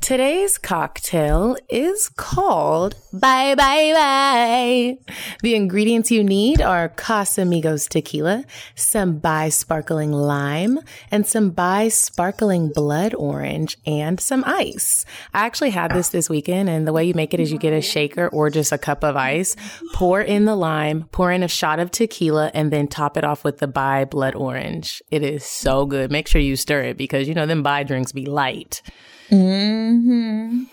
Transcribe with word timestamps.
Today's 0.00 0.56
cocktail 0.56 1.56
is 1.68 2.08
called 2.08 2.96
Bye 3.12 3.54
Bye 3.54 3.92
Bye. 3.92 5.14
The 5.42 5.54
ingredients 5.54 6.10
you 6.10 6.24
need 6.24 6.62
are 6.62 6.88
Casamigos 6.88 7.86
tequila, 7.86 8.44
some 8.74 9.18
Bai 9.18 9.50
sparkling 9.50 10.10
lime, 10.10 10.80
and 11.10 11.26
some 11.26 11.50
Bai 11.50 11.88
sparkling 11.88 12.72
blood 12.74 13.14
orange, 13.14 13.76
and 13.86 14.18
some 14.18 14.42
ice. 14.46 15.04
I 15.34 15.44
actually 15.44 15.70
had 15.70 15.92
this 15.92 16.08
this 16.08 16.30
weekend, 16.30 16.70
and 16.70 16.88
the 16.88 16.94
way 16.94 17.04
you 17.04 17.14
make 17.14 17.34
it 17.34 17.38
is 17.38 17.52
you 17.52 17.58
get 17.58 17.74
a 17.74 17.82
shaker 17.82 18.28
or 18.28 18.48
just 18.48 18.72
a 18.72 18.78
cup 18.78 19.04
of 19.04 19.16
ice, 19.16 19.54
pour 19.92 20.20
in 20.20 20.46
the 20.46 20.56
lime, 20.56 21.04
pour 21.12 21.30
in 21.30 21.42
a 21.42 21.48
shot 21.48 21.78
of 21.78 21.90
tequila, 21.90 22.50
and 22.54 22.72
then 22.72 22.88
top 22.88 23.18
it 23.18 23.22
off 23.22 23.44
with 23.44 23.58
the 23.58 23.68
Bai 23.68 24.06
blood 24.06 24.34
orange. 24.34 25.02
It 25.10 25.22
is 25.22 25.44
so 25.44 25.84
good. 25.84 26.10
Make 26.10 26.26
sure 26.26 26.40
you 26.40 26.56
stir 26.56 26.84
it 26.84 26.96
because 26.96 27.28
you 27.28 27.34
know 27.34 27.46
them 27.46 27.62
Bai 27.62 27.84
drinks 27.84 28.12
be 28.12 28.24
light. 28.24 28.82
Mm-hmm. 29.30 30.64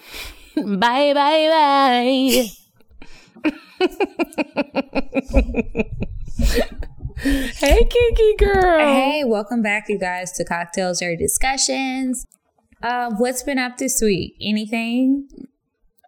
Bye, 0.80 1.14
bye, 1.14 1.48
bye. 1.52 2.48
hey, 7.20 7.86
Kiki 7.86 8.36
girl. 8.40 8.80
Hey, 8.80 9.24
welcome 9.24 9.62
back, 9.62 9.88
you 9.90 9.99
guys, 9.99 10.32
to 10.34 10.44
Cocktales 10.44 11.04
or 11.04 11.16
Discussions. 11.16 12.26
Uh, 12.82 13.12
what's 13.18 13.44
been 13.44 13.60
up 13.60 13.77
this 13.77 14.02
week? 14.02 14.36
Anything? 14.41 15.30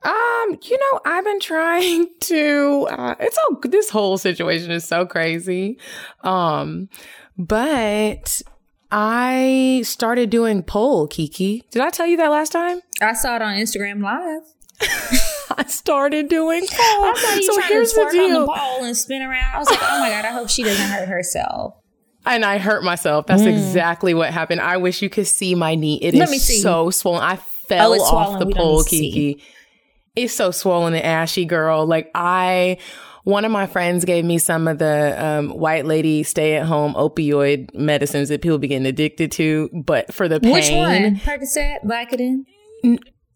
Um, 0.01 0.57
you 0.63 0.77
know, 0.77 0.99
I've 1.05 1.25
been 1.25 1.39
trying 1.39 2.07
to. 2.21 2.87
Uh, 2.89 3.13
it's 3.19 3.37
all. 3.37 3.59
This 3.61 3.91
whole 3.91 4.17
situation 4.17 4.71
is 4.71 4.85
so 4.85 5.05
crazy. 5.05 5.77
Um, 6.23 6.89
but 7.37 8.41
I 8.91 9.81
started 9.85 10.29
doing 10.29 10.63
pole, 10.63 11.07
Kiki. 11.07 11.63
Did 11.71 11.81
I 11.81 11.89
tell 11.89 12.07
you 12.07 12.17
that 12.17 12.29
last 12.31 12.51
time? 12.51 12.81
I 13.01 13.13
saw 13.13 13.35
it 13.35 13.41
on 13.41 13.55
Instagram 13.55 14.01
Live. 14.01 14.41
I 15.57 15.65
started 15.67 16.29
doing 16.29 16.61
pole. 16.61 17.05
I 17.05 17.13
saw 17.17 17.35
you 17.35 17.43
so 17.43 17.53
trying 17.55 17.67
here's 17.69 17.93
to 17.93 17.95
the 17.95 18.01
twerk 18.01 18.07
on 18.07 18.13
deal. 18.29 18.39
the 18.41 18.45
ball 18.47 18.83
and 18.83 18.95
spin 18.97 19.21
around. 19.21 19.53
I 19.55 19.59
was 19.59 19.69
like, 19.69 19.79
oh 19.81 19.99
my 19.99 20.09
god, 20.09 20.25
I 20.25 20.29
hope 20.31 20.49
she 20.49 20.63
doesn't 20.63 20.87
hurt 20.87 21.07
herself. 21.07 21.75
And 22.25 22.43
I 22.43 22.57
hurt 22.57 22.83
myself. 22.83 23.27
That's 23.27 23.43
mm. 23.43 23.47
exactly 23.47 24.13
what 24.13 24.31
happened. 24.33 24.61
I 24.61 24.77
wish 24.77 25.01
you 25.01 25.09
could 25.09 25.27
see 25.27 25.55
my 25.55 25.75
knee. 25.75 25.99
It 26.01 26.13
is 26.13 26.19
Let 26.19 26.29
see. 26.29 26.59
so 26.61 26.89
swollen. 26.91 27.23
I 27.23 27.35
fell 27.37 27.93
Oh, 27.93 28.01
off 28.01 28.09
swollen. 28.09 28.39
the 28.39 28.45
We 28.47 28.53
pole. 28.53 28.83
Kiki. 28.83 29.43
It's 30.15 30.33
so 30.33 30.51
swollen 30.51 30.93
and 30.95 31.03
ashy, 31.03 31.45
girl. 31.45 31.85
Like 31.85 32.11
I, 32.15 32.77
one 33.23 33.45
of 33.45 33.51
my 33.51 33.67
friends 33.67 34.05
gave 34.05 34.25
me 34.25 34.37
some 34.37 34.67
of 34.67 34.77
the 34.79 35.15
um, 35.23 35.49
white 35.49 35.85
lady 35.85 36.23
stay 36.23 36.55
at 36.55 36.65
home 36.65 36.93
opioid 36.93 37.73
medicines 37.73 38.29
that 38.29 38.41
people 38.41 38.57
be 38.57 38.67
getting 38.67 38.87
addicted 38.87 39.31
to, 39.33 39.69
but 39.73 40.13
for 40.13 40.27
the 40.27 40.39
pain. 40.39 40.53
Which 40.53 40.71
one? 40.71 41.15
Percocet, 41.17 41.83
Vicodin. 41.85 42.45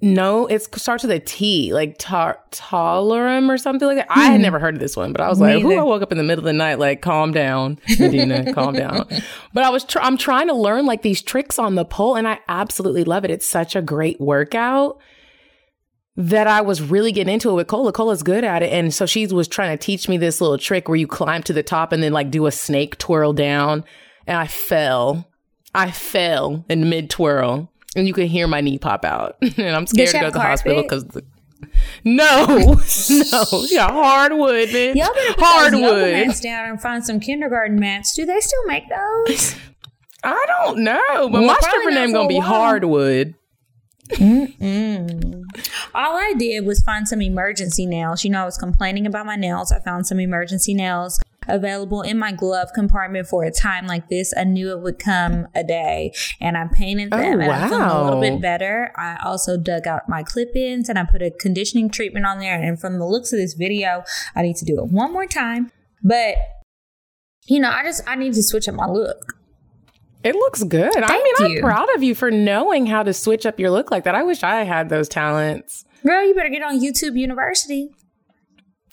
No, 0.02 0.48
it 0.48 0.61
starts 0.76 1.04
with 1.04 1.11
a 1.11 1.20
T, 1.20 1.73
like 1.73 1.95
tar- 1.98 2.38
tolerum 2.52 3.50
or 3.50 3.58
something 3.58 3.88
like 3.88 3.95
that. 3.98 4.08
I 4.09 4.26
had 4.26 4.42
never 4.42 4.59
heard 4.59 4.73
of 4.73 4.81
this 4.81 4.98
one, 4.98 5.14
but 5.14 5.22
I 5.22 5.30
was 5.30 5.39
like, 5.39 5.61
"Who?" 5.61 5.80
I 5.80 5.81
woke 5.81 6.02
up 6.02 6.11
in 6.11 6.17
the 6.17 6.26
middle 6.26 6.42
of 6.42 6.45
the 6.45 6.52
night, 6.52 6.78
like, 6.78 7.02
"Calm 7.02 7.31
down, 7.31 7.80
Medina, 7.98 8.54
calm 8.54 8.73
down." 8.73 9.08
But 9.54 9.64
I 9.64 9.70
was, 9.70 9.86
tr- 9.86 10.00
I'm 10.02 10.17
trying 10.17 10.48
to 10.48 10.54
learn 10.56 10.86
like 10.86 11.04
these 11.04 11.22
tricks 11.22 11.58
on 11.58 11.76
the 11.76 11.86
pole, 11.86 12.16
and 12.17 12.27
I 12.27 12.39
absolutely 12.49 13.05
love 13.05 13.23
it. 13.23 13.32
It's 13.32 13.45
such 13.45 13.77
a 13.77 13.82
great 13.82 14.20
workout 14.20 14.99
that 16.15 16.45
I 16.47 16.61
was 16.61 16.81
really 16.81 17.11
getting 17.11 17.33
into 17.33 17.49
it 17.49 17.53
with 17.53 17.67
Cola. 17.67 17.91
Cola's 17.91 18.23
good 18.23 18.43
at 18.43 18.61
it, 18.61 18.71
and 18.71 18.93
so 18.93 19.05
she 19.05 19.25
was 19.27 19.47
trying 19.47 19.75
to 19.75 19.83
teach 19.83 20.07
me 20.07 20.17
this 20.17 20.41
little 20.41 20.57
trick 20.57 20.87
where 20.87 20.97
you 20.97 21.07
climb 21.07 21.41
to 21.43 21.53
the 21.53 21.63
top 21.63 21.91
and 21.91 22.03
then 22.03 22.13
like 22.13 22.29
do 22.29 22.45
a 22.45 22.51
snake 22.51 22.97
twirl 22.97 23.33
down, 23.33 23.83
and 24.27 24.37
I 24.37 24.47
fell. 24.47 25.27
I 25.75 25.89
fell 25.89 26.63
in 26.69 26.89
mid 26.89 27.09
twirl, 27.09 27.71
and 27.95 28.07
you 28.07 28.13
can 28.13 28.27
hear 28.27 28.47
my 28.47 28.61
knee 28.61 28.77
pop 28.77 29.05
out, 29.05 29.37
and 29.41 29.75
I'm 29.75 29.87
scared 29.87 30.09
to 30.09 30.19
go 30.19 30.25
to 30.27 30.31
the 30.31 30.39
hospital 30.39 30.83
because. 30.83 31.05
No, 32.03 32.45
no, 33.31 33.45
yeah, 33.69 33.89
hardwood, 33.89 34.67
bitch. 34.67 34.95
Y'all 34.95 35.13
better 35.13 35.33
put 35.33 35.39
those 35.39 35.71
yoga 35.71 35.87
hardwood. 35.87 36.11
mats 36.11 36.41
down 36.41 36.69
and 36.69 36.81
find 36.81 37.05
some 37.05 37.21
kindergarten 37.21 37.80
mats. 37.80 38.13
Do 38.15 38.25
they 38.25 38.41
still 38.41 38.65
make 38.65 38.83
those? 38.89 39.55
I 40.25 40.45
don't 40.47 40.80
know, 40.80 41.30
but 41.30 41.31
Well, 41.31 41.43
my 41.43 41.57
stripper 41.61 41.91
name 41.91 42.11
gonna 42.11 42.27
be 42.27 42.37
hardwood. 42.39 43.35
All 45.95 46.17
I 46.17 46.33
did 46.37 46.65
was 46.65 46.81
find 46.81 47.08
some 47.08 47.21
emergency 47.21 47.86
nails. 47.86 48.23
You 48.23 48.31
know, 48.31 48.42
I 48.42 48.45
was 48.45 48.58
complaining 48.58 49.05
about 49.05 49.26
my 49.26 49.36
nails. 49.36 49.71
I 49.71 49.80
found 49.80 50.08
some 50.08 50.20
emergency 50.20 50.73
nails 50.73 51.20
available 51.48 52.02
in 52.02 52.17
my 52.17 52.31
glove 52.31 52.70
compartment 52.73 53.27
for 53.27 53.43
a 53.43 53.52
time 53.52 53.86
like 53.86 54.09
this. 54.09 54.33
I 54.36 54.43
knew 54.43 54.71
it 54.71 54.80
would 54.80 54.98
come 54.98 55.48
a 55.54 55.64
day, 55.64 56.14
and 56.39 56.58
I 56.58 56.67
painted 56.71 57.09
oh, 57.11 57.17
them, 57.17 57.39
Oh, 57.39 57.43
and 57.43 57.52
I'm 57.52 57.70
feeling 57.70 57.83
a 57.83 58.04
little 58.04 58.21
bit 58.21 58.42
better. 58.42 58.92
I 58.95 59.17
also 59.23 59.58
dug 59.58 59.86
out 59.86 60.09
my 60.09 60.23
clip-ins 60.23 60.89
and 60.89 60.98
I 60.98 61.04
put 61.04 61.21
a 61.21 61.31
conditioning 61.31 61.89
treatment 61.89 62.25
on 62.25 62.39
there. 62.39 62.60
And 62.60 62.80
from 62.80 62.98
the 62.98 63.05
looks 63.05 63.31
of 63.33 63.39
this 63.39 63.54
video, 63.54 64.04
I 64.36 64.42
need 64.42 64.55
to 64.58 64.65
do 64.65 64.80
it 64.80 64.87
one 64.87 65.14
more 65.14 65.27
time. 65.27 65.71
But 66.02 66.37
you 67.45 67.60
know, 67.60 67.70
I 67.70 67.83
just 67.83 68.02
I 68.08 68.15
need 68.15 68.33
to 68.33 68.43
switch 68.43 68.67
up 68.67 68.75
my 68.75 68.87
look. 68.87 69.36
It 70.23 70.36
looks 70.36 70.64
good. 70.64 70.95
I 70.95 71.17
mean, 71.39 71.52
you. 71.52 71.58
I'm 71.58 71.61
proud 71.64 71.94
of 71.95 72.04
you 72.04 72.16
for 72.16 72.32
knowing 72.32 72.86
how 72.86 73.04
to 73.04 73.14
switch 73.14 73.45
up 73.45 73.60
your 73.60 73.72
look 73.72 73.92
like 73.92 74.06
that. 74.06 74.16
I 74.16 74.23
wish 74.23 74.44
I 74.44 74.64
had 74.64 74.89
those 74.89 75.10
talents. 75.10 75.84
Girl, 76.06 76.26
you 76.26 76.34
better 76.34 76.50
get 76.50 76.64
on 76.64 76.80
YouTube 76.80 77.17
University. 77.17 77.89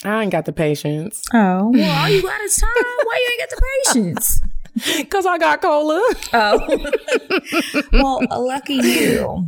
I 0.02 0.22
ain't 0.22 0.32
got 0.32 0.46
the 0.46 0.52
patience 0.52 1.22
Oh, 1.34 1.70
well, 1.74 1.98
all 2.02 2.08
you 2.08 2.22
got 2.22 2.40
is 2.40 2.56
time. 2.56 2.70
Why 3.04 3.26
you 3.26 3.32
ain't 3.32 3.50
got 3.50 3.56
the 3.56 3.62
patience? 3.92 4.40
because 4.96 5.26
I 5.26 5.36
got 5.38 5.60
cola. 5.60 6.02
Oh, 6.32 7.82
well, 7.92 8.46
lucky 8.46 8.74
you. 8.74 9.46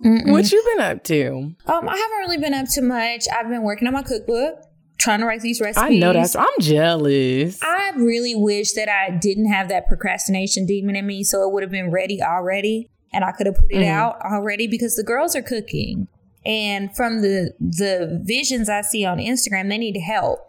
What 0.00 0.50
you 0.50 0.62
been 0.74 0.84
up 0.84 1.04
to? 1.04 1.54
Um, 1.66 1.88
I 1.88 1.96
haven't 1.96 2.18
really 2.18 2.38
been 2.38 2.54
up 2.54 2.66
to 2.72 2.82
much. 2.82 3.24
I've 3.32 3.48
been 3.48 3.62
working 3.62 3.86
on 3.86 3.94
my 3.94 4.02
cookbook, 4.02 4.58
trying 4.98 5.20
to 5.20 5.26
write 5.26 5.40
these 5.40 5.60
recipes. 5.60 5.82
I 5.92 5.96
know 5.96 6.12
that's. 6.12 6.36
I'm 6.36 6.46
jealous. 6.60 7.58
I 7.62 7.92
really 7.96 8.34
wish 8.34 8.72
that 8.72 8.88
I 8.88 9.10
didn't 9.10 9.46
have 9.52 9.68
that 9.68 9.86
procrastination 9.88 10.66
demon 10.66 10.96
in 10.96 11.06
me, 11.06 11.24
so 11.24 11.42
it 11.46 11.52
would 11.52 11.62
have 11.62 11.72
been 11.72 11.90
ready 11.90 12.22
already, 12.22 12.88
and 13.12 13.24
I 13.24 13.32
could 13.32 13.46
have 13.46 13.56
put 13.56 13.70
it 13.72 13.84
out 13.86 14.20
already 14.20 14.66
because 14.66 14.96
the 14.96 15.02
girls 15.04 15.34
are 15.36 15.42
cooking, 15.42 16.08
and 16.46 16.94
from 16.96 17.22
the 17.22 17.52
the 17.60 18.20
visions 18.24 18.68
I 18.68 18.82
see 18.82 19.04
on 19.04 19.18
Instagram, 19.18 19.68
they 19.68 19.78
need 19.78 19.98
help. 20.00 20.40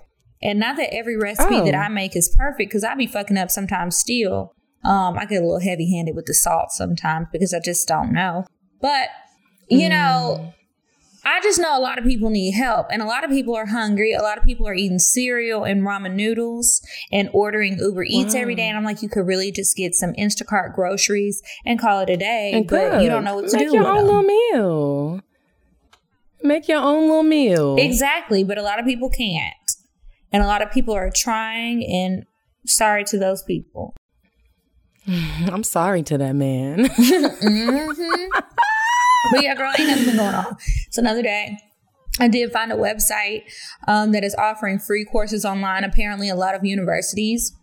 And 0.44 0.60
not 0.60 0.76
that 0.78 0.94
every 0.94 1.18
recipe 1.18 1.56
Oh. 1.56 1.66
that 1.66 1.74
I 1.76 1.88
make 1.88 2.16
is 2.16 2.34
perfect, 2.38 2.70
because 2.70 2.84
I 2.84 2.94
be 2.96 3.08
fucking 3.08 3.38
up 3.38 3.50
sometimes 3.50 3.98
still. 3.98 4.52
Um, 4.84 5.18
I 5.18 5.26
get 5.26 5.38
a 5.42 5.46
little 5.46 5.60
heavy 5.60 5.92
handed 5.96 6.16
with 6.16 6.26
the 6.28 6.34
salt 6.36 6.70
sometimes 6.72 7.28
because 7.32 7.54
I 7.54 7.60
just 7.60 7.88
don't 7.88 8.12
know. 8.14 8.46
But 8.82 9.10
you 9.68 9.90
know, 9.90 10.54
I 11.26 11.42
just 11.42 11.60
know 11.60 11.76
a 11.76 11.82
lot 11.82 11.98
of 11.98 12.06
people 12.06 12.30
need 12.30 12.52
help, 12.52 12.88
and 12.92 13.02
a 13.02 13.06
lot 13.06 13.24
of 13.24 13.32
people 13.32 13.56
are 13.56 13.66
hungry. 13.66 14.14
A 14.14 14.22
lot 14.22 14.38
of 14.38 14.44
people 14.44 14.68
are 14.68 14.76
eating 14.76 15.00
cereal 15.00 15.64
and 15.64 15.82
ramen 15.82 16.14
noodles 16.14 16.86
and 17.12 17.30
ordering 17.34 17.80
Uber 17.80 18.04
Eats 18.04 18.36
every 18.36 18.54
day. 18.54 18.68
And 18.68 18.78
I'm 18.78 18.84
like, 18.84 19.02
you 19.02 19.10
could 19.10 19.26
really 19.26 19.52
just 19.52 19.76
get 19.76 19.96
some 19.96 20.14
Instacart 20.14 20.76
groceries 20.76 21.42
and 21.66 21.80
call 21.80 22.02
it 22.02 22.10
a 22.12 22.18
day, 22.18 22.52
And 22.54 22.68
but 22.68 23.02
you 23.02 23.10
don't 23.10 23.24
know 23.24 23.36
what 23.36 23.50
to 23.50 23.58
do. 23.58 23.58
Make 23.58 23.70
do 23.70 23.74
your 23.76 23.88
own 23.88 23.96
them. 23.98 24.06
little 24.06 24.22
meal. 24.22 25.22
Make 26.44 26.68
your 26.68 26.80
own 26.80 27.08
little 27.08 27.24
meal. 27.24 27.76
Exactly, 27.80 28.44
but 28.44 28.60
a 28.60 28.62
lot 28.62 28.80
of 28.80 28.86
people 28.86 29.10
can't, 29.10 29.56
and 30.32 30.44
a 30.44 30.46
lot 30.46 30.62
of 30.62 30.72
people 30.72 30.94
are 30.94 31.10
trying. 31.14 31.84
And 31.84 32.26
sorry 32.68 33.04
to 33.06 33.18
those 33.18 33.42
people. 33.42 33.96
I'm 35.08 35.64
sorry 35.64 36.04
to 36.04 36.18
that 36.20 36.36
man. 36.36 36.88
Mm-hmm. 36.96 38.40
But 39.32 39.44
yeah, 39.44 39.56
girl, 39.56 39.72
ain't 39.78 39.90
nothing 39.90 40.06
been 40.06 40.18
going 40.18 40.36
on. 40.36 40.58
It's 40.88 40.98
another 40.98 41.22
day. 41.22 41.58
I 42.20 42.28
did 42.28 42.52
find 42.52 42.72
a 42.72 42.76
website 42.76 43.44
um, 43.88 44.12
that 44.14 44.24
is 44.24 44.36
offering 44.36 44.80
free 44.80 45.06
courses 45.06 45.44
online. 45.44 45.84
Apparently, 45.84 46.30
a 46.30 46.36
lot 46.36 46.56
of 46.56 46.64
universities 46.64 47.54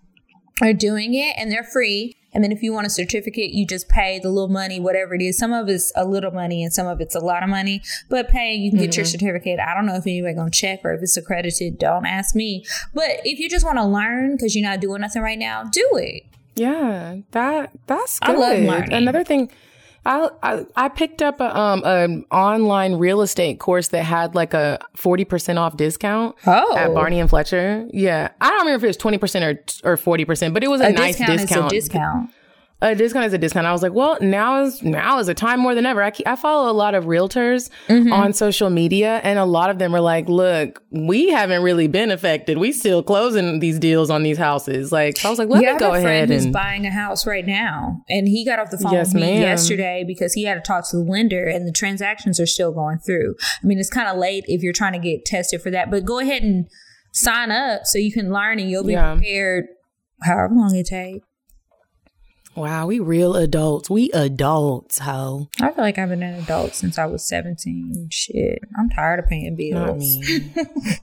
are 0.61 0.73
doing 0.73 1.15
it 1.15 1.35
and 1.39 1.51
they're 1.51 1.65
free. 1.65 2.17
And 2.35 2.43
then 2.43 2.51
if 2.51 2.63
you 2.63 2.73
want 2.73 2.87
a 2.87 2.91
certificate, 2.91 3.51
you 3.51 3.67
just 3.67 3.89
pay 3.89 4.19
the 4.19 4.31
little 4.31 4.49
money, 4.49 4.81
whatever 4.81 5.15
it 5.15 5.21
is. 5.21 5.37
Some 5.37 5.53
of 5.53 5.69
it's 5.69 5.93
a 5.97 6.05
little 6.05 6.31
money 6.31 6.63
and 6.63 6.73
some 6.73 6.87
of 6.87 7.01
it's 7.01 7.15
a 7.15 7.21
lot 7.21 7.43
of 7.43 7.51
money. 7.51 7.83
But 8.09 8.29
pay, 8.29 8.55
you 8.55 8.71
can 8.71 8.79
get 8.81 8.97
your 8.97 9.05
certificate. 9.05 9.61
I 9.61 9.75
don't 9.75 9.85
know 9.85 9.97
if 9.97 10.07
anybody 10.07 10.35
gonna 10.35 10.51
check 10.51 10.81
or 10.83 10.95
if 10.95 11.03
it's 11.03 11.17
accredited. 11.17 11.79
Don't 11.79 12.07
ask 12.07 12.35
me. 12.35 12.65
But 12.95 13.21
if 13.25 13.39
you 13.39 13.51
just 13.51 13.67
want 13.67 13.79
to 13.79 13.85
learn 13.85 14.33
because 14.33 14.57
you're 14.57 14.67
not 14.67 14.81
doing 14.81 15.03
nothing 15.03 15.21
right 15.21 15.39
now, 15.39 15.65
do 15.65 15.87
it. 15.95 16.25
Yeah, 16.55 17.17
that 17.33 17.71
that's 17.87 18.19
good. 18.19 18.37
I 18.37 18.39
love 18.39 18.59
learning. 18.63 18.93
Another 18.93 19.25
thing, 19.25 19.51
I, 20.05 20.31
I 20.43 20.67
I 20.75 20.89
picked 20.89 21.23
up 21.23 21.41
a 21.41 21.57
um 21.57 21.83
an 21.85 22.25
online 22.33 22.95
real 22.95 23.21
estate 23.23 23.61
course 23.61 23.89
that 23.89 24.03
had 24.03 24.35
like 24.35 24.53
a 24.55 24.79
forty 24.95 25.25
percent 25.25 25.59
off 25.59 25.77
discount 25.77 26.35
Oh. 26.47 26.77
at 26.77 26.93
Barney 26.93 27.21
and 27.21 27.31
Fletcher. 27.31 27.87
Yeah, 27.93 28.31
I 28.41 28.49
don't 28.51 28.61
remember 28.61 28.79
if 28.79 28.85
it 28.85 28.89
was 28.89 28.97
twenty 28.97 29.19
percent 29.19 29.45
or 29.85 29.93
or 29.93 29.97
forty 29.97 30.25
percent, 30.25 30.55
but 30.55 30.65
it 30.65 30.69
was 30.69 30.81
a, 30.81 30.87
A 30.87 30.93
nice 30.93 31.17
discount, 31.19 31.39
discount. 31.41 31.71
discount. 31.71 32.31
A 32.83 32.95
discount 32.95 33.25
is 33.25 33.33
a 33.33 33.39
discount. 33.39 33.67
I 33.67 33.73
was 33.73 33.83
like, 33.83 33.93
well, 33.93 34.19
now 34.21 34.63
is 34.65 34.83
now 34.83 35.19
is 35.21 35.29
a 35.29 35.35
time 35.35 35.61
more 35.61 35.75
than 35.75 35.87
ever. 35.87 36.03
I, 36.03 36.13
I 36.27 36.37
follow 36.37 36.71
a 36.71 36.75
lot 36.75 36.95
of 36.95 37.05
realtors 37.05 37.71
Mm-hmm. 37.89 38.13
on 38.13 38.33
social 38.33 38.69
media, 38.71 39.21
and 39.23 39.39
a 39.39 39.45
lot 39.45 39.71
of 39.71 39.79
them 39.79 39.95
are 39.95 40.01
like, 40.01 40.29
look, 40.29 40.83
we 40.91 41.29
haven't 41.31 41.63
really 41.63 41.87
been 41.87 42.11
affected. 42.11 42.59
We 42.59 42.73
still 42.73 43.03
closing 43.03 43.61
these 43.61 43.79
deals 43.79 44.11
on 44.11 44.23
these 44.23 44.39
houses. 44.39 44.91
Like, 44.93 45.17
so 45.19 45.29
I 45.29 45.31
was 45.31 45.39
like, 45.39 45.49
let 45.49 45.63
yeah, 45.63 45.75
me 45.75 45.79
go 45.79 45.95
ahead 45.95 46.29
who's 46.29 46.45
and 46.45 46.53
buying 46.53 46.85
a 46.87 46.91
house 46.91 47.27
right 47.27 47.47
now, 47.47 48.03
and 48.09 48.27
he 48.29 48.45
got 48.45 48.59
off 48.59 48.71
the 48.71 48.79
phone 48.79 48.93
Yes, 48.93 49.15
with 49.15 49.23
me 49.23 49.33
ma'am. 49.35 49.43
yesterday 49.43 50.05
because 50.07 50.33
he 50.35 50.45
had 50.45 50.55
to 50.55 50.61
talk 50.61 50.89
to 50.91 50.97
the 50.99 51.03
lender, 51.05 51.47
and 51.47 51.67
the 51.67 51.73
transactions 51.73 52.39
are 52.41 52.47
still 52.47 52.73
going 52.73 52.99
through. 52.99 53.35
I 53.63 53.67
mean, 53.67 53.79
it's 53.79 53.91
kind 53.91 54.09
of 54.09 54.17
late 54.19 54.45
if 54.49 54.63
you're 54.63 54.73
trying 54.73 54.93
to 54.95 54.99
get 54.99 55.25
tested 55.25 55.63
for 55.63 55.71
that, 55.71 55.91
but 55.91 56.05
go 56.05 56.19
ahead 56.19 56.43
and 56.43 56.67
sign 57.13 57.51
up 57.51 57.83
so 57.85 57.99
you 57.99 58.13
can 58.13 58.33
learn, 58.33 58.59
and 58.59 58.71
you'll 58.71 58.85
be 58.85 58.93
Yeah. 58.95 59.15
prepared. 59.15 59.67
However 60.25 60.55
long 60.55 60.75
it 60.75 60.87
takes. 60.87 61.27
Wow, 62.55 62.87
we 62.87 62.99
real 62.99 63.35
adults. 63.37 63.89
We 63.91 64.11
adults, 64.13 64.99
ho. 64.99 65.49
I 65.61 65.71
feel 65.71 65.85
like 65.85 65.99
I've 65.99 66.09
been 66.09 66.23
an 66.23 66.35
adult 66.43 66.75
since 66.75 66.99
I 66.99 67.07
was 67.07 67.27
17. 67.27 68.09
Shit. 68.11 68.61
I'm 68.79 68.91
tired 68.91 69.21
of 69.21 69.27
paying 69.27 69.57
bills. 69.57 70.19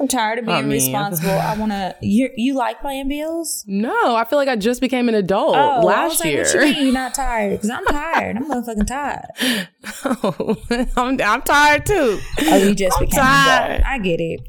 I'm 0.00 0.08
tired 0.08 0.38
of 0.40 0.46
being 0.46 0.56
I 0.56 0.62
mean- 0.62 0.70
responsible. 0.72 1.30
I 1.30 1.56
want 1.56 1.72
to. 1.72 1.94
You 2.00 2.30
you 2.36 2.54
like 2.54 2.82
paying 2.82 3.08
bills? 3.08 3.64
No, 3.66 4.16
I 4.16 4.24
feel 4.24 4.38
like 4.38 4.48
I 4.48 4.56
just 4.56 4.80
became 4.80 5.08
an 5.08 5.14
adult 5.14 5.56
oh, 5.56 5.76
was 5.76 5.84
last 5.84 6.20
like, 6.20 6.32
year. 6.32 6.46
You 6.52 6.60
mean 6.74 6.84
you're 6.86 6.92
not 6.92 7.14
tired? 7.14 7.52
Because 7.52 7.70
I'm 7.70 7.84
tired. 7.86 8.36
I'm 8.36 8.50
motherfucking 8.50 8.86
tired. 8.86 9.68
Oh, 10.04 10.56
I'm, 10.96 11.20
I'm 11.20 11.42
tired 11.42 11.86
too. 11.86 12.18
Oh, 12.40 12.56
you 12.56 12.74
just 12.74 12.98
I'm 12.98 13.04
became 13.04 13.20
an 13.24 13.70
adult. 13.70 13.86
I 13.86 13.98
get 13.98 14.20
it. 14.20 14.40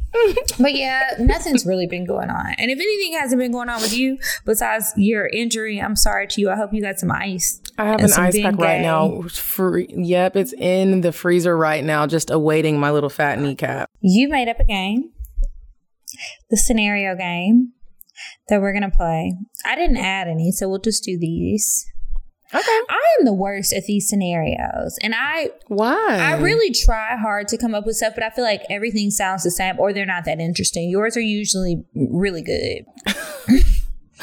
But 0.60 0.76
yeah, 0.76 1.16
nothing's 1.20 1.66
really 1.66 1.88
been 1.88 2.06
going 2.06 2.30
on. 2.30 2.54
And 2.58 2.70
if 2.72 2.80
anything 2.80 3.14
hasn't 3.20 3.40
been 3.40 3.52
going 3.52 3.70
on 3.70 3.82
with 3.82 3.94
you 3.96 4.18
besides 4.46 4.94
your 4.96 5.28
injury, 5.28 5.80
I'm 5.80 5.96
sorry 5.96 6.28
to 6.28 6.42
you. 6.42 6.50
I 6.50 6.56
hope 6.56 6.74
you 6.74 6.82
got 6.82 7.00
some 7.00 7.12
ice. 7.12 7.62
I 7.78 7.86
have 7.86 8.00
an 8.02 8.14
ice 8.14 8.40
pack 8.40 8.58
right 8.58 8.82
now. 8.82 9.24
Free, 9.24 9.88
yep, 9.90 10.36
it's 10.36 10.54
in 10.54 11.02
the 11.02 11.12
freezer 11.12 11.58
right 11.58 11.84
now, 11.84 12.06
just 12.06 12.30
awaiting 12.30 12.80
my 12.80 12.92
little 12.92 13.10
fat 13.10 13.40
kneecap. 13.40 13.90
You 14.02 14.30
made 14.30 14.48
up 14.48 14.60
a 14.60 14.66
game, 14.66 15.12
the 16.50 16.58
scenario 16.58 17.16
game 17.16 17.74
that 18.50 18.62
we're 18.62 18.74
going 18.74 18.90
to 18.90 18.96
play. 18.96 19.36
I 19.66 19.76
didn't 19.76 19.98
add 19.98 20.28
any, 20.28 20.52
so 20.52 20.70
we'll 20.70 20.80
just 20.80 21.04
do 21.04 21.18
these. 21.18 21.86
Okay. 22.54 22.80
I 22.90 23.02
am 23.20 23.26
the 23.26 23.34
worst 23.34 23.74
at 23.74 23.86
these 23.86 24.08
scenarios. 24.08 24.98
And 25.02 25.14
I 25.16 25.50
Why? 25.68 26.18
I 26.20 26.38
really 26.38 26.72
try 26.72 27.16
hard 27.16 27.48
to 27.50 27.58
come 27.58 27.74
up 27.74 27.86
with 27.86 27.96
stuff, 27.96 28.14
but 28.14 28.24
I 28.24 28.30
feel 28.30 28.44
like 28.44 28.62
everything 28.70 29.10
sounds 29.10 29.44
the 29.44 29.52
same 29.52 29.80
or 29.80 29.92
they're 29.92 30.06
not 30.06 30.26
that 30.26 30.40
interesting. 30.40 30.90
Yours 30.90 31.18
are 31.18 31.22
usually 31.22 31.84
really 31.96 32.42
good. 32.42 32.86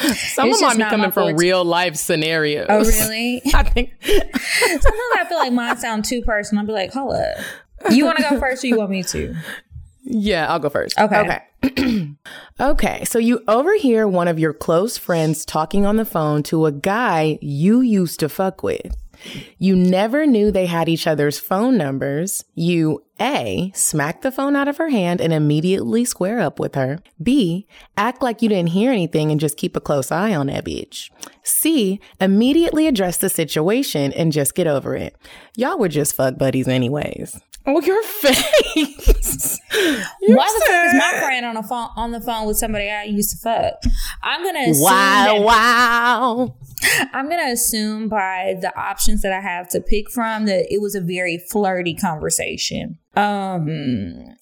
Some 0.01 0.49
it's 0.49 0.63
of 0.63 0.69
mine 0.69 0.77
be 0.79 0.85
coming 0.85 1.11
from 1.11 1.37
real 1.37 1.65
life 1.65 1.97
scenarios. 1.97 2.67
Oh, 2.69 2.85
really? 2.85 3.43
I 3.55 3.65
think. 3.65 3.93
Sometimes 4.03 5.15
I 5.17 5.27
feel 5.29 5.39
like 5.39 5.53
mine 5.53 5.77
sound 5.77 6.05
too 6.05 6.23
personal. 6.23 6.63
I'll 6.63 6.67
be 6.67 6.73
like, 6.73 6.93
hold 6.93 7.15
up. 7.15 7.37
You 7.91 8.05
want 8.05 8.19
to 8.19 8.27
go 8.29 8.39
first 8.39 8.63
or 8.65 8.69
you 8.69 8.79
want 8.79 8.91
me 8.91 9.03
to? 9.05 9.35
Yeah, 10.03 10.51
I'll 10.51 10.59
go 10.59 10.69
first. 10.69 10.99
Okay. 10.99 11.43
Okay. 11.63 12.11
okay. 12.61 13.05
So 13.05 13.19
you 13.19 13.43
overhear 13.47 14.09
one 14.09 14.29
of 14.29 14.39
your 14.39 14.53
close 14.53 14.97
friends 14.97 15.45
talking 15.45 15.85
on 15.85 15.97
the 15.97 16.05
phone 16.05 16.43
to 16.45 16.67
a 16.67 16.73
guy 16.73 17.39
you 17.41 17.81
used 17.81 18.21
to 18.21 18.29
fuck 18.29 18.63
with. 18.63 18.97
You 19.59 19.77
never 19.77 20.27
knew 20.27 20.51
they 20.51 20.67
had 20.67 20.89
each 20.89 21.07
other's 21.07 21.39
phone 21.39 21.77
numbers. 21.77 22.45
You 22.55 23.05
A, 23.21 23.71
smack 23.75 24.23
the 24.23 24.33
phone 24.33 24.57
out 24.57 24.69
of 24.69 24.79
her 24.79 24.89
hand 24.89 25.21
and 25.21 25.33
immediately 25.33 26.05
square 26.05 26.41
up 26.41 26.59
with 26.59 26.75
her. 26.75 27.01
B, 27.23 27.67
act 27.97 28.23
like 28.23 28.41
you 28.41 28.49
didn't 28.49 28.71
hear 28.71 28.91
anything 28.91 29.31
and 29.31 29.39
just 29.39 29.59
keep 29.59 29.77
a 29.77 29.81
close 29.81 30.11
eye 30.11 30.35
on 30.35 30.47
that 30.47 30.65
bitch. 30.65 31.11
C, 31.43 32.01
immediately 32.21 32.87
address 32.87 33.19
the 33.19 33.29
situation 33.29 34.13
and 34.15 34.33
just 34.33 34.55
get 34.55 34.67
over 34.67 34.97
it. 34.97 35.17
Y'all 35.57 35.79
were 35.79 35.89
just 35.89 36.15
fuck 36.15 36.39
buddies 36.39 36.69
anyways. 36.69 37.39
Oh, 37.67 37.81
your 37.83 38.03
face. 38.03 39.61
You're 40.23 40.37
Why 40.37 40.59
the 40.59 40.65
fuck 40.67 40.87
is 40.87 40.95
my 40.95 41.21
friend 41.21 41.45
on 41.47 41.57
a 41.57 41.63
phone 41.63 41.89
on 41.97 42.11
the 42.11 42.21
phone 42.21 42.47
with 42.47 42.57
somebody 42.57 42.91
I 42.91 43.05
used 43.05 43.31
to 43.33 43.37
fuck? 43.37 43.75
I'm 44.23 44.43
gonna 44.43 44.71
assume 44.71 44.83
Wow, 44.85 45.25
that- 45.27 45.43
wow. 45.45 46.57
I'm 47.13 47.29
gonna 47.29 47.53
assume 47.53 48.09
by 48.09 48.57
the 48.61 48.77
options 48.79 49.23
that 49.23 49.33
I 49.33 49.41
have 49.41 49.69
to 49.71 49.81
pick 49.81 50.11
from 50.11 50.47
that 50.47 50.73
it 50.73 50.81
was 50.81 50.95
a 50.95 51.01
very 51.01 51.39
flirty 51.39 51.95
conversation. 51.95 52.99
Um, 53.17 53.67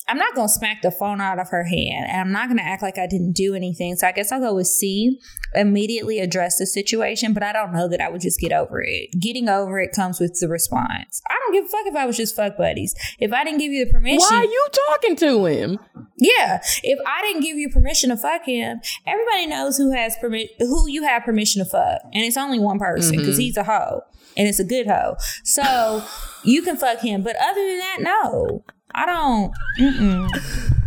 I'm 0.07 0.17
not 0.17 0.35
gonna 0.35 0.47
smack 0.47 0.83
the 0.83 0.91
phone 0.91 1.21
out 1.21 1.39
of 1.39 1.49
her 1.49 1.63
hand, 1.63 2.05
and 2.07 2.21
I'm 2.21 2.31
not 2.31 2.49
gonna 2.49 2.61
act 2.61 2.83
like 2.83 2.99
I 2.99 3.07
didn't 3.07 3.33
do 3.33 3.55
anything. 3.55 3.95
So 3.95 4.05
I 4.07 4.11
guess 4.11 4.31
I'll 4.31 4.39
go 4.39 4.53
with 4.53 4.67
C. 4.67 5.19
Immediately 5.55 6.19
address 6.19 6.59
the 6.59 6.67
situation, 6.67 7.33
but 7.33 7.41
I 7.41 7.51
don't 7.51 7.73
know 7.73 7.87
that 7.87 7.99
I 7.99 8.09
would 8.09 8.21
just 8.21 8.39
get 8.39 8.51
over 8.51 8.83
it. 8.85 9.09
Getting 9.19 9.49
over 9.49 9.79
it 9.79 9.91
comes 9.91 10.19
with 10.19 10.37
the 10.39 10.47
response. 10.47 11.21
I 11.27 11.39
don't 11.39 11.53
give 11.53 11.65
a 11.65 11.67
fuck 11.67 11.87
if 11.87 11.95
I 11.95 12.05
was 12.05 12.15
just 12.17 12.35
fuck 12.35 12.57
buddies. 12.57 12.93
If 13.17 13.33
I 13.33 13.43
didn't 13.43 13.57
give 13.59 13.71
you 13.71 13.85
the 13.85 13.91
permission, 13.91 14.19
Why 14.29 14.37
are 14.37 14.45
you 14.45 14.67
talking 14.87 15.15
to 15.15 15.45
him? 15.47 15.79
yeah, 16.17 16.61
if 16.83 16.99
I 17.07 17.21
didn't 17.23 17.41
give 17.41 17.57
you 17.57 17.69
permission 17.69 18.11
to 18.11 18.17
fuck 18.17 18.45
him, 18.45 18.81
everybody 19.07 19.47
knows 19.47 19.77
who 19.77 19.91
has 19.91 20.15
permit 20.21 20.51
who 20.59 20.87
you 20.87 21.03
have 21.03 21.23
permission 21.23 21.63
to 21.63 21.69
fuck, 21.69 22.01
and 22.13 22.23
it's 22.23 22.37
only 22.37 22.59
one 22.59 22.77
person 22.77 23.17
because 23.17 23.37
he's 23.37 23.57
a 23.57 23.63
hoe, 23.63 24.01
and 24.37 24.47
it's 24.47 24.59
a 24.59 24.63
good 24.63 24.85
hoe. 24.85 25.15
So 25.43 26.03
you 26.43 26.61
can 26.61 26.77
fuck 26.77 26.99
him, 26.99 27.23
but 27.23 27.35
other 27.41 27.65
than 27.65 27.77
that, 27.79 27.97
no, 28.01 28.58
I 28.93 29.05
don't. 29.05 29.53
Mm-mm. 29.79 30.29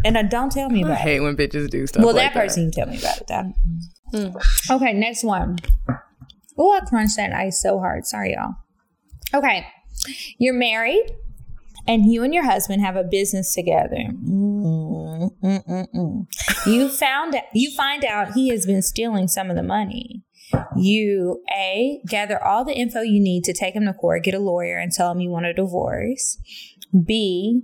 And 0.04 0.16
uh, 0.16 0.22
don't 0.24 0.50
tell 0.50 0.68
me 0.68 0.82
I 0.82 0.86
about 0.86 0.98
it. 0.98 1.02
hate 1.02 1.20
when 1.20 1.36
bitches 1.36 1.70
do 1.70 1.86
stuff 1.86 2.04
Well, 2.04 2.14
like 2.14 2.32
that 2.32 2.40
person 2.40 2.70
can 2.70 2.84
tell 2.84 2.92
me 2.92 2.98
about 2.98 3.18
it. 3.20 3.26
That. 3.28 4.44
Okay, 4.70 4.92
next 4.92 5.24
one. 5.24 5.58
Oh, 6.58 6.72
I 6.72 6.80
crunched 6.80 7.16
that 7.16 7.32
ice 7.32 7.60
so 7.62 7.78
hard. 7.78 8.04
Sorry, 8.06 8.34
y'all. 8.34 8.54
Okay, 9.34 9.66
you're 10.38 10.54
married, 10.54 11.06
and 11.88 12.12
you 12.12 12.22
and 12.22 12.34
your 12.34 12.44
husband 12.44 12.82
have 12.82 12.96
a 12.96 13.04
business 13.04 13.54
together. 13.54 13.96
Mm, 13.96 15.30
mm, 15.42 15.66
mm, 15.66 15.86
mm. 15.94 16.26
You 16.66 16.88
found 16.88 17.36
you 17.54 17.70
find 17.74 18.04
out 18.04 18.32
he 18.32 18.48
has 18.50 18.66
been 18.66 18.82
stealing 18.82 19.28
some 19.28 19.48
of 19.48 19.56
the 19.56 19.62
money. 19.62 20.24
You 20.76 21.42
a 21.50 22.00
gather 22.06 22.42
all 22.42 22.64
the 22.66 22.74
info 22.74 23.00
you 23.00 23.20
need 23.20 23.44
to 23.44 23.54
take 23.54 23.74
him 23.74 23.86
to 23.86 23.94
court, 23.94 24.24
get 24.24 24.34
a 24.34 24.38
lawyer, 24.38 24.76
and 24.76 24.92
tell 24.92 25.10
him 25.10 25.20
you 25.20 25.30
want 25.30 25.46
a 25.46 25.54
divorce. 25.54 26.36
B 27.06 27.62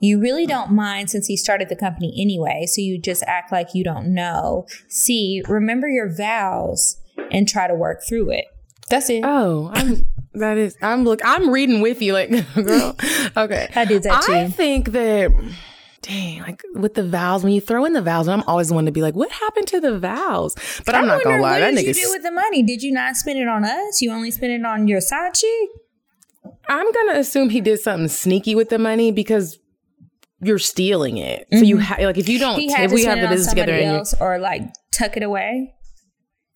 you 0.00 0.20
really 0.20 0.46
don't 0.46 0.72
mind 0.72 1.10
since 1.10 1.26
he 1.26 1.36
started 1.36 1.68
the 1.68 1.76
company 1.76 2.14
anyway, 2.18 2.64
so 2.66 2.80
you 2.80 2.98
just 2.98 3.22
act 3.26 3.52
like 3.52 3.68
you 3.74 3.84
don't 3.84 4.12
know. 4.12 4.66
C, 4.88 5.42
remember 5.46 5.88
your 5.88 6.12
vows 6.12 6.96
and 7.30 7.46
try 7.46 7.68
to 7.68 7.74
work 7.74 8.02
through 8.08 8.30
it. 8.30 8.46
That's 8.88 9.08
it. 9.10 9.22
Oh, 9.24 9.70
I'm 9.72 10.06
that 10.34 10.58
is 10.58 10.76
I'm 10.80 11.04
look 11.04 11.20
I'm 11.24 11.50
reading 11.50 11.80
with 11.80 12.00
you 12.00 12.12
like 12.14 12.30
girl. 12.54 12.96
Okay. 13.36 13.68
I 13.76 13.84
did 13.84 14.02
that 14.04 14.22
too. 14.22 14.32
I 14.32 14.48
think 14.48 14.92
that 14.92 15.30
dang, 16.02 16.40
like 16.40 16.62
with 16.74 16.94
the 16.94 17.06
vows, 17.06 17.44
when 17.44 17.52
you 17.52 17.60
throw 17.60 17.84
in 17.84 17.92
the 17.92 18.02
vows, 18.02 18.26
I'm 18.26 18.42
always 18.46 18.72
one 18.72 18.86
to 18.86 18.92
be 18.92 19.02
like, 19.02 19.14
what 19.14 19.30
happened 19.30 19.66
to 19.68 19.80
the 19.80 19.98
vows? 19.98 20.54
But 20.86 20.94
I'm 20.94 21.04
I 21.04 21.08
not 21.08 21.24
gonna 21.24 21.42
lie, 21.42 21.60
what 21.60 21.74
that 21.74 21.74
did 21.74 21.96
you 21.96 22.04
do 22.04 22.10
with 22.10 22.22
the 22.22 22.30
money? 22.32 22.62
Did 22.62 22.82
you 22.82 22.92
not 22.92 23.16
spend 23.16 23.38
it 23.38 23.48
on 23.48 23.64
us? 23.64 24.00
You 24.00 24.12
only 24.12 24.30
spent 24.30 24.52
it 24.52 24.64
on 24.64 24.88
your 24.88 25.00
side 25.00 25.34
chick? 25.34 25.68
I'm 26.68 26.90
gonna 26.92 27.18
assume 27.18 27.50
he 27.50 27.60
did 27.60 27.80
something 27.80 28.08
sneaky 28.08 28.54
with 28.54 28.70
the 28.70 28.78
money 28.78 29.12
because 29.12 29.58
you're 30.42 30.58
stealing 30.58 31.18
it. 31.18 31.46
So 31.52 31.58
you 31.60 31.78
ha- 31.80 31.96
like 32.00 32.18
if 32.18 32.28
you 32.28 32.38
don't 32.38 32.60
Mm-hmm. 32.60 32.82
If 32.84 32.92
we 32.92 33.04
have 33.04 33.20
the 33.20 33.28
business 33.28 33.48
together 33.50 33.72
and 33.72 33.96
else 33.98 34.14
or 34.20 34.38
like 34.38 34.62
tuck 34.94 35.16
it 35.16 35.22
away. 35.22 35.74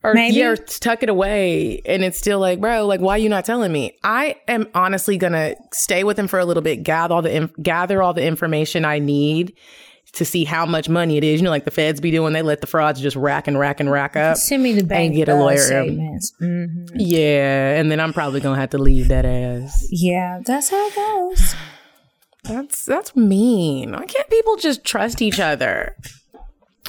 or 0.02 0.14
Maybe. 0.14 0.36
yeah, 0.36 0.48
or 0.48 0.56
tuck 0.56 1.02
it 1.02 1.08
away 1.08 1.80
and 1.86 2.02
it's 2.04 2.18
still 2.18 2.38
like, 2.38 2.60
bro, 2.60 2.86
like 2.86 3.00
why 3.00 3.16
you 3.16 3.28
not 3.28 3.44
telling 3.44 3.72
me? 3.72 3.96
I 4.04 4.36
am 4.48 4.68
honestly 4.74 5.16
gonna 5.16 5.54
stay 5.72 6.04
with 6.04 6.18
him 6.18 6.28
for 6.28 6.38
a 6.38 6.44
little 6.44 6.62
bit, 6.62 6.82
gather 6.82 7.14
all 7.14 7.22
the 7.22 7.34
inf- 7.34 7.52
gather 7.62 8.02
all 8.02 8.12
the 8.14 8.24
information 8.24 8.84
I 8.84 8.98
need 8.98 9.54
to 10.12 10.24
see 10.24 10.44
how 10.44 10.64
much 10.64 10.88
money 10.88 11.16
it 11.16 11.24
is. 11.24 11.40
You 11.40 11.44
know, 11.44 11.50
like 11.50 11.64
the 11.64 11.70
feds 11.72 12.00
be 12.00 12.10
doing, 12.12 12.32
they 12.34 12.42
let 12.42 12.60
the 12.60 12.66
frauds 12.68 13.00
just 13.00 13.16
rack 13.16 13.48
and 13.48 13.58
rack 13.58 13.80
and 13.80 13.90
rack 13.90 14.14
up. 14.16 14.36
Send 14.36 14.62
me 14.62 14.72
the 14.72 14.84
bank 14.84 15.08
and 15.08 15.16
get 15.16 15.28
a 15.28 15.34
lawyer. 15.34 15.56
statements. 15.58 16.32
hmm 16.38 16.84
Yeah, 16.94 17.78
and 17.80 17.90
then 17.90 17.98
I'm 17.98 18.12
probably 18.12 18.40
gonna 18.40 18.60
have 18.60 18.70
to 18.70 18.78
leave 18.78 19.08
that 19.08 19.24
ass. 19.24 19.86
Yeah, 19.90 20.40
that's 20.44 20.68
how 20.70 20.86
it 20.86 20.94
goes. 20.94 21.54
That's 22.44 22.84
that's 22.84 23.16
mean. 23.16 23.92
Why 23.92 24.04
can't 24.06 24.28
people 24.28 24.56
just 24.56 24.84
trust 24.84 25.22
each 25.22 25.40
other? 25.40 25.96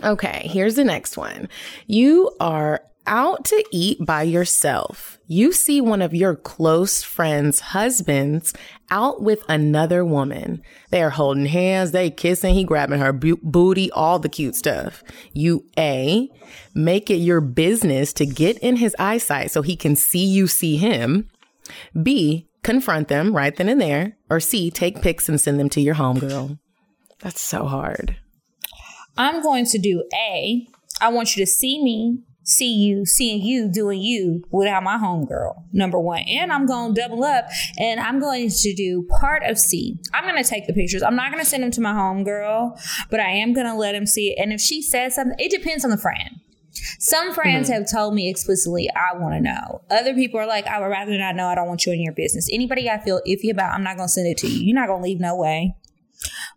Okay, 0.03 0.47
here's 0.51 0.75
the 0.75 0.83
next 0.83 1.17
one. 1.17 1.47
You 1.87 2.31
are 2.39 2.81
out 3.07 3.45
to 3.45 3.63
eat 3.71 4.03
by 4.05 4.23
yourself. 4.23 5.19
You 5.27 5.51
see 5.51 5.79
one 5.79 6.01
of 6.01 6.13
your 6.13 6.35
close 6.35 7.03
friends' 7.03 7.59
husbands 7.59 8.53
out 8.89 9.21
with 9.21 9.43
another 9.47 10.03
woman. 10.03 10.61
They 10.89 11.01
are 11.01 11.09
holding 11.11 11.45
hands, 11.45 11.91
they 11.91 12.09
kissing, 12.09 12.53
he 12.53 12.63
grabbing 12.63 12.99
her 12.99 13.13
bu- 13.13 13.37
booty, 13.41 13.91
all 13.91 14.19
the 14.19 14.29
cute 14.29 14.55
stuff. 14.55 15.03
You 15.33 15.65
A, 15.77 16.29
make 16.73 17.09
it 17.09 17.15
your 17.17 17.41
business 17.41 18.13
to 18.13 18.25
get 18.25 18.57
in 18.59 18.75
his 18.77 18.95
eyesight 18.99 19.51
so 19.51 19.61
he 19.61 19.75
can 19.75 19.95
see 19.95 20.25
you 20.25 20.47
see 20.47 20.77
him. 20.77 21.29
B, 22.01 22.47
confront 22.65 23.07
them 23.07 23.33
right 23.35 23.55
then 23.55 23.69
and 23.69 23.79
there, 23.79 24.17
or 24.29 24.39
C, 24.39 24.69
take 24.69 25.01
pics 25.01 25.29
and 25.29 25.39
send 25.39 25.59
them 25.59 25.69
to 25.69 25.79
your 25.79 25.95
homegirl? 25.95 26.59
That's 27.19 27.39
so 27.39 27.65
hard. 27.65 28.17
I'm 29.17 29.41
going 29.41 29.65
to 29.67 29.77
do 29.77 30.03
A. 30.13 30.67
I 30.99 31.09
want 31.09 31.35
you 31.35 31.45
to 31.45 31.49
see 31.49 31.81
me, 31.81 32.19
see 32.43 32.73
you, 32.73 33.05
seeing 33.05 33.41
you 33.41 33.71
doing 33.71 34.01
you 34.01 34.43
without 34.51 34.83
my 34.83 34.97
homegirl, 34.97 35.63
number 35.71 35.99
one. 35.99 36.23
And 36.27 36.51
I'm 36.51 36.65
going 36.65 36.93
to 36.95 37.01
double 37.01 37.23
up 37.23 37.45
and 37.77 37.99
I'm 37.99 38.19
going 38.19 38.49
to 38.49 38.73
do 38.73 39.07
part 39.19 39.43
of 39.43 39.57
C. 39.57 39.99
I'm 40.13 40.23
going 40.23 40.41
to 40.41 40.49
take 40.49 40.67
the 40.67 40.73
pictures. 40.73 41.03
I'm 41.03 41.15
not 41.15 41.31
going 41.31 41.43
to 41.43 41.49
send 41.49 41.63
them 41.63 41.71
to 41.71 41.81
my 41.81 41.93
homegirl, 41.93 42.79
but 43.09 43.19
I 43.19 43.29
am 43.29 43.53
going 43.53 43.67
to 43.67 43.75
let 43.75 43.95
him 43.95 44.05
see 44.05 44.31
it. 44.31 44.41
And 44.41 44.51
if 44.51 44.59
she 44.59 44.81
says 44.81 45.15
something, 45.15 45.37
it 45.39 45.51
depends 45.51 45.85
on 45.85 45.91
the 45.91 45.97
friend. 45.97 46.41
Some 46.99 47.33
friends 47.33 47.69
mm-hmm. 47.69 47.81
have 47.81 47.91
told 47.91 48.13
me 48.13 48.29
explicitly, 48.29 48.89
I 48.95 49.17
want 49.17 49.33
to 49.35 49.41
know. 49.41 49.81
Other 49.89 50.13
people 50.13 50.39
are 50.39 50.47
like, 50.47 50.67
I 50.67 50.79
would 50.79 50.87
rather 50.87 51.17
not 51.17 51.35
know. 51.35 51.47
I 51.47 51.55
don't 51.55 51.67
want 51.67 51.85
you 51.85 51.93
in 51.93 52.01
your 52.01 52.13
business. 52.13 52.49
Anybody 52.51 52.89
I 52.89 52.99
feel 52.99 53.21
iffy 53.27 53.51
about, 53.51 53.73
I'm 53.73 53.83
not 53.83 53.97
going 53.97 54.07
to 54.07 54.11
send 54.11 54.27
it 54.27 54.37
to 54.39 54.47
you. 54.47 54.65
You're 54.65 54.75
not 54.75 54.87
going 54.87 55.01
to 55.01 55.07
leave 55.07 55.19
no 55.19 55.35
way. 55.35 55.75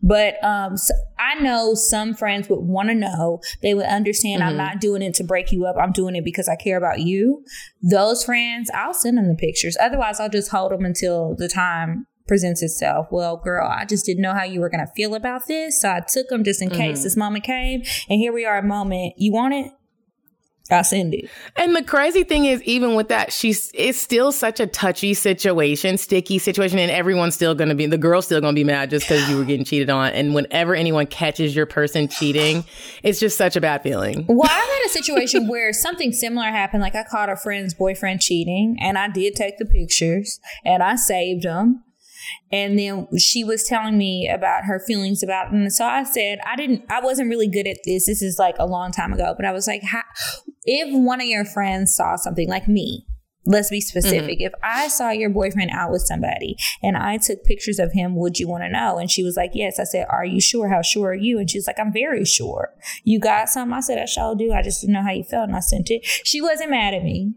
But 0.03 0.43
um, 0.45 0.77
so 0.77 0.95
I 1.19 1.35
know 1.41 1.75
some 1.75 2.15
friends 2.15 2.49
would 2.49 2.61
want 2.61 2.89
to 2.89 2.95
know. 2.95 3.41
They 3.63 3.75
would 3.75 3.87
understand 3.87 4.41
mm-hmm. 4.41 4.51
I'm 4.51 4.57
not 4.57 4.81
doing 4.81 5.03
it 5.03 5.15
to 5.15 5.25
break 5.25 5.53
you 5.53 5.67
up. 5.67 5.77
I'm 5.77 5.93
doing 5.93 6.15
it 6.15 6.25
because 6.25 6.49
I 6.49 6.57
care 6.57 6.77
about 6.77 7.01
you. 7.01 7.45
Those 7.83 8.25
friends, 8.25 8.71
I'll 8.75 8.95
send 8.95 9.19
them 9.19 9.29
the 9.29 9.35
pictures. 9.35 9.77
Otherwise, 9.81 10.21
I'll 10.21 10.29
just 10.29 10.51
hold 10.51 10.73
them 10.73 10.85
until 10.85 11.35
the 11.37 11.49
time 11.49 12.07
presents 12.27 12.63
itself. 12.63 13.09
Well, 13.11 13.39
girl, 13.39 13.67
I 13.67 13.85
just 13.87 14.07
didn't 14.07 14.23
know 14.23 14.35
how 14.35 14.45
you 14.45 14.61
were 14.61 14.69
going 14.69 14.87
to 14.87 14.93
feel 14.95 15.15
about 15.15 15.49
this. 15.49 15.81
So 15.81 15.91
I 15.91 16.01
took 16.01 16.29
them 16.29 16.45
just 16.45 16.63
in 16.63 16.69
mm-hmm. 16.69 16.79
case 16.79 17.03
this 17.03 17.17
moment 17.17 17.45
came. 17.45 17.83
And 18.09 18.21
here 18.21 18.33
we 18.33 18.45
are, 18.45 18.59
a 18.59 18.63
moment. 18.63 19.15
You 19.17 19.33
want 19.33 19.55
it? 19.55 19.73
I 20.71 20.83
send 20.83 21.15
it. 21.15 21.31
And 21.57 21.75
the 21.75 21.83
crazy 21.83 22.25
thing 22.25 22.45
is, 22.45 22.63
even 22.65 22.95
with 22.95 23.09
that, 23.09 23.33
she's 23.33 23.71
it's 23.73 23.99
still 23.99 24.33
such 24.33 24.61
a 24.61 24.67
touchy 24.67 25.15
situation, 25.15 25.97
sticky 25.97 26.39
situation, 26.39 26.79
and 26.79 26.91
everyone's 26.91 27.35
still 27.35 27.55
gonna 27.55 27.75
be 27.75 27.87
the 27.87 27.99
girl's 27.99 28.27
still 28.27 28.41
gonna 28.41 28.53
be 28.53 28.65
mad 28.65 28.91
just 28.91 29.09
because 29.09 29.29
you 29.31 29.39
were 29.39 29.45
getting 29.45 29.65
cheated 29.65 29.89
on. 29.89 30.13
And 30.13 30.35
whenever 30.35 30.75
anyone 30.75 31.07
catches 31.07 31.57
your 31.57 31.67
person 31.67 32.09
cheating, 32.09 32.65
it's 33.03 33.19
just 33.19 33.39
such 33.39 33.57
a 33.57 33.61
bad 33.61 33.83
feeling. 33.83 34.27
Well, 34.29 34.49
I've 34.51 34.51
had 34.51 34.83
a 34.87 34.89
situation 34.91 35.49
where 35.49 35.73
something 35.73 36.13
similar 36.13 36.49
happened. 36.49 36.83
Like 36.83 36.95
I 36.95 37.05
caught 37.05 37.31
a 37.31 37.37
friend's 37.37 37.73
boyfriend 37.73 38.21
cheating, 38.21 38.77
and 38.81 38.99
I 38.99 39.09
did 39.09 39.37
take 39.37 39.59
the 39.59 39.67
pictures 39.67 40.39
and 40.65 40.83
I 40.83 40.97
saved 40.97 41.45
them. 41.45 41.85
And 42.51 42.79
then 42.79 43.07
she 43.19 43.45
was 43.45 43.65
telling 43.65 43.97
me 43.97 44.29
about 44.29 44.65
her 44.65 44.81
feelings 44.81 45.23
about 45.23 45.49
it. 45.49 45.53
And 45.53 45.73
so 45.73 45.85
I 45.85 46.03
said, 46.03 46.39
I 46.47 46.57
didn't, 46.57 46.85
I 46.91 47.01
wasn't 47.01 47.31
really 47.31 47.49
good 47.49 47.67
at 47.67 47.79
this. 47.85 48.07
This 48.07 48.23
is 48.23 48.39
like 48.39 48.57
a 48.59 48.67
long 48.67 48.93
time 48.93 49.13
ago, 49.13 49.35
but 49.37 49.47
I 49.47 49.53
was 49.53 49.67
like, 49.67 49.83
if 50.65 50.93
one 50.93 51.21
of 51.21 51.27
your 51.27 51.45
friends 51.45 51.95
saw 51.95 52.17
something 52.17 52.49
like 52.49 52.69
me, 52.69 53.07
let's 53.49 53.71
be 53.71 53.81
specific. 53.81 54.39
Mm-hmm. 54.39 54.47
If 54.47 54.53
I 54.63 54.89
saw 54.89 55.11
your 55.11 55.31
boyfriend 55.31 55.71
out 55.73 55.91
with 55.91 56.03
somebody 56.03 56.57
and 56.83 56.97
I 56.97 57.17
took 57.17 57.45
pictures 57.45 57.79
of 57.79 57.93
him, 57.93 58.15
would 58.17 58.39
you 58.39 58.47
want 58.47 58.65
to 58.65 58.69
know? 58.69 58.99
And 58.99 59.11
she 59.11 59.25
was 59.25 59.37
like, 59.37 59.53
Yes. 59.55 59.81
I 59.81 59.85
said, 59.85 60.07
Are 60.11 60.25
you 60.25 60.41
sure? 60.41 60.69
How 60.69 60.83
sure 60.83 61.11
are 61.11 61.15
you? 61.15 61.39
And 61.39 61.51
she's 61.51 61.67
like, 61.67 61.79
I'm 61.79 61.93
very 61.93 62.25
sure. 62.25 62.73
You 63.05 63.19
got 63.19 63.49
something? 63.49 63.73
I 63.73 63.81
said, 63.81 63.99
I 63.99 64.05
sure 64.05 64.35
do. 64.37 64.53
I 64.53 64.63
just 64.63 64.83
didn't 64.83 64.95
know 64.95 65.03
how 65.03 65.13
you 65.13 65.25
felt 65.25 65.49
and 65.49 65.57
I 65.57 65.61
sent 65.61 65.91
it. 65.91 66.05
She 66.05 66.41
wasn't 66.41 66.71
mad 66.71 66.95
at 66.95 67.03
me. 67.03 67.33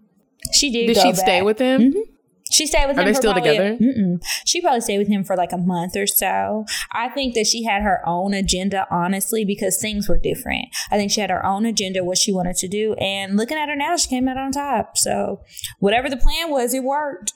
She 0.51 0.71
did. 0.71 0.87
Did 0.87 0.97
she 0.97 1.11
back. 1.11 1.15
stay 1.15 1.41
with 1.41 1.59
him? 1.59 1.81
Mm-hmm. 1.81 2.11
She 2.51 2.67
stayed 2.67 2.87
with 2.87 2.97
Are 2.97 3.01
him. 3.01 3.07
Are 3.07 3.11
they 3.11 3.13
still 3.13 3.33
probably, 3.33 3.51
together? 3.51 3.77
Mm-mm. 3.77 4.23
She 4.45 4.61
probably 4.61 4.81
stayed 4.81 4.97
with 4.99 5.07
him 5.07 5.23
for 5.23 5.35
like 5.35 5.51
a 5.51 5.57
month 5.57 5.95
or 5.95 6.07
so. 6.07 6.65
I 6.91 7.09
think 7.09 7.35
that 7.35 7.47
she 7.47 7.63
had 7.63 7.81
her 7.81 8.01
own 8.05 8.33
agenda, 8.33 8.87
honestly, 8.91 9.45
because 9.45 9.77
things 9.77 10.09
were 10.09 10.17
different. 10.17 10.67
I 10.91 10.97
think 10.97 11.11
she 11.11 11.21
had 11.21 11.29
her 11.29 11.45
own 11.45 11.65
agenda, 11.65 12.03
what 12.03 12.17
she 12.17 12.31
wanted 12.31 12.57
to 12.57 12.67
do. 12.67 12.93
And 12.95 13.37
looking 13.37 13.57
at 13.57 13.69
her 13.69 13.75
now, 13.75 13.95
she 13.97 14.09
came 14.09 14.27
out 14.27 14.37
on 14.37 14.51
top. 14.51 14.97
So 14.97 15.41
whatever 15.79 16.09
the 16.09 16.17
plan 16.17 16.49
was, 16.49 16.73
it 16.73 16.83
worked. 16.83 17.33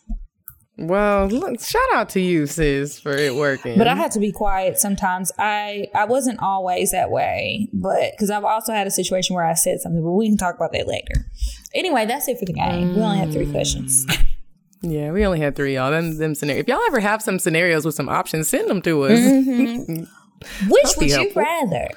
Well, 0.77 1.27
look, 1.27 1.61
shout 1.61 1.93
out 1.93 2.09
to 2.09 2.19
you, 2.19 2.47
sis, 2.47 2.99
for 2.99 3.15
it 3.15 3.35
working. 3.35 3.77
But 3.77 3.87
I 3.87 3.95
had 3.95 4.11
to 4.11 4.19
be 4.19 4.33
quiet 4.33 4.77
sometimes. 4.77 5.31
I 5.39 5.87
I 5.95 6.03
wasn't 6.03 6.41
always 6.41 6.91
that 6.91 7.11
way, 7.11 7.69
but 7.71 8.11
because 8.11 8.29
I've 8.29 8.43
also 8.43 8.73
had 8.73 8.85
a 8.85 8.91
situation 8.91 9.37
where 9.37 9.45
I 9.45 9.53
said 9.53 9.79
something, 9.79 10.03
but 10.03 10.11
we 10.11 10.27
can 10.27 10.37
talk 10.37 10.55
about 10.55 10.73
that 10.73 10.85
later. 10.85 11.31
Anyway, 11.73 12.05
that's 12.05 12.27
it 12.27 12.39
for 12.39 12.45
the 12.45 12.53
game. 12.53 12.89
Mm. 12.89 12.95
We 12.95 13.01
only 13.01 13.19
have 13.19 13.31
three 13.31 13.49
questions. 13.49 14.05
Yeah, 14.81 15.11
we 15.11 15.25
only 15.25 15.39
had 15.39 15.55
three, 15.55 15.75
y'all. 15.75 15.91
Them, 15.91 16.17
them 16.17 16.35
scenarios. 16.35 16.61
If 16.63 16.67
y'all 16.67 16.81
ever 16.87 16.99
have 16.99 17.21
some 17.21 17.39
scenarios 17.39 17.85
with 17.85 17.95
some 17.95 18.09
options, 18.09 18.47
send 18.47 18.69
them 18.69 18.81
to 18.83 19.03
us. 19.03 19.19
Mm-hmm. 19.19 20.03
Which 20.69 20.97
would 20.97 21.09
you 21.09 21.31
rather? 21.35 21.89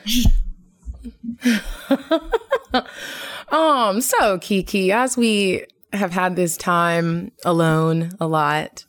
um. 3.57 4.01
So, 4.01 4.39
Kiki, 4.39 4.93
as 4.93 5.17
we 5.17 5.65
have 5.93 6.13
had 6.13 6.37
this 6.37 6.57
time 6.57 7.33
alone 7.45 8.13
a 8.21 8.27
lot, 8.27 8.85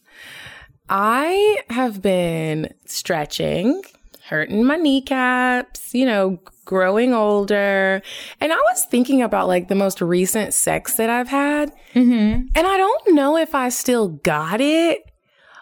I 0.87 1.61
have 1.69 2.01
been 2.01 2.73
stretching, 2.85 3.81
hurting 4.29 4.63
my 4.65 4.77
kneecaps. 4.77 5.93
You 5.93 6.05
know, 6.05 6.39
growing 6.69 7.13
older. 7.15 8.01
And 8.39 8.53
I 8.53 8.55
was 8.55 8.85
thinking 8.91 9.23
about 9.23 9.47
like 9.47 9.69
the 9.69 9.75
most 9.75 10.01
recent 10.01 10.53
sex 10.53 10.95
that 10.97 11.09
I've 11.09 11.27
had. 11.27 11.73
Mm-hmm. 11.95 12.47
And 12.55 12.67
I 12.67 12.77
don't 12.77 13.15
know 13.15 13.37
if 13.37 13.55
I 13.55 13.69
still 13.69 14.09
got 14.09 14.61
it. 14.61 15.01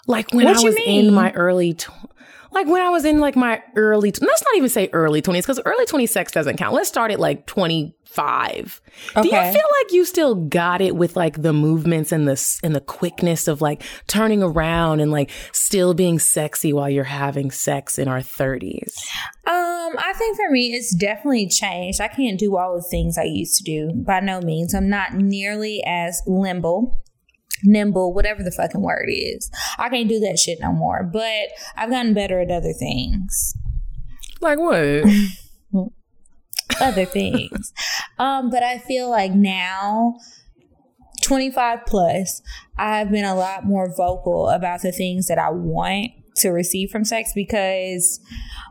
Like 0.05 0.33
when 0.33 0.45
what 0.45 0.57
I 0.57 0.61
was 0.61 0.75
in 0.85 1.13
my 1.13 1.31
early, 1.31 1.73
tw- 1.73 1.91
like 2.51 2.67
when 2.67 2.81
I 2.81 2.89
was 2.89 3.05
in 3.05 3.19
like 3.19 3.37
my 3.37 3.63
early, 3.75 4.11
t- 4.11 4.25
let's 4.25 4.43
not 4.43 4.55
even 4.57 4.69
say 4.69 4.89
early 4.91 5.21
20s 5.21 5.37
because 5.41 5.61
early 5.65 5.85
20 5.85 6.05
sex 6.07 6.31
doesn't 6.31 6.57
count. 6.57 6.75
Let's 6.75 6.89
start 6.89 7.11
at 7.11 7.19
like 7.19 7.45
20, 7.45 7.95
five. 8.07 8.81
Okay. 9.15 9.21
Do 9.21 9.35
you 9.35 9.41
feel 9.41 9.69
like 9.81 9.91
you 9.91 10.05
still 10.05 10.35
got 10.35 10.81
it 10.81 10.95
with 10.95 11.15
like 11.15 11.41
the 11.41 11.53
movements 11.53 12.11
and 12.11 12.27
the 12.27 12.59
and 12.63 12.75
the 12.75 12.81
quickness 12.81 13.47
of 13.47 13.61
like 13.61 13.83
turning 14.07 14.41
around 14.41 14.99
and 14.99 15.11
like 15.11 15.29
still 15.51 15.93
being 15.93 16.19
sexy 16.19 16.73
while 16.73 16.89
you're 16.89 17.03
having 17.03 17.51
sex 17.51 17.99
in 17.99 18.07
our 18.07 18.19
30s? 18.19 18.93
Um, 19.45 19.95
I 19.97 20.13
think 20.17 20.35
for 20.35 20.49
me 20.49 20.73
it's 20.73 20.95
definitely 20.95 21.47
changed. 21.47 22.01
I 22.01 22.07
can't 22.07 22.39
do 22.39 22.57
all 22.57 22.75
the 22.75 22.87
things 22.89 23.17
I 23.17 23.23
used 23.23 23.57
to 23.57 23.63
do 23.63 23.93
by 23.93 24.19
no 24.19 24.41
means. 24.41 24.73
I'm 24.73 24.89
not 24.89 25.13
nearly 25.13 25.83
as 25.85 26.21
limble 26.25 27.03
nimble, 27.63 28.13
whatever 28.13 28.43
the 28.43 28.51
fucking 28.51 28.81
word 28.81 29.07
is. 29.09 29.49
I 29.79 29.89
can't 29.89 30.07
do 30.07 30.19
that 30.19 30.37
shit 30.37 30.59
no 30.61 30.71
more. 30.71 31.03
But 31.03 31.49
I've 31.75 31.89
gotten 31.89 32.13
better 32.13 32.39
at 32.39 32.51
other 32.51 32.73
things. 32.73 33.55
Like 34.41 34.59
what? 34.59 35.03
other 36.81 37.05
things. 37.05 37.73
Um, 38.19 38.49
but 38.49 38.63
I 38.63 38.79
feel 38.79 39.09
like 39.09 39.31
now, 39.33 40.17
25 41.23 41.85
plus, 41.85 42.41
I've 42.77 43.11
been 43.11 43.25
a 43.25 43.35
lot 43.35 43.65
more 43.65 43.93
vocal 43.95 44.49
about 44.49 44.81
the 44.81 44.91
things 44.91 45.27
that 45.27 45.37
I 45.37 45.49
want 45.49 46.11
to 46.37 46.49
receive 46.49 46.91
from 46.91 47.03
sex 47.03 47.31
because 47.33 48.19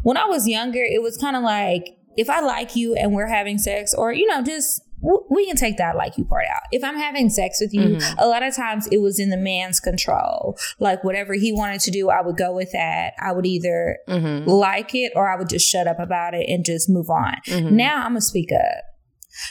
when 0.03 0.17
I 0.17 0.25
was 0.27 0.49
younger, 0.49 0.83
it 0.83 1.03
was 1.03 1.17
kind 1.17 1.37
of 1.37 1.43
like 1.43 1.97
if 2.17 2.31
I 2.31 2.41
like 2.41 2.75
you 2.77 2.95
and 2.95 3.13
we're 3.13 3.27
having 3.27 3.59
sex, 3.59 3.93
or, 3.95 4.13
you 4.13 4.27
know, 4.27 4.43
just 4.43 4.83
we 5.01 5.47
can 5.47 5.57
take 5.57 5.77
that 5.77 5.97
like 5.97 6.17
you 6.17 6.25
part 6.25 6.47
out. 6.53 6.63
If 6.73 6.83
I'm 6.83 6.97
having 6.97 7.29
sex 7.29 7.59
with 7.61 7.73
you, 7.73 7.97
mm-hmm. 7.97 8.19
a 8.19 8.27
lot 8.27 8.43
of 8.43 8.55
times 8.55 8.89
it 8.91 8.99
was 8.99 9.19
in 9.19 9.31
the 9.31 9.37
man's 9.37 9.79
control. 9.79 10.57
Like 10.79 11.05
whatever 11.05 11.35
he 11.35 11.53
wanted 11.53 11.81
to 11.83 11.91
do, 11.91 12.09
I 12.09 12.23
would 12.23 12.37
go 12.37 12.53
with 12.55 12.73
that. 12.73 13.13
I 13.21 13.33
would 13.33 13.47
either 13.47 13.99
mm-hmm. 14.09 14.49
like 14.49 14.95
it 14.95 15.13
or 15.15 15.29
I 15.29 15.37
would 15.37 15.49
just 15.49 15.69
shut 15.69 15.87
up 15.87 16.01
about 16.01 16.35
it 16.35 16.49
and 16.49 16.65
just 16.65 16.89
move 16.89 17.11
on. 17.11 17.37
Mm-hmm. 17.47 17.77
Now 17.77 17.99
I'm 17.99 18.11
gonna 18.13 18.21
speak 18.21 18.51
up. 18.53 18.85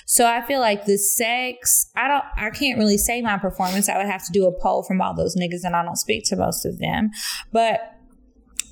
So 0.05 0.25
I 0.25 0.45
feel 0.45 0.59
like 0.59 0.85
the 0.85 0.97
sex, 0.97 1.91
I 1.95 2.07
don't, 2.07 2.23
I 2.35 2.49
can't 2.49 2.79
really 2.79 2.97
say 2.97 3.21
my 3.21 3.37
performance. 3.37 3.87
I 3.87 3.97
would 3.97 4.07
have 4.07 4.25
to 4.25 4.31
do 4.31 4.47
a 4.47 4.59
poll 4.59 4.83
from 4.83 4.99
all 4.99 5.13
those 5.13 5.35
niggas, 5.35 5.63
and 5.63 5.75
I 5.75 5.83
don't 5.83 5.95
speak 5.95 6.23
to 6.29 6.35
most 6.35 6.65
of 6.65 6.79
them. 6.79 7.11
But 7.51 7.81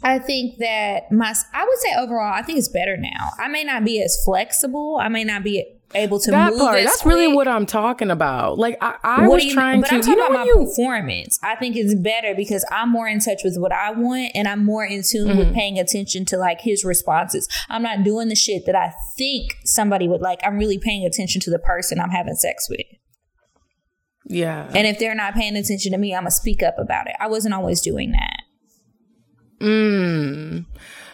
I 0.02 0.20
think 0.20 0.58
that 0.58 1.12
my, 1.12 1.34
I 1.54 1.66
would 1.66 1.80
say 1.80 1.94
overall, 1.98 2.34
I 2.34 2.42
think 2.42 2.58
it's 2.58 2.68
better 2.68 2.98
now. 2.98 3.30
I 3.40 3.48
may 3.48 3.64
not 3.64 3.86
be 3.86 4.02
as 4.02 4.20
flexible. 4.26 4.98
I 5.00 5.08
may 5.08 5.24
not 5.24 5.44
be 5.44 5.66
able 5.96 6.20
to 6.20 6.32
that 6.32 6.54
part. 6.56 6.84
That's 6.84 7.02
quick. 7.02 7.16
really 7.16 7.34
what 7.34 7.48
I'm 7.48 7.66
talking 7.66 8.12
about. 8.12 8.58
Like 8.58 8.78
I, 8.82 8.96
I 9.04 9.28
was 9.28 9.44
you, 9.44 9.54
trying 9.54 9.82
but 9.82 9.88
to. 9.88 9.96
I'm 9.96 10.02
talking 10.02 10.14
you 10.14 10.20
know 10.20 10.28
about 10.28 10.40
my 10.40 10.46
you, 10.46 10.66
performance. 10.66 11.40
I 11.44 11.56
think 11.56 11.76
it's 11.76 11.96
better 11.96 12.34
because 12.36 12.66
I'm 12.72 12.90
more 12.90 13.08
in 13.08 13.20
touch 13.20 13.42
with 13.44 13.58
what 13.58 13.72
I 13.72 13.92
want, 13.92 14.32
and 14.36 14.48
I'm 14.48 14.66
more 14.66 14.86
in 14.86 15.04
tune 15.04 15.30
mm-hmm. 15.30 15.38
with 15.38 15.54
paying 15.54 15.80
attention 15.80 16.26
to 16.26 16.38
like 16.38 16.62
his 16.62 16.84
responses. 16.84 17.48
I'm 17.70 17.84
not 17.84 18.04
doing 18.04 18.30
the 18.30 18.36
shit 18.36 18.66
that 18.66 18.76
I 18.76 18.94
think 19.18 19.58
somebody 19.66 20.08
would 20.08 20.22
like. 20.22 20.40
I'm 20.44 20.58
really 20.58 20.80
paying 20.80 21.06
attention 21.06 21.42
to 21.42 21.50
the 21.50 21.60
person 21.60 22.00
I'm 22.00 22.12
having 22.12 22.36
sex 22.36 22.68
with. 22.70 22.86
Yeah. 24.26 24.70
And 24.74 24.88
if 24.88 25.00
they're 25.00 25.16
not 25.16 25.34
paying 25.34 25.56
attention 25.56 25.92
to 25.92 25.98
me, 25.98 26.14
I'm 26.14 26.22
gonna 26.22 26.32
speak 26.32 26.64
up 26.64 26.76
about 26.80 27.08
it. 27.08 27.16
I 27.20 27.28
wasn't 27.28 27.54
always 27.54 27.82
doing 27.82 28.12
that. 28.12 28.44
Mm. 29.62 30.66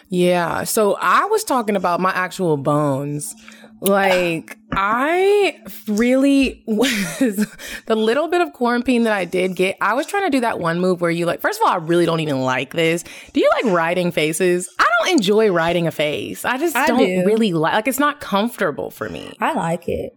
Yeah. 0.08 0.64
So 0.64 0.96
I 1.00 1.24
was 1.26 1.44
talking 1.44 1.76
about 1.76 2.00
my 2.00 2.10
actual 2.10 2.56
bones. 2.56 3.34
Like, 3.80 4.58
I 4.72 5.58
really 5.88 6.62
was 6.66 7.46
the 7.86 7.96
little 7.96 8.28
bit 8.28 8.40
of 8.40 8.52
quarantine 8.52 9.04
that 9.04 9.12
I 9.12 9.24
did 9.24 9.56
get. 9.56 9.76
I 9.80 9.94
was 9.94 10.06
trying 10.06 10.24
to 10.24 10.30
do 10.30 10.40
that 10.40 10.58
one 10.58 10.80
move 10.80 11.00
where 11.00 11.10
you 11.10 11.26
like, 11.26 11.40
first 11.40 11.60
of 11.60 11.66
all, 11.66 11.72
I 11.72 11.76
really 11.76 12.04
don't 12.06 12.20
even 12.20 12.42
like 12.42 12.74
this. 12.74 13.04
Do 13.32 13.40
you 13.40 13.50
like 13.62 13.72
writing 13.72 14.12
faces? 14.12 14.68
I 14.78 14.86
don't 14.98 15.10
enjoy 15.10 15.50
writing 15.50 15.86
a 15.86 15.90
face. 15.90 16.44
I 16.44 16.58
just 16.58 16.76
I 16.76 16.86
don't 16.86 16.98
do. 16.98 17.24
really 17.24 17.52
like, 17.52 17.72
like, 17.72 17.88
it's 17.88 17.98
not 17.98 18.20
comfortable 18.20 18.90
for 18.90 19.08
me. 19.08 19.34
I 19.40 19.54
like 19.54 19.88
it. 19.88 20.16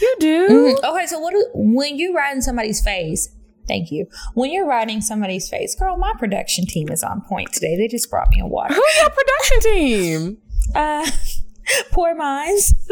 You 0.00 0.16
do? 0.18 0.48
Mm-hmm. 0.48 0.84
Okay, 0.84 1.06
so 1.06 1.20
what 1.20 1.32
do, 1.32 1.46
when 1.54 1.98
you 1.98 2.14
write 2.14 2.34
in 2.34 2.42
somebody's 2.42 2.80
face, 2.80 3.30
Thank 3.66 3.90
you. 3.90 4.06
When 4.34 4.52
you're 4.52 4.66
riding 4.66 5.00
somebody's 5.00 5.48
face, 5.48 5.74
girl, 5.74 5.96
my 5.96 6.12
production 6.18 6.66
team 6.66 6.90
is 6.90 7.02
on 7.02 7.22
point 7.22 7.52
today. 7.52 7.76
They 7.78 7.88
just 7.88 8.10
brought 8.10 8.28
me 8.28 8.40
a 8.40 8.46
water. 8.46 8.74
Who's 8.74 8.96
your 9.00 9.10
production 9.10 9.60
team? 9.60 10.38
Uh, 10.74 11.06
poor 11.92 12.14
minds. 12.14 12.74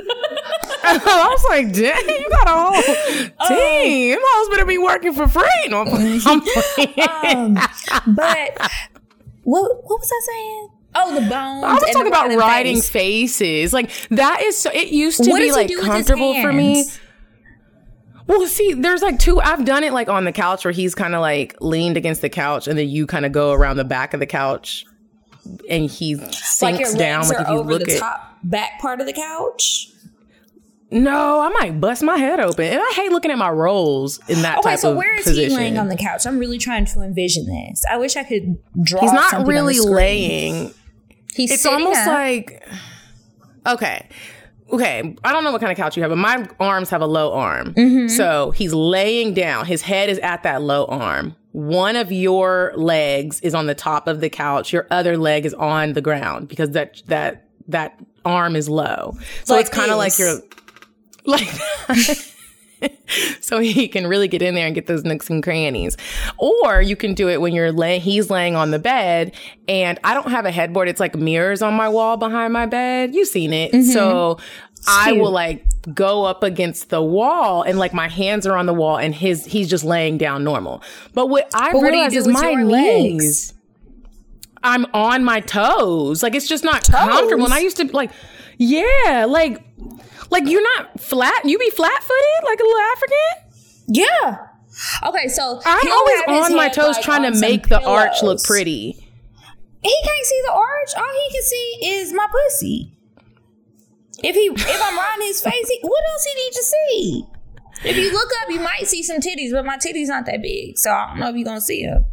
I 0.85 1.29
was 1.31 1.45
like, 1.49 1.73
dang, 1.73 2.09
you 2.09 2.31
got 2.31 2.49
a 2.49 2.51
whole 2.51 2.83
team. 3.49 4.11
Them 4.11 4.21
hoes 4.23 4.49
better 4.51 4.65
be 4.65 4.79
working 4.79 5.13
for 5.13 5.29
free. 5.29 5.69
No, 5.69 5.83
I'm 5.83 5.89
playing. 5.89 6.21
Um, 7.09 7.59
but 8.15 8.71
what 9.45 9.85
what 9.85 10.01
was 10.01 10.11
I 10.13 10.21
saying? 10.27 10.69
Oh, 10.95 11.15
the 11.15 11.21
bones. 11.21 11.65
I 11.65 11.75
was 11.75 11.83
talking 11.93 12.07
about 12.07 12.29
riding 12.37 12.77
face. 12.77 13.39
faces. 13.39 13.73
Like 13.73 13.91
that 14.11 14.43
is 14.43 14.59
so. 14.59 14.71
It 14.73 14.89
used 14.89 15.23
to 15.25 15.31
What 15.31 15.39
be 15.41 15.53
like 15.53 15.69
do 15.69 15.77
with 15.77 15.85
his 15.87 15.93
comfortable 15.93 16.41
for 16.43 16.53
me. 16.53 16.87
Well, 18.27 18.47
see, 18.47 18.75
there's 18.75 19.03
like 19.03 19.19
two. 19.19 19.41
I've 19.41 19.65
done 19.65 19.85
it 19.85 19.93
like 19.93 20.09
on 20.09 20.25
the 20.25 20.33
couch 20.33 20.65
where 20.65 20.73
he's 20.73 20.95
kind 20.95 21.15
of 21.15 21.21
like 21.21 21.57
leaned 21.61 21.97
against 21.97 22.21
the 22.21 22.29
couch, 22.29 22.69
and 22.69 22.79
then 22.79 22.89
you 22.89 23.07
kind 23.07 23.27
of 23.27 23.33
go 23.33 23.53
around 23.53 23.77
the 23.77 23.85
back 23.85 24.15
of 24.15 24.21
the 24.21 24.27
couch, 24.27 24.85
and 25.69 25.91
he 25.91 26.17
sinks 26.31 26.91
Like 26.93 26.99
down. 26.99 27.29
Like 27.29 27.41
if 27.41 27.49
you 27.49 27.61
look 27.61 27.85
the 27.85 27.95
at 27.95 27.99
top 28.01 28.39
back 28.43 28.81
part 28.81 29.01
of 29.01 29.07
the 29.07 29.13
couch. 29.13 29.89
no, 30.91 31.41
I 31.41 31.49
might 31.51 31.81
bust 31.81 32.03
my 32.03 32.17
head 32.19 32.39
open, 32.41 32.67
and 32.67 32.81
I 32.81 32.93
hate 32.95 33.11
looking 33.11 33.31
at 33.31 33.39
my 33.39 33.51
rolls 33.51 34.19
in 34.29 34.43
that 34.43 34.57
type. 34.57 34.59
Okay, 34.59 34.71
type 34.71 34.79
so 34.81 34.91
of 34.93 34.97
where 34.97 35.15
is 35.17 35.25
position. 35.25 35.51
he 35.51 35.57
laying 35.57 35.79
on 35.79 35.89
the 35.89 35.97
couch? 35.97 36.27
I'm 36.27 36.39
really 36.39 36.59
trying 36.59 36.85
to 36.87 37.01
envision 37.03 37.47
this. 37.47 37.85
I 37.91 37.97
wish 37.97 38.17
I 38.17 38.25
could 38.25 38.59
draw. 38.83 39.01
he's 39.01 39.13
not 39.13 39.31
something 39.31 39.39
on 39.41 39.45
the 39.47 39.53
really 39.53 39.81
laying. 39.81 40.75
He's 41.35 41.51
It's 41.51 41.65
almost 41.67 42.01
up. 42.01 42.07
like 42.09 42.69
okay. 43.67 44.09
Okay, 44.71 45.17
I 45.23 45.33
don't 45.33 45.45
know 45.45 45.53
what 45.53 45.61
kind 45.61 45.71
of 45.71 45.77
couch 45.77 45.99
you 45.99 46.03
have, 46.03 46.11
but 46.11 46.17
my 46.17 46.49
arms 46.59 46.89
have 46.89 47.03
a 47.03 47.07
low 47.07 47.33
arm. 47.35 47.75
Mm-hmm. 47.75 48.09
So 48.09 48.53
he's 48.53 48.73
laying 48.73 49.35
down. 49.35 49.67
His 49.67 49.83
head 49.83 50.09
is 50.09 50.19
at 50.21 50.45
that 50.45 50.63
low 50.63 50.87
arm. 50.87 51.37
One 51.53 51.97
of 51.97 52.11
your 52.11 52.73
legs 52.77 53.41
is 53.41 53.55
on 53.55 53.67
the 53.67 53.75
top 53.75 54.09
of 54.09 54.21
the 54.21 54.31
couch. 54.31 54.73
Your 54.73 54.87
other 54.91 55.17
leg 55.17 55.47
is 55.47 55.55
on 55.55 55.93
the 55.93 56.01
ground 56.01 56.49
because 56.49 56.71
that 56.71 57.03
that 57.07 57.47
that 57.69 58.01
arm 58.25 58.57
is 58.57 58.69
low. 58.69 59.17
So 59.45 59.55
Like 59.55 59.67
it's 59.67 59.75
kind 59.75 59.91
of 59.91 59.99
like 59.99 60.19
you're 60.19 60.41
like 61.25 61.49
so 63.41 63.61
he 63.61 63.87
can 63.89 64.07
really 64.07 64.29
get 64.29 64.43
in 64.43 64.55
there 64.55 64.67
and 64.67 64.75
get 64.75 64.87
those 64.87 65.05
nooks 65.05 65.31
and 65.31 65.43
crannies. 65.43 65.97
Or 66.39 66.81
you 66.81 66.97
can 66.97 67.15
do 67.15 67.29
it 67.29 67.41
when 67.41 67.55
you're 67.55 67.73
laying, 67.73 68.01
he's 68.01 68.31
laying 68.31 68.57
on 68.57 68.71
the 68.71 68.79
bed 68.79 69.35
and 69.69 69.99
I 70.05 70.15
don't 70.15 70.31
have 70.31 70.47
a 70.47 70.51
headboard. 70.51 70.89
It's 70.89 71.01
like 71.01 71.15
mirrors 71.15 71.63
on 71.63 71.75
my 71.75 71.89
wall 71.89 72.17
behind 72.17 72.53
my 72.53 72.67
bed. 72.67 73.15
You've 73.15 73.29
seen 73.29 73.53
it. 73.53 73.73
So 73.93 74.39
I 74.89 75.13
will 75.13 75.31
like 75.31 75.65
go 75.95 76.25
up 76.25 76.43
against 76.43 76.91
the 76.91 77.03
wall 77.03 77.63
and 77.63 77.79
like 77.79 77.93
my 77.93 78.09
hands 78.09 78.47
are 78.47 78.57
on 78.57 78.67
the 78.67 78.75
wall 78.75 78.99
and 78.99 79.15
his, 79.15 79.45
he's 79.47 79.69
just 79.69 79.85
laying 79.85 80.19
down 80.19 80.45
normal. 80.45 80.83
But 81.15 81.29
what 81.29 81.51
I 81.55 81.73
But 81.73 81.83
what 81.83 81.93
realize 81.93 82.13
do 82.13 82.19
is 82.19 82.29
my 82.29 82.55
knees. 82.55 82.67
legs? 82.71 83.55
I'm 84.63 84.87
on 84.95 85.25
my 85.25 85.41
toes. 85.41 86.23
Like 86.23 86.35
it's 86.35 86.47
just 86.49 86.63
not 86.65 86.85
comfortable. 86.89 87.45
And 87.45 87.53
I 87.55 87.59
used 87.59 87.77
to 87.79 87.85
like, 87.93 88.13
yeah, 88.59 89.27
like, 89.29 89.63
like 90.31 90.45
you're 90.47 90.63
not 90.77 91.01
flat. 91.01 91.45
You 91.45 91.59
be 91.59 91.71
flat 91.71 92.01
footed 92.03 92.45
like 92.45 92.61
a 92.61 92.63
little 92.63 92.81
African. 92.93 93.89
yeah. 93.89 94.37
Okay, 95.07 95.29
so 95.29 95.61
I'm 95.67 95.93
always 95.93 96.23
on 96.51 96.57
my 96.57 96.69
toes 96.71 96.95
like, 96.97 97.05
trying 97.05 97.31
to 97.31 97.39
make 97.39 97.69
the 97.69 97.85
arch 97.85 98.23
look 98.23 98.43
pretty. 98.43 98.93
He 99.83 99.97
can't 100.05 100.27
see 100.27 100.43
the 100.47 100.53
arch. 100.53 100.89
All 100.97 101.13
he 101.13 101.33
can 101.35 101.43
see 101.43 101.79
is 101.99 102.13
my 102.15 102.27
pussy. 102.33 102.97
If 104.23 104.35
he, 104.37 104.47
if 104.55 104.83
I'm 104.83 104.97
riding 104.99 105.27
his 105.27 105.41
face, 105.41 105.69
he, 105.69 105.79
what 105.83 106.03
else 106.13 106.25
he 106.25 106.45
need 106.45 106.53
to 106.53 106.63
see? 106.63 107.25
If 107.85 107.97
you 107.97 108.13
look 108.13 108.29
up, 108.43 108.51
you 108.51 108.61
might 108.61 108.87
see 108.87 109.03
some 109.03 109.19
titties, 109.19 109.51
but 109.53 109.65
my 109.65 109.77
titties 109.77 110.07
not 110.07 110.27
that 110.27 110.41
big, 110.43 110.79
so 110.79 110.91
I 110.91 111.09
don't 111.09 111.19
know 111.21 111.29
if 111.31 111.37
you're 111.37 111.45
gonna 111.45 111.61
see 111.61 111.85
them. 111.85 112.05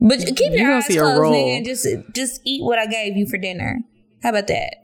But 0.00 0.18
keep 0.36 0.52
your 0.52 0.72
eyes 0.72 0.86
closed, 0.86 1.22
nigga, 1.22 1.56
and 1.58 1.66
just 1.66 1.86
just 2.14 2.40
eat 2.44 2.62
what 2.64 2.78
I 2.78 2.86
gave 2.86 3.16
you 3.16 3.26
for 3.26 3.36
dinner. 3.38 3.80
How 4.22 4.30
about 4.30 4.46
that? 4.48 4.74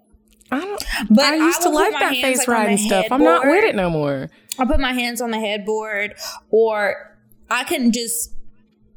I 0.53 0.61
don't. 0.61 0.85
But 1.11 1.25
I 1.25 1.35
used 1.37 1.63
to 1.63 1.71
like 1.71 1.93
that 1.93 2.11
face 2.13 2.39
like, 2.39 2.49
riding 2.49 2.79
stuff. 2.79 3.07
I'm 3.11 3.23
not 3.23 3.47
with 3.47 3.65
it 3.65 3.75
no 3.75 3.91
more. 3.91 4.29
I 4.59 4.65
put 4.65 4.79
my 4.79 4.93
hands 4.93 5.21
on 5.21 5.31
the 5.33 5.39
headboard, 5.41 6.15
or 6.51 7.17
I 7.51 7.65
can 7.65 7.91
just 7.93 8.33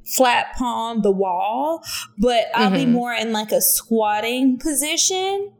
flat 0.05 0.53
palm 0.55 1.01
the 1.01 1.11
wall, 1.11 1.83
but 2.17 2.45
I'll 2.55 2.67
Mm-hmm. 2.67 2.75
be 2.75 2.85
more 2.85 3.13
in 3.13 3.31
like 3.31 3.51
a 3.51 3.61
squatting 3.61 4.57
position. 4.59 5.51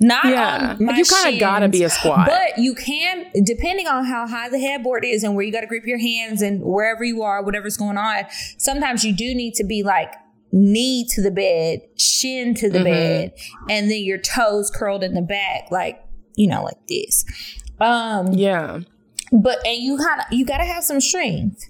Not 0.00 0.24
Yeah, 0.24 0.76
on 0.78 0.84
my 0.84 0.96
you 0.96 1.04
kind 1.04 1.34
of 1.34 1.40
gotta 1.40 1.68
be 1.68 1.84
a 1.84 1.88
squat. 1.88 2.26
But 2.26 2.58
you 2.58 2.74
can, 2.74 3.26
depending 3.44 3.86
on 3.86 4.04
how 4.04 4.26
high 4.26 4.48
the 4.48 4.58
headboard 4.58 5.04
is 5.04 5.22
and 5.22 5.34
where 5.36 5.44
you 5.44 5.52
got 5.52 5.60
to 5.60 5.66
grip 5.66 5.86
your 5.86 5.98
hands 5.98 6.42
and 6.42 6.62
wherever 6.62 7.04
you 7.04 7.22
are, 7.22 7.42
whatever's 7.42 7.76
going 7.76 7.96
on. 7.96 8.24
Sometimes 8.58 9.04
you 9.04 9.12
do 9.14 9.34
need 9.34 9.54
to 9.54 9.64
be 9.64 9.82
like 9.84 10.12
knee 10.52 11.06
to 11.10 11.22
the 11.22 11.30
bed, 11.30 11.80
shin 11.96 12.54
to 12.54 12.68
the 12.70 12.78
Mm-hmm. 12.78 12.84
bed, 12.84 13.32
and 13.70 13.90
then 13.90 14.02
your 14.02 14.18
toes 14.18 14.70
curled 14.70 15.04
in 15.04 15.14
the 15.14 15.22
back, 15.22 15.70
like 15.70 16.00
you 16.36 16.48
know, 16.48 16.64
like 16.64 16.84
this. 16.88 17.24
Um, 17.80 18.32
yeah, 18.32 18.80
but 19.32 19.64
and 19.64 19.80
you 19.82 19.96
kind 19.98 20.20
of 20.20 20.26
you 20.32 20.44
got 20.44 20.58
to 20.58 20.64
have 20.64 20.82
some 20.84 21.00
strength. 21.00 21.68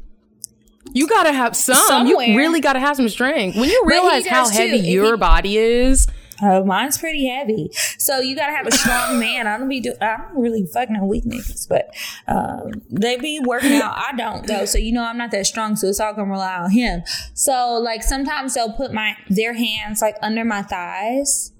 you 0.93 1.07
gotta 1.07 1.33
have 1.33 1.55
some. 1.57 1.77
Somewhere. 1.77 2.27
You 2.27 2.37
really 2.39 2.61
gotta 2.61 2.79
have 2.81 2.97
some 2.97 3.09
strength 3.11 3.57
when 3.57 3.69
you 3.69 3.83
realize 3.85 4.27
how 4.27 4.45
does 4.45 4.53
too. 4.53 4.59
heavy 4.63 4.79
your 4.79 5.13
he- 5.13 5.21
body 5.21 5.59
is. 5.59 6.07
Oh, 6.43 6.65
mine's 6.65 6.99
pretty 6.99 7.27
heavy, 7.29 7.71
so 7.99 8.19
you 8.19 8.35
got 8.35 8.47
to 8.49 8.53
have 8.53 8.67
a 8.67 8.73
strong 8.73 9.19
man. 9.21 9.47
I 9.47 9.57
don't 9.57 9.69
be 9.69 9.81
do. 9.81 9.95
I 10.01 10.17
don't 10.17 10.37
really 10.41 10.67
fucking 10.67 10.95
no 10.95 11.05
weak 11.05 11.25
niggas, 11.25 11.69
but 11.69 11.95
um, 12.27 12.83
they 12.91 13.17
be 13.17 13.41
working 13.41 13.73
out. 13.75 13.95
I 13.97 14.13
don't 14.17 14.47
though, 14.47 14.65
so 14.65 14.79
you 14.79 14.93
know 14.93 15.05
I'm 15.05 15.17
not 15.19 15.31
that 15.31 15.47
strong, 15.47 15.77
so 15.77 15.87
it's 15.87 16.01
all 16.01 16.13
gonna 16.13 16.31
rely 16.31 16.57
on 16.57 16.71
him. 16.71 17.03
So 17.35 17.79
like 17.83 18.03
sometimes 18.03 18.55
they'll 18.55 18.73
put 18.73 18.93
my 18.93 19.17
their 19.29 19.55
hands 19.55 20.03
like 20.03 20.17
under 20.23 20.45
my 20.45 20.63
thighs. 20.63 21.53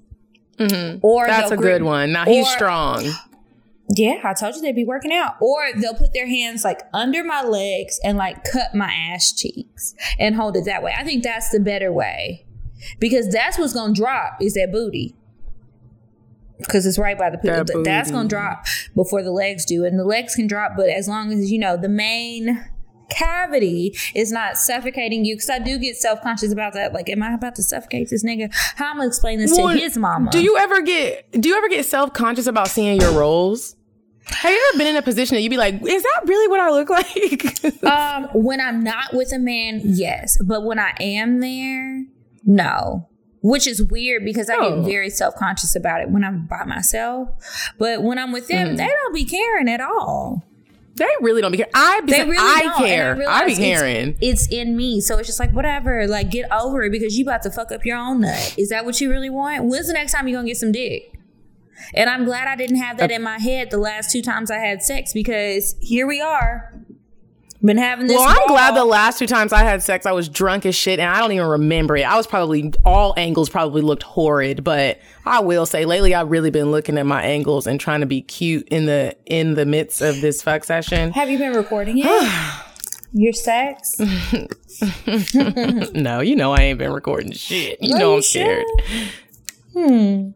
Or 0.59 0.65
Mm-hmm. 0.67 1.27
That's 1.27 1.49
they'll 1.49 1.59
a 1.59 1.61
good 1.61 1.83
one. 1.83 2.11
Now 2.13 2.25
he's 2.25 2.45
or- 2.47 2.49
strong. 2.51 3.11
Yeah, 3.89 4.19
I 4.23 4.33
told 4.33 4.55
you 4.55 4.61
they'd 4.61 4.75
be 4.75 4.83
working 4.85 5.13
out. 5.13 5.35
Or 5.41 5.61
they'll 5.75 5.93
put 5.93 6.11
their 6.13 6.27
hands 6.27 6.63
like 6.63 6.81
under 6.93 7.23
my 7.23 7.43
legs 7.43 7.99
and 8.03 8.17
like 8.17 8.43
cut 8.43 8.73
my 8.73 8.91
ass 8.91 9.31
cheeks 9.31 9.93
and 10.17 10.35
hold 10.35 10.57
it 10.57 10.65
that 10.65 10.81
way. 10.81 10.93
I 10.97 11.03
think 11.03 11.23
that's 11.23 11.49
the 11.49 11.59
better 11.59 11.91
way 11.93 12.45
because 12.99 13.29
that's 13.29 13.57
what's 13.57 13.73
gonna 13.73 13.93
drop 13.93 14.41
is 14.41 14.53
that 14.53 14.69
booty. 14.71 15.15
Because 16.57 16.85
it's 16.85 16.97
right 16.97 17.17
by 17.17 17.29
the 17.29 17.37
That. 17.43 17.81
That's 17.83 18.11
gonna 18.11 18.29
drop 18.29 18.65
before 18.95 19.21
the 19.23 19.31
legs 19.31 19.65
do, 19.65 19.83
and 19.85 19.99
the 19.99 20.05
legs 20.05 20.35
can 20.35 20.47
drop, 20.47 20.73
but 20.77 20.89
as 20.89 21.07
long 21.07 21.31
as 21.33 21.51
you 21.51 21.59
know 21.59 21.75
the 21.77 21.89
main 21.89 22.65
cavity 23.09 23.95
is 24.13 24.31
not 24.31 24.57
suffocating 24.57 25.25
you. 25.25 25.35
Because 25.35 25.49
I 25.49 25.59
do 25.59 25.77
get 25.77 25.95
self 25.97 26.21
conscious 26.21 26.51
about 26.51 26.73
that. 26.73 26.93
Like, 26.93 27.09
am 27.09 27.21
I 27.23 27.33
about 27.33 27.55
to 27.55 27.63
suffocate 27.63 28.09
this 28.09 28.23
nigga? 28.23 28.49
How 28.75 28.91
am 28.91 28.97
I 28.97 28.99
gonna 28.99 29.07
explain 29.07 29.39
this 29.39 29.51
Well, 29.51 29.69
to 29.69 29.77
his 29.77 29.97
mama? 29.97 30.31
Do 30.31 30.41
you 30.41 30.57
ever 30.57 30.81
get 30.81 31.31
do 31.31 31.49
you 31.49 31.57
ever 31.57 31.69
get 31.69 31.85
self 31.85 32.13
conscious 32.13 32.47
about 32.47 32.67
seeing 32.67 32.99
your 32.99 33.11
rolls? 33.11 33.75
Have 34.27 34.51
you 34.51 34.69
ever 34.69 34.79
been 34.79 34.87
in 34.87 34.95
a 34.95 35.03
position 35.03 35.35
that 35.35 35.41
you'd 35.41 35.51
be 35.51 35.57
like, 35.57 35.75
is 35.75 36.01
that 36.03 36.21
really 36.25 36.47
what 36.47 36.59
I 36.59 36.71
look 36.71 36.89
like? 37.83 37.83
Um, 37.83 38.27
when 38.33 38.59
I'm 38.59 38.83
not 38.83 39.13
with 39.13 39.31
a 39.31 39.37
man, 39.37 39.81
yes. 39.83 40.37
But 40.43 40.63
when 40.63 40.79
I 40.79 40.93
am 40.99 41.41
there, 41.41 42.05
no. 42.45 43.07
Which 43.41 43.67
is 43.67 43.83
weird 43.83 44.25
because 44.25 44.49
I 44.49 44.55
Oh. 44.55 44.77
get 44.81 44.85
very 44.89 45.09
self 45.11 45.35
conscious 45.35 45.75
about 45.75 46.01
it 46.01 46.09
when 46.09 46.23
I'm 46.23 46.47
by 46.47 46.63
myself. 46.65 47.29
But 47.77 48.01
when 48.01 48.17
I'm 48.17 48.31
with 48.31 48.47
them, 48.47 48.69
mm-hmm. 48.69 48.75
they 48.77 48.87
don't 48.87 49.13
be 49.13 49.23
caring 49.23 49.69
at 49.69 49.81
all. 49.81 50.43
they 50.95 51.05
really 51.21 51.41
don't 51.41 51.51
be 51.51 51.57
care. 51.57 51.67
I 51.75 52.01
be 52.01 52.11
They 52.13 52.23
really 52.23 52.37
I 52.39 52.61
don't. 52.63 52.77
care. 52.77 53.13
I, 53.13 53.17
realize 53.17 53.45
be 53.45 53.51
it's- 53.51 53.79
caring. 53.79 54.17
It's, 54.21 54.47
in 54.47 54.75
me. 54.75 54.99
So 55.01 55.17
it's 55.19 55.27
just 55.27 55.39
like, 55.39 55.51
whatever. 55.51 56.07
Like, 56.07 56.31
get 56.31 56.51
over 56.51 56.83
it 56.83 56.89
because 56.91 57.17
you 57.19 57.25
about 57.25 57.43
to 57.43 57.51
fuck 57.51 57.71
up 57.71 57.85
your 57.85 57.97
own 57.97 58.21
nut. 58.21 58.55
Is 58.57 58.69
that 58.69 58.83
what 58.85 58.99
you 58.99 59.11
really 59.11 59.29
want? 59.29 59.65
When's 59.65 59.87
the 59.87 59.93
next 59.93 60.13
time 60.13 60.27
you're 60.27 60.37
going 60.37 60.45
to 60.47 60.49
get 60.51 60.57
some 60.57 60.71
dick? 60.71 61.11
And 61.93 62.09
I'm 62.09 62.23
glad 62.25 62.47
I 62.47 62.55
didn't 62.55 62.77
have 62.77 62.97
that 62.97 63.11
in 63.11 63.21
my 63.21 63.37
head 63.37 63.69
the 63.69 63.77
last 63.77 64.09
two 64.11 64.21
times 64.21 64.49
I 64.49 64.57
had 64.59 64.81
sex 64.81 65.11
because 65.13 65.75
here 65.81 66.07
we 66.07 66.19
are. 66.21 66.73
Been 67.65 67.77
having 67.77 68.05
this. 68.05 68.15
Well, 68.17 68.27
I'm 68.27 68.47
glad 68.47 68.75
the 68.75 68.85
last 68.85 69.17
two 69.17 69.25
times 69.25 69.51
I 69.51 69.63
had 69.63 69.81
sex, 69.81 70.05
I 70.05 70.11
was 70.11 70.29
drunk 70.29 70.65
as 70.67 70.75
shit, 70.75 70.99
and 70.99 71.09
I 71.09 71.19
don't 71.19 71.31
even 71.31 71.47
remember 71.47 71.97
it. 71.97 72.03
I 72.03 72.15
was 72.15 72.27
probably 72.27 72.71
all 72.85 73.13
angles 73.17 73.49
probably 73.49 73.81
looked 73.81 74.03
horrid, 74.03 74.63
but 74.63 74.99
I 75.25 75.39
will 75.39 75.65
say 75.65 75.85
lately 75.85 76.13
I've 76.13 76.29
really 76.29 76.51
been 76.51 76.69
looking 76.69 76.97
at 76.99 77.05
my 77.07 77.23
angles 77.23 77.65
and 77.65 77.79
trying 77.79 78.01
to 78.01 78.05
be 78.05 78.21
cute 78.21 78.67
in 78.69 78.85
the 78.85 79.15
in 79.25 79.55
the 79.55 79.65
midst 79.65 80.01
of 80.01 80.21
this 80.21 80.43
fuck 80.43 80.63
session. 80.63 81.11
Have 81.13 81.29
you 81.29 81.39
been 81.39 81.53
recording 81.53 81.97
it? 81.97 82.05
Your 83.13 83.33
sex? 83.33 83.99
No, 85.93 86.19
you 86.19 86.35
know 86.35 86.51
I 86.51 86.57
ain't 86.63 86.79
been 86.79 86.91
recording 86.91 87.31
shit. 87.31 87.81
You 87.81 87.97
know 87.97 88.11
you 88.11 88.15
I'm 88.17 88.21
scared. 88.21 88.65
Hmm. 89.73 90.29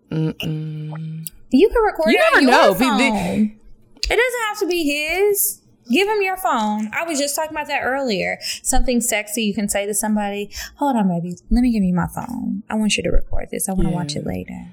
You 1.51 1.69
can 1.69 1.83
record 1.83 2.11
You 2.11 2.17
it 2.19 2.37
on 2.37 2.45
never 2.45 2.51
know. 2.51 2.73
Phone. 2.73 3.01
it 3.01 4.07
doesn't 4.07 4.41
have 4.47 4.59
to 4.59 4.67
be 4.67 4.83
his. 4.85 5.58
Give 5.91 6.07
him 6.07 6.21
your 6.21 6.37
phone. 6.37 6.89
I 6.93 7.03
was 7.03 7.19
just 7.19 7.35
talking 7.35 7.51
about 7.51 7.67
that 7.67 7.81
earlier. 7.83 8.37
Something 8.63 9.01
sexy 9.01 9.43
you 9.43 9.53
can 9.53 9.69
say 9.69 9.85
to 9.85 9.93
somebody. 9.93 10.51
Hold 10.75 10.95
on, 10.95 11.07
baby. 11.07 11.35
Let 11.49 11.61
me 11.61 11.71
give 11.71 11.83
you 11.83 11.93
my 11.93 12.07
phone. 12.07 12.63
I 12.69 12.75
want 12.75 12.95
you 12.97 13.03
to 13.03 13.09
record 13.09 13.49
this. 13.51 13.67
I 13.67 13.73
want 13.73 13.87
to 13.87 13.93
watch 13.93 14.15
it 14.15 14.25
later. 14.25 14.67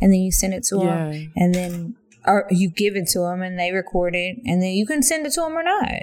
And 0.00 0.12
then 0.12 0.20
you 0.20 0.32
send 0.32 0.54
it 0.54 0.64
to 0.64 0.78
Yeah. 0.78 1.10
him, 1.10 1.32
and 1.36 1.54
then 1.54 1.94
or 2.26 2.46
you 2.50 2.68
give 2.68 2.94
it 2.96 3.06
to 3.08 3.20
them, 3.20 3.40
and 3.42 3.58
they 3.58 3.72
record 3.72 4.14
it, 4.14 4.36
and 4.44 4.60
then 4.60 4.72
you 4.72 4.84
can 4.84 5.02
send 5.02 5.24
it 5.26 5.32
to 5.32 5.40
them 5.40 5.56
or 5.56 5.62
not. 5.62 6.02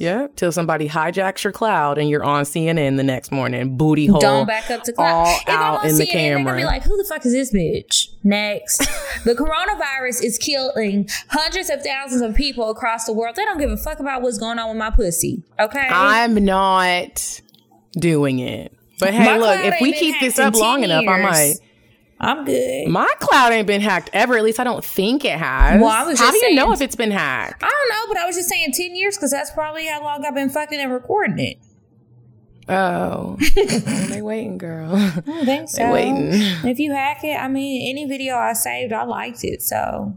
Yep. 0.00 0.36
Till 0.36 0.50
somebody 0.50 0.88
hijacks 0.88 1.44
your 1.44 1.52
cloud 1.52 1.98
and 1.98 2.08
you're 2.08 2.24
on 2.24 2.44
CNN 2.44 2.96
the 2.96 3.02
next 3.02 3.30
morning. 3.30 3.76
Booty 3.76 4.06
hole. 4.06 4.18
Don't 4.18 4.46
back 4.46 4.70
up 4.70 4.82
to 4.84 4.94
cloud. 4.94 5.26
All 5.26 5.26
If 5.26 5.48
I'm 5.48 5.54
out 5.60 5.84
in 5.84 5.96
the 5.96 6.04
CNN, 6.04 6.12
They're 6.12 6.32
gonna 6.32 6.44
camera. 6.44 6.56
be 6.56 6.64
like, 6.64 6.82
"Who 6.84 6.96
the 6.96 7.04
fuck 7.04 7.26
is 7.26 7.32
this 7.32 7.52
bitch?" 7.52 8.08
Next, 8.24 8.78
the 9.24 9.34
coronavirus 9.34 10.24
is 10.24 10.38
killing 10.38 11.06
hundreds 11.28 11.68
of 11.68 11.82
thousands 11.84 12.22
of 12.22 12.34
people 12.34 12.70
across 12.70 13.04
the 13.04 13.12
world. 13.12 13.36
They 13.36 13.44
don't 13.44 13.58
give 13.58 13.70
a 13.70 13.76
fuck 13.76 14.00
about 14.00 14.22
what's 14.22 14.38
going 14.38 14.58
on 14.58 14.68
with 14.68 14.78
my 14.78 14.88
pussy. 14.88 15.42
Okay, 15.60 15.86
I'm 15.90 16.34
not 16.46 17.42
doing 17.92 18.38
it. 18.38 18.72
But 18.98 19.12
hey, 19.12 19.24
My 19.24 19.36
look, 19.36 19.60
if 19.64 19.82
we 19.82 19.92
keep 19.92 20.18
this 20.20 20.38
up 20.38 20.54
long 20.54 20.80
10 20.80 20.90
enough, 20.90 21.04
I 21.06 21.20
might. 21.22 21.54
I'm 22.20 22.44
good. 22.44 22.88
My 22.88 23.10
cloud 23.18 23.52
ain't 23.52 23.66
been 23.66 23.80
hacked 23.80 24.10
ever. 24.12 24.36
At 24.36 24.44
least 24.44 24.60
I 24.60 24.64
don't 24.64 24.84
think 24.84 25.24
it 25.24 25.38
has. 25.38 25.80
Well, 25.80 25.90
I 25.90 26.04
was 26.04 26.18
How 26.18 26.30
do 26.30 26.36
you 26.36 26.54
know 26.54 26.72
if 26.72 26.82
it's 26.82 26.96
been 26.96 27.10
hacked? 27.10 27.62
I 27.62 27.68
don't 27.68 27.88
know, 27.88 28.12
but 28.12 28.18
I 28.18 28.26
was 28.26 28.36
just 28.36 28.48
saying 28.48 28.72
ten 28.72 28.94
years 28.94 29.16
because 29.16 29.30
that's 29.30 29.50
probably 29.50 29.86
how 29.86 30.02
long 30.02 30.24
I've 30.24 30.34
been 30.34 30.50
fucking 30.50 30.78
and 30.78 30.92
recording 30.92 31.38
it. 31.38 31.56
Oh, 32.68 33.36
they 34.10 34.22
waiting, 34.22 34.58
girl. 34.58 34.94
I 34.94 35.22
don't 35.26 35.44
think 35.44 35.68
so. 35.68 35.78
They 35.82 35.90
waiting. 35.90 36.28
If 36.68 36.78
you 36.78 36.92
hack 36.92 37.24
it, 37.24 37.36
I 37.36 37.48
mean, 37.48 37.90
any 37.90 38.06
video 38.06 38.36
I 38.36 38.52
saved, 38.52 38.92
I 38.92 39.04
liked 39.04 39.42
it. 39.42 39.62
So 39.62 40.16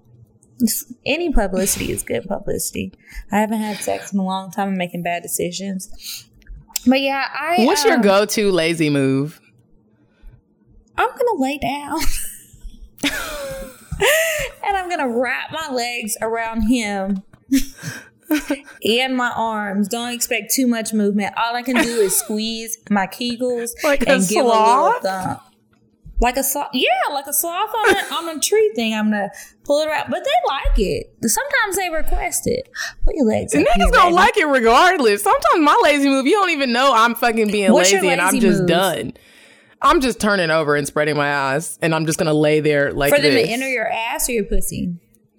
any 1.05 1.31
publicity 1.31 1.91
is 1.91 2.03
good 2.03 2.27
publicity. 2.27 2.93
I 3.31 3.39
haven't 3.39 3.59
had 3.59 3.77
sex 3.77 4.13
in 4.13 4.19
a 4.19 4.25
long 4.25 4.51
time. 4.51 4.69
I'm 4.69 4.77
making 4.77 5.03
bad 5.03 5.23
decisions. 5.23 6.27
But 6.85 7.01
yeah, 7.01 7.27
I. 7.33 7.65
What's 7.65 7.85
your 7.85 7.95
um, 7.95 8.01
go-to 8.01 8.51
lazy 8.51 8.89
move? 8.89 9.39
I'm 10.97 11.09
gonna 11.09 11.41
lay 11.41 11.57
down. 11.57 11.99
and 14.63 14.77
I'm 14.77 14.89
gonna 14.89 15.09
wrap 15.09 15.51
my 15.51 15.69
legs 15.71 16.17
around 16.21 16.63
him 16.63 17.23
and 18.83 19.15
my 19.15 19.31
arms. 19.35 19.87
Don't 19.87 20.13
expect 20.13 20.53
too 20.53 20.67
much 20.67 20.93
movement. 20.93 21.33
All 21.37 21.55
I 21.55 21.61
can 21.61 21.75
do 21.75 21.99
is 21.99 22.15
squeeze 22.19 22.77
my 22.89 23.07
kegels 23.07 23.71
Like 23.83 24.03
a 24.03 24.13
and 24.13 24.27
give 24.27 24.45
a 24.45 24.47
little 24.47 24.93
thump. 25.01 25.41
Like 26.19 26.37
a 26.37 26.43
sloth, 26.43 26.69
yeah, 26.73 26.87
like 27.11 27.27
a 27.27 27.33
sloth 27.33 27.73
on 27.75 27.95
a, 27.95 28.29
on 28.29 28.37
a 28.37 28.39
tree 28.39 28.71
thing. 28.75 28.93
I'm 28.93 29.11
gonna 29.11 29.29
pull 29.65 29.81
it 29.81 29.87
around, 29.87 30.09
but 30.09 30.23
they 30.23 30.31
like 30.47 30.79
it. 30.79 31.13
Sometimes 31.21 31.75
they 31.75 31.89
request 31.89 32.47
it. 32.47 32.69
Put 33.03 33.15
your 33.15 33.25
legs. 33.25 33.53
Niggas 33.53 33.91
don't 33.91 34.13
like 34.13 34.37
it 34.37 34.45
regardless. 34.45 35.23
Sometimes 35.23 35.59
my 35.59 35.77
lazy 35.83 36.07
move, 36.07 36.25
you 36.25 36.33
don't 36.33 36.51
even 36.51 36.71
know 36.71 36.93
I'm 36.93 37.15
fucking 37.15 37.51
being 37.51 37.73
What's 37.73 37.91
your 37.91 38.01
lazy 38.01 38.13
and 38.13 38.21
I'm 38.21 38.33
lazy 38.35 38.47
just 38.47 38.65
done. 38.67 39.13
I'm 39.83 39.99
just 40.01 40.19
turning 40.19 40.49
over 40.49 40.75
and 40.75 40.87
spreading 40.87 41.15
my 41.17 41.33
eyes 41.35 41.77
and 41.81 41.93
I'm 41.93 42.05
just 42.05 42.17
gonna 42.17 42.33
lay 42.33 42.59
there 42.61 42.91
like 42.93 43.13
for 43.13 43.19
them 43.21 43.33
this. 43.33 43.47
to 43.47 43.53
enter 43.53 43.67
your 43.69 43.87
ass 43.87 44.29
or 44.29 44.31
your 44.33 44.45
pussy. 44.45 44.95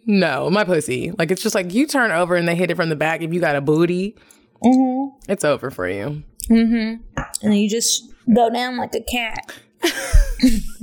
no, 0.07 0.51
my 0.51 0.65
pussy. 0.65 1.11
Like 1.19 1.31
it's 1.31 1.43
just 1.43 1.55
like 1.55 1.73
you 1.73 1.87
turn 1.87 2.11
over 2.13 2.37
and 2.37 2.47
they 2.47 2.55
hit 2.55 2.71
it 2.71 2.77
from 2.77 2.89
the 2.91 2.97
back. 2.97 3.23
If 3.23 3.33
you 3.33 3.41
got 3.41 3.57
a 3.57 3.61
booty, 3.61 4.17
Mm-hmm. 4.63 5.31
it's 5.31 5.45
over 5.45 5.71
for 5.71 5.87
you. 5.89 6.23
Mm-hmm. 6.49 7.03
and 7.17 7.27
then 7.43 7.53
you 7.53 7.69
just 7.69 8.11
go 8.35 8.49
down 8.51 8.77
like 8.79 8.95
a 8.95 9.03
cat. 9.03 9.53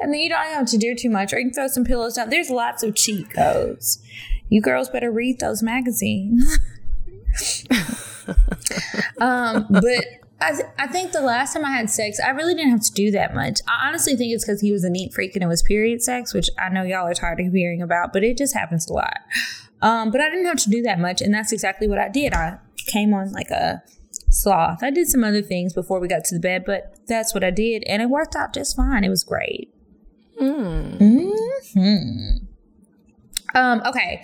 and 0.00 0.12
then 0.12 0.14
you 0.14 0.28
don't 0.28 0.46
have 0.46 0.66
to 0.66 0.78
do 0.78 0.94
too 0.96 1.10
much, 1.10 1.32
or 1.32 1.38
you 1.38 1.44
can 1.46 1.54
throw 1.54 1.68
some 1.68 1.84
pillows 1.84 2.14
down. 2.14 2.30
There's 2.30 2.50
lots 2.50 2.82
of 2.82 2.94
cheat 2.96 3.30
codes. 3.32 4.02
You 4.48 4.60
girls 4.60 4.88
better 4.88 5.12
read 5.12 5.38
those 5.40 5.62
magazines. 5.62 6.58
um, 9.20 9.66
but 9.70 10.04
I, 10.44 10.84
I 10.84 10.86
think 10.88 11.12
the 11.12 11.22
last 11.22 11.54
time 11.54 11.64
I 11.64 11.70
had 11.70 11.88
sex, 11.88 12.20
I 12.20 12.30
really 12.30 12.54
didn't 12.54 12.70
have 12.72 12.82
to 12.82 12.92
do 12.92 13.10
that 13.12 13.34
much. 13.34 13.60
I 13.66 13.88
honestly 13.88 14.14
think 14.14 14.32
it's 14.34 14.44
because 14.44 14.60
he 14.60 14.72
was 14.72 14.84
a 14.84 14.90
neat 14.90 15.14
freak 15.14 15.34
and 15.34 15.42
it 15.42 15.46
was 15.46 15.62
period 15.62 16.02
sex, 16.02 16.34
which 16.34 16.50
I 16.58 16.68
know 16.68 16.82
y'all 16.82 17.06
are 17.06 17.14
tired 17.14 17.40
of 17.40 17.52
hearing 17.52 17.80
about, 17.80 18.12
but 18.12 18.22
it 18.22 18.36
just 18.36 18.52
happens 18.54 18.88
a 18.88 18.92
lot. 18.92 19.18
Um, 19.80 20.10
but 20.10 20.20
I 20.20 20.28
didn't 20.30 20.46
have 20.46 20.58
to 20.58 20.70
do 20.70 20.82
that 20.82 20.98
much, 20.98 21.20
and 21.22 21.32
that's 21.32 21.52
exactly 21.52 21.88
what 21.88 21.98
I 21.98 22.08
did. 22.08 22.32
I 22.34 22.58
came 22.86 23.12
on 23.14 23.32
like 23.32 23.50
a 23.50 23.82
sloth. 24.30 24.82
I 24.82 24.90
did 24.90 25.08
some 25.08 25.24
other 25.24 25.42
things 25.42 25.72
before 25.72 25.98
we 26.00 26.08
got 26.08 26.24
to 26.24 26.34
the 26.34 26.40
bed, 26.40 26.64
but 26.66 26.94
that's 27.06 27.34
what 27.34 27.42
I 27.44 27.50
did, 27.50 27.82
and 27.86 28.02
it 28.02 28.10
worked 28.10 28.36
out 28.36 28.52
just 28.54 28.76
fine. 28.76 29.04
It 29.04 29.08
was 29.10 29.24
great. 29.24 29.72
hmm 30.38 32.36
Um, 33.54 33.82
okay. 33.86 34.20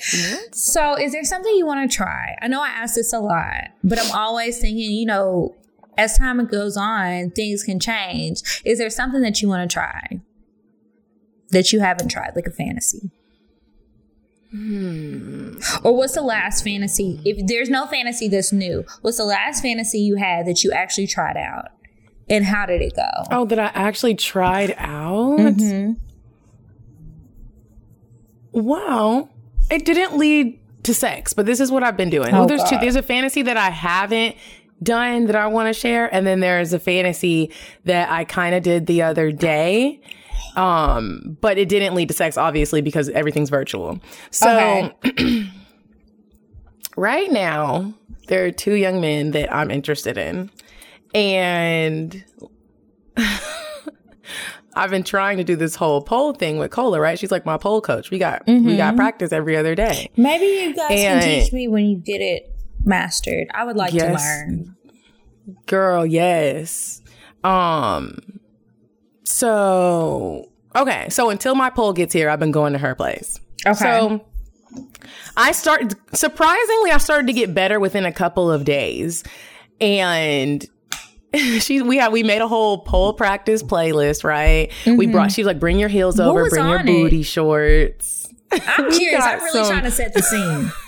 So, 0.53 0.97
is 0.99 1.13
there 1.13 1.25
something 1.25 1.55
you 1.55 1.65
want 1.67 1.89
to 1.89 1.97
try? 1.97 2.37
I 2.43 2.49
know 2.49 2.61
I 2.63 2.69
ask 2.69 2.95
this 2.97 3.13
a 3.13 3.21
lot, 3.21 3.69
but 3.85 3.99
I'm 4.01 4.11
always 4.13 4.59
thinking, 4.59 4.91
you 4.91 5.07
know, 5.07 5.55
as 6.01 6.17
time 6.19 6.45
goes 6.47 6.77
on, 6.77 7.31
things 7.31 7.63
can 7.63 7.79
change. 7.79 8.43
Is 8.65 8.79
there 8.79 8.91
something 8.91 9.21
that 9.23 9.41
you 9.43 9.49
want 9.49 9.69
to 9.71 9.73
try 9.73 10.21
that 11.51 11.73
you 11.73 11.81
haven't 11.81 12.09
tried, 12.11 12.33
like 12.35 12.47
a 12.47 12.51
fantasy? 12.51 13.11
Hmm. 14.51 15.59
Or 15.85 15.97
what's 15.97 16.15
the 16.15 16.23
last 16.23 16.65
fantasy? 16.65 17.21
If 17.25 17.47
there's 17.47 17.69
no 17.71 17.87
fantasy 17.87 18.29
that's 18.29 18.53
new, 18.53 18.85
what's 19.03 19.19
the 19.19 19.25
last 19.25 19.63
fantasy 19.63 19.99
you 20.01 20.17
had 20.17 20.47
that 20.47 20.65
you 20.65 20.73
actually 20.73 21.07
tried 21.07 21.37
out? 21.37 21.67
And 22.29 22.45
how 22.45 22.67
did 22.67 22.81
it 22.81 22.95
go? 22.97 23.09
Oh, 23.31 23.45
that 23.47 23.59
I 23.59 23.67
actually 23.75 24.15
tried 24.15 24.75
out? 24.79 25.39
Mm-hmm. 25.39 25.93
Wow. 28.53 29.29
It 29.71 29.85
didn't 29.85 30.17
lead 30.19 30.59
to 30.85 30.95
sex, 30.95 31.33
but 31.33 31.47
this 31.47 31.61
is 31.61 31.71
what 31.71 31.83
I've 31.83 31.97
been 31.97 32.11
doing. 32.11 32.33
Oh, 32.35 32.43
Oh, 32.43 32.47
there's 32.47 32.65
two 32.65 32.79
there's 32.79 32.97
a 32.97 33.03
fantasy 33.03 33.43
that 33.43 33.57
I 33.57 33.71
haven't 33.71 34.37
done 34.83 35.27
that 35.27 35.37
I 35.37 35.47
want 35.47 35.69
to 35.69 35.79
share, 35.79 36.12
and 36.14 36.27
then 36.27 36.40
there's 36.40 36.73
a 36.73 36.79
fantasy 36.79 37.51
that 37.85 38.11
I 38.11 38.25
kind 38.25 38.55
of 38.55 38.62
did 38.62 38.87
the 38.87 39.03
other 39.03 39.31
day. 39.33 40.01
Um, 40.57 41.37
but 41.40 41.59
it 41.59 41.69
didn't 41.69 41.95
lead 41.95 42.09
to 42.09 42.14
sex, 42.14 42.37
obviously, 42.37 42.81
because 42.81 43.09
everything's 43.11 43.51
virtual. 43.51 44.01
So 44.31 44.93
Okay. 45.05 45.49
right 46.97 47.31
now, 47.31 47.95
there 48.27 48.45
are 48.47 48.51
two 48.51 48.75
young 48.75 49.01
men 49.01 49.31
that 49.33 49.53
I'm 49.55 49.71
interested 49.71 50.19
in. 50.19 50.51
And 51.14 52.25
I've 54.75 54.90
been 54.90 55.03
trying 55.03 55.37
to 55.38 55.45
do 55.45 55.57
this 55.57 55.75
whole 55.75 56.01
pole 56.03 56.33
thing 56.33 56.59
with 56.59 56.71
Cola, 56.71 57.01
right? 57.01 57.19
She's 57.19 57.33
like 57.33 57.45
my 57.45 57.57
pole 57.57 57.81
coach. 57.81 58.11
We 58.11 58.19
got 58.19 58.47
we 58.47 58.77
got 58.77 58.95
practice 58.97 59.33
every 59.33 59.57
other 59.57 59.75
day. 59.75 60.09
Maybe 60.16 60.47
you 60.47 60.75
guys 60.75 60.90
And- 60.93 61.21
can 61.23 61.43
teach 61.43 61.53
me 61.53 61.69
when 61.69 61.87
you 61.87 61.97
get 61.97 62.21
it 62.21 62.53
mastered. 62.85 63.49
I 63.55 63.64
would 63.64 63.77
like 63.77 63.93
to 63.93 64.12
learn. 64.12 64.77
Girl, 65.66 66.05
yes. 66.07 67.03
Um 67.45 68.19
so 69.25 70.49
okay, 70.77 71.09
so 71.09 71.31
until 71.31 71.55
my 71.55 71.71
pole 71.71 71.93
gets 71.93 72.12
here, 72.12 72.29
I've 72.29 72.40
been 72.40 72.51
going 72.53 72.73
to 72.73 72.79
her 72.79 72.95
place. 72.95 73.38
Okay. 73.66 73.75
So 73.75 74.27
I 75.37 75.53
started 75.53 75.95
surprisingly 76.12 76.90
I 76.90 76.99
started 76.99 77.27
to 77.29 77.33
get 77.33 77.55
better 77.55 77.81
within 77.81 78.05
a 78.05 78.12
couple 78.12 78.51
of 78.51 78.64
days. 78.64 79.25
And 79.81 80.64
she 81.61 81.81
we 81.83 81.97
had 81.97 82.12
we 82.12 82.23
made 82.23 82.43
a 82.43 82.49
whole 82.49 82.79
pole 82.79 83.12
practice 83.14 83.62
playlist, 83.62 84.25
right? 84.25 84.71
We 84.87 85.07
brought 85.07 85.33
she 85.33 85.43
was 85.43 85.47
like 85.47 85.61
bring 85.61 85.79
your 85.79 85.88
heels 85.88 86.19
over, 86.21 86.49
bring 86.51 86.66
your 86.66 86.81
it? 86.81 86.87
booty 86.87 87.23
shorts. 87.23 88.29
I'm 88.53 88.90
curious. 88.93 89.23
I'm 89.25 89.38
really 89.40 89.53
some- 89.53 89.69
trying 89.69 89.85
to 89.85 89.90
set 89.90 90.12
the 90.14 90.23
scene. 90.23 90.73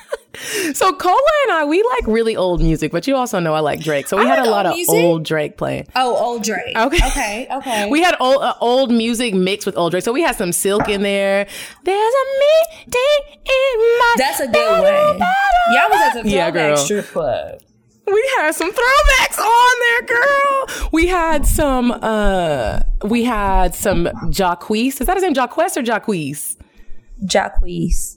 So 0.72 0.92
Cola 0.94 1.20
and 1.44 1.52
I, 1.52 1.64
we 1.66 1.82
like 1.82 2.06
really 2.06 2.36
old 2.36 2.60
music, 2.62 2.90
but 2.90 3.06
you 3.06 3.14
also 3.16 3.38
know 3.38 3.52
I 3.54 3.60
like 3.60 3.80
Drake. 3.80 4.06
So 4.08 4.16
we 4.16 4.24
I 4.24 4.26
had 4.28 4.38
a 4.46 4.50
lot 4.50 4.64
of 4.66 4.74
music. 4.74 4.94
old 4.94 5.24
Drake 5.24 5.56
playing. 5.58 5.88
Oh, 5.94 6.16
old 6.16 6.42
Drake. 6.42 6.74
Okay. 6.76 7.06
Okay. 7.06 7.46
Okay. 7.50 7.90
We 7.90 8.00
had 8.02 8.16
old 8.18 8.42
uh, 8.42 8.54
old 8.60 8.90
music 8.90 9.34
mixed 9.34 9.66
with 9.66 9.76
old 9.76 9.90
Drake. 9.90 10.04
So 10.04 10.12
we 10.12 10.22
had 10.22 10.36
some 10.36 10.52
Silk 10.52 10.88
in 10.88 11.02
there. 11.02 11.46
There's 11.84 12.14
a 12.14 12.26
meeting 12.40 13.40
in 13.44 13.98
my 13.98 14.14
That's 14.16 14.40
a 14.40 14.48
good 14.48 14.70
one. 14.82 15.18
Y'all 15.18 15.90
was 15.90 16.16
at 16.16 16.22
the 16.24 16.30
Yeah, 16.30 16.50
girl. 16.50 16.76
strip 16.78 17.06
club. 17.08 17.60
We 18.06 18.30
had 18.38 18.52
some 18.52 18.72
throwbacks 18.72 19.38
on 19.38 19.78
there, 20.08 20.18
girl. 20.18 20.88
We 20.92 21.06
had 21.06 21.46
some 21.46 21.92
uh 21.92 22.80
we 23.04 23.24
had 23.24 23.74
some 23.74 24.06
Jacquees. 24.30 25.00
Is 25.00 25.06
that 25.06 25.14
his 25.16 25.22
name? 25.22 25.34
Jacquees 25.34 25.76
or 25.76 25.82
Jacquees? 25.82 26.56
Jacquees. 27.24 28.16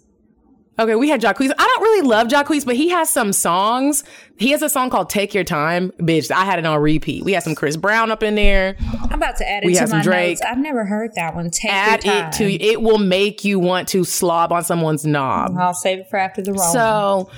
Okay, 0.77 0.95
we 0.95 1.07
had 1.09 1.21
Jacquees. 1.21 1.51
I 1.57 1.63
don't 1.65 1.81
really 1.81 2.05
love 2.07 2.27
Jacquees, 2.27 2.65
but 2.65 2.75
he 2.75 2.89
has 2.89 3.09
some 3.09 3.31
songs. 3.31 4.03
He 4.38 4.51
has 4.51 4.61
a 4.61 4.67
song 4.69 4.89
called 4.89 5.09
Take 5.09 5.33
Your 5.33 5.45
Time. 5.45 5.91
Bitch, 5.99 6.29
I 6.31 6.43
had 6.43 6.59
it 6.59 6.65
on 6.65 6.81
repeat. 6.81 7.23
We 7.23 7.31
had 7.31 7.43
some 7.43 7.55
Chris 7.55 7.77
Brown 7.77 8.11
up 8.11 8.21
in 8.23 8.35
there. 8.35 8.75
I'm 9.03 9.13
about 9.13 9.38
to 9.38 9.49
add 9.49 9.63
it 9.63 9.67
We 9.67 9.73
to 9.75 9.79
had 9.79 9.89
some 9.89 9.99
my 9.99 10.03
Drake. 10.03 10.29
notes. 10.31 10.41
I've 10.41 10.57
never 10.57 10.83
heard 10.83 11.11
that 11.15 11.33
one. 11.33 11.49
Take 11.49 11.71
Add 11.71 12.03
your 12.03 12.13
time. 12.13 12.27
it 12.29 12.33
to 12.33 12.51
it 12.51 12.81
will 12.81 12.97
make 12.97 13.45
you 13.45 13.57
want 13.57 13.88
to 13.89 14.03
slob 14.03 14.51
on 14.51 14.65
someone's 14.65 15.05
knob. 15.05 15.55
I'll 15.57 15.73
save 15.73 15.99
it 15.99 16.09
for 16.09 16.17
after 16.17 16.41
the 16.41 16.51
roll. 16.51 16.73
So 16.73 17.29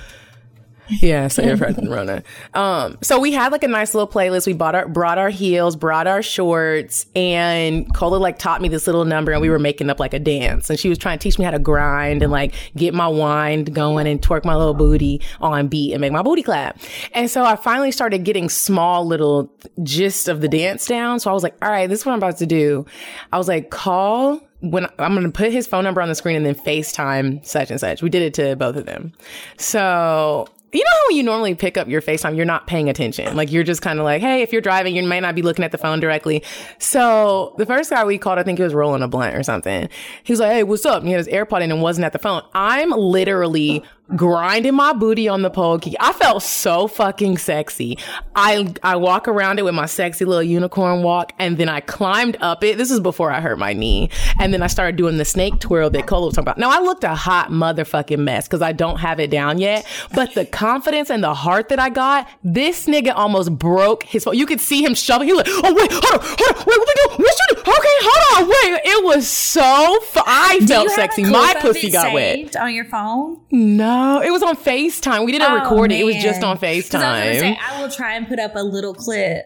yeah, 1.00 1.28
so 1.28 1.42
you're 1.42 1.56
Rona. 1.56 2.22
Um, 2.54 2.96
so 3.02 3.20
we 3.20 3.32
had 3.32 3.52
like 3.52 3.62
a 3.62 3.68
nice 3.68 3.94
little 3.94 4.08
playlist. 4.08 4.46
We 4.46 4.54
bought 4.54 4.74
our 4.74 4.88
brought 4.88 5.18
our 5.18 5.28
heels, 5.28 5.76
brought 5.76 6.06
our 6.06 6.22
shorts, 6.22 7.06
and 7.14 7.92
Cola 7.94 8.16
like 8.16 8.38
taught 8.38 8.62
me 8.62 8.68
this 8.68 8.86
little 8.86 9.04
number, 9.04 9.32
and 9.32 9.40
we 9.40 9.50
were 9.50 9.58
making 9.58 9.90
up 9.90 10.00
like 10.00 10.14
a 10.14 10.18
dance. 10.18 10.70
And 10.70 10.78
she 10.78 10.88
was 10.88 10.96
trying 10.96 11.18
to 11.18 11.22
teach 11.22 11.38
me 11.38 11.44
how 11.44 11.50
to 11.50 11.58
grind 11.58 12.22
and 12.22 12.32
like 12.32 12.54
get 12.74 12.94
my 12.94 13.08
wind 13.08 13.74
going 13.74 14.06
and 14.06 14.20
twerk 14.22 14.44
my 14.44 14.56
little 14.56 14.74
booty 14.74 15.20
on 15.40 15.68
beat 15.68 15.92
and 15.92 16.00
make 16.00 16.12
my 16.12 16.22
booty 16.22 16.42
clap. 16.42 16.80
And 17.12 17.30
so 17.30 17.44
I 17.44 17.56
finally 17.56 17.92
started 17.92 18.24
getting 18.24 18.48
small 18.48 19.06
little 19.06 19.52
gist 19.82 20.28
of 20.28 20.40
the 20.40 20.48
dance 20.48 20.86
down. 20.86 21.20
So 21.20 21.30
I 21.30 21.34
was 21.34 21.42
like, 21.42 21.54
all 21.60 21.70
right, 21.70 21.88
this 21.88 22.00
is 22.00 22.06
what 22.06 22.12
I'm 22.12 22.18
about 22.18 22.38
to 22.38 22.46
do. 22.46 22.86
I 23.32 23.38
was 23.38 23.48
like, 23.48 23.70
call 23.70 24.40
when 24.60 24.86
I'm 24.98 25.14
going 25.14 25.24
to 25.24 25.30
put 25.30 25.52
his 25.52 25.66
phone 25.66 25.84
number 25.84 26.02
on 26.02 26.08
the 26.08 26.14
screen 26.14 26.34
and 26.34 26.44
then 26.44 26.54
FaceTime 26.54 27.44
such 27.46 27.70
and 27.70 27.78
such. 27.78 28.02
We 28.02 28.10
did 28.10 28.22
it 28.22 28.34
to 28.34 28.56
both 28.56 28.74
of 28.74 28.86
them. 28.86 29.12
So 29.56 30.48
you 30.72 30.80
know 30.80 30.90
how 31.08 31.16
you 31.16 31.22
normally 31.22 31.54
pick 31.54 31.78
up 31.78 31.88
your 31.88 32.02
FaceTime, 32.02 32.36
you're 32.36 32.44
not 32.44 32.66
paying 32.66 32.88
attention. 32.88 33.36
Like 33.36 33.50
you're 33.50 33.64
just 33.64 33.80
kind 33.80 33.98
of 33.98 34.04
like, 34.04 34.20
hey, 34.20 34.42
if 34.42 34.52
you're 34.52 34.60
driving, 34.60 34.94
you 34.94 35.02
might 35.02 35.20
not 35.20 35.34
be 35.34 35.42
looking 35.42 35.64
at 35.64 35.72
the 35.72 35.78
phone 35.78 36.00
directly. 36.00 36.42
So 36.78 37.54
the 37.58 37.66
first 37.66 37.90
guy 37.90 38.04
we 38.04 38.18
called, 38.18 38.38
I 38.38 38.42
think 38.42 38.58
he 38.58 38.62
was 38.64 38.74
rolling 38.74 39.02
a 39.02 39.08
blunt 39.08 39.34
or 39.34 39.42
something. 39.42 39.88
He 40.22 40.32
was 40.32 40.40
like, 40.40 40.52
hey, 40.52 40.64
what's 40.64 40.84
up? 40.84 40.98
And 40.98 41.08
he 41.08 41.12
had 41.12 41.24
his 41.24 41.28
AirPod 41.28 41.62
in 41.62 41.72
and 41.72 41.80
wasn't 41.80 42.04
at 42.04 42.12
the 42.12 42.18
phone. 42.18 42.42
I'm 42.54 42.90
literally 42.90 43.82
grinding 44.16 44.74
my 44.74 44.92
booty 44.92 45.28
on 45.28 45.42
the 45.42 45.50
pole. 45.50 45.80
I 46.00 46.12
felt 46.12 46.42
so 46.42 46.88
fucking 46.88 47.38
sexy. 47.38 47.98
I 48.34 48.72
I 48.82 48.96
walk 48.96 49.28
around 49.28 49.58
it 49.58 49.64
with 49.64 49.74
my 49.74 49.86
sexy 49.86 50.24
little 50.24 50.42
unicorn 50.42 51.02
walk, 51.02 51.32
and 51.38 51.58
then 51.58 51.68
I 51.68 51.80
climbed 51.80 52.36
up 52.40 52.64
it. 52.64 52.78
This 52.78 52.90
is 52.90 53.00
before 53.00 53.30
I 53.30 53.40
hurt 53.40 53.58
my 53.58 53.72
knee, 53.72 54.10
and 54.38 54.52
then 54.52 54.62
I 54.62 54.66
started 54.66 54.96
doing 54.96 55.18
the 55.18 55.24
snake 55.24 55.60
twirl 55.60 55.90
that 55.90 56.06
Cole 56.06 56.26
was 56.26 56.34
talking 56.34 56.44
about. 56.44 56.58
Now 56.58 56.70
I 56.70 56.80
looked 56.80 57.04
a 57.04 57.14
hot 57.14 57.50
motherfucking 57.50 58.18
mess 58.18 58.46
because 58.46 58.62
I 58.62 58.72
don't 58.72 58.98
have 58.98 59.20
it 59.20 59.30
down 59.30 59.58
yet, 59.58 59.86
but 60.14 60.34
the 60.34 60.46
confidence 60.46 61.10
and 61.10 61.22
the 61.22 61.34
heart 61.34 61.68
that 61.68 61.78
I 61.78 61.90
got, 61.90 62.28
this 62.42 62.86
nigga 62.86 63.12
almost 63.14 63.56
broke 63.58 64.04
his. 64.04 64.26
You 64.32 64.46
could 64.46 64.60
see 64.60 64.84
him 64.84 64.94
shoving. 64.94 65.28
He 65.28 65.34
like, 65.34 65.46
oh 65.48 65.74
wait, 65.74 65.90
hold 65.92 66.04
on, 66.04 66.20
hold 66.22 66.56
on, 66.56 66.64
wait, 66.66 66.78
what 66.78 66.88
they 66.88 66.94
do? 66.94 67.22
What's 67.22 67.40
you 67.40 67.56
do? 67.56 67.57
Okay, 67.68 67.96
hold 68.00 68.42
on, 68.42 68.48
wait. 68.48 68.80
It 68.84 69.04
was 69.04 69.26
so. 69.28 69.98
Fu- 70.00 70.20
I 70.26 70.60
felt 70.66 70.90
sexy. 70.90 71.24
My 71.24 71.54
pussy 71.60 71.90
got 71.90 72.12
wet 72.14 72.56
on 72.56 72.74
your 72.74 72.84
phone. 72.86 73.40
No. 73.50 74.20
It 74.22 74.30
was 74.30 74.42
on 74.42 74.56
FaceTime. 74.56 75.24
We 75.26 75.32
didn't 75.32 75.50
Oh, 75.50 75.54
record 75.56 75.92
it. 75.92 76.00
It 76.00 76.04
was 76.04 76.14
man. 76.16 76.22
just 76.24 76.42
on 76.42 76.56
'Cause 76.56 76.64
I 76.64 76.66
FaceTime. 76.66 77.38
say 77.40 77.58
I 77.70 77.82
will 77.82 77.90
try 77.90 78.14
and 78.14 78.26
put 78.28 78.38
up 78.38 78.54
a 78.56 78.62
little 78.62 78.94
clip 78.94 79.44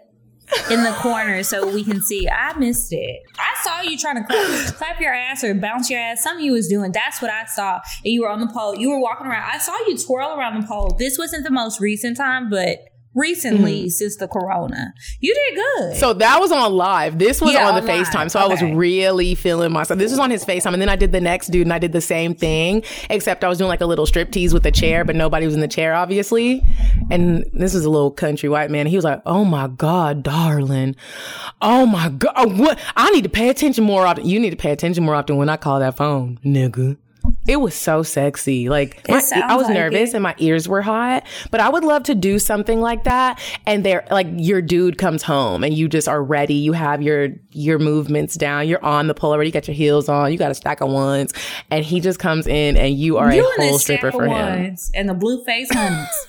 in 0.71 0.83
the 0.85 0.93
corner 0.93 1.43
so 1.43 1.67
we 1.67 1.83
can 1.83 2.03
see. 2.03 2.29
I 2.29 2.57
missed 2.59 2.93
it. 2.93 3.21
I 3.39 3.63
saw 3.65 3.81
you 3.89 3.97
trying 3.99 4.17
to 4.17 4.25
clap, 4.25 4.75
clap 4.77 5.01
your 5.01 5.15
ass 5.15 5.43
or 5.43 5.55
bounce 5.55 5.89
your 5.91 5.99
ass. 6.01 6.23
Something 6.23 6.45
you 6.45 6.53
was 6.53 6.69
doing. 6.69 6.93
That's 6.93 7.21
what 7.23 7.31
I 7.31 7.47
saw. 7.47 7.81
And 8.05 8.13
you 8.13 8.23
were 8.23 8.29
on 8.29 8.41
the 8.41 8.47
pole. 8.49 8.77
You 8.77 8.91
were 8.91 9.01
walking 9.01 9.27
around. 9.27 9.51
I 9.53 9.59
saw 9.59 9.73
you 9.89 9.97
twirl 9.97 10.39
around 10.39 10.61
the 10.61 10.67
pole. 10.67 10.95
This 10.99 11.17
wasn't 11.19 11.45
the 11.45 11.51
most 11.51 11.81
recent 11.81 12.17
time, 12.19 12.51
but 12.51 12.79
recently 13.15 13.89
since 13.91 14.17
the 14.17 14.29
corona, 14.29 14.95
you 15.21 15.35
did 15.35 15.55
good. 15.57 15.63
Mm-hmm. 15.93 15.99
so 15.99 16.13
that 16.15 16.41
was 16.41 16.53
on 16.53 16.73
live. 16.73 17.19
This 17.19 17.41
was 17.41 17.53
Yeah, 17.53 17.69
on 17.69 17.75
the 17.75 17.87
live. 17.87 18.07
FaceTime. 18.07 18.31
So 18.31 18.39
I 18.41 18.47
was 18.47 18.63
really 18.63 19.35
feeling 19.35 19.73
myself. 19.73 19.99
This 19.99 20.11
was 20.11 20.19
on 20.19 20.31
his 20.31 20.45
FaceTime. 20.45 20.73
And 20.73 20.83
then 20.83 20.89
I 20.89 20.97
did 20.97 21.13
the 21.13 21.21
next 21.21 21.49
dude 21.49 21.67
and 21.67 21.73
I 21.73 21.79
did 21.79 21.93
the 21.93 22.01
same 22.01 22.35
thing, 22.35 22.83
except 23.11 23.45
I 23.45 23.49
was 23.49 23.59
doing 23.59 23.69
like 23.69 23.81
a 23.81 23.87
little 23.87 24.07
strip 24.07 24.31
tease 24.31 24.53
with 24.55 24.65
a 24.67 24.71
chair, 24.71 25.05
but 25.05 25.17
nobody 25.17 25.47
was 25.47 25.55
in 25.55 25.61
the 25.61 25.69
chair, 25.69 25.95
obviously. 25.95 26.63
And 27.11 27.45
this 27.53 27.75
was 27.75 27.85
a 27.85 27.91
little 27.91 28.11
country 28.11 28.49
white 28.49 28.71
man. 28.71 28.87
He 28.87 28.97
was 28.97 29.05
like, 29.05 29.21
Oh 29.27 29.45
my 29.45 29.69
God, 29.69 30.23
darling. 30.23 30.97
Oh 31.61 31.87
my 31.87 32.09
God. 32.09 32.59
What? 32.59 32.79
I 32.97 33.11
need 33.11 33.25
to 33.25 33.31
pay 33.31 33.49
attention 33.49 33.85
more 33.85 34.07
often. 34.07 34.27
You 34.27 34.39
need 34.41 34.51
to 34.51 34.57
pay 34.57 34.71
attention 34.73 35.05
more 35.05 35.15
often 35.15 35.37
when 35.37 35.49
I 35.49 35.57
call 35.57 35.81
that 35.81 35.97
phone, 35.97 36.39
nigga. 36.45 36.97
It 37.47 37.57
was 37.57 37.75
so 37.75 38.03
sexy. 38.05 38.69
Like 38.69 39.07
my, 39.09 39.17
I 39.17 39.57
was 39.57 39.67
like 39.67 39.75
nervous 39.75 40.11
it. 40.11 40.15
and 40.15 40.23
my 40.23 40.35
ears 40.39 40.69
were 40.69 40.83
hot, 40.83 41.25
but 41.51 41.61
I 41.61 41.69
would 41.69 41.83
love 41.83 42.05
to 42.05 42.15
do 42.15 42.39
something 42.39 42.81
like 42.81 43.05
that. 43.05 43.41
And 43.67 43.85
there, 43.85 44.07
like 44.11 44.29
your 44.31 44.63
dude 44.63 44.97
comes 44.97 45.23
home 45.23 45.65
and 45.65 45.75
you 45.75 45.89
just 45.89 46.07
are 46.07 46.23
ready. 46.23 46.55
You 46.55 46.73
have 46.73 47.03
your 47.03 47.31
your 47.51 47.81
movements 47.81 48.37
down. 48.37 48.69
You're 48.69 48.85
on 48.85 49.09
the 49.09 49.15
pole 49.15 49.33
already. 49.33 49.49
You 49.49 49.53
got 49.53 49.67
your 49.67 49.75
heels 49.75 50.09
on. 50.09 50.31
You 50.31 50.39
got 50.39 50.53
a 50.53 50.55
stack 50.55 50.81
of 50.81 50.91
ones, 50.91 51.33
and 51.71 51.85
he 51.85 51.99
just 51.99 52.21
comes 52.21 52.47
in 52.47 52.77
and 52.77 52.95
you 52.95 53.19
are 53.19 53.35
you 53.35 53.45
a 53.59 53.63
whole 53.63 53.79
stripper 53.79 54.13
for 54.13 54.27
him. 54.27 54.77
and 54.95 55.09
the 55.09 55.15
blue 55.15 55.45
face 55.45 55.69
honeys. 55.73 56.29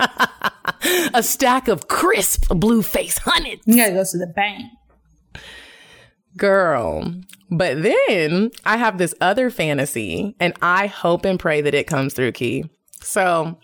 A 1.14 1.22
stack 1.22 1.68
of 1.68 1.88
crisp 1.88 2.48
blue 2.48 2.82
face 2.82 3.18
honey. 3.18 3.60
you 3.66 3.76
gotta 3.76 3.92
go 3.92 4.04
to 4.04 4.18
the 4.18 4.26
bank. 4.26 4.72
Girl. 6.36 7.14
But 7.50 7.82
then 7.82 8.50
I 8.64 8.76
have 8.76 8.98
this 8.98 9.14
other 9.20 9.50
fantasy, 9.50 10.36
and 10.38 10.54
I 10.62 10.86
hope 10.86 11.24
and 11.24 11.38
pray 11.38 11.60
that 11.60 11.74
it 11.74 11.86
comes 11.86 12.14
through, 12.14 12.32
Key. 12.32 12.64
So 13.02 13.58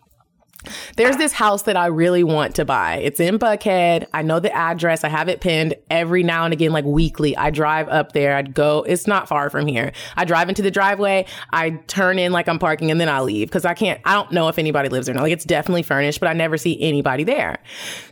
there's 0.97 1.17
this 1.17 1.33
house 1.33 1.63
that 1.63 1.77
I 1.77 1.87
really 1.87 2.25
want 2.25 2.55
to 2.57 2.65
buy. 2.65 2.97
It's 2.97 3.21
in 3.21 3.39
Buckhead. 3.39 4.07
I 4.13 4.23
know 4.23 4.41
the 4.41 4.55
address. 4.55 5.05
I 5.05 5.09
have 5.09 5.29
it 5.29 5.41
pinned 5.41 5.75
every 5.91 6.23
now 6.23 6.45
and 6.45 6.53
again, 6.53 6.73
like 6.73 6.85
weekly. 6.85 7.37
I 7.37 7.51
drive 7.51 7.89
up 7.89 8.13
there. 8.13 8.37
I'd 8.37 8.55
go. 8.55 8.83
It's 8.83 9.07
not 9.07 9.29
far 9.29 9.51
from 9.51 9.67
here. 9.67 9.93
I 10.17 10.25
drive 10.25 10.49
into 10.49 10.63
the 10.63 10.71
driveway. 10.71 11.27
I 11.53 11.71
turn 11.87 12.19
in 12.19 12.33
like 12.33 12.49
I'm 12.49 12.59
parking 12.59 12.91
and 12.91 13.01
then 13.01 13.09
I 13.09 13.21
leave 13.21 13.49
because 13.49 13.65
I 13.65 13.75
can't, 13.75 14.01
I 14.05 14.15
don't 14.15 14.33
know 14.33 14.49
if 14.49 14.59
anybody 14.59 14.89
lives 14.89 15.07
there. 15.07 15.15
not 15.15 15.23
Like 15.23 15.33
it's 15.33 15.45
definitely 15.45 15.83
furnished, 15.83 16.21
but 16.21 16.29
I 16.29 16.33
never 16.33 16.57
see 16.57 16.81
anybody 16.81 17.25
there. 17.25 17.59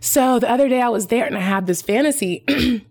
So 0.01 0.39
the 0.39 0.51
other 0.51 0.69
day 0.69 0.81
I 0.81 0.89
was 0.89 1.09
there 1.09 1.25
and 1.25 1.37
I 1.37 1.41
had 1.41 1.67
this 1.67 1.83
fantasy 1.83 2.45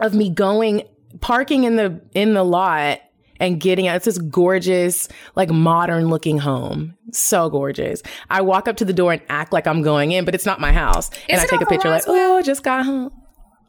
of 0.00 0.14
me 0.14 0.30
going 0.30 0.82
parking 1.20 1.64
in 1.64 1.76
the 1.76 2.00
in 2.14 2.34
the 2.34 2.44
lot 2.44 3.00
and 3.38 3.58
getting 3.60 3.88
out. 3.88 3.96
It's 3.96 4.04
this 4.04 4.18
gorgeous, 4.18 5.08
like 5.34 5.50
modern 5.50 6.08
looking 6.08 6.38
home. 6.38 6.94
So 7.12 7.48
gorgeous. 7.50 8.02
I 8.28 8.42
walk 8.42 8.68
up 8.68 8.76
to 8.78 8.84
the 8.84 8.92
door 8.92 9.12
and 9.12 9.22
act 9.28 9.52
like 9.52 9.66
I'm 9.66 9.82
going 9.82 10.12
in, 10.12 10.24
but 10.24 10.34
it's 10.34 10.46
not 10.46 10.60
my 10.60 10.72
house. 10.72 11.10
and 11.28 11.40
I 11.40 11.46
take 11.46 11.60
a 11.60 11.66
picture 11.66 11.88
like, 11.88 12.06
Roswell? 12.06 12.36
oh, 12.38 12.42
just 12.42 12.62
got 12.62 12.84
home. 12.84 13.10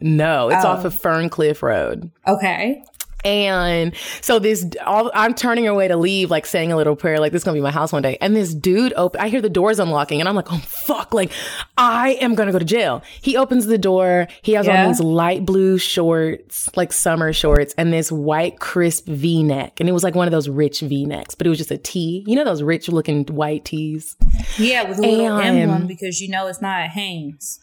No, 0.01 0.49
it's 0.49 0.65
Oh. 0.65 0.69
off 0.69 0.84
of 0.86 0.93
Ferncliff 0.99 1.62
Road. 1.62 2.12
Okay. 2.27 2.84
And 3.23 3.93
so 4.21 4.39
this, 4.39 4.65
all, 4.86 5.12
I'm 5.13 5.34
turning 5.34 5.67
away 5.67 5.88
to 5.88 5.97
leave, 5.97 6.31
like 6.31 6.45
saying 6.45 6.71
a 6.71 6.77
little 6.77 6.95
prayer, 6.95 7.19
like 7.19 7.31
this 7.31 7.41
is 7.41 7.43
gonna 7.43 7.55
be 7.57 7.62
my 7.62 7.71
house 7.71 7.91
one 7.93 8.01
day. 8.01 8.17
And 8.21 8.36
this 8.36 8.53
dude 8.53 8.93
open, 8.95 9.21
I 9.21 9.29
hear 9.29 9.41
the 9.41 9.49
doors 9.49 9.79
unlocking, 9.79 10.19
and 10.19 10.27
I'm 10.27 10.36
like, 10.36 10.51
oh 10.51 10.57
fuck, 10.57 11.13
like 11.13 11.31
I 11.77 12.12
am 12.21 12.36
gonna 12.36 12.51
go 12.51 12.60
to 12.60 12.65
jail. 12.65 13.03
He 13.21 13.38
opens 13.38 13.65
the 13.65 13.77
door. 13.77 14.27
He 14.41 14.53
has 14.53 14.65
Yeah. 14.65 14.84
on 14.84 14.88
these 14.89 14.99
light 14.99 15.45
blue 15.45 15.77
shorts, 15.77 16.69
like 16.75 16.91
summer 16.93 17.34
shorts, 17.34 17.73
and 17.77 17.91
this 17.93 18.12
white 18.12 18.60
crisp 18.60 19.07
V-neck, 19.07 19.79
and 19.79 19.88
it 19.88 19.91
was 19.91 20.03
like 20.03 20.15
one 20.15 20.27
of 20.27 20.31
those 20.31 20.49
rich 20.49 20.81
V-necks, 20.81 21.36
but 21.36 21.45
it 21.47 21.49
was 21.49 21.57
just 21.60 21.71
a 21.71 21.77
tee. 21.77 22.23
You 22.27 22.36
know 22.36 22.43
those 22.43 22.63
rich 22.63 22.89
looking 22.89 23.25
white 23.25 23.65
tees. 23.65 24.15
Yeah, 24.57 24.88
with 24.89 24.97
a 24.99 25.01
little 25.01 25.38
And- 25.38 25.57
emblem 25.60 25.88
because 25.88 26.21
you 26.21 26.29
know 26.29 26.47
it's 26.47 26.62
not 26.62 26.86
a 26.86 26.88
Hanes. 26.88 27.60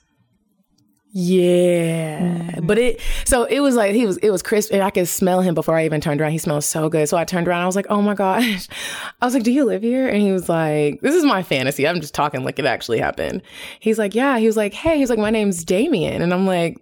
Yeah. 1.11 2.21
Mm-hmm. 2.21 2.67
But 2.67 2.79
it 2.79 3.01
so 3.25 3.45
it 3.45 3.61
was 3.61 3.75
like 3.75 3.95
he 3.95 4.07
was 4.07 4.19
it 4.19 4.31
was 4.31 4.43
crisp 4.43 4.73
and 4.73 4.83
I 4.83 4.91
could 4.91 5.09
smell 5.09 5.41
him 5.41 5.55
before 5.55 5.77
I 5.77 5.85
even 5.85 6.01
turned 6.01 6.21
around. 6.21 6.33
He 6.33 6.39
smelled 6.39 6.65
so 6.65 6.89
good. 6.89 7.09
So 7.09 7.17
I 7.17 7.25
turned 7.25 7.49
around, 7.49 7.63
I 7.63 7.67
was 7.67 7.77
like, 7.77 7.87
oh 7.89 8.03
my 8.03 8.15
gosh. 8.15 8.69
I 9.23 9.25
was 9.25 9.35
like, 9.35 9.43
Do 9.43 9.53
you 9.53 9.65
live 9.65 9.83
here? 9.83 10.09
And 10.09 10.21
he 10.21 10.33
was 10.33 10.49
like, 10.49 11.01
This 11.01 11.15
is 11.15 11.25
my 11.25 11.43
fantasy. 11.43 11.89
I'm 11.89 12.01
just 12.01 12.15
talking 12.15 12.45
like 12.45 12.59
it 12.59 12.67
actually 12.67 12.99
happened. 12.99 13.43
He's 13.81 13.99
like, 13.99 14.15
Yeah. 14.15 14.39
He 14.39 14.47
was 14.47 14.57
like, 14.57 14.75
Hey, 14.75 14.99
he's 14.99 15.11
like, 15.11 15.19
My 15.19 15.31
name's 15.31 15.65
Damien. 15.65 16.21
And 16.21 16.35
I'm 16.35 16.47
like, 16.47 16.79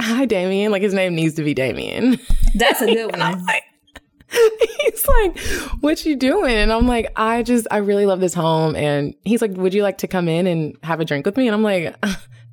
Hi, 0.00 0.26
Damien. 0.26 0.72
Like 0.72 0.82
his 0.82 0.94
name 0.94 1.14
needs 1.14 1.34
to 1.34 1.44
be 1.44 1.54
Damien. 1.54 2.18
That's 2.54 2.80
a 2.80 2.86
good 2.86 3.16
one. 3.16 3.44
Like, 3.44 3.62
he's 4.30 5.08
like, 5.08 5.38
what 5.80 6.04
you 6.04 6.14
doing? 6.14 6.54
And 6.54 6.72
I'm 6.72 6.86
like, 6.86 7.10
I 7.16 7.42
just, 7.42 7.66
I 7.70 7.78
really 7.78 8.04
love 8.04 8.20
this 8.20 8.34
home. 8.34 8.76
And 8.76 9.14
he's 9.24 9.40
like, 9.40 9.52
would 9.52 9.72
you 9.72 9.82
like 9.82 9.98
to 9.98 10.06
come 10.06 10.28
in 10.28 10.46
and 10.46 10.76
have 10.82 11.00
a 11.00 11.04
drink 11.04 11.24
with 11.24 11.36
me? 11.36 11.48
And 11.48 11.54
I'm 11.54 11.62
like, 11.62 11.96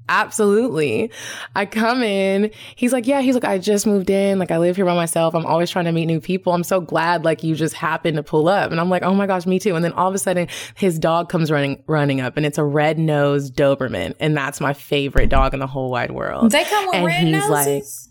absolutely. 0.09 1.11
I 1.55 1.65
come 1.65 2.03
in. 2.03 2.51
He's 2.75 2.93
like, 2.93 3.07
yeah. 3.07 3.21
He's 3.21 3.33
like, 3.33 3.43
I 3.43 3.57
just 3.57 3.87
moved 3.87 4.09
in. 4.09 4.39
Like, 4.39 4.51
I 4.51 4.57
live 4.57 4.75
here 4.75 4.85
by 4.85 4.95
myself. 4.95 5.33
I'm 5.33 5.45
always 5.45 5.69
trying 5.69 5.85
to 5.85 5.91
meet 5.91 6.05
new 6.05 6.19
people. 6.19 6.53
I'm 6.53 6.63
so 6.63 6.81
glad 6.81 7.25
like 7.25 7.43
you 7.43 7.55
just 7.55 7.73
happened 7.75 8.17
to 8.17 8.23
pull 8.23 8.47
up. 8.47 8.71
And 8.71 8.79
I'm 8.79 8.89
like, 8.89 9.03
oh 9.03 9.13
my 9.13 9.27
gosh, 9.27 9.45
me 9.45 9.59
too. 9.59 9.75
And 9.75 9.83
then 9.83 9.93
all 9.93 10.07
of 10.07 10.15
a 10.15 10.19
sudden 10.19 10.47
his 10.75 10.99
dog 10.99 11.29
comes 11.29 11.49
running, 11.51 11.83
running 11.87 12.21
up 12.21 12.37
and 12.37 12.45
it's 12.45 12.57
a 12.57 12.63
red 12.63 12.97
nosed 12.99 13.55
Doberman. 13.55 14.15
And 14.19 14.35
that's 14.35 14.61
my 14.61 14.73
favorite 14.73 15.29
dog 15.29 15.53
in 15.53 15.59
the 15.59 15.67
whole 15.67 15.89
wide 15.91 16.11
world. 16.11 16.51
They 16.51 16.63
come 16.65 16.85
with 16.87 16.95
And 16.95 17.05
red 17.05 17.23
he's 17.23 17.49
like- 17.49 17.67
noses. 17.67 18.09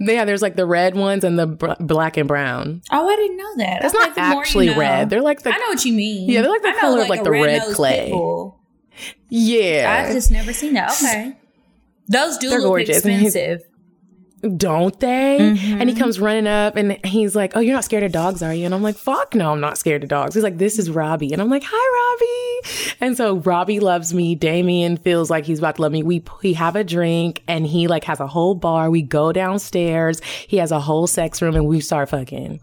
Yeah, 0.00 0.24
there's 0.24 0.42
like 0.42 0.56
the 0.56 0.66
red 0.66 0.96
ones 0.96 1.22
and 1.22 1.38
the 1.38 1.46
br- 1.46 1.70
black 1.78 2.16
and 2.16 2.26
brown. 2.26 2.82
oh, 2.90 3.08
I 3.08 3.14
didn't 3.16 3.36
know 3.36 3.56
that. 3.58 3.84
It's 3.84 3.94
not 3.94 4.02
like 4.08 4.14
the 4.16 4.20
you 4.20 4.40
actually 4.40 4.66
know. 4.66 4.78
red. 4.78 5.10
They're 5.10 5.22
like 5.22 5.42
the 5.42 5.54
I 5.54 5.58
know 5.58 5.68
what 5.68 5.84
you 5.84 5.92
mean. 5.92 6.28
Yeah, 6.28 6.42
they're 6.42 6.50
like 6.50 6.62
the 6.62 6.74
color 6.80 7.02
of, 7.02 7.08
like, 7.08 7.22
the 7.22 7.30
red 7.30 7.62
clay. 7.72 8.08
bull. 8.10 8.60
Yeah. 9.28 10.04
I've 10.06 10.12
just 10.12 10.30
never 10.30 10.52
seen 10.52 10.74
that. 10.74 10.90
Okay. 10.90 11.36
Those 12.08 12.38
do 12.38 12.50
They're 12.50 12.58
look 12.60 12.68
gorgeous. 12.68 12.98
Expensive. 12.98 13.62
Don't 14.56 14.98
they? 15.00 15.38
Mm-hmm. 15.40 15.80
And 15.80 15.90
he 15.90 15.96
comes 15.96 16.20
running 16.20 16.46
up 16.46 16.76
and 16.76 17.04
he's 17.04 17.34
like, 17.34 17.56
"Oh, 17.56 17.60
you're 17.60 17.74
not 17.74 17.84
scared 17.84 18.04
of 18.04 18.12
dogs, 18.12 18.42
are 18.42 18.54
you?" 18.54 18.64
And 18.64 18.74
I'm 18.74 18.82
like, 18.82 18.96
"Fuck 18.96 19.34
no, 19.34 19.50
I'm 19.50 19.60
not 19.60 19.76
scared 19.78 20.04
of 20.04 20.08
dogs." 20.08 20.34
He's 20.34 20.44
like, 20.44 20.58
"This 20.58 20.78
is 20.78 20.88
Robbie," 20.90 21.32
and 21.32 21.42
I'm 21.42 21.48
like, 21.48 21.64
"Hi, 21.66 22.60
Robbie." 22.62 22.96
And 23.00 23.16
so 23.16 23.36
Robbie 23.38 23.80
loves 23.80 24.14
me. 24.14 24.34
Damien 24.36 24.98
feels 24.98 25.30
like 25.30 25.46
he's 25.46 25.58
about 25.58 25.76
to 25.76 25.82
love 25.82 25.90
me. 25.90 26.02
We 26.04 26.22
we 26.42 26.52
have 26.52 26.76
a 26.76 26.84
drink 26.84 27.42
and 27.48 27.66
he 27.66 27.88
like 27.88 28.04
has 28.04 28.20
a 28.20 28.26
whole 28.26 28.54
bar. 28.54 28.88
We 28.90 29.02
go 29.02 29.32
downstairs. 29.32 30.20
He 30.22 30.58
has 30.58 30.70
a 30.70 30.80
whole 30.80 31.06
sex 31.06 31.42
room 31.42 31.56
and 31.56 31.66
we 31.66 31.80
start 31.80 32.10
fucking. 32.10 32.60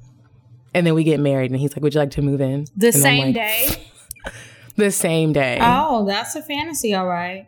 And 0.76 0.88
then 0.88 0.93
we 0.93 1.04
get 1.04 1.19
married 1.19 1.52
and 1.52 1.60
he's 1.60 1.76
like, 1.76 1.84
"Would 1.84 1.96
you 1.96 2.00
like 2.00 2.12
to 2.12 2.22
move 2.22 2.39
in?" 2.39 2.65
The 2.78 2.88
And 2.88 2.96
same 2.96 3.26
like, 3.26 3.36
day. 3.36 3.88
The 4.76 4.92
same 4.92 5.34
day. 5.34 5.60
Oh, 5.62 6.06
that's 6.06 6.36
a 6.36 6.42
fantasy, 6.42 6.94
all 6.94 7.08
right. 7.08 7.48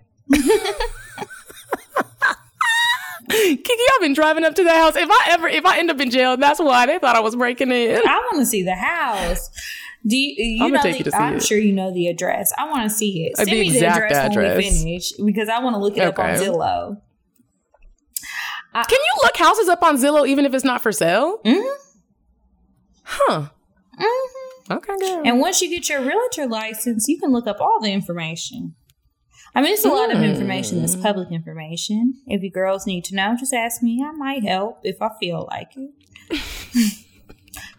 Kiki, 3.27 3.83
I've 3.93 4.01
been 4.01 4.13
driving 4.13 4.43
up 4.45 4.53
to 4.55 4.63
the 4.63 4.71
house. 4.71 4.95
If 4.95 5.09
I 5.09 5.27
ever, 5.29 5.47
if 5.47 5.65
I 5.65 5.79
end 5.79 5.89
up 5.89 5.99
in 5.99 6.11
jail, 6.11 6.37
that's 6.37 6.59
why 6.59 6.85
they 6.85 6.99
thought 6.99 7.15
I 7.15 7.19
was 7.21 7.35
breaking 7.35 7.71
in. 7.71 7.97
I 8.07 8.19
want 8.31 8.37
to 8.39 8.45
see 8.45 8.63
the 8.63 8.75
house. 8.75 9.49
Do 10.07 10.15
you, 10.15 10.35
you 10.65 10.71
know? 10.71 10.81
the, 10.83 10.91
you 10.97 11.11
I'm 11.15 11.37
it. 11.37 11.43
sure 11.43 11.57
you 11.57 11.73
know 11.73 11.91
the 11.91 12.07
address. 12.07 12.53
I 12.57 12.69
want 12.69 12.83
to 12.83 12.89
see 12.95 13.25
it. 13.25 13.37
Send 13.37 13.49
the 13.49 13.53
me 13.53 13.69
the 13.71 13.75
exact 13.77 14.11
address, 14.11 14.35
when 14.35 14.57
we 14.57 14.63
finish 14.63 15.11
because 15.13 15.49
I 15.49 15.59
want 15.59 15.73
to 15.75 15.79
look 15.79 15.97
it 15.97 16.01
up 16.01 16.19
on 16.19 16.29
Okay. 16.31 16.45
Zillow. 16.45 17.01
Can 18.73 18.85
you 18.91 19.13
look 19.23 19.37
houses 19.37 19.67
up 19.69 19.81
on 19.81 19.97
Zillow 19.97 20.27
even 20.27 20.45
if 20.45 20.53
it's 20.53 20.65
not 20.65 20.81
for 20.81 20.91
sale? 20.91 21.39
Mhm. 21.43 21.65
Huh. 23.03 23.49
Okay, 24.69 24.93
girl. 24.99 25.21
And 25.25 25.39
once 25.39 25.61
you 25.61 25.69
get 25.69 25.89
your 25.89 26.01
realtor 26.01 26.47
license, 26.47 27.07
you 27.07 27.19
can 27.19 27.31
look 27.31 27.47
up 27.47 27.59
all 27.61 27.79
the 27.81 27.91
information. 27.91 28.75
I 29.53 29.61
mean, 29.61 29.73
it's 29.73 29.85
a 29.85 29.89
lot 29.89 30.13
of 30.13 30.21
information 30.21 30.81
that's 30.81 30.95
public 30.97 31.31
information. 31.31 32.15
If 32.27 32.43
you 32.43 32.51
girls 32.51 32.85
need 32.85 33.05
to 33.05 33.15
know, 33.15 33.35
just 33.39 33.53
ask 33.53 33.81
me. 33.81 34.03
I 34.05 34.11
might 34.11 34.43
help 34.43 34.79
if 34.83 35.01
I 35.01 35.09
feel 35.19 35.47
like 35.49 35.69
it. 35.77 37.01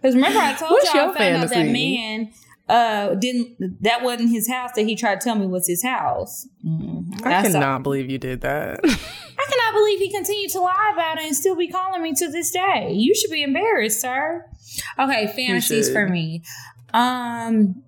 Because 0.00 0.14
remember, 0.14 0.38
I 0.38 0.54
told 0.54 0.70
What's 0.72 0.94
y'all 0.94 1.10
I 1.10 1.18
found 1.18 1.36
out 1.36 1.50
that 1.50 1.66
man 1.66 2.30
uh 2.68 3.14
didn't 3.14 3.82
that 3.82 4.02
wasn't 4.02 4.30
his 4.30 4.48
house 4.48 4.70
that 4.74 4.82
he 4.86 4.96
tried 4.96 5.20
to 5.20 5.24
tell 5.24 5.34
me 5.36 5.46
was 5.46 5.66
his 5.66 5.82
house. 5.84 6.46
Mhm. 6.66 7.20
I 7.24 7.28
That's 7.30 7.54
all. 7.54 7.60
cannot 7.60 7.82
believe 7.82 8.10
you 8.10 8.18
did 8.18 8.40
that. 8.42 8.80
I 8.84 8.86
cannot 8.88 9.74
believe 9.74 9.98
he 9.98 10.10
continued 10.12 10.50
to 10.52 10.60
lie 10.60 10.90
about 10.94 11.18
it 11.18 11.24
and 11.26 11.36
still 11.36 11.56
be 11.56 11.68
calling 11.68 12.02
me 12.02 12.12
to 12.14 12.30
this 12.30 12.50
day. 12.50 12.90
You 12.92 13.14
should 13.14 13.30
be 13.30 13.42
embarrassed, 13.42 14.00
sir. 14.00 14.44
Okay, 14.98 15.32
fantasies 15.36 15.90
for 15.90 16.08
me. 16.08 16.42
Um 16.94 17.82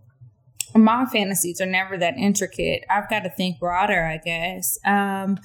my 0.75 1.07
fantasies 1.07 1.61
are 1.61 1.67
never 1.67 1.97
that 1.97 2.15
intricate. 2.19 2.85
I've 2.91 3.09
got 3.09 3.21
to 3.21 3.31
think 3.31 3.59
broader, 3.59 4.05
I 4.05 4.19
guess. 4.19 4.79
Um 4.85 5.39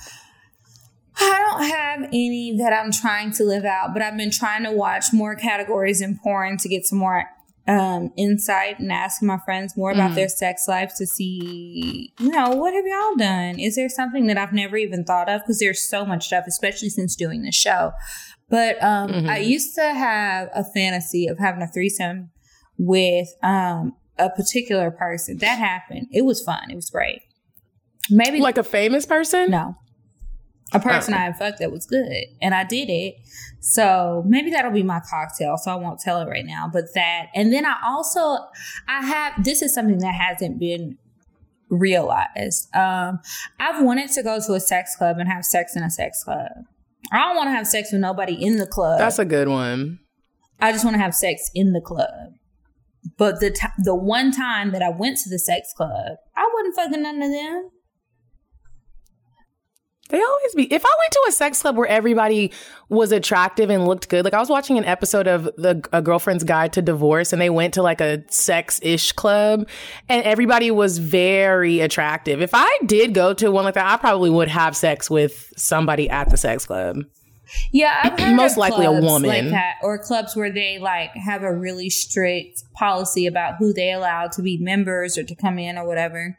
I 1.16 1.40
don't 1.52 1.70
have 1.70 2.10
any 2.12 2.58
that 2.58 2.74
I'm 2.74 2.92
trying 2.92 3.32
to 3.34 3.44
live 3.44 3.66
out, 3.66 3.94
but 3.94 4.02
I've 4.02 4.18
been 4.18 4.32
trying 4.32 4.64
to 4.64 4.72
watch 4.72 5.06
more 5.14 5.36
categories 5.36 6.02
in 6.02 6.18
porn 6.18 6.58
to 6.58 6.68
get 6.68 6.86
some 6.86 6.98
more 7.00 7.26
um, 7.66 8.12
insight 8.18 8.80
and 8.80 8.92
ask 8.92 9.22
my 9.24 9.38
friends 9.46 9.78
more 9.78 9.92
about 9.92 10.12
Mhm. 10.12 10.16
their 10.16 10.28
sex 10.28 10.68
lives 10.68 10.96
to 10.96 11.08
see, 11.08 12.12
you 12.20 12.30
know, 12.30 12.50
what 12.50 12.74
have 12.74 12.86
y'all 12.86 13.16
done? 13.16 13.58
Is 13.58 13.76
there 13.76 13.88
something 13.88 14.28
that 14.28 14.38
I've 14.38 14.52
never 14.52 14.76
even 14.76 15.06
thought 15.06 15.30
of? 15.30 15.40
Because 15.42 15.60
there's 15.60 15.82
so 15.88 16.06
much 16.06 16.26
stuff, 16.28 16.44
especially 16.46 16.90
since 16.90 17.16
doing 17.16 17.44
this 17.44 17.56
show. 17.56 17.94
But 18.50 18.84
um, 18.84 19.12
Mhm. 19.12 19.30
I 19.30 19.38
used 19.38 19.76
to 19.76 19.94
have 19.94 20.50
a 20.54 20.66
fantasy 20.66 21.26
of 21.28 21.40
having 21.40 21.62
a 21.62 21.68
threesome 21.68 22.32
with 22.78 23.28
um, 23.44 23.94
a 24.18 24.30
particular 24.30 24.92
person. 24.92 25.38
That 25.38 25.60
happened. 25.60 26.08
It 26.12 26.24
was 26.24 26.42
fun. 26.44 26.70
It 26.72 26.76
was 26.76 26.90
great. 26.90 27.22
Maybe 28.10 28.40
like 28.42 28.58
a 28.58 28.64
famous 28.64 29.06
person? 29.06 29.52
no. 29.52 29.76
A 30.76 30.80
person 30.80 31.14
Oh. 31.14 31.18
I 31.18 31.20
had 31.26 31.38
fucked 31.38 31.60
that 31.60 31.72
was 31.72 31.86
good. 31.86 32.24
And 32.42 32.56
I 32.56 32.64
did 32.64 32.90
it. 32.90 33.16
So 33.60 34.24
maybe 34.26 34.50
that'll 34.50 34.72
be 34.72 34.82
my 34.82 35.02
cocktail. 35.08 35.56
So 35.58 35.72
I 35.72 35.76
won't 35.76 36.00
tell 36.00 36.20
it 36.22 36.28
right 36.28 36.46
now. 36.46 36.68
But 36.72 36.86
that 36.96 37.28
and 37.36 37.54
then 37.54 37.64
I 37.64 37.76
also 37.86 38.38
I 38.88 39.06
have 39.06 39.44
this 39.44 39.62
is 39.62 39.72
something 39.72 40.00
that 40.00 40.16
hasn't 40.16 40.60
been 40.60 40.98
realized. 41.70 42.76
Um 42.76 43.20
I've 43.60 43.84
wanted 43.84 44.10
to 44.12 44.24
go 44.24 44.40
to 44.40 44.54
a 44.54 44.60
sex 44.60 44.96
club 44.96 45.18
and 45.20 45.30
have 45.30 45.46
sex 45.46 45.76
in 45.76 45.84
a 45.84 45.92
sex 45.92 46.24
club. 46.24 46.50
I 47.12 47.20
don't 47.20 47.36
want 47.36 47.48
to 47.48 47.52
have 47.52 47.68
sex 47.68 47.92
with 47.92 48.02
nobody 48.02 48.34
in 48.34 48.58
the 48.58 48.66
club. 48.66 48.98
That's 48.98 49.20
a 49.20 49.26
good 49.26 49.50
one. 49.50 50.00
I 50.60 50.72
just 50.72 50.84
want 50.84 50.96
to 50.96 51.02
have 51.02 51.14
sex 51.14 51.52
in 51.54 51.74
the 51.74 51.82
club. 51.82 52.34
But 53.18 53.40
the 53.40 53.52
t- 53.52 53.68
the 53.80 53.96
one 53.96 54.32
time 54.32 54.72
that 54.72 54.82
I 54.82 54.90
went 54.90 55.18
to 55.20 55.30
the 55.30 55.40
sex 55.40 55.74
club, 55.76 56.18
I 56.36 56.50
wasn't 56.54 56.76
fucking 56.76 57.02
none 57.04 57.22
of 57.22 57.32
them. 57.32 57.70
They 60.10 60.22
always 60.22 60.54
be. 60.54 60.72
If 60.72 60.86
I 60.86 60.90
went 60.90 61.12
to 61.12 61.26
a 61.30 61.32
sex 61.32 61.62
club 61.62 61.76
where 61.76 61.88
everybody 61.88 62.52
was 62.88 63.12
attractive 63.12 63.70
and 63.70 63.88
looked 63.88 64.10
good, 64.10 64.24
like 64.26 64.36
I 64.36 64.40
was 64.40 64.50
watching 64.50 64.78
an 64.78 64.86
episode 64.86 65.28
of 65.28 65.46
the 65.58 65.84
A 65.92 66.02
Girlfriend's 66.02 66.44
Guide 66.44 66.74
to 66.74 66.82
Divorce, 66.82 67.34
and 67.34 67.42
they 67.42 67.50
went 67.50 67.74
to 67.76 67.82
like 67.82 68.00
a 68.00 68.24
sex 68.30 68.80
ish 68.84 69.14
club, 69.14 69.68
and 70.10 70.24
everybody 70.24 70.70
was 70.72 71.00
very 71.00 71.80
attractive. 71.80 72.42
If 72.42 72.52
I 72.54 72.70
did 72.86 73.14
go 73.14 73.34
to 73.34 73.50
one 73.50 73.64
like 73.64 73.74
that, 73.74 73.92
I 73.92 73.98
probably 73.98 74.30
would 74.30 74.50
have 74.50 74.76
sex 74.78 75.10
with 75.10 75.52
somebody 75.58 76.10
at 76.10 76.30
the 76.30 76.38
sex 76.38 76.68
club. 76.68 76.98
Yeah, 77.72 78.00
I've 78.04 78.20
heard 78.20 78.36
Most 78.36 78.58
likely 78.58 78.86
a 78.86 78.92
woman. 78.92 79.30
like 79.30 79.50
that, 79.50 79.76
or 79.82 79.98
clubs 79.98 80.36
where 80.36 80.52
they 80.52 80.80
like 80.80 81.12
have 81.12 81.44
a 81.44 81.54
really 81.54 81.90
strict 81.90 82.64
policy 82.74 83.26
about 83.28 83.56
who 83.60 83.74
they 83.74 83.92
allow 83.92 84.28
to 84.28 84.42
be 84.42 84.58
members 84.58 85.18
or 85.18 85.24
to 85.24 85.36
come 85.36 85.60
in 85.60 85.78
or 85.78 85.88
whatever. 85.88 86.38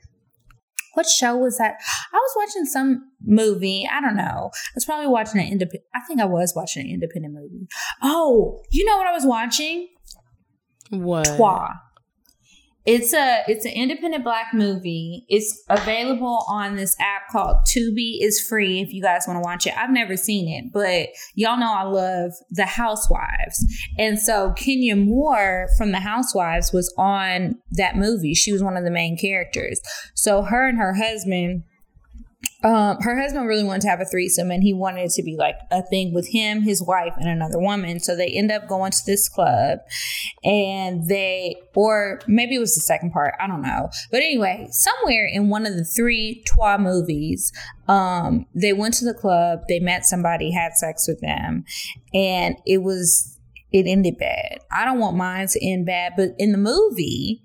What 0.95 1.07
show 1.07 1.37
was 1.37 1.59
that? 1.59 1.75
I 2.13 2.17
was 2.17 2.33
watching 2.37 2.67
some 2.67 3.11
movie. 3.21 3.89
I 3.91 4.01
don't 4.01 4.17
know. 4.17 4.51
I 4.53 4.73
was 4.77 4.85
probably 4.85 5.09
watching 5.09 5.41
an 5.41 5.49
independent. 5.49 5.85
I 5.93 6.01
think 6.07 6.21
I 6.21 6.25
was 6.25 6.53
watching 6.55 6.87
an 6.87 6.93
independent 6.93 7.35
movie. 7.35 7.67
Oh, 8.01 8.63
you 8.71 8.85
know 8.85 8.97
what 8.97 9.09
I 9.09 9.13
was 9.13 9.27
watching? 9.27 9.89
What? 10.91 11.27
Trois. 11.37 11.73
It's 12.87 13.15
a 13.15 13.43
it's 13.49 13.65
an 13.65 13.73
independent 13.73 14.25
black 14.25 14.49
movie. 14.53 15.25
It's 15.29 15.65
available 15.71 16.45
on 16.49 16.77
this 16.77 16.95
app 17.01 17.29
called 17.31 17.57
Tubi. 17.67 18.19
It's 18.21 18.47
free 18.47 18.81
if 18.81 18.93
you 18.93 19.03
guys 19.03 19.25
want 19.27 19.39
to 19.39 19.41
watch 19.41 19.67
it. 19.67 19.77
I've 19.77 19.91
never 19.91 20.17
seen 20.17 20.49
it, 20.49 20.71
but 20.73 21.09
y'all 21.35 21.59
know 21.59 21.73
I 21.73 21.85
love 21.85 22.33
The 22.51 22.67
Housewives. 22.67 23.65
And 23.99 24.19
so 24.19 24.53
Kenya 24.53 24.97
Moore 24.97 25.69
from 25.79 25.93
The 25.93 26.01
Housewives 26.01 26.73
was 26.73 26.93
on 26.99 27.57
that 27.73 27.97
movie. 27.97 28.35
She 28.35 28.53
was 28.53 28.63
one 28.63 28.77
of 28.77 28.85
the 28.85 28.91
main 28.91 29.17
characters. 29.17 29.81
So 30.15 30.43
her 30.43 30.69
and 30.69 30.77
her 30.77 30.95
husband 30.95 31.65
um, 32.65 32.97
her 33.03 33.21
husband 33.21 33.47
really 33.47 33.63
wanted 33.63 33.83
to 33.83 33.89
have 33.89 34.01
a 34.01 34.07
threesome 34.07 34.51
and 34.51 34.63
he 34.63 34.73
wanted 34.73 35.03
it 35.03 35.11
to 35.13 35.23
be 35.23 35.37
like 35.37 35.57
a 35.71 35.83
thing 35.83 36.15
with 36.15 36.29
him, 36.29 36.63
his 36.63 36.83
wife, 36.83 37.13
and 37.19 37.29
another 37.29 37.59
woman. 37.59 38.01
So 38.01 38.17
they 38.17 38.29
end 38.29 38.51
up 38.51 38.67
going 38.67 38.91
to 38.91 39.03
this 39.05 39.29
club 39.29 39.81
and 40.43 41.07
they, 41.07 41.57
or 41.75 42.21
maybe 42.27 42.55
it 42.55 42.61
was 42.61 42.75
the 42.75 42.81
second 42.81 43.13
part, 43.13 43.35
I 43.39 43.47
don't 43.47 43.61
know. 43.61 43.91
But 44.11 44.23
anyway, 44.23 44.69
somewhere 44.71 45.27
in 45.27 45.51
one 45.51 45.67
of 45.67 45.75
the 45.75 45.85
three 45.85 46.43
Trois 46.47 46.79
movies, 46.79 47.53
um, 47.87 48.47
they 48.55 48.73
went 48.73 48.95
to 48.95 49.05
the 49.05 49.15
club, 49.15 49.65
they 49.69 49.79
met 49.79 50.07
somebody, 50.07 50.51
had 50.51 50.73
sex 50.75 51.07
with 51.07 51.21
them, 51.21 51.65
and 52.15 52.57
it 52.67 52.79
was, 52.79 53.39
it 53.73 53.87
ended 53.87 54.17
bad. 54.19 54.61
I 54.73 54.87
don't 54.87 54.99
want 54.99 55.19
mine 55.19 55.49
to 55.49 55.63
end 55.63 55.85
bad, 55.85 56.15
but 56.17 56.31
in 56.39 56.53
the 56.53 56.59
movie, 56.59 57.43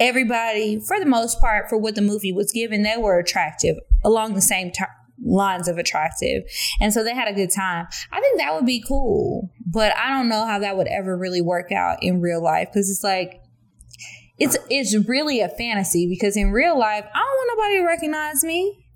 everybody, 0.00 0.80
for 0.80 0.98
the 0.98 1.06
most 1.06 1.38
part, 1.38 1.68
for 1.68 1.78
what 1.78 1.94
the 1.94 2.02
movie 2.02 2.32
was 2.32 2.50
given, 2.50 2.82
they 2.82 2.96
were 2.96 3.20
attractive 3.20 3.76
along 4.04 4.34
the 4.34 4.40
same 4.40 4.70
t- 4.70 4.84
lines 5.24 5.68
of 5.68 5.78
attractive. 5.78 6.42
And 6.80 6.92
so 6.92 7.04
they 7.04 7.14
had 7.14 7.28
a 7.28 7.32
good 7.32 7.50
time. 7.54 7.86
I 8.10 8.20
think 8.20 8.38
that 8.38 8.54
would 8.54 8.66
be 8.66 8.82
cool, 8.86 9.50
but 9.66 9.96
I 9.96 10.10
don't 10.10 10.28
know 10.28 10.44
how 10.46 10.58
that 10.58 10.76
would 10.76 10.88
ever 10.88 11.16
really 11.16 11.40
work 11.40 11.70
out 11.72 11.98
in 12.02 12.20
real 12.20 12.42
life 12.42 12.68
because 12.72 12.90
it's 12.90 13.04
like, 13.04 13.40
it's 14.38 14.56
it's 14.70 14.96
really 15.06 15.40
a 15.40 15.48
fantasy 15.48 16.08
because 16.08 16.36
in 16.36 16.50
real 16.50 16.76
life, 16.76 17.04
I 17.14 17.18
don't 17.18 17.24
want 17.24 17.50
nobody 17.56 17.76
to 17.78 17.86
recognize 17.86 18.42
me. 18.42 18.86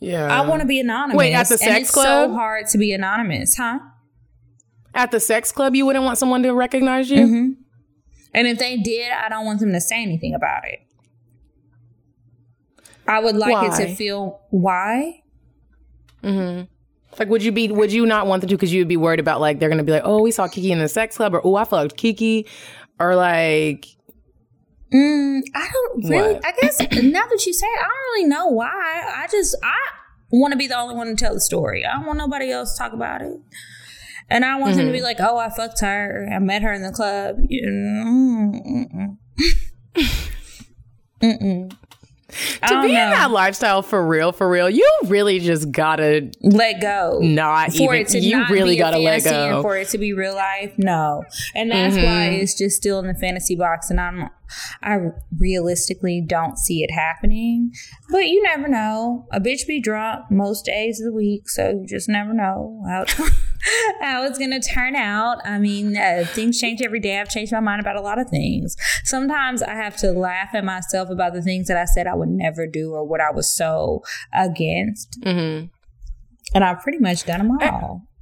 Yeah. 0.00 0.26
I 0.26 0.46
want 0.48 0.62
to 0.62 0.66
be 0.66 0.80
anonymous. 0.80 1.18
Wait, 1.18 1.34
at 1.34 1.46
the 1.48 1.54
and 1.54 1.60
sex 1.60 1.80
it's 1.80 1.90
club? 1.90 2.30
so 2.30 2.34
hard 2.34 2.66
to 2.68 2.78
be 2.78 2.92
anonymous, 2.92 3.56
huh? 3.56 3.78
at 4.94 5.10
the 5.10 5.20
sex 5.20 5.52
club. 5.52 5.74
You 5.76 5.86
wouldn't 5.86 6.04
want 6.04 6.18
someone 6.18 6.42
to 6.42 6.52
recognize 6.52 7.10
you. 7.10 7.26
hmm 7.26 7.50
And 8.34 8.48
if 8.48 8.58
they 8.58 8.76
did, 8.76 9.12
I 9.12 9.28
don't 9.28 9.44
want 9.44 9.60
them 9.60 9.72
to 9.72 9.80
say 9.80 10.02
anything 10.02 10.34
about 10.34 10.64
it. 10.66 10.80
I 13.06 13.20
would 13.20 13.36
like 13.36 13.72
it 13.72 13.76
to 13.76 13.94
feel 13.94 14.40
why. 14.50 15.22
Mm-hmm. 16.22 16.64
Like, 17.18 17.28
would 17.28 17.42
you 17.42 17.52
be? 17.52 17.68
Would 17.68 17.92
you 17.92 18.06
not 18.06 18.26
want 18.26 18.42
them 18.42 18.48
to? 18.48 18.56
Because 18.56 18.72
you 18.72 18.80
would 18.80 18.88
be 18.88 18.96
worried 18.96 19.20
about 19.20 19.40
like 19.40 19.58
they're 19.58 19.68
gonna 19.68 19.84
be 19.84 19.92
like, 19.92 20.04
oh, 20.04 20.22
we 20.22 20.30
saw 20.30 20.46
Kiki 20.48 20.70
in 20.70 20.78
the 20.78 20.88
sex 20.88 21.16
club, 21.16 21.34
or 21.34 21.40
oh, 21.44 21.56
I 21.56 21.64
fucked 21.64 21.96
Kiki, 21.96 22.46
or 22.98 23.16
like, 23.16 23.86
Mm, 24.92 25.42
I 25.54 25.68
don't 25.72 26.04
really. 26.04 26.34
What? 26.34 26.44
I 26.44 26.52
guess 26.60 26.80
now 27.02 27.26
that 27.26 27.46
you 27.46 27.52
say 27.52 27.66
it, 27.66 27.80
I 27.80 27.84
don't 27.84 28.14
really 28.14 28.28
know 28.28 28.46
why. 28.48 28.68
I 28.68 29.28
just 29.30 29.56
I 29.62 29.76
want 30.32 30.52
to 30.52 30.58
be 30.58 30.66
the 30.66 30.76
only 30.76 30.96
one 30.96 31.06
to 31.08 31.14
tell 31.14 31.34
the 31.34 31.40
story. 31.40 31.84
I 31.84 31.94
don't 31.94 32.06
want 32.06 32.18
nobody 32.18 32.50
else 32.50 32.72
to 32.74 32.78
talk 32.78 32.92
about 32.92 33.22
it. 33.22 33.38
And 34.28 34.44
I 34.44 34.58
want 34.58 34.76
them 34.76 34.86
to 34.86 34.92
be 34.92 35.00
like, 35.00 35.18
"Oh, 35.18 35.38
I 35.38 35.48
fucked 35.50 35.80
her. 35.80 36.28
I 36.32 36.38
met 36.38 36.62
her 36.62 36.72
in 36.72 36.82
the 36.82 36.92
club." 36.92 37.36
You 37.48 37.68
know, 37.68 38.52
mm-mm. 38.52 39.16
Mm-mm. 41.22 41.76
To 42.30 42.58
don't 42.68 42.82
be 42.82 42.88
in 42.90 42.94
that 43.10 43.30
lifestyle 43.30 43.82
for 43.82 44.06
real, 44.06 44.32
for 44.32 44.48
real, 44.48 44.68
you 44.70 44.88
really 45.06 45.38
just 45.40 45.70
gotta 45.72 46.30
let 46.42 46.80
go. 46.80 47.18
not 47.22 47.72
for 47.72 47.94
even. 47.94 47.96
it 47.96 48.08
to 48.08 48.18
You 48.20 48.38
not 48.38 48.50
really 48.50 48.74
be 48.74 48.78
gotta 48.78 48.98
let 48.98 49.24
go. 49.24 49.62
for 49.62 49.76
it 49.76 49.88
to 49.88 49.98
be 49.98 50.12
real 50.12 50.34
life 50.34 50.72
no 50.78 51.22
and 51.54 51.70
that's 51.70 51.96
Mhm. 51.96 52.04
why 52.04 52.24
it's 52.26 52.54
just 52.54 52.76
still 52.76 52.98
in 53.00 53.06
the 53.06 53.14
fantasy 53.14 53.56
box 53.56 53.90
and 53.90 54.00
i'm 54.00 54.28
i 54.82 54.96
realistically 55.38 56.22
don't 56.24 56.58
see 56.58 56.82
it 56.82 56.90
happening 56.92 57.72
but 58.10 58.26
you 58.28 58.42
never 58.42 58.68
know 58.68 59.26
a 59.32 59.40
bitch 59.40 59.66
be 59.66 59.80
drunk 59.80 60.24
most 60.30 60.64
days 60.64 61.00
of 61.00 61.06
the 61.06 61.12
week 61.12 61.48
so 61.48 61.70
you 61.70 61.86
just 61.86 62.08
never 62.08 62.32
know 62.32 62.82
how, 62.88 63.04
how 64.00 64.24
it's 64.24 64.38
gonna 64.38 64.60
turn 64.60 64.96
out. 64.96 65.38
I 65.44 65.58
mean 65.58 65.96
uh, 65.96 66.24
things 66.28 66.58
change 66.60 66.80
every 66.82 67.00
day. 67.00 67.20
I've 67.20 67.28
changed 67.28 67.52
my 67.52 67.60
mind 67.60 67.80
about 67.80 67.96
a 67.96 68.00
lot 68.00 68.18
of 68.18 68.28
things. 68.28 68.76
Sometimes 69.04 69.62
i 69.62 69.74
have 69.74 69.96
to 69.98 70.12
laugh 70.12 70.50
at 70.54 70.64
myself 70.64 71.10
about 71.10 71.32
the 71.32 71.42
things 71.42 71.68
that 71.68 71.76
i 71.76 71.84
said 71.84 72.06
i 72.06 72.14
would 72.14 72.28
never 72.28 72.66
do 72.66 72.92
or 72.92 73.04
what 73.04 73.20
i 73.20 73.30
was 73.30 73.54
so 73.54 74.02
against. 74.32 75.18
Hmm 75.22 75.66
and 76.54 76.64
i've 76.64 76.80
pretty 76.80 76.98
much 76.98 77.24
done 77.24 77.38
them 77.46 77.58
all. 77.60 78.06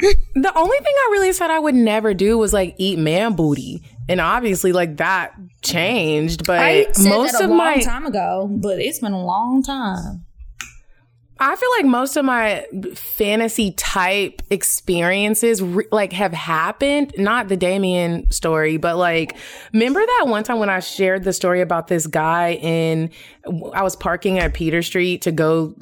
The 0.00 0.56
only 0.56 0.78
thing 0.78 0.94
I 0.96 1.08
really 1.10 1.32
said 1.32 1.50
I 1.50 1.58
would 1.58 1.74
never 1.74 2.14
do 2.14 2.38
was 2.38 2.52
like 2.52 2.76
eat 2.78 3.00
man 3.00 3.34
booty, 3.34 3.82
and 4.08 4.20
obviously, 4.20 4.70
like 4.70 4.98
that 4.98 5.34
changed. 5.60 6.46
But 6.46 6.96
most 7.00 7.34
of 7.34 7.50
long 7.50 7.58
my 7.58 7.80
time 7.80 8.06
ago, 8.06 8.48
but 8.48 8.78
it's 8.78 9.00
been 9.00 9.10
a 9.10 9.26
long 9.26 9.60
time. 9.60 10.24
I 11.40 11.54
feel 11.54 11.70
like 11.78 11.86
most 11.86 12.16
of 12.16 12.24
my 12.24 12.66
fantasy 12.94 13.72
type 13.72 14.42
experiences 14.50 15.62
re- 15.62 15.86
like 15.92 16.12
have 16.12 16.32
happened. 16.32 17.14
Not 17.16 17.48
the 17.48 17.56
Damien 17.56 18.30
story, 18.30 18.76
but 18.76 18.96
like 18.96 19.36
remember 19.72 20.00
that 20.00 20.24
one 20.26 20.42
time 20.42 20.58
when 20.58 20.70
I 20.70 20.80
shared 20.80 21.24
the 21.24 21.32
story 21.32 21.60
about 21.60 21.86
this 21.86 22.06
guy 22.06 22.54
in 22.54 23.10
I 23.72 23.82
was 23.82 23.94
parking 23.94 24.38
at 24.38 24.52
Peter 24.54 24.82
Street 24.82 25.22
to 25.22 25.32
go 25.32 25.74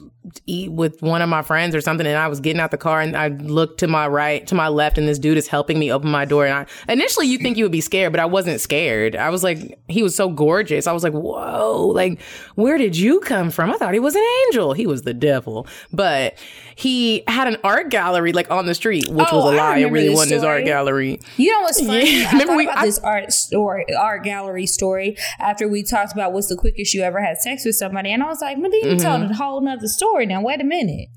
eat 0.47 0.71
with 0.73 1.03
one 1.03 1.23
of 1.23 1.29
my 1.29 1.43
friends 1.43 1.75
or 1.75 1.81
something 1.81 2.07
and 2.07 2.17
I 2.17 2.29
was 2.29 2.41
getting 2.41 2.61
out 2.61 2.71
the 2.71 2.79
car 2.79 3.01
and 3.01 3.17
I 3.17 3.29
looked 3.29 3.81
to 3.81 3.89
my 3.89 4.07
right 4.07 4.47
to 4.47 4.55
my 4.55 4.69
left 4.69 4.99
and 4.99 5.09
this 5.09 5.19
dude 5.19 5.39
is 5.39 5.49
helping 5.49 5.79
me 5.79 5.93
open 5.93 6.11
my 6.11 6.25
door 6.25 6.47
and 6.47 6.55
I 6.55 6.93
initially 6.93 7.27
you 7.27 7.39
think 7.39 7.57
you 7.57 7.65
would 7.65 7.73
be 7.73 7.81
scared 7.81 8.13
but 8.13 8.21
I 8.21 8.27
wasn't 8.27 8.61
scared. 8.61 9.17
I 9.17 9.31
was 9.31 9.43
like 9.43 9.79
he 9.89 10.03
was 10.03 10.15
so 10.15 10.29
gorgeous. 10.29 10.87
I 10.87 10.93
was 10.93 11.03
like, 11.03 11.13
"Whoa, 11.13 11.93
like 11.95 12.21
where 12.55 12.79
did 12.79 12.97
you 12.97 13.21
come 13.21 13.51
from? 13.51 13.71
I 13.71 13.77
thought 13.77 13.95
he 13.95 14.01
was 14.01 14.15
an 14.15 14.25
angel. 14.47 14.73
He 14.73 14.87
was 14.87 15.03
the 15.03 15.15
devil." 15.15 15.67
But 15.93 16.39
he 16.79 17.25
had 17.27 17.49
an 17.49 17.57
art 17.65 17.89
gallery 17.89 18.33
like 18.35 18.51
on 18.51 18.67
the 18.67 18.75
street, 18.75 19.09
which 19.09 19.27
Oh, 19.33 19.37
was 19.47 19.55
a 19.55 19.57
lie. 19.57 19.79
It 19.79 19.91
really 19.91 20.11
wasn't 20.11 20.33
his 20.35 20.45
art 20.45 20.65
gallery. 20.67 21.19
You 21.39 21.51
know 21.53 21.63
what's 21.63 21.81
funny? 21.81 22.21
Yeah, 22.21 22.29
I 22.29 22.33
remember 22.33 22.57
we- 22.57 22.65
about 22.67 22.79
I- 22.79 22.85
this 22.87 22.99
art 22.99 23.33
story, 23.33 23.87
art 23.99 24.23
gallery 24.25 24.67
story 24.67 25.17
after 25.41 25.67
we 25.69 25.83
talked 25.83 26.13
about 26.13 26.33
what's 26.35 26.49
the 26.49 26.57
quickest 26.57 26.93
you 26.93 27.03
ever 27.03 27.21
had 27.21 27.39
sex 27.39 27.65
with 27.65 27.77
somebody, 27.77 28.13
and 28.13 28.23
I 28.23 28.27
was 28.27 28.41
like, 28.43 28.59
Medina 28.59 28.95
Mm-hmm. 28.95 28.99
told 29.07 29.31
a 29.31 29.35
whole 29.35 29.61
nother 29.63 29.89
story. 29.89 30.27
Now 30.27 30.43
wait 30.43 30.61
a 30.61 30.65
minute. 30.65 31.09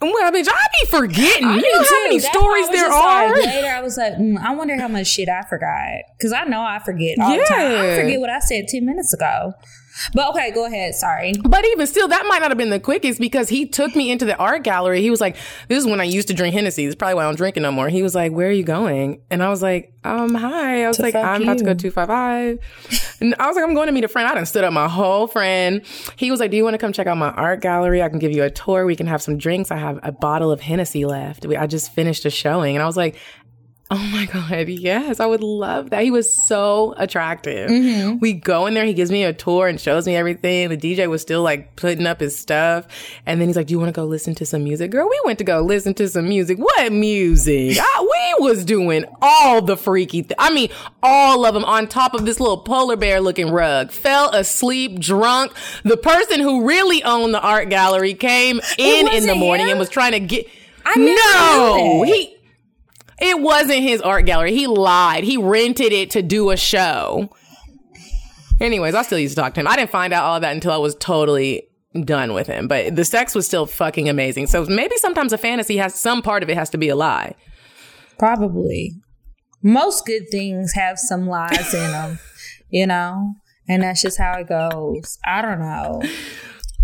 Well, 0.00 0.32
bitch, 0.32 0.48
I 0.50 0.66
be 0.82 0.90
forgetting. 0.90 1.44
I 1.46 1.56
you 1.56 1.72
know 1.72 1.82
how 1.84 2.02
many 2.04 2.18
That's 2.18 2.30
stories 2.32 2.68
there 2.68 2.76
just 2.88 2.90
like- 2.90 3.30
are? 3.30 3.36
later, 3.42 3.68
I 3.68 3.80
was 3.80 3.96
like, 3.96 4.14
mm, 4.14 4.36
I 4.38 4.54
wonder 4.54 4.78
how 4.78 4.88
much 4.88 5.06
shit 5.06 5.28
I 5.30 5.42
forgot 5.42 6.02
because 6.18 6.32
I 6.32 6.44
know 6.44 6.60
I 6.62 6.78
forget 6.84 7.18
all 7.18 7.36
the 7.36 7.44
time. 7.44 7.60
I 7.92 7.96
forget 8.02 8.20
what 8.20 8.28
I 8.28 8.38
said 8.40 8.68
ten 8.68 8.84
minutes 8.84 9.14
ago. 9.14 9.52
But 10.12 10.28
okay, 10.30 10.50
go 10.52 10.66
ahead. 10.66 10.94
Sorry. 10.94 11.34
But 11.44 11.64
even 11.66 11.86
still, 11.86 12.08
that 12.08 12.24
might 12.28 12.40
not 12.40 12.50
have 12.50 12.58
been 12.58 12.70
the 12.70 12.80
quickest 12.80 13.20
because 13.20 13.48
he 13.48 13.66
took 13.66 13.94
me 13.94 14.10
into 14.10 14.24
the 14.24 14.36
art 14.36 14.62
gallery. 14.64 15.00
He 15.02 15.10
was 15.10 15.20
like, 15.20 15.36
"This 15.68 15.78
is 15.78 15.86
when 15.86 16.00
I 16.00 16.04
used 16.04 16.28
to 16.28 16.34
drink 16.34 16.54
Hennessy. 16.54 16.84
This 16.84 16.92
is 16.92 16.96
probably 16.96 17.14
why 17.14 17.22
I 17.22 17.26
don't 17.26 17.36
drink 17.36 17.56
it 17.56 17.60
no 17.60 17.70
more." 17.72 17.88
He 17.88 18.02
was 18.02 18.14
like, 18.14 18.32
"Where 18.32 18.48
are 18.48 18.52
you 18.52 18.64
going?" 18.64 19.20
And 19.30 19.42
I 19.42 19.48
was 19.50 19.62
like, 19.62 19.92
"Um, 20.04 20.34
hi." 20.34 20.84
I 20.84 20.88
was 20.88 20.98
like, 20.98 21.14
"I'm 21.14 21.42
about 21.42 21.58
to 21.58 21.64
go 21.64 21.70
you. 21.70 21.76
two 21.76 21.90
five 21.90 22.08
five. 22.08 22.58
And 23.20 23.34
I 23.38 23.46
was 23.46 23.56
like, 23.56 23.64
"I'm 23.64 23.74
going 23.74 23.86
to 23.86 23.92
meet 23.92 24.04
a 24.04 24.08
friend." 24.08 24.28
I 24.28 24.34
done 24.34 24.46
stood 24.46 24.64
up 24.64 24.72
my 24.72 24.88
whole 24.88 25.26
friend. 25.26 25.82
He 26.16 26.30
was 26.30 26.40
like, 26.40 26.50
"Do 26.50 26.56
you 26.56 26.64
want 26.64 26.74
to 26.74 26.78
come 26.78 26.92
check 26.92 27.06
out 27.06 27.16
my 27.16 27.30
art 27.30 27.60
gallery? 27.60 28.02
I 28.02 28.08
can 28.08 28.18
give 28.18 28.32
you 28.32 28.42
a 28.42 28.50
tour. 28.50 28.86
We 28.86 28.96
can 28.96 29.06
have 29.06 29.22
some 29.22 29.38
drinks. 29.38 29.70
I 29.70 29.76
have 29.76 30.00
a 30.02 30.12
bottle 30.12 30.50
of 30.50 30.60
Hennessy 30.60 31.04
left. 31.04 31.46
We- 31.46 31.56
I 31.56 31.66
just 31.66 31.94
finished 31.94 32.24
a 32.24 32.30
showing." 32.30 32.74
And 32.76 32.82
I 32.82 32.86
was 32.86 32.96
like. 32.96 33.16
Oh 33.94 34.10
my 34.12 34.26
God. 34.26 34.68
Yes. 34.68 35.20
I 35.20 35.26
would 35.26 35.42
love 35.42 35.90
that. 35.90 36.02
He 36.02 36.10
was 36.10 36.28
so 36.28 36.94
attractive. 36.96 37.70
We 38.20 38.32
go 38.32 38.66
in 38.66 38.74
there. 38.74 38.84
He 38.84 38.92
gives 38.94 39.10
me 39.10 39.24
a 39.24 39.32
tour 39.32 39.68
and 39.68 39.80
shows 39.80 40.06
me 40.06 40.16
everything. 40.16 40.68
The 40.68 40.76
DJ 40.76 41.08
was 41.08 41.22
still 41.22 41.42
like 41.42 41.76
putting 41.76 42.06
up 42.06 42.20
his 42.20 42.36
stuff. 42.36 42.86
And 43.24 43.40
then 43.40 43.48
he's 43.48 43.56
like, 43.56 43.68
do 43.68 43.72
you 43.72 43.78
want 43.78 43.94
to 43.94 43.98
go 43.98 44.04
listen 44.04 44.34
to 44.36 44.46
some 44.46 44.64
music? 44.64 44.90
Girl, 44.90 45.08
we 45.08 45.20
went 45.24 45.38
to 45.38 45.44
go 45.44 45.60
listen 45.60 45.94
to 45.94 46.08
some 46.08 46.28
music. 46.28 46.58
What 46.58 46.92
music? 46.92 47.78
I, 47.80 48.34
we 48.40 48.44
was 48.46 48.64
doing 48.64 49.04
all 49.22 49.62
the 49.62 49.76
freaky, 49.76 50.22
th- 50.22 50.34
I 50.38 50.52
mean, 50.52 50.70
all 51.02 51.44
of 51.44 51.54
them 51.54 51.64
on 51.64 51.86
top 51.86 52.14
of 52.14 52.24
this 52.24 52.40
little 52.40 52.58
polar 52.58 52.96
bear 52.96 53.20
looking 53.20 53.50
rug. 53.50 53.92
Fell 53.92 54.30
asleep, 54.30 54.98
drunk. 54.98 55.52
The 55.84 55.96
person 55.96 56.40
who 56.40 56.66
really 56.66 57.02
owned 57.04 57.32
the 57.32 57.40
art 57.40 57.68
gallery 57.68 58.14
came 58.14 58.60
in 58.78 59.08
in 59.08 59.26
the 59.26 59.34
morning 59.34 59.66
him? 59.66 59.72
and 59.72 59.78
was 59.78 59.88
trying 59.88 60.12
to 60.12 60.20
get, 60.20 60.48
I 60.84 60.96
no, 60.96 62.02
he, 62.02 62.33
it 63.20 63.40
wasn't 63.40 63.80
his 63.80 64.00
art 64.00 64.26
gallery. 64.26 64.54
He 64.54 64.66
lied. 64.66 65.24
He 65.24 65.36
rented 65.36 65.92
it 65.92 66.10
to 66.10 66.22
do 66.22 66.50
a 66.50 66.56
show. 66.56 67.30
Anyways, 68.60 68.94
I 68.94 69.02
still 69.02 69.18
used 69.18 69.34
to 69.36 69.40
talk 69.42 69.54
to 69.54 69.60
him. 69.60 69.68
I 69.68 69.76
didn't 69.76 69.90
find 69.90 70.12
out 70.12 70.24
all 70.24 70.40
that 70.40 70.52
until 70.52 70.72
I 70.72 70.76
was 70.76 70.94
totally 70.96 71.68
done 72.04 72.34
with 72.34 72.46
him. 72.46 72.68
But 72.68 72.96
the 72.96 73.04
sex 73.04 73.34
was 73.34 73.46
still 73.46 73.66
fucking 73.66 74.08
amazing. 74.08 74.46
So 74.46 74.64
maybe 74.64 74.96
sometimes 74.96 75.32
a 75.32 75.38
fantasy 75.38 75.76
has 75.76 75.94
some 75.94 76.22
part 76.22 76.42
of 76.42 76.50
it 76.50 76.56
has 76.56 76.70
to 76.70 76.78
be 76.78 76.88
a 76.88 76.96
lie. 76.96 77.34
Probably. 78.18 78.94
Most 79.62 80.06
good 80.06 80.24
things 80.30 80.72
have 80.74 80.98
some 80.98 81.26
lies 81.26 81.72
in 81.72 81.90
them, 81.90 82.18
you 82.68 82.86
know? 82.86 83.34
And 83.68 83.82
that's 83.82 84.02
just 84.02 84.18
how 84.18 84.38
it 84.38 84.48
goes. 84.48 85.18
I 85.24 85.40
don't 85.40 85.60
know. 85.60 86.02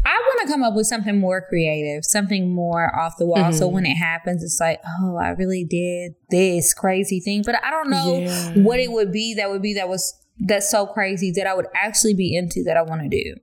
I 0.05 0.15
want 0.15 0.47
to 0.47 0.53
come 0.53 0.63
up 0.63 0.75
with 0.75 0.87
something 0.87 1.19
more 1.19 1.45
creative, 1.47 2.05
something 2.05 2.55
more 2.55 2.99
off 2.99 3.17
the 3.19 3.27
wall. 3.27 3.53
So 3.53 3.67
mm-hmm. 3.67 3.75
when 3.75 3.87
it 3.87 3.97
happens, 3.97 4.43
it's 4.43 4.59
like, 4.59 4.81
oh, 5.03 5.17
I 5.17 5.31
really 5.31 5.65
did 5.65 6.13
this 6.31 6.73
crazy 6.73 7.21
thing. 7.21 7.43
But 7.45 7.63
I 7.63 7.71
don't 7.71 7.91
know 7.91 8.21
Yeah. 8.21 8.53
what 8.63 8.81
it 8.81 8.91
would 8.91 9.13
be 9.13 9.35
that 9.35 9.51
would 9.51 9.63
be 9.63 9.75
that 9.75 9.89
was 9.89 10.15
that's 10.39 10.71
so 10.71 10.87
crazy 10.87 11.31
that 11.37 11.47
I 11.47 11.55
would 11.55 11.67
actually 11.75 12.15
be 12.15 12.35
into 12.35 12.63
that 12.65 12.77
I 12.77 12.83
want 12.83 13.03
to 13.03 13.09
do. 13.09 13.35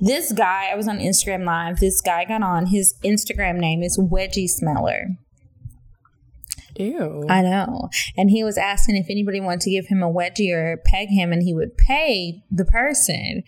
This 0.00 0.32
guy, 0.32 0.70
I 0.72 0.74
was 0.74 0.88
on 0.88 0.98
Instagram 0.98 1.44
Live. 1.44 1.78
This 1.78 2.00
guy 2.00 2.24
got 2.24 2.42
on. 2.42 2.66
His 2.66 2.94
Instagram 3.04 3.58
name 3.58 3.82
is 3.84 3.96
Wedgie 3.96 4.48
Smeller. 4.48 5.16
Ew. 6.76 7.24
I 7.28 7.42
know. 7.42 7.88
And 8.16 8.30
he 8.30 8.42
was 8.42 8.56
asking 8.56 8.96
if 8.96 9.06
anybody 9.08 9.40
wanted 9.40 9.60
to 9.62 9.70
give 9.70 9.86
him 9.86 10.02
a 10.02 10.10
wedgie 10.10 10.52
or 10.52 10.78
peg 10.84 11.08
him 11.08 11.32
and 11.32 11.42
he 11.42 11.54
would 11.54 11.76
pay 11.76 12.42
the 12.50 12.64
person. 12.64 13.42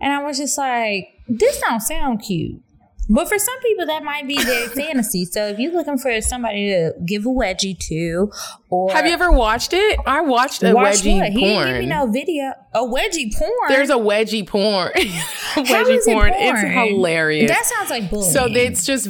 And 0.00 0.12
I 0.12 0.22
was 0.22 0.38
just 0.38 0.58
like, 0.58 1.08
this 1.28 1.60
don't 1.60 1.80
sound 1.80 2.22
cute. 2.22 2.62
But 3.08 3.28
for 3.28 3.38
some 3.38 3.58
people, 3.60 3.86
that 3.86 4.02
might 4.02 4.26
be 4.26 4.42
their 4.42 4.68
fantasy. 4.68 5.24
So 5.24 5.46
if 5.46 5.58
you're 5.58 5.72
looking 5.72 5.96
for 5.96 6.20
somebody 6.20 6.70
to 6.70 6.92
give 7.04 7.24
a 7.24 7.28
wedgie 7.28 7.78
to, 7.78 8.32
or 8.68 8.92
Have 8.92 9.06
you 9.06 9.12
ever 9.12 9.30
watched 9.30 9.72
it? 9.72 9.98
I 10.06 10.22
watched 10.22 10.62
a 10.62 10.74
watch 10.74 10.96
wedgie 10.96 11.18
what? 11.18 11.32
He 11.32 11.40
didn't 11.40 11.66
give 11.66 11.78
me 11.80 11.86
no 11.86 12.06
video. 12.10 12.52
A 12.74 12.80
wedgie 12.80 13.32
porn. 13.36 13.68
There's 13.68 13.90
a 13.90 13.94
wedgie 13.94 14.46
porn. 14.46 14.90
a 14.96 15.04
How 15.06 15.62
wedgie 15.62 15.98
it 15.98 16.04
porn. 16.04 16.32
It's 16.34 16.60
hilarious. 16.60 17.50
That 17.50 17.64
sounds 17.64 17.90
like 17.90 18.10
bullying. 18.10 18.32
So 18.32 18.46
it's 18.46 18.84
just 18.84 19.08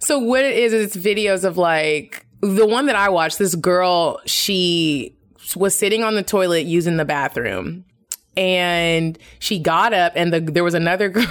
so 0.00 0.18
what 0.18 0.44
it 0.44 0.56
is 0.56 0.72
is 0.72 0.94
it's 0.94 1.04
videos 1.04 1.44
of 1.44 1.56
like 1.56 2.26
the 2.40 2.66
one 2.66 2.86
that 2.86 2.96
I 2.96 3.08
watched. 3.10 3.38
This 3.38 3.54
girl, 3.54 4.20
she 4.26 5.16
was 5.54 5.76
sitting 5.76 6.02
on 6.02 6.14
the 6.14 6.22
toilet 6.22 6.66
using 6.66 6.96
the 6.96 7.04
bathroom, 7.04 7.84
and 8.36 9.18
she 9.38 9.58
got 9.58 9.92
up, 9.92 10.12
and 10.16 10.32
the, 10.32 10.40
there 10.40 10.64
was 10.64 10.74
another 10.74 11.08
girl. 11.10 11.26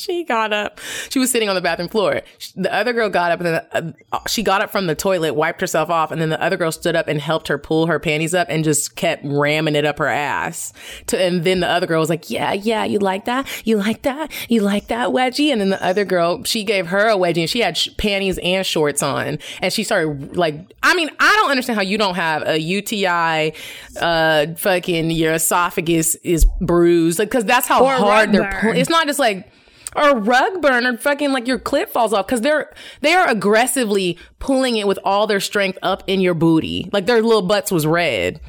She 0.00 0.24
got 0.24 0.52
up. 0.52 0.80
She 1.10 1.18
was 1.18 1.30
sitting 1.30 1.48
on 1.48 1.54
the 1.54 1.60
bathroom 1.60 1.88
floor. 1.88 2.22
Sh- 2.38 2.52
The 2.56 2.72
other 2.74 2.92
girl 2.92 3.08
got 3.10 3.32
up 3.32 3.40
and 3.40 3.46
then 3.72 3.94
uh, 4.12 4.18
she 4.28 4.42
got 4.42 4.62
up 4.62 4.70
from 4.70 4.86
the 4.86 4.94
toilet, 4.94 5.34
wiped 5.34 5.60
herself 5.60 5.90
off, 5.90 6.10
and 6.10 6.20
then 6.20 6.30
the 6.30 6.42
other 6.42 6.56
girl 6.56 6.72
stood 6.72 6.96
up 6.96 7.06
and 7.08 7.20
helped 7.20 7.48
her 7.48 7.58
pull 7.58 7.86
her 7.86 7.98
panties 8.00 8.34
up 8.34 8.48
and 8.50 8.64
just 8.64 8.96
kept 8.96 9.22
ramming 9.24 9.74
it 9.76 9.84
up 9.84 9.98
her 9.98 10.06
ass. 10.08 10.72
To, 11.08 11.20
and 11.20 11.44
then 11.44 11.60
the 11.60 11.68
other 11.68 11.86
girl 11.86 12.00
was 12.00 12.08
like, 12.08 12.30
"Yeah, 12.30 12.52
yeah, 12.52 12.84
you 12.84 12.98
like 12.98 13.26
that? 13.26 13.46
You 13.66 13.76
like 13.76 14.02
that? 14.02 14.32
You 14.48 14.62
like 14.62 14.86
that 14.88 15.08
wedgie?" 15.10 15.52
And 15.52 15.60
then 15.60 15.70
the 15.70 15.84
other 15.84 16.04
girl, 16.04 16.42
she 16.44 16.64
gave 16.64 16.86
her 16.88 17.08
a 17.08 17.16
wedgie 17.16 17.40
and 17.40 17.50
she 17.50 17.60
had 17.60 17.76
sh- 17.76 17.88
panties 17.98 18.38
and 18.38 18.64
shorts 18.66 19.02
on, 19.02 19.38
and 19.60 19.72
she 19.72 19.84
started 19.84 20.36
like, 20.36 20.54
I 20.82 20.94
mean, 20.94 21.10
I 21.20 21.32
don't 21.36 21.50
understand 21.50 21.76
how 21.76 21.82
you 21.82 21.98
don't 21.98 22.14
have 22.14 22.42
a 22.46 22.58
UTI, 22.58 23.52
uh, 24.00 24.46
fucking 24.56 25.10
your 25.10 25.34
esophagus 25.34 26.14
is 26.16 26.46
bruised, 26.60 27.18
like 27.18 27.28
because 27.28 27.44
that's 27.44 27.66
how 27.66 27.84
Or 27.84 27.92
hard 27.92 28.32
they're. 28.32 28.58
Pull- 28.60 28.76
it's 28.76 28.90
not 28.90 29.06
just 29.06 29.18
like 29.18 29.50
or 29.96 30.10
a 30.10 30.14
rug 30.16 30.62
burn 30.62 30.86
or 30.86 30.96
fucking 30.96 31.32
like 31.32 31.46
your 31.46 31.58
clit 31.58 31.88
falls 31.88 32.12
off 32.12 32.26
because 32.26 32.40
they're 32.42 32.72
they 33.00 33.12
are 33.12 33.28
aggressively 33.28 34.16
pulling 34.38 34.76
it 34.76 34.86
with 34.86 34.98
all 35.04 35.26
their 35.26 35.40
strength 35.40 35.78
up 35.82 36.02
in 36.06 36.20
your 36.20 36.34
booty 36.34 36.88
like 36.92 37.06
their 37.06 37.20
little 37.22 37.42
butts 37.42 37.72
was 37.72 37.86
red 37.86 38.40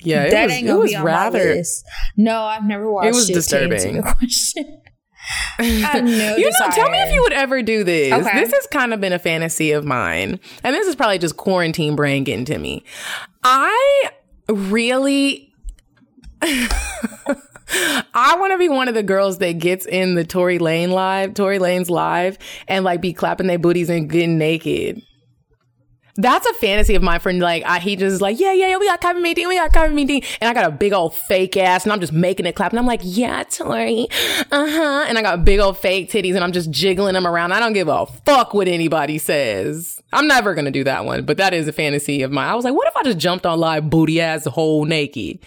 yeah 0.00 0.24
it 0.24 0.30
that 0.30 0.44
was, 0.44 0.52
ain't 0.52 0.64
it 0.64 0.68
gonna 0.68 0.78
was 0.80 0.90
be 0.92 0.96
on 0.96 1.04
rather 1.04 1.38
my 1.38 1.54
list. 1.54 1.84
No, 2.16 2.40
I've 2.42 2.64
never 2.64 2.90
watched 2.90 3.06
it. 3.08 3.14
was 3.14 3.26
to 3.26 3.34
answer 3.34 3.68
disturbing. 3.68 3.94
your. 3.96 4.04
I 5.58 5.62
have 5.64 6.04
no 6.04 6.36
you 6.36 6.44
know 6.50 6.70
tell 6.72 6.88
me 6.90 6.98
if 7.02 7.12
you 7.12 7.20
would 7.22 7.32
ever 7.34 7.60
do 7.60 7.84
this 7.84 8.12
Okay. 8.12 8.40
this 8.40 8.52
has 8.52 8.66
kind 8.68 8.94
of 8.94 9.00
been 9.00 9.12
a 9.12 9.18
fantasy 9.18 9.72
of 9.72 9.84
mine 9.84 10.38
and 10.64 10.74
this 10.74 10.86
is 10.86 10.94
probably 10.96 11.18
just 11.18 11.36
quarantine 11.36 11.96
brain 11.96 12.24
getting 12.24 12.46
to 12.46 12.56
me 12.58 12.82
i 13.44 14.10
really 14.48 15.52
I 17.70 18.36
want 18.38 18.52
to 18.52 18.58
be 18.58 18.68
one 18.68 18.88
of 18.88 18.94
the 18.94 19.02
girls 19.02 19.38
that 19.38 19.58
gets 19.58 19.86
in 19.86 20.14
the 20.14 20.24
Tory 20.24 20.58
Lanez 20.58 20.90
live, 20.90 21.34
Tory 21.34 21.58
Lanez 21.58 21.90
live, 21.90 22.38
and 22.66 22.84
like 22.84 23.00
be 23.00 23.12
clapping 23.12 23.46
their 23.46 23.58
booties 23.58 23.90
and 23.90 24.08
getting 24.08 24.38
naked. 24.38 25.02
That's 26.20 26.44
a 26.48 26.54
fantasy 26.54 26.96
of 26.96 27.02
mine. 27.02 27.20
For 27.20 27.32
like, 27.32 27.62
I, 27.64 27.78
he 27.78 27.94
just 27.94 28.20
like, 28.20 28.40
yeah, 28.40 28.52
yeah, 28.52 28.70
yeah, 28.70 28.78
we 28.78 28.88
got 28.88 29.00
Kevin 29.00 29.22
Meeting, 29.22 29.46
we 29.46 29.54
got 29.54 29.72
Kevin 29.72 29.94
Meeting, 29.94 30.22
and 30.40 30.48
I 30.50 30.54
got 30.54 30.68
a 30.68 30.72
big 30.72 30.92
old 30.92 31.14
fake 31.14 31.56
ass, 31.56 31.84
and 31.84 31.92
I'm 31.92 32.00
just 32.00 32.12
making 32.12 32.44
it 32.44 32.56
clap, 32.56 32.72
and 32.72 32.78
I'm 32.80 32.86
like, 32.86 33.02
yeah, 33.04 33.44
Tori, 33.44 34.08
uh 34.50 34.66
huh, 34.68 35.04
and 35.06 35.16
I 35.16 35.22
got 35.22 35.44
big 35.44 35.60
old 35.60 35.78
fake 35.78 36.10
titties, 36.10 36.34
and 36.34 36.42
I'm 36.42 36.50
just 36.50 36.72
jiggling 36.72 37.14
them 37.14 37.24
around. 37.24 37.52
I 37.52 37.60
don't 37.60 37.72
give 37.72 37.86
a 37.86 38.04
fuck 38.06 38.52
what 38.52 38.66
anybody 38.66 39.18
says. 39.18 40.02
I'm 40.12 40.26
never 40.26 40.54
gonna 40.56 40.72
do 40.72 40.82
that 40.82 41.04
one, 41.04 41.24
but 41.24 41.36
that 41.36 41.54
is 41.54 41.68
a 41.68 41.72
fantasy 41.72 42.22
of 42.22 42.32
mine. 42.32 42.48
I 42.48 42.56
was 42.56 42.64
like, 42.64 42.74
what 42.74 42.88
if 42.88 42.96
I 42.96 43.04
just 43.04 43.18
jumped 43.18 43.46
on 43.46 43.60
live, 43.60 43.88
booty 43.88 44.20
ass, 44.20 44.44
whole 44.46 44.86
naked? 44.86 45.38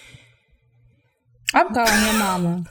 I'm 1.53 1.73
calling 1.73 2.05
your 2.05 2.13
mama 2.19 2.65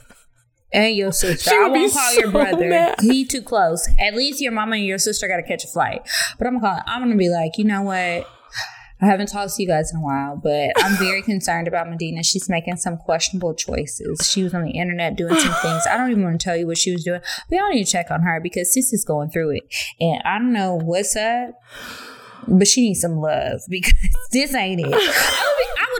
and 0.73 0.95
your 0.95 1.11
sister. 1.11 1.49
She 1.49 1.55
I 1.55 1.67
won't 1.67 1.93
call 1.93 2.11
so 2.11 2.19
your 2.19 2.31
brother. 2.31 2.69
mad. 2.69 2.95
He 3.01 3.25
too 3.25 3.41
close. 3.41 3.87
At 3.99 4.15
least 4.15 4.41
your 4.41 4.51
mama 4.51 4.77
and 4.77 4.85
your 4.85 4.97
sister 4.97 5.27
got 5.27 5.37
to 5.37 5.43
catch 5.43 5.63
a 5.63 5.67
flight. 5.67 6.01
But 6.37 6.47
I'm 6.47 6.59
gonna 6.59 6.75
call. 6.75 6.83
I'm 6.85 7.01
gonna 7.01 7.15
be 7.15 7.29
like, 7.29 7.57
you 7.57 7.65
know 7.65 7.81
what? 7.81 8.27
I 9.03 9.07
haven't 9.07 9.27
talked 9.27 9.55
to 9.55 9.61
you 9.63 9.67
guys 9.67 9.91
in 9.91 9.97
a 9.97 10.03
while, 10.03 10.37
but 10.37 10.71
I'm 10.77 10.95
very 10.97 11.21
concerned 11.23 11.67
about 11.67 11.89
Medina. 11.89 12.21
She's 12.23 12.47
making 12.49 12.77
some 12.77 12.97
questionable 12.97 13.55
choices. 13.55 14.29
She 14.29 14.43
was 14.43 14.53
on 14.53 14.63
the 14.63 14.71
internet 14.71 15.15
doing 15.15 15.35
some 15.39 15.53
things. 15.61 15.83
I 15.89 15.97
don't 15.97 16.11
even 16.11 16.23
want 16.23 16.39
to 16.39 16.43
tell 16.43 16.55
you 16.55 16.67
what 16.67 16.77
she 16.77 16.91
was 16.91 17.03
doing. 17.03 17.21
We 17.49 17.57
all 17.57 17.69
need 17.69 17.83
to 17.83 17.91
check 17.91 18.11
on 18.11 18.21
her 18.21 18.39
because 18.39 18.71
sis 18.73 18.93
is 18.93 19.03
going 19.03 19.31
through 19.31 19.57
it. 19.57 19.63
And 19.99 20.21
I 20.23 20.37
don't 20.37 20.53
know 20.53 20.75
what's 20.75 21.15
up, 21.15 21.55
but 22.47 22.67
she 22.67 22.81
needs 22.89 23.01
some 23.01 23.17
love 23.17 23.61
because 23.69 23.93
this 24.31 24.53
ain't 24.53 24.81
it. 24.83 24.91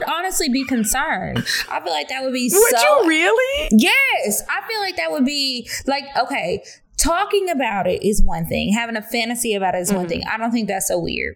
Would, 0.02 0.06
be, 0.06 0.12
I 0.12 0.16
would 0.16 0.24
honestly 0.24 0.48
be 0.48 0.64
concerned. 0.64 1.38
I 1.70 1.80
feel 1.80 1.92
like 1.92 2.08
that 2.08 2.22
would 2.22 2.32
be 2.32 2.50
Would 2.52 2.78
so. 2.78 3.02
you 3.02 3.08
really? 3.08 3.68
Yes, 3.72 4.42
I 4.48 4.66
feel 4.68 4.80
like 4.80 4.96
that 4.96 5.10
would 5.10 5.24
be 5.24 5.68
like 5.86 6.04
okay. 6.16 6.62
Talking 6.98 7.50
about 7.50 7.88
it 7.88 8.04
is 8.06 8.22
one 8.22 8.46
thing. 8.46 8.72
Having 8.74 8.96
a 8.96 9.02
fantasy 9.02 9.54
about 9.54 9.74
it 9.74 9.78
is 9.78 9.92
one 9.92 10.02
mm-hmm. 10.02 10.08
thing. 10.08 10.22
I 10.30 10.36
don't 10.36 10.52
think 10.52 10.68
that's 10.68 10.86
so 10.86 11.00
weird. 11.00 11.34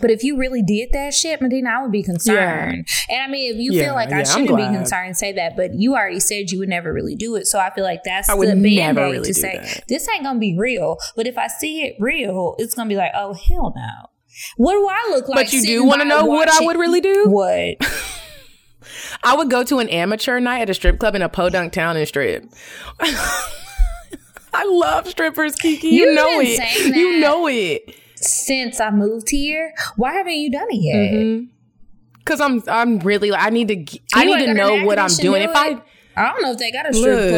But 0.00 0.10
if 0.10 0.22
you 0.22 0.36
really 0.36 0.62
did 0.62 0.90
that 0.92 1.14
shit, 1.14 1.40
Medina, 1.40 1.70
I 1.70 1.82
would 1.82 1.92
be 1.92 2.02
concerned. 2.02 2.86
And 3.08 3.22
I 3.22 3.28
mean, 3.28 3.54
if 3.54 3.58
you 3.58 3.72
Yeah, 3.72 3.86
feel 3.86 3.94
like 3.94 4.10
yeah, 4.10 4.18
I 4.18 4.22
shouldn't 4.24 4.56
be 4.56 4.64
concerned, 4.64 5.16
say 5.16 5.32
that. 5.32 5.56
But 5.56 5.74
you 5.74 5.94
already 5.94 6.20
said 6.20 6.50
you 6.50 6.58
would 6.58 6.68
never 6.68 6.92
really 6.92 7.16
do 7.16 7.34
it. 7.36 7.46
So 7.46 7.58
I 7.58 7.70
feel 7.74 7.84
like 7.84 8.04
that's 8.04 8.28
I 8.28 8.36
the 8.36 8.54
never 8.54 8.62
band-aid 8.62 9.12
really 9.12 9.28
to 9.28 9.34
say 9.34 9.58
that. 9.58 9.84
this 9.88 10.08
ain't 10.08 10.22
gonna 10.22 10.38
be 10.38 10.56
real. 10.56 10.98
But 11.16 11.26
if 11.26 11.38
I 11.38 11.46
see 11.46 11.82
it 11.82 11.96
real, 11.98 12.54
it's 12.58 12.74
gonna 12.74 12.88
be 12.88 12.96
like, 12.96 13.12
oh 13.14 13.32
hell 13.32 13.72
no. 13.74 14.10
What 14.56 14.72
do 14.72 14.88
I 14.88 15.08
look 15.10 15.28
like? 15.28 15.46
But 15.46 15.52
you 15.52 15.62
do 15.62 15.84
want 15.84 16.02
to 16.02 16.08
know 16.08 16.24
what 16.24 16.48
I 16.48 16.64
would 16.64 16.76
really 16.76 17.00
do? 17.00 17.26
What? 17.28 17.76
I 19.22 19.34
would 19.34 19.50
go 19.50 19.64
to 19.64 19.78
an 19.78 19.88
amateur 19.88 20.38
night 20.40 20.62
at 20.62 20.70
a 20.70 20.74
strip 20.74 20.98
club 20.98 21.14
in 21.14 21.22
a 21.22 21.28
podunk 21.28 21.72
town 21.72 21.96
and 21.96 22.06
strip. 22.06 22.44
I 23.00 24.64
love 24.64 25.08
strippers, 25.08 25.56
Kiki. 25.56 25.88
You 25.88 26.06
You've 26.06 26.14
know 26.14 26.40
it. 26.40 26.96
You 26.96 27.20
know 27.20 27.46
it. 27.48 27.94
Since 28.14 28.80
I 28.80 28.90
moved 28.90 29.28
here, 29.30 29.74
why 29.96 30.12
haven't 30.14 30.34
you 30.34 30.50
done 30.50 30.68
it 30.70 30.76
yet? 30.76 31.12
Mm-hmm. 31.12 31.44
Cause 32.24 32.40
I'm 32.40 32.62
I'm 32.66 32.98
really 33.00 33.32
I 33.32 33.50
need 33.50 33.68
to 33.68 33.76
g- 33.76 34.02
I 34.14 34.24
You 34.24 34.36
need 34.36 34.46
to 34.46 34.54
know 34.54 34.84
what 34.84 34.98
I'm 34.98 35.08
doing. 35.10 35.42
If? 35.42 35.50
I 35.54 35.80
I 36.16 36.32
don't 36.32 36.42
know 36.42 36.52
if 36.52 36.58
they 36.58 36.72
got 36.72 36.88
a 36.88 36.94
strip 36.94 37.30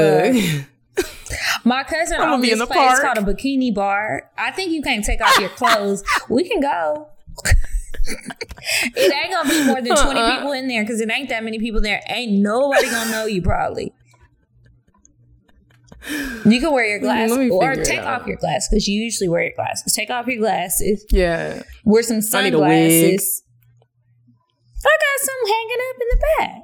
club. 0.53 0.65
My 1.65 1.83
cousin 1.85 2.21
I'ma 2.21 2.35
owns 2.35 2.43
this 2.43 2.59
place 2.67 2.79
park. 2.79 3.03
called 3.03 3.19
a 3.29 3.33
bikini 3.35 3.75
bar. 3.75 4.31
I 4.37 4.51
think 4.51 4.71
you 4.73 4.83
can't 4.83 5.05
take 5.05 5.21
off 5.21 5.39
your 5.39 5.51
clothes. 5.51 6.03
we 6.29 6.49
can 6.49 6.61
go. 6.61 7.09
it 8.97 9.13
ain't 9.15 9.33
gonna 9.33 9.49
be 9.49 9.65
more 9.67 9.83
than 9.83 9.95
20 9.95 10.19
Uh-uh. 10.21 10.37
people 10.37 10.53
in 10.53 10.67
there 10.69 10.83
because 10.83 11.01
it 11.01 11.11
ain't 11.11 11.29
that 11.29 11.45
many 11.45 11.59
people 11.59 11.81
there. 11.81 12.01
Ain't 12.09 12.33
nobody 12.33 12.89
gonna 12.91 13.11
know 13.11 13.27
you 13.27 13.43
probably. 13.43 13.93
You 16.47 16.61
can 16.61 16.73
wear 16.73 16.87
your 16.87 16.99
glasses 17.07 17.51
or 17.51 17.75
take 17.77 18.01
off 18.01 18.27
your 18.27 18.37
glasses 18.37 18.69
because 18.71 18.89
you 18.89 19.01
usually 19.03 19.29
wear 19.29 19.43
your 19.43 19.53
glasses. 19.55 19.93
Take 19.93 20.11
off 20.11 20.27
your 20.27 20.39
glasses. 20.39 21.05
yeah. 21.11 21.63
Wear 21.85 22.03
some 22.03 22.21
I 22.35 22.45
need 22.45 22.55
a 22.55 22.59
wig. 22.61 22.71
sunglasses. 23.21 23.43
I 24.87 24.97
got 24.97 25.27
some 25.27 25.53
hanging 25.53 25.83
up 25.91 25.97
in 26.01 26.09
the 26.09 26.27
back. 26.39 26.63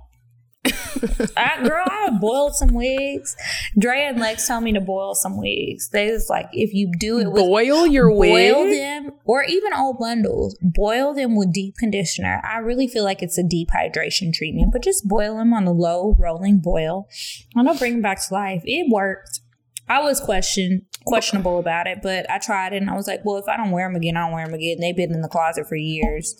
I, 1.37 1.63
girl, 1.67 1.85
I 1.87 2.11
boiled 2.21 2.55
some 2.55 2.75
wigs. 2.75 3.37
Dre 3.79 4.05
and 4.07 4.19
Lex 4.21 4.47
told 4.47 4.65
me 4.65 4.73
to 4.73 4.81
boil 4.81 5.15
some 5.15 5.37
wigs. 5.39 5.89
They 5.91 6.11
was 6.11 6.29
like, 6.29 6.49
if 6.53 6.73
you 6.75 6.91
do 6.99 7.19
it 7.19 7.31
with 7.31 7.43
Boil 7.43 7.87
your 7.87 8.11
wigs. 8.11 8.31
boil 8.33 8.65
wig. 8.65 8.79
them 8.79 9.13
or 9.25 9.45
even 9.45 9.73
old 9.73 9.99
bundles, 9.99 10.57
boil 10.63 11.15
them 11.15 11.37
with 11.37 11.53
deep 11.53 11.77
conditioner. 11.77 12.41
I 12.45 12.59
really 12.59 12.89
feel 12.89 13.05
like 13.05 13.23
it's 13.23 13.39
a 13.39 13.43
deep 13.43 13.69
hydration 13.71 14.33
treatment, 14.33 14.73
but 14.73 14.83
just 14.83 15.07
boil 15.09 15.39
them 15.39 15.53
on 15.53 15.67
a 15.67 15.73
low 15.73 16.17
rolling 16.19 16.59
boil. 16.59 17.09
And 17.55 17.69
I'll 17.69 17.79
bring 17.79 17.93
them 17.95 18.03
back 18.03 18.25
to 18.27 18.35
life. 18.35 18.63
It 18.65 18.91
worked. 18.91 19.41
I 19.89 20.01
was 20.03 20.19
question 20.21 20.87
questionable 21.05 21.59
about 21.59 21.87
it, 21.87 21.99
but 22.03 22.29
I 22.31 22.39
tried 22.39 22.73
it 22.73 22.81
and 22.81 22.89
I 22.89 22.95
was 22.95 23.07
like, 23.07 23.21
well, 23.25 23.37
if 23.37 23.47
I 23.47 23.59
don't 23.59 23.71
wear 23.71 23.87
them 23.87 23.97
again, 23.97 24.17
I 24.17 24.21
don't 24.25 24.33
wear 24.33 24.47
them 24.47 24.55
again. 24.55 24.79
They've 24.81 24.97
been 24.97 25.13
in 25.13 25.21
the 25.21 25.29
closet 25.29 25.69
for 25.69 25.77
years. 25.77 26.35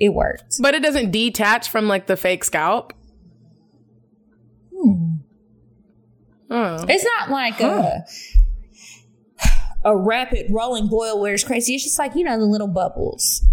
It 0.00 0.14
worked. 0.14 0.56
But 0.60 0.74
it 0.74 0.82
doesn't 0.82 1.10
detach 1.10 1.68
from 1.68 1.88
like 1.88 2.06
the 2.06 2.16
fake 2.16 2.42
scalp. 2.44 2.94
Oh. 6.50 6.84
It's 6.88 7.04
not 7.04 7.30
like 7.30 7.60
a 7.60 8.04
a 9.84 9.96
rapid 9.96 10.46
rolling 10.50 10.88
boil 10.88 11.20
where 11.20 11.34
it's 11.34 11.44
crazy. 11.44 11.74
It's 11.74 11.84
just 11.84 11.98
like 11.98 12.14
you 12.14 12.24
know 12.24 12.38
the 12.38 12.44
little 12.46 12.68
bubbles 12.68 13.44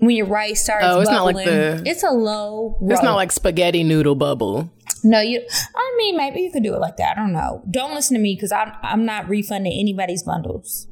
when 0.00 0.14
your 0.16 0.26
rice 0.26 0.64
starts. 0.64 0.84
Oh, 0.86 1.00
it's 1.00 1.10
not 1.10 1.24
like 1.24 1.44
the- 1.44 1.82
It's 1.86 2.02
a 2.02 2.10
low. 2.10 2.78
It's 2.82 3.02
not 3.02 3.14
like 3.16 3.32
spaghetti 3.32 3.82
noodle 3.84 4.14
bubble. 4.14 4.70
no. 5.04 5.20
You. 5.20 5.42
I 5.74 5.94
mean, 5.98 6.16
maybe 6.16 6.40
you 6.40 6.50
could 6.52 6.62
do 6.62 6.74
it 6.74 6.80
like 6.80 6.96
that. 6.98 7.16
I 7.16 7.20
don't 7.20 7.32
know. 7.32 7.62
Don't 7.70 7.94
listen 7.94 8.14
to 8.16 8.20
me 8.22 8.34
because 8.34 8.52
I'm 8.52 8.72
I'm 8.82 9.04
not 9.04 9.28
refunding 9.28 9.72
anybody's 9.78 10.22
bundles. 10.22 10.88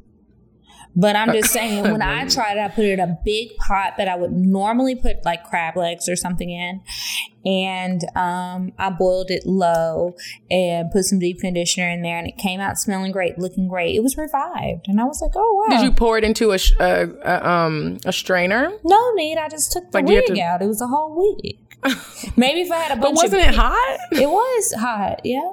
But 0.97 1.15
I'm 1.17 1.33
just 1.33 1.51
saying, 1.53 1.83
when 1.91 2.01
I 2.01 2.25
tried 2.27 2.57
it, 2.57 2.61
I 2.61 2.69
put 2.69 2.85
it 2.85 2.93
in 2.93 2.99
a 3.01 3.17
big 3.25 3.49
pot 3.57 3.95
that 3.97 4.07
I 4.07 4.15
would 4.15 4.31
normally 4.31 4.95
put 4.95 5.25
like 5.25 5.43
crab 5.43 5.75
legs 5.75 6.07
or 6.07 6.15
something 6.15 6.49
in, 6.49 6.81
and 7.45 8.01
um, 8.15 8.73
I 8.77 8.89
boiled 8.89 9.29
it 9.29 9.45
low 9.45 10.15
and 10.49 10.89
put 10.91 11.03
some 11.05 11.19
deep 11.19 11.39
conditioner 11.39 11.89
in 11.89 12.01
there, 12.01 12.17
and 12.17 12.27
it 12.27 12.37
came 12.37 12.59
out 12.59 12.77
smelling 12.77 13.11
great, 13.11 13.37
looking 13.37 13.67
great. 13.67 13.95
It 13.95 14.01
was 14.03 14.17
revived, 14.17 14.87
and 14.87 14.99
I 14.99 15.03
was 15.05 15.21
like, 15.21 15.31
oh 15.35 15.65
wow. 15.69 15.77
Did 15.77 15.83
you 15.85 15.91
pour 15.91 16.17
it 16.17 16.23
into 16.23 16.51
a, 16.51 16.57
sh- 16.57 16.73
a, 16.79 17.09
a 17.23 17.47
um 17.49 17.97
a 18.05 18.11
strainer? 18.11 18.71
No 18.83 19.11
need. 19.13 19.37
I 19.37 19.47
just 19.49 19.71
took 19.71 19.91
the 19.91 19.97
Like, 19.99 20.05
wig 20.05 20.25
to- 20.27 20.41
out. 20.41 20.61
It 20.61 20.67
was 20.67 20.81
a 20.81 20.87
whole 20.87 21.15
wig. 21.15 21.57
Maybe 22.37 22.61
if 22.61 22.71
I 22.71 22.77
had 22.77 22.97
a 22.97 23.01
bunch. 23.01 23.15
But 23.15 23.23
wasn't 23.23 23.43
of 23.43 23.49
it 23.49 23.55
hot? 23.55 23.99
It 24.11 24.27
was 24.29 24.73
hot, 24.79 25.21
yeah. 25.23 25.51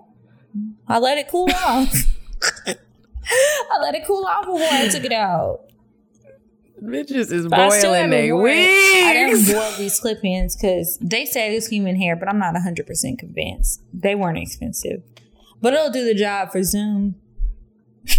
I 0.89 0.99
let 0.99 1.19
it 1.19 1.29
cool 1.29 1.49
off. 1.55 1.93
I 2.67 3.79
let 3.81 3.95
it 3.95 4.05
cool 4.07 4.25
off 4.27 4.47
before 4.47 4.61
I 4.63 4.89
took 4.89 5.05
it 5.05 5.13
out. 5.13 5.61
Bitches 6.83 7.31
is 7.31 7.47
But 7.47 7.61
I 7.61 7.79
still 7.79 7.93
boiling 7.93 8.11
they 8.11 8.33
worn. 8.33 8.51
I 8.51 9.13
didn't 9.13 9.47
boil 9.47 9.73
these 9.79 10.01
clip-ins 10.01 10.57
because 10.57 10.99
they 11.01 11.25
said 11.27 11.53
it's 11.53 11.69
human 11.69 11.97
hair, 11.97 12.17
but 12.17 12.29
I'm 12.29 12.39
not 12.39 12.55
100% 12.55 13.19
convinced. 13.19 13.83
They 13.93 14.15
weren't 14.15 14.39
expensive. 14.39 15.03
But 15.61 15.75
it'll 15.75 15.91
do 15.91 16.05
the 16.05 16.15
job 16.15 16.51
for 16.51 16.63
Zoom. 16.63 17.17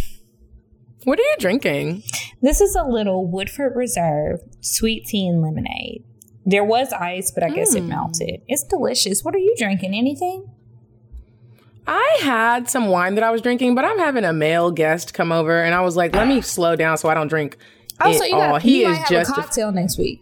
What 1.03 1.19
are 1.19 1.23
you 1.23 1.35
drinking? 1.37 2.03
This 2.41 2.61
is 2.61 2.77
a 2.77 2.83
little 2.83 3.27
Woodford 3.27 3.75
Reserve 3.75 4.39
sweet 4.61 5.05
tea 5.05 5.27
and 5.27 5.41
lemonade. 5.41 6.05
There 6.45 6.63
was 6.63 6.93
ice, 6.93 7.29
but 7.29 7.43
I 7.43 7.49
guess 7.49 7.75
it 7.75 7.81
hmm. 7.81 7.89
melted. 7.89 8.41
It's 8.47 8.63
delicious. 8.63 9.21
What 9.21 9.35
are 9.35 9.39
you 9.39 9.53
drinking? 9.57 9.93
Anything? 9.93 10.49
I 11.85 12.19
had 12.21 12.69
some 12.69 12.87
wine 12.87 13.15
that 13.15 13.23
I 13.23 13.31
was 13.31 13.41
drinking, 13.41 13.75
but 13.75 13.83
I'm 13.83 13.99
having 13.99 14.23
a 14.23 14.31
male 14.31 14.71
guest 14.71 15.13
come 15.13 15.31
over, 15.31 15.61
and 15.61 15.75
I 15.75 15.81
was 15.81 15.97
like, 15.97 16.15
let 16.15 16.27
me 16.27 16.39
slow 16.41 16.75
down 16.77 16.97
so 16.97 17.09
I 17.09 17.13
don't 17.13 17.27
drink. 17.27 17.57
Oh, 18.05 18.11
so 18.13 18.23
you, 18.23 18.31
got, 18.31 18.61
he 18.61 18.81
you 18.81 18.89
is 18.89 18.97
might 18.99 19.07
have 19.07 19.29
a- 19.29 19.31
cocktail 19.31 19.71
next 19.71 19.97
week. 19.97 20.21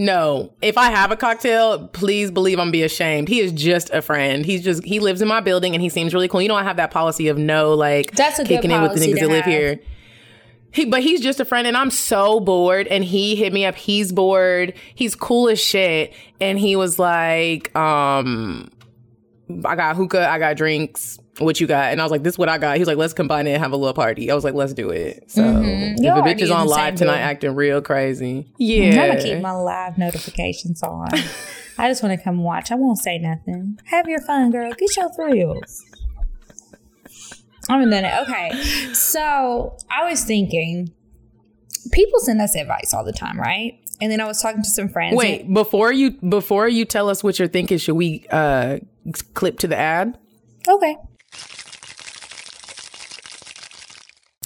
No, 0.00 0.52
if 0.62 0.78
I 0.78 0.90
have 0.90 1.10
a 1.10 1.16
cocktail, 1.16 1.88
please 1.88 2.30
believe 2.30 2.60
I'm 2.60 2.70
be 2.70 2.84
ashamed. 2.84 3.28
He 3.28 3.40
is 3.40 3.50
just 3.50 3.90
a 3.90 4.00
friend. 4.00 4.46
He's 4.46 4.62
just 4.62 4.84
he 4.84 5.00
lives 5.00 5.20
in 5.20 5.26
my 5.26 5.40
building 5.40 5.74
and 5.74 5.82
he 5.82 5.88
seems 5.88 6.14
really 6.14 6.28
cool. 6.28 6.40
You 6.40 6.46
know, 6.46 6.54
I 6.54 6.62
have 6.62 6.76
that 6.76 6.92
policy 6.92 7.26
of 7.26 7.36
no 7.36 7.74
like 7.74 8.12
That's 8.12 8.38
a 8.38 8.44
kicking 8.44 8.70
in 8.70 8.80
with 8.80 8.94
the 8.94 9.00
niggas 9.00 9.18
that 9.18 9.28
live 9.28 9.44
here. 9.44 9.80
He, 10.70 10.84
but 10.84 11.02
he's 11.02 11.20
just 11.20 11.40
a 11.40 11.44
friend, 11.44 11.66
and 11.66 11.76
I'm 11.76 11.90
so 11.90 12.38
bored. 12.40 12.86
And 12.88 13.02
he 13.02 13.34
hit 13.34 13.52
me 13.52 13.64
up. 13.64 13.74
He's 13.74 14.12
bored. 14.12 14.74
He's 14.94 15.16
cool 15.16 15.48
as 15.48 15.58
shit, 15.58 16.12
and 16.40 16.58
he 16.58 16.76
was 16.76 16.98
like, 16.98 17.74
um, 17.74 18.70
"I 19.64 19.76
got 19.76 19.96
hookah. 19.96 20.28
I 20.28 20.38
got 20.38 20.56
drinks. 20.56 21.18
What 21.38 21.60
you 21.60 21.66
got?" 21.66 21.92
And 21.92 22.00
I 22.00 22.04
was 22.04 22.10
like, 22.10 22.22
"This 22.22 22.34
is 22.34 22.38
what 22.38 22.48
I 22.48 22.58
got." 22.58 22.76
He 22.76 22.80
was 22.80 22.88
like, 22.88 22.96
"Let's 22.96 23.12
combine 23.12 23.46
it 23.46 23.52
and 23.52 23.62
have 23.62 23.72
a 23.72 23.76
little 23.76 23.94
party." 23.94 24.30
I 24.30 24.34
was 24.34 24.44
like, 24.44 24.54
"Let's 24.54 24.74
do 24.74 24.90
it." 24.90 25.30
So 25.30 25.42
mm-hmm. 25.42 25.96
if 25.96 26.00
You're 26.00 26.18
a 26.18 26.22
bitch 26.22 26.40
is 26.40 26.50
on 26.50 26.66
live 26.66 26.96
tonight, 26.96 27.20
acting 27.20 27.54
real 27.54 27.80
crazy, 27.80 28.46
Yeah. 28.58 29.02
I'm 29.02 29.08
gonna 29.08 29.22
keep 29.22 29.40
my 29.40 29.52
live 29.52 29.98
notifications 29.98 30.82
on. 30.82 31.08
I 31.78 31.88
just 31.88 32.02
want 32.02 32.18
to 32.18 32.22
come 32.22 32.42
watch. 32.42 32.72
I 32.72 32.74
won't 32.74 32.98
say 32.98 33.18
nothing. 33.18 33.78
Have 33.84 34.08
your 34.08 34.20
fun, 34.20 34.50
girl. 34.50 34.72
Get 34.72 34.96
your 34.96 35.12
thrills. 35.12 35.84
I'm 37.68 37.82
in 37.92 38.04
it. 38.04 38.22
Okay, 38.22 38.50
so 38.94 39.76
I 39.90 40.08
was 40.08 40.24
thinking, 40.24 40.92
people 41.92 42.18
send 42.20 42.40
us 42.40 42.54
advice 42.56 42.94
all 42.94 43.04
the 43.04 43.12
time, 43.12 43.38
right? 43.38 43.78
And 44.00 44.12
then 44.12 44.20
I 44.20 44.26
was 44.26 44.40
talking 44.40 44.62
to 44.62 44.68
some 44.68 44.88
friends. 44.88 45.16
Wait, 45.16 45.52
before 45.52 45.92
you 45.92 46.12
before 46.12 46.68
you 46.68 46.84
tell 46.84 47.08
us 47.08 47.24
what 47.24 47.38
you're 47.38 47.48
thinking, 47.48 47.78
should 47.78 47.94
we 47.96 48.26
uh 48.30 48.78
clip 49.34 49.58
to 49.60 49.66
the 49.68 49.76
ad? 49.76 50.18
okay. 50.68 50.96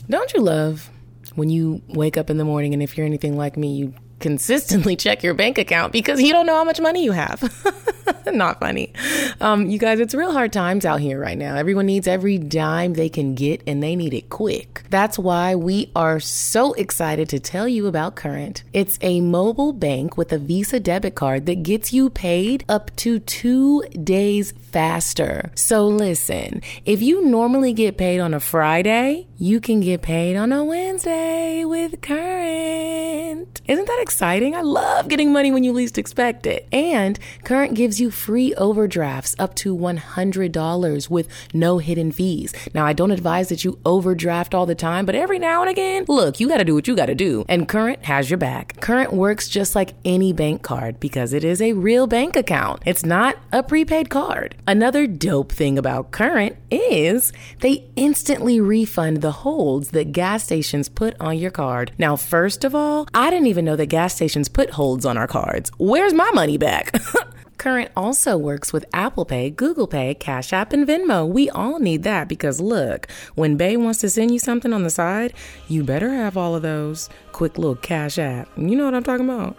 Don't 0.09 0.33
you 0.35 0.41
love 0.41 0.91
when 1.37 1.49
you 1.49 1.81
wake 1.89 2.17
up 2.17 2.29
in 2.29 2.37
the 2.37 2.45
morning 2.45 2.73
and 2.75 2.83
if 2.83 2.97
you're 2.97 3.07
anything 3.07 3.37
like 3.37 3.57
me, 3.57 3.75
you 3.75 3.95
consistently 4.21 4.97
check 4.97 5.23
your 5.23 5.35
bank 5.35 5.59
account 5.59 5.93
because 5.93 6.21
you 6.21 6.33
don't 6.33 6.47
know 6.47 6.57
how 6.57 6.65
much 6.65 6.81
money 6.81 7.05
you 7.05 7.13
have. 7.13 7.41
Not 8.27 8.61
funny. 8.61 8.93
Um, 9.41 9.67
you 9.67 9.79
guys, 9.79 10.01
it's 10.01 10.15
real 10.15 10.33
hard 10.33 10.53
times 10.53 10.85
out 10.85 11.01
here 11.01 11.19
right 11.19 11.39
now. 11.39 11.57
Everyone 11.57 11.87
needs 11.87 12.07
every 12.07 12.39
dime 12.39 12.95
they 12.95 13.09
can 13.09 13.35
get 13.35 13.63
and 13.67 13.83
they 13.83 13.97
need 13.97 14.15
it 14.15 14.31
quick. 14.31 14.85
That's 14.91 15.19
why 15.19 15.55
we 15.55 15.91
are 15.95 16.21
so 16.21 16.73
excited 16.75 17.29
to 17.31 17.41
tell 17.41 17.69
you 17.69 17.87
about 17.87 18.17
Current. 18.17 18.63
It's 18.73 18.99
a 19.01 19.21
mobile 19.21 19.73
bank 19.73 20.17
with 20.17 20.33
a 20.33 20.39
Visa 20.39 20.81
debit 20.81 21.15
card 21.15 21.47
that 21.47 21.63
gets 21.63 21.93
you 21.93 22.11
paid 22.11 22.65
up 22.69 22.95
to 22.97 23.19
two 23.21 23.83
days 24.03 24.53
faster. 24.53 25.51
So 25.55 25.87
listen, 25.87 26.63
if 26.85 27.03
you 27.03 27.25
normally 27.25 27.73
get 27.73 27.97
paid 27.97 28.21
on 28.21 28.35
a 28.35 28.41
Friday, 28.41 29.27
you 29.39 29.61
can 29.61 29.81
get 29.81 30.03
paid 30.03 30.37
on 30.37 30.53
a 30.53 30.65
Wednesday 30.65 31.65
with 31.65 32.01
Current. 32.01 33.61
Isn't 33.67 33.87
that 33.87 33.99
exciting? 34.01 34.55
I 34.55 34.63
love 34.63 35.09
getting 35.09 35.33
money 35.33 35.51
when 35.51 35.65
you 35.65 35.73
least 35.73 35.99
expect 35.99 36.47
it. 36.47 36.67
And 36.73 37.19
Current 37.45 37.75
gives 37.75 37.92
you 38.01 38.11
free 38.11 38.55
overdrafts 38.55 39.35
up 39.39 39.55
to 39.57 39.77
$100 39.77 41.11
with 41.11 41.29
no 41.53 41.79
hidden 41.79 42.13
fees. 42.13 42.55
Now, 42.75 42.87
I 42.87 42.93
don't 42.93 43.11
advise 43.11 43.49
that 43.49 43.65
you 43.65 43.79
overdraft 43.85 44.55
all 44.55 44.67
the 44.67 44.75
time, 44.75 45.07
but 45.07 45.15
every 45.15 45.39
now 45.39 45.63
and 45.63 45.71
again, 45.71 46.05
look, 46.09 46.41
you 46.41 46.49
got 46.49 46.59
to 46.59 46.65
do 46.65 46.75
what 46.75 46.89
you 46.89 46.97
got 46.97 47.07
to 47.07 47.15
do. 47.15 47.45
And 47.49 47.69
Current 47.69 48.05
has 48.05 48.31
your 48.31 48.39
back. 48.39 48.81
Current 48.81 49.13
works 49.13 49.49
just 49.49 49.75
like 49.75 49.95
any 50.05 50.33
bank 50.33 50.63
card 50.63 51.01
because 51.01 51.33
it 51.33 51.45
is 51.45 51.61
a 51.61 51.73
real 51.73 52.07
bank 52.07 52.37
account. 52.37 52.83
It's 52.87 53.05
not 53.05 53.37
a 53.53 53.63
prepaid 53.63 54.11
card. 54.11 54.55
Another 54.67 55.07
dope 55.07 55.53
thing 55.53 55.79
about 55.79 56.11
Current 56.11 56.57
is 56.71 57.33
they 57.61 57.85
instantly 57.97 58.61
refund 58.61 59.21
the 59.21 59.33
holds 59.33 59.91
that 59.91 60.13
gas 60.13 60.45
stations 60.45 60.89
put 60.89 61.15
on 61.21 61.39
your 61.39 61.51
card. 61.51 61.93
Now, 61.99 62.17
first 62.17 62.65
of 62.65 62.75
all, 62.75 63.07
I 63.15 63.31
didn't 63.31 63.47
even 63.49 63.65
know 63.65 63.77
that 63.77 63.87
gas 63.87 64.15
stations 64.15 64.49
put 64.49 64.71
holds 64.71 65.05
on 65.05 65.17
our 65.17 65.27
cards. 65.27 65.71
Where's 65.79 66.15
my 66.15 66.31
money 66.33 66.59
back? 66.59 66.93
Current 67.63 67.93
also 67.97 68.37
works 68.37 68.73
with 68.73 68.85
Apple 68.93 69.25
Pay, 69.25 69.49
Google 69.49 69.87
Pay, 69.87 70.15
Cash 70.15 70.53
App, 70.53 70.73
and 70.73 70.85
Venmo. 70.85 71.29
We 71.29 71.49
all 71.51 71.79
need 71.79 72.03
that 72.03 72.27
because 72.27 72.61
look, 72.61 73.07
when 73.37 73.57
Bay 73.57 73.77
wants 73.77 74.01
to 74.01 74.11
send 74.11 74.33
you 74.33 74.41
something 74.41 74.73
on 74.73 74.83
the 74.83 74.91
side, 74.91 75.33
you 75.69 75.85
better 75.85 76.11
have 76.11 76.37
all 76.37 76.57
of 76.57 76.63
those. 76.63 77.09
Quick 77.31 77.59
little 77.59 77.77
Cash 77.77 78.19
App. 78.19 78.49
You 78.57 78.75
know 78.75 78.85
what 78.85 78.97
I'm 78.97 79.05
talking 79.05 79.31
about. 79.31 79.57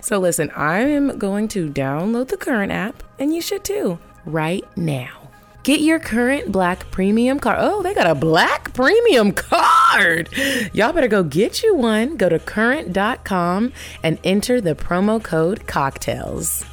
so 0.04 0.20
listen, 0.20 0.50
I 0.50 0.78
am 0.82 1.18
going 1.18 1.48
to 1.48 1.68
download 1.68 2.28
the 2.28 2.36
Current 2.36 2.70
app, 2.70 3.02
and 3.18 3.34
you 3.34 3.40
should 3.40 3.64
too, 3.64 3.98
right 4.24 4.64
now. 4.76 5.28
Get 5.64 5.80
your 5.80 5.98
current 5.98 6.52
black 6.52 6.88
premium 6.92 7.40
card. 7.40 7.58
Oh, 7.60 7.82
they 7.82 7.94
got 7.94 8.06
a 8.06 8.14
black 8.14 8.74
premium 8.74 9.32
card. 9.32 10.28
Y'all 10.72 10.92
better 10.92 11.08
go 11.08 11.24
get 11.24 11.64
you 11.64 11.74
one. 11.74 12.16
Go 12.16 12.28
to 12.28 12.38
current.com 12.38 13.72
and 14.04 14.18
enter 14.22 14.60
the 14.60 14.76
promo 14.76 15.20
code 15.20 15.66
cocktales. 15.66 16.64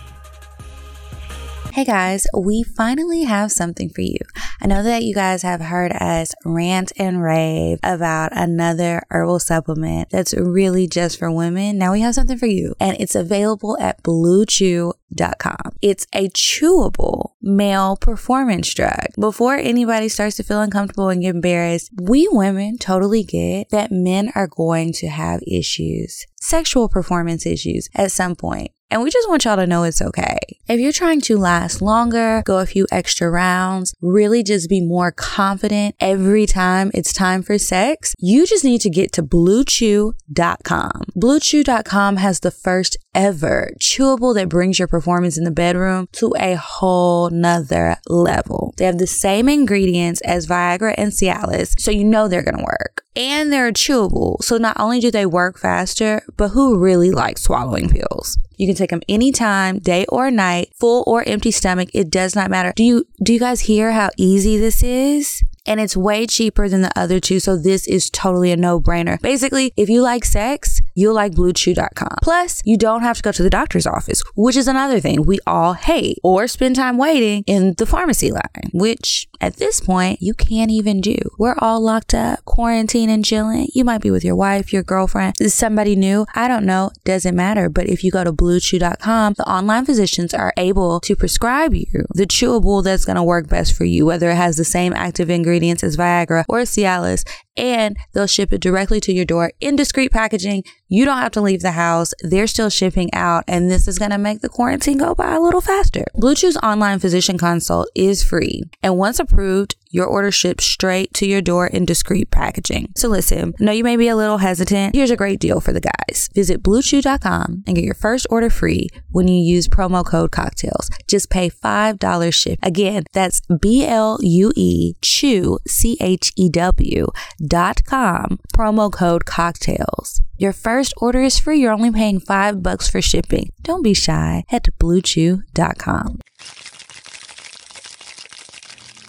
Hey 1.80 1.86
guys, 1.86 2.28
we 2.38 2.62
finally 2.62 3.24
have 3.24 3.54
something 3.54 3.88
for 3.88 4.02
you. 4.02 4.18
I 4.60 4.68
know 4.68 4.84
that 4.84 5.04
you 5.04 5.16
guys 5.16 5.44
have 5.44 5.62
heard 5.62 5.94
us 5.94 6.36
rant 6.44 6.92
and 6.98 7.24
rave 7.24 7.80
about 7.84 8.36
another 8.36 9.02
herbal 9.10 9.40
supplement 9.40 10.10
that's 10.10 10.34
really 10.34 10.88
just 10.88 11.18
for 11.18 11.32
women. 11.32 11.78
Now 11.78 11.94
we 11.94 12.02
have 12.02 12.16
something 12.16 12.38
for 12.38 12.48
you, 12.48 12.76
and 12.82 12.98
it's 13.00 13.16
available 13.16 13.78
at 13.80 14.04
bluechew.com. 14.04 15.78
It's 15.82 16.06
a 16.14 16.28
chewable 16.32 17.30
male 17.42 17.96
performance 17.96 18.74
drug. 18.74 19.14
Before 19.18 19.56
anybody 19.56 20.10
starts 20.10 20.36
to 20.36 20.44
feel 20.44 20.60
uncomfortable 20.60 21.08
and 21.08 21.22
get 21.22 21.34
embarrassed, 21.34 21.92
we 21.98 22.28
women 22.30 22.78
totally 22.78 23.24
get 23.24 23.70
that 23.70 23.90
men 23.90 24.34
are 24.36 24.48
going 24.48 24.92
to 24.96 25.08
have 25.08 25.40
issues, 25.48 26.26
sexual 26.42 26.90
performance 26.90 27.46
issues 27.46 27.88
at 27.96 28.12
some 28.12 28.36
point. 28.36 28.72
And 28.92 29.04
we 29.04 29.12
just 29.12 29.30
want 29.30 29.46
y'all 29.46 29.56
to 29.56 29.68
know 29.68 29.84
it's 29.84 30.02
okay. 30.02 30.40
If 30.68 30.80
you're 30.80 30.92
trying 30.92 31.22
to 31.22 31.38
last 31.38 31.82
longer, 31.82 32.42
go 32.46 32.58
a 32.58 32.66
few 32.66 32.88
extra 32.92 33.30
rounds, 33.30 33.94
really 34.02 34.42
just 34.42 34.68
be 34.68 34.82
more 34.82 35.12
confident 35.12 35.96
every 36.00 36.48
time 36.48 36.90
it's 36.94 37.14
time 37.14 37.44
for 37.44 37.58
sex, 37.60 38.16
you 38.18 38.48
just 38.48 38.64
need 38.64 38.82
to 38.82 38.90
get 38.90 39.12
to 39.14 39.24
bluechew.com. 39.24 40.92
Bluechew.com 41.16 42.18
has 42.18 42.40
the 42.40 42.52
first 42.52 42.98
ever 43.14 43.72
chewable 43.80 44.34
that 44.34 44.50
brings 44.50 44.80
your 44.80 44.88
performance 44.88 45.38
in 45.38 45.44
the 45.44 45.52
bedroom 45.52 46.08
to 46.14 46.34
a 46.40 46.56
whole 46.56 47.30
nother 47.30 47.98
level. 48.08 48.74
They 48.78 48.86
have 48.86 48.98
the 48.98 49.08
same 49.08 49.48
ingredients 49.50 50.22
as 50.22 50.48
Viagra 50.48 50.96
and 50.98 51.12
Cialis, 51.12 51.80
so 51.80 51.92
you 51.92 52.04
know 52.04 52.28
they're 52.28 52.44
gonna 52.44 52.64
work. 52.64 53.04
And 53.16 53.52
they're 53.52 53.72
chewable, 53.72 54.42
so 54.42 54.58
not 54.58 54.80
only 54.80 55.00
do 55.00 55.12
they 55.12 55.26
work 55.26 55.60
faster, 55.60 56.24
but 56.38 56.50
who 56.50 56.80
really 56.80 57.12
likes 57.12 57.42
swallowing 57.42 57.90
pills? 57.90 58.38
You 58.60 58.68
can 58.68 58.76
take 58.76 58.90
them 58.90 59.02
anytime, 59.08 59.80
day 59.80 60.06
or 60.10 60.30
night, 60.30 60.74
full 60.76 61.06
or 61.08 61.24
empty 61.26 61.50
stomach. 61.50 61.90
It 61.94 62.12
does 62.12 62.36
not 62.36 62.52
matter. 62.52 62.74
Do 62.76 62.84
you 62.84 63.06
do 63.24 63.34
you 63.34 63.40
guys 63.40 63.62
hear 63.62 63.94
how 63.94 64.10
easy 64.18 64.58
this 64.58 64.84
is? 64.84 65.42
And 65.66 65.80
it's 65.80 65.96
way 65.96 66.28
cheaper 66.28 66.68
than 66.68 66.82
the 66.82 66.92
other 66.98 67.20
two, 67.20 67.40
so 67.40 67.56
this 67.56 67.88
is 67.88 68.10
totally 68.10 68.52
a 68.52 68.58
no-brainer. 68.58 69.22
Basically, 69.22 69.72
if 69.78 69.88
you 69.88 70.02
like 70.02 70.26
sex, 70.26 70.82
you'll 71.00 71.16
like 71.16 71.34
bluechew.com. 71.34 72.16
Plus, 72.22 72.62
you 72.66 72.78
don't 72.78 73.02
have 73.02 73.18
to 73.18 73.24
go 73.24 73.32
to 73.32 73.44
the 73.44 73.50
doctor's 73.50 73.88
office, 73.88 74.22
which 74.36 74.56
is 74.56 74.68
another 74.68 75.00
thing 75.00 75.26
we 75.26 75.40
all 75.48 75.74
hate, 75.74 76.18
or 76.24 76.48
spend 76.48 76.76
time 76.76 76.98
waiting 76.98 77.44
in 77.48 77.74
the 77.78 77.86
pharmacy 77.86 78.32
line, 78.32 78.70
which 78.74 79.28
at 79.42 79.56
this 79.56 79.80
point 79.80 80.22
you 80.22 80.34
can't 80.34 80.72
even 80.72 81.02
do. 81.02 81.18
We're 81.38 81.56
all 81.60 81.80
locked 81.80 82.14
up, 82.14 82.44
quarantine 82.46 83.10
and 83.10 83.24
chilling. 83.24 83.68
You 83.74 83.86
might 83.86 84.02
be 84.02 84.12
with 84.12 84.24
your 84.24 84.36
wife, 84.36 84.74
your 84.74 84.84
girlfriend, 84.84 85.36
somebody 85.48 85.96
new. 85.96 86.26
I 86.36 86.48
don't 86.48 86.66
know, 86.66 86.92
doesn't 87.06 87.36
matter. 87.36 87.70
But 87.70 87.88
if 87.88 88.04
you 88.04 88.12
go 88.12 88.24
to 88.24 88.34
bluechew.com, 88.34 89.36
the 89.38 89.50
online 89.50 89.86
physicians 89.86 90.34
are 90.34 90.54
able 90.58 91.00
to 91.02 91.16
prescribe 91.16 91.74
you 91.74 91.86
the 92.14 92.26
chewable 92.26 92.84
that's 92.84 93.06
going 93.06 93.16
to 93.16 93.24
work 93.24 93.48
best 93.48 93.74
for 93.74 93.86
you, 93.86 94.06
whether 94.06 94.30
it 94.30 94.36
has 94.36 94.58
the 94.58 94.66
same 94.66 94.94
active 94.94 95.30
ingredients 95.30 95.84
as 95.84 95.96
Viagra 95.96 96.44
or 96.50 96.60
Cialis, 96.60 97.24
and 97.60 97.98
they'll 98.14 98.26
ship 98.26 98.54
it 98.54 98.62
directly 98.62 99.02
to 99.02 99.14
your 99.14 99.26
door 99.26 99.52
in 99.60 99.76
discreet 99.76 100.12
packaging. 100.12 100.64
You 100.88 101.06
don't 101.06 101.18
have 101.18 101.34
to 101.34 101.42
leave 101.42 101.62
the 101.62 101.72
house. 101.72 102.14
They're 102.24 102.48
still 102.48 102.70
shipping 102.70 103.14
out, 103.14 103.44
and 103.48 103.70
this 103.70 103.88
is 103.88 104.00
going 104.00 104.12
to 104.12 104.18
make 104.18 104.42
the 104.42 104.50
quarantine 104.50 104.98
go 104.98 105.14
by 105.14 105.36
a 105.36 105.42
little 105.42 105.62
faster. 105.62 106.06
BlueChew's 106.16 106.58
online 106.58 107.00
physician 107.00 107.38
consult 107.38 107.90
is 107.94 108.24
free, 108.24 108.64
and 108.82 108.98
once 108.98 109.20
approved, 109.20 109.76
your 109.90 110.06
order 110.06 110.32
ships 110.32 110.66
straight 110.66 111.14
to 111.16 111.26
your 111.26 111.42
door 111.42 111.68
in 111.68 111.86
discreet 111.86 112.32
packaging. 112.32 112.92
So 112.96 113.08
listen, 113.08 113.54
I 113.60 113.64
know 113.64 113.72
you 113.72 113.84
may 113.84 113.98
be 113.98 114.08
a 114.08 114.16
little 114.16 114.38
hesitant. 114.38 114.96
Here's 114.96 115.12
a 115.12 115.18
great 115.18 115.40
deal 115.40 115.60
for 115.60 115.74
the 115.74 115.82
guys. 115.82 116.30
Visit 116.34 116.62
bluechew.com 116.64 117.64
and 117.66 117.76
get 117.76 117.86
your 117.86 117.94
first 117.94 118.28
order 118.30 118.50
free 118.50 118.88
when 119.10 119.28
you 119.28 119.42
use 119.42 119.68
promo 119.68 120.06
code 120.06 120.32
cocktales. 120.32 120.90
Just 121.08 121.30
pay 121.30 121.50
$5 121.50 122.34
ship. 122.34 122.60
Again, 122.62 123.04
that's 123.14 123.42
B 123.62 123.86
L 123.86 124.20
U 124.22 124.52
E 124.56 124.94
chew 125.02 125.60
C 125.68 125.98
H 126.00 126.32
E 126.36 126.50
W 126.50 127.08
dot 127.46 127.84
com 127.86 128.40
promo 128.56 128.92
code 128.92 129.26
cocktales. 129.26 130.22
Your 130.38 130.54
first 130.54 130.94
order 130.98 131.22
is 131.22 131.38
free. 131.38 131.60
You're 131.60 131.74
only 131.74 131.92
paying 131.92 132.20
5 132.20 132.64
bucks 132.64 132.88
for 132.88 133.02
shipping. 133.02 133.52
Don't 133.62 133.84
be 133.84 133.94
shy. 133.94 134.46
Head 134.48 134.64
to 134.64 134.72
bluechew.com. 134.72 136.20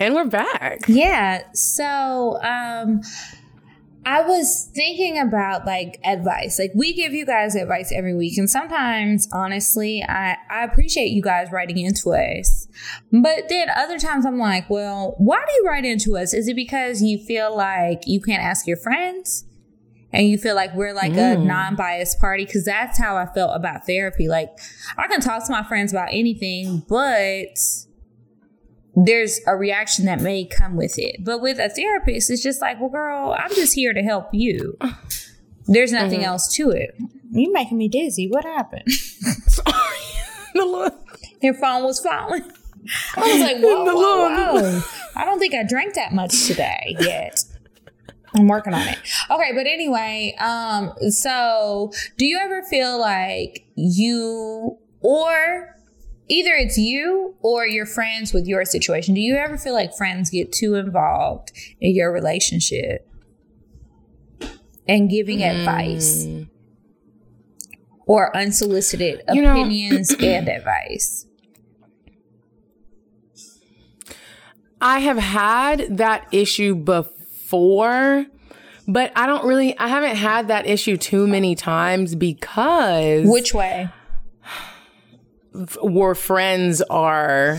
And 0.00 0.14
we're 0.14 0.24
back. 0.24 0.88
Yeah. 0.88 1.42
So, 1.52 2.42
um, 2.42 3.02
I 4.06 4.22
was 4.22 4.70
thinking 4.74 5.18
about 5.18 5.66
like 5.66 6.00
advice. 6.04 6.58
Like 6.58 6.72
we 6.74 6.94
give 6.94 7.12
you 7.12 7.26
guys 7.26 7.54
advice 7.54 7.92
every 7.92 8.14
week, 8.14 8.38
and 8.38 8.48
sometimes, 8.48 9.28
honestly, 9.30 10.02
I 10.02 10.38
I 10.50 10.64
appreciate 10.64 11.08
you 11.08 11.20
guys 11.20 11.52
writing 11.52 11.76
into 11.76 12.14
us. 12.14 12.66
But 13.12 13.50
then 13.50 13.68
other 13.76 13.98
times, 13.98 14.24
I'm 14.24 14.38
like, 14.38 14.70
well, 14.70 15.16
why 15.18 15.44
do 15.46 15.52
you 15.52 15.68
write 15.68 15.84
into 15.84 16.16
us? 16.16 16.32
Is 16.32 16.48
it 16.48 16.56
because 16.56 17.02
you 17.02 17.18
feel 17.18 17.54
like 17.54 18.04
you 18.06 18.22
can't 18.22 18.42
ask 18.42 18.66
your 18.66 18.78
friends? 18.78 19.44
And 20.12 20.26
you 20.26 20.38
feel 20.38 20.56
like 20.56 20.74
we're 20.74 20.94
like 20.94 21.12
mm. 21.12 21.34
a 21.34 21.38
non 21.38 21.76
biased 21.76 22.18
party? 22.18 22.46
Because 22.46 22.64
that's 22.64 22.98
how 22.98 23.16
I 23.16 23.26
felt 23.26 23.54
about 23.54 23.86
therapy. 23.86 24.28
Like, 24.28 24.48
I 24.96 25.06
can 25.08 25.20
talk 25.20 25.46
to 25.46 25.52
my 25.52 25.62
friends 25.62 25.92
about 25.92 26.08
anything, 26.10 26.84
but 26.88 27.58
there's 29.04 29.40
a 29.46 29.56
reaction 29.56 30.04
that 30.06 30.20
may 30.20 30.44
come 30.44 30.76
with 30.76 30.98
it. 30.98 31.24
But 31.24 31.40
with 31.40 31.58
a 31.58 31.68
therapist, 31.68 32.30
it's 32.30 32.42
just 32.42 32.60
like, 32.60 32.80
well, 32.80 32.90
girl, 32.90 33.36
I'm 33.38 33.54
just 33.54 33.74
here 33.74 33.92
to 33.92 34.02
help 34.02 34.28
you. 34.32 34.76
There's 35.66 35.92
nothing 35.92 36.20
mm-hmm. 36.20 36.28
else 36.28 36.52
to 36.56 36.70
it. 36.70 36.96
You're 37.30 37.52
making 37.52 37.78
me 37.78 37.88
dizzy. 37.88 38.28
What 38.28 38.44
happened? 38.44 38.90
Sorry. 38.92 39.74
Your 41.42 41.54
phone 41.54 41.84
was 41.84 42.00
falling. 42.00 42.42
I 43.16 43.20
was 43.20 43.40
like, 43.40 43.56
whoa, 43.60 43.84
whoa, 43.84 43.94
whoa. 43.94 44.82
I 45.16 45.24
don't 45.24 45.38
think 45.38 45.54
I 45.54 45.62
drank 45.62 45.94
that 45.94 46.12
much 46.12 46.46
today 46.46 46.96
yet. 47.00 47.42
I'm 48.34 48.46
working 48.46 48.74
on 48.74 48.86
it. 48.86 48.98
Okay, 49.30 49.50
but 49.54 49.66
anyway, 49.66 50.36
um, 50.38 50.92
so 51.08 51.92
do 52.16 52.26
you 52.26 52.38
ever 52.38 52.62
feel 52.62 52.98
like 52.98 53.66
you 53.74 54.78
or 55.00 55.76
either 56.30 56.54
it's 56.54 56.78
you 56.78 57.34
or 57.42 57.66
your 57.66 57.84
friends 57.84 58.32
with 58.32 58.46
your 58.46 58.64
situation. 58.64 59.14
Do 59.14 59.20
you 59.20 59.36
ever 59.36 59.58
feel 59.58 59.74
like 59.74 59.94
friends 59.94 60.30
get 60.30 60.52
too 60.52 60.76
involved 60.76 61.52
in 61.80 61.94
your 61.94 62.12
relationship 62.12 63.06
and 64.88 65.10
giving 65.10 65.40
mm. 65.40 65.58
advice 65.58 66.26
or 68.06 68.34
unsolicited 68.36 69.22
you 69.32 69.46
opinions 69.46 70.18
know, 70.18 70.26
and 70.26 70.48
advice? 70.48 71.26
I 74.80 75.00
have 75.00 75.18
had 75.18 75.98
that 75.98 76.26
issue 76.32 76.74
before, 76.74 78.24
but 78.88 79.12
I 79.14 79.26
don't 79.26 79.44
really, 79.44 79.76
I 79.78 79.88
haven't 79.88 80.16
had 80.16 80.48
that 80.48 80.66
issue 80.66 80.96
too 80.96 81.26
many 81.26 81.54
times 81.54 82.14
because. 82.14 83.26
Which 83.26 83.52
way? 83.52 83.90
Where 85.82 86.14
friends 86.14 86.80
are 86.82 87.58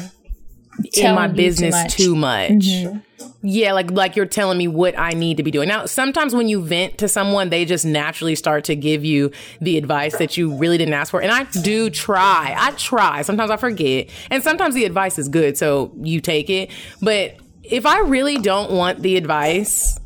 in 0.93 1.15
my 1.15 1.27
business 1.27 1.93
too 1.93 2.15
much. 2.15 2.65
Too 2.65 2.93
much. 2.93 2.93
Mm-hmm. 2.93 2.97
Yeah, 3.43 3.73
like 3.73 3.91
like 3.91 4.15
you're 4.15 4.25
telling 4.25 4.57
me 4.57 4.67
what 4.67 4.97
I 4.97 5.11
need 5.11 5.37
to 5.37 5.43
be 5.43 5.51
doing. 5.51 5.67
Now, 5.67 5.85
sometimes 5.85 6.33
when 6.33 6.47
you 6.47 6.61
vent 6.61 6.99
to 6.99 7.07
someone, 7.07 7.49
they 7.49 7.65
just 7.65 7.85
naturally 7.85 8.35
start 8.35 8.63
to 8.65 8.75
give 8.75 9.03
you 9.03 9.31
the 9.59 9.77
advice 9.77 10.17
that 10.17 10.37
you 10.37 10.55
really 10.55 10.77
didn't 10.77 10.93
ask 10.93 11.11
for. 11.11 11.21
And 11.21 11.31
I 11.31 11.43
do 11.61 11.89
try. 11.89 12.55
I 12.57 12.71
try. 12.71 13.21
Sometimes 13.23 13.51
I 13.51 13.57
forget. 13.57 14.09
And 14.29 14.43
sometimes 14.43 14.75
the 14.75 14.85
advice 14.85 15.17
is 15.17 15.27
good, 15.27 15.57
so 15.57 15.91
you 16.01 16.21
take 16.21 16.49
it. 16.49 16.71
But 17.01 17.37
if 17.63 17.85
I 17.85 17.99
really 17.99 18.37
don't 18.37 18.71
want 18.71 19.01
the 19.01 19.17
advice, 19.17 19.99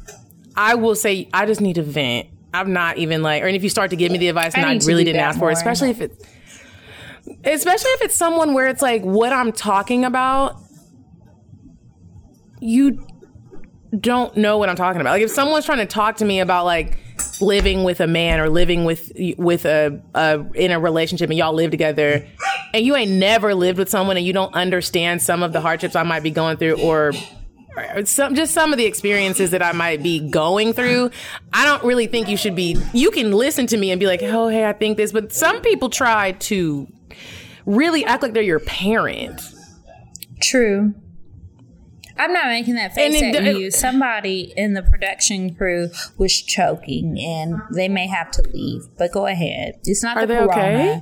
I 0.55 0.75
will 0.75 0.95
say 0.95 1.29
I 1.33 1.45
just 1.45 1.61
need 1.61 1.75
to 1.75 1.83
vent. 1.83 2.27
I'm 2.53 2.71
not 2.71 2.97
even 2.97 3.21
like 3.21 3.43
or 3.43 3.47
if 3.47 3.63
you 3.63 3.69
start 3.69 3.89
to 3.89 3.97
give 3.97 4.13
me 4.13 4.17
the 4.17 4.29
advice 4.29 4.55
and 4.55 4.65
I, 4.65 4.73
I 4.73 4.79
really 4.85 5.03
didn't 5.03 5.19
ask 5.19 5.37
for 5.37 5.49
it, 5.49 5.53
especially 5.53 5.89
if 5.89 5.99
it's 5.99 6.17
especially 7.45 7.91
if 7.91 8.01
it's 8.01 8.15
someone 8.15 8.53
where 8.53 8.67
it's 8.67 8.81
like 8.81 9.03
what 9.03 9.31
I'm 9.31 9.51
talking 9.51 10.05
about 10.05 10.61
you 12.59 13.05
don't 13.99 14.35
know 14.35 14.57
what 14.57 14.69
I'm 14.69 14.75
talking 14.75 15.01
about. 15.01 15.11
Like 15.11 15.21
if 15.21 15.31
someone's 15.31 15.65
trying 15.65 15.79
to 15.79 15.85
talk 15.85 16.17
to 16.17 16.25
me 16.25 16.39
about 16.39 16.65
like 16.65 16.97
living 17.39 17.83
with 17.83 17.99
a 18.01 18.07
man 18.07 18.39
or 18.39 18.49
living 18.49 18.85
with 18.85 19.11
with 19.37 19.65
a, 19.65 20.01
a 20.13 20.45
in 20.53 20.71
a 20.71 20.79
relationship 20.79 21.29
and 21.29 21.37
y'all 21.37 21.53
live 21.53 21.71
together 21.71 22.27
and 22.73 22.85
you 22.85 22.95
ain't 22.95 23.11
never 23.11 23.53
lived 23.53 23.77
with 23.77 23.89
someone 23.89 24.17
and 24.17 24.25
you 24.25 24.33
don't 24.33 24.53
understand 24.53 25.21
some 25.21 25.43
of 25.43 25.53
the 25.53 25.61
hardships 25.61 25.95
I 25.95 26.03
might 26.03 26.23
be 26.23 26.31
going 26.31 26.57
through 26.57 26.81
or 26.81 27.13
some 28.05 28.35
just 28.35 28.53
some 28.53 28.71
of 28.71 28.77
the 28.77 28.85
experiences 28.85 29.51
that 29.51 29.61
I 29.61 29.71
might 29.73 30.01
be 30.01 30.29
going 30.29 30.73
through. 30.73 31.11
I 31.53 31.65
don't 31.65 31.83
really 31.83 32.07
think 32.07 32.27
you 32.27 32.37
should 32.37 32.55
be 32.55 32.77
you 32.93 33.11
can 33.11 33.31
listen 33.31 33.67
to 33.67 33.77
me 33.77 33.91
and 33.91 33.99
be 33.99 34.07
like, 34.07 34.21
"Oh, 34.23 34.47
hey, 34.47 34.65
I 34.65 34.73
think 34.73 34.97
this," 34.97 35.11
but 35.11 35.33
some 35.33 35.61
people 35.61 35.89
try 35.89 36.33
to 36.33 36.87
really 37.65 38.05
act 38.05 38.23
like 38.23 38.33
they're 38.33 38.43
your 38.43 38.59
parent. 38.59 39.41
True. 40.41 40.93
I'm 42.17 42.31
not 42.31 42.45
making 42.45 42.75
that 42.75 42.93
face 42.93 43.21
at 43.21 43.57
you. 43.57 43.71
Somebody 43.71 44.53
in 44.55 44.73
the 44.73 44.81
production 44.81 45.53
crew 45.53 45.89
was 46.17 46.33
choking, 46.33 47.19
and 47.19 47.61
they 47.73 47.89
may 47.89 48.07
have 48.07 48.31
to 48.31 48.43
leave. 48.53 48.83
But 48.97 49.11
go 49.11 49.25
ahead. 49.25 49.79
It's 49.83 50.01
not 50.01 50.17
Are 50.17 50.25
the 50.25 50.35
corona. 50.35 50.49
Okay? 50.57 51.01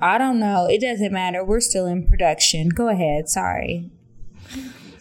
I 0.00 0.18
don't 0.18 0.38
know. 0.38 0.66
It 0.66 0.82
doesn't 0.82 1.12
matter. 1.12 1.42
We're 1.42 1.60
still 1.60 1.86
in 1.86 2.06
production. 2.06 2.68
Go 2.68 2.88
ahead. 2.88 3.28
Sorry. 3.28 3.90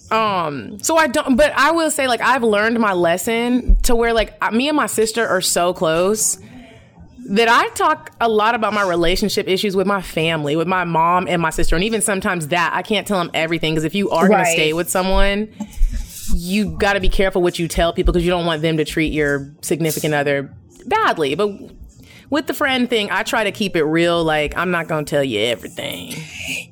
Um, 0.09 0.79
so 0.79 0.95
I 0.95 1.07
don't, 1.07 1.35
but 1.35 1.51
I 1.55 1.71
will 1.71 1.91
say, 1.91 2.07
like, 2.07 2.21
I've 2.21 2.43
learned 2.43 2.79
my 2.79 2.93
lesson 2.93 3.75
to 3.83 3.95
where, 3.95 4.13
like, 4.13 4.41
me 4.53 4.69
and 4.69 4.75
my 4.75 4.87
sister 4.87 5.27
are 5.27 5.41
so 5.41 5.73
close 5.73 6.39
that 7.29 7.47
I 7.47 7.69
talk 7.69 8.11
a 8.19 8.27
lot 8.27 8.55
about 8.55 8.73
my 8.73 8.81
relationship 8.81 9.47
issues 9.47 9.75
with 9.75 9.85
my 9.85 10.01
family, 10.01 10.55
with 10.55 10.67
my 10.67 10.83
mom 10.83 11.27
and 11.27 11.41
my 11.41 11.51
sister, 11.51 11.75
and 11.75 11.85
even 11.85 12.01
sometimes 12.01 12.47
that 12.47 12.73
I 12.73 12.81
can't 12.81 13.05
tell 13.05 13.19
them 13.19 13.29
everything 13.35 13.73
because 13.73 13.83
if 13.83 13.93
you 13.93 14.09
are 14.09 14.27
going 14.27 14.43
to 14.43 14.51
stay 14.51 14.73
with 14.73 14.89
someone, 14.89 15.53
you 16.33 16.71
got 16.77 16.93
to 16.93 16.99
be 16.99 17.09
careful 17.09 17.41
what 17.43 17.59
you 17.59 17.67
tell 17.67 17.93
people 17.93 18.11
because 18.11 18.25
you 18.25 18.31
don't 18.31 18.47
want 18.47 18.63
them 18.63 18.77
to 18.77 18.85
treat 18.85 19.13
your 19.13 19.53
significant 19.61 20.15
other 20.15 20.51
badly. 20.87 21.35
But 21.35 21.51
with 22.29 22.47
the 22.47 22.53
friend 22.53 22.89
thing, 22.89 23.09
I 23.11 23.23
try 23.23 23.43
to 23.43 23.51
keep 23.51 23.75
it 23.75 23.83
real. 23.83 24.23
Like 24.23 24.55
I'm 24.57 24.71
not 24.71 24.87
gonna 24.87 25.05
tell 25.05 25.23
you 25.23 25.39
everything. 25.39 26.13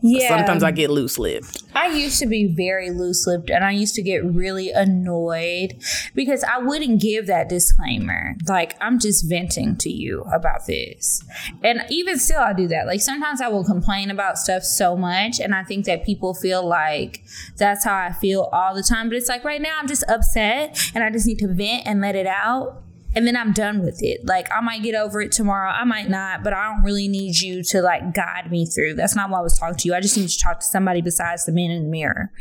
Yeah. 0.02 0.30
Sometimes 0.30 0.64
I 0.64 0.72
get 0.72 0.90
loose 0.90 1.18
lipped. 1.18 1.64
I 1.76 1.88
used 1.88 2.20
to 2.20 2.26
be 2.26 2.46
very 2.46 2.90
loose 2.92 3.28
lipped, 3.28 3.50
and 3.50 3.64
I 3.64 3.72
used 3.72 3.96
to 3.96 4.02
get 4.02 4.24
really 4.24 4.72
annoyed 4.72 5.82
because 6.16 6.44
I 6.44 6.60
wouldn't 6.60 7.02
give 7.02 7.28
that 7.28 7.50
disclaimer. 7.50 8.36
Like 8.48 8.76
I'm 8.82 9.00
just 9.00 9.30
venting 9.30 9.76
to 9.78 9.90
you 9.90 10.22
about 10.34 10.66
this, 10.68 11.24
and 11.64 11.82
even 11.90 12.18
still, 12.20 12.40
I 12.40 12.54
do 12.54 12.68
that. 12.68 12.88
Like 12.88 13.02
sometimes 13.02 13.42
I 13.42 13.48
will 13.48 13.64
complain 13.64 14.10
about 14.10 14.38
stuff 14.38 14.64
so 14.64 14.96
much, 14.96 15.40
and 15.40 15.54
I 15.54 15.64
think 15.64 15.86
that 15.86 16.06
people 16.06 16.34
feel 16.34 16.68
like 16.68 17.24
that's 17.58 17.84
how 17.84 17.96
I 17.96 18.14
feel 18.14 18.50
all 18.54 18.76
the 18.76 18.84
time. 18.84 19.10
But 19.10 19.18
it's 19.18 19.30
like 19.30 19.44
right 19.44 19.62
now, 19.62 19.78
I'm 19.80 19.88
just 19.88 20.04
upset, 20.08 20.92
and 20.94 21.04
I 21.04 21.10
just 21.10 21.28
need 21.28 21.40
to 21.40 21.48
vent 21.48 21.86
and 21.86 22.02
let 22.02 22.16
it 22.16 22.28
out 22.28 22.84
and 23.18 23.26
then 23.26 23.36
I'm 23.36 23.52
done 23.52 23.82
with 23.82 24.04
it. 24.04 24.24
Like 24.28 24.48
I 24.52 24.62
might 24.62 24.84
get 24.84 24.94
over 24.94 25.20
it 25.22 25.32
tomorrow, 25.32 25.72
I 25.72 25.84
might 25.86 26.08
not, 26.08 26.44
but 26.44 26.54
I 26.54 26.72
don't 26.72 26.84
really 26.84 27.08
need 27.08 27.40
you 27.40 27.64
to 27.64 27.82
like 27.82 28.14
guide 28.14 28.52
me 28.52 28.68
through. 28.68 28.94
That's 28.94 29.16
not 29.16 29.32
why 29.32 29.40
I 29.40 29.42
was 29.42 29.58
talking 29.58 29.76
to 29.76 29.88
you. 29.88 29.96
I 29.96 30.02
just 30.02 30.16
need 30.16 30.30
to 30.30 30.38
talk 30.38 30.60
to 30.60 30.66
somebody 30.68 31.02
besides 31.02 31.48
the 31.48 31.52
man 31.52 31.72
in 31.72 31.86
the 31.86 31.90
mirror 31.90 32.32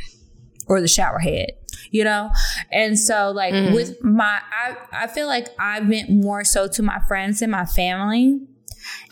or 0.67 0.83
the 0.83 0.87
shower 0.87 1.19
head, 1.19 1.53
you 1.91 2.05
know? 2.05 2.31
And 2.71 2.99
so 2.99 3.31
like 3.31 3.55
mm-hmm. 3.55 3.75
with 3.75 4.05
my 4.05 4.39
I 4.53 4.77
I 4.93 5.07
feel 5.07 5.29
like 5.29 5.49
I 5.59 5.81
went 5.81 6.11
more 6.11 6.45
so 6.45 6.69
to 6.69 6.83
my 6.83 6.99
friends 7.09 7.41
and 7.41 7.51
my 7.51 7.65
family. 7.65 8.39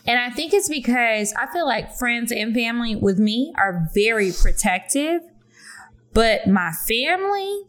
And 0.05 0.19
I 0.19 0.29
think 0.29 0.53
it's 0.53 0.69
because 0.69 1.33
I 1.33 1.51
feel 1.51 1.65
like 1.65 1.95
friends 1.95 2.31
and 2.31 2.53
family 2.53 2.95
with 2.95 3.17
me 3.17 3.53
are 3.57 3.89
very 3.95 4.31
protective, 4.39 5.23
but 6.13 6.45
my 6.45 6.73
family 6.87 7.63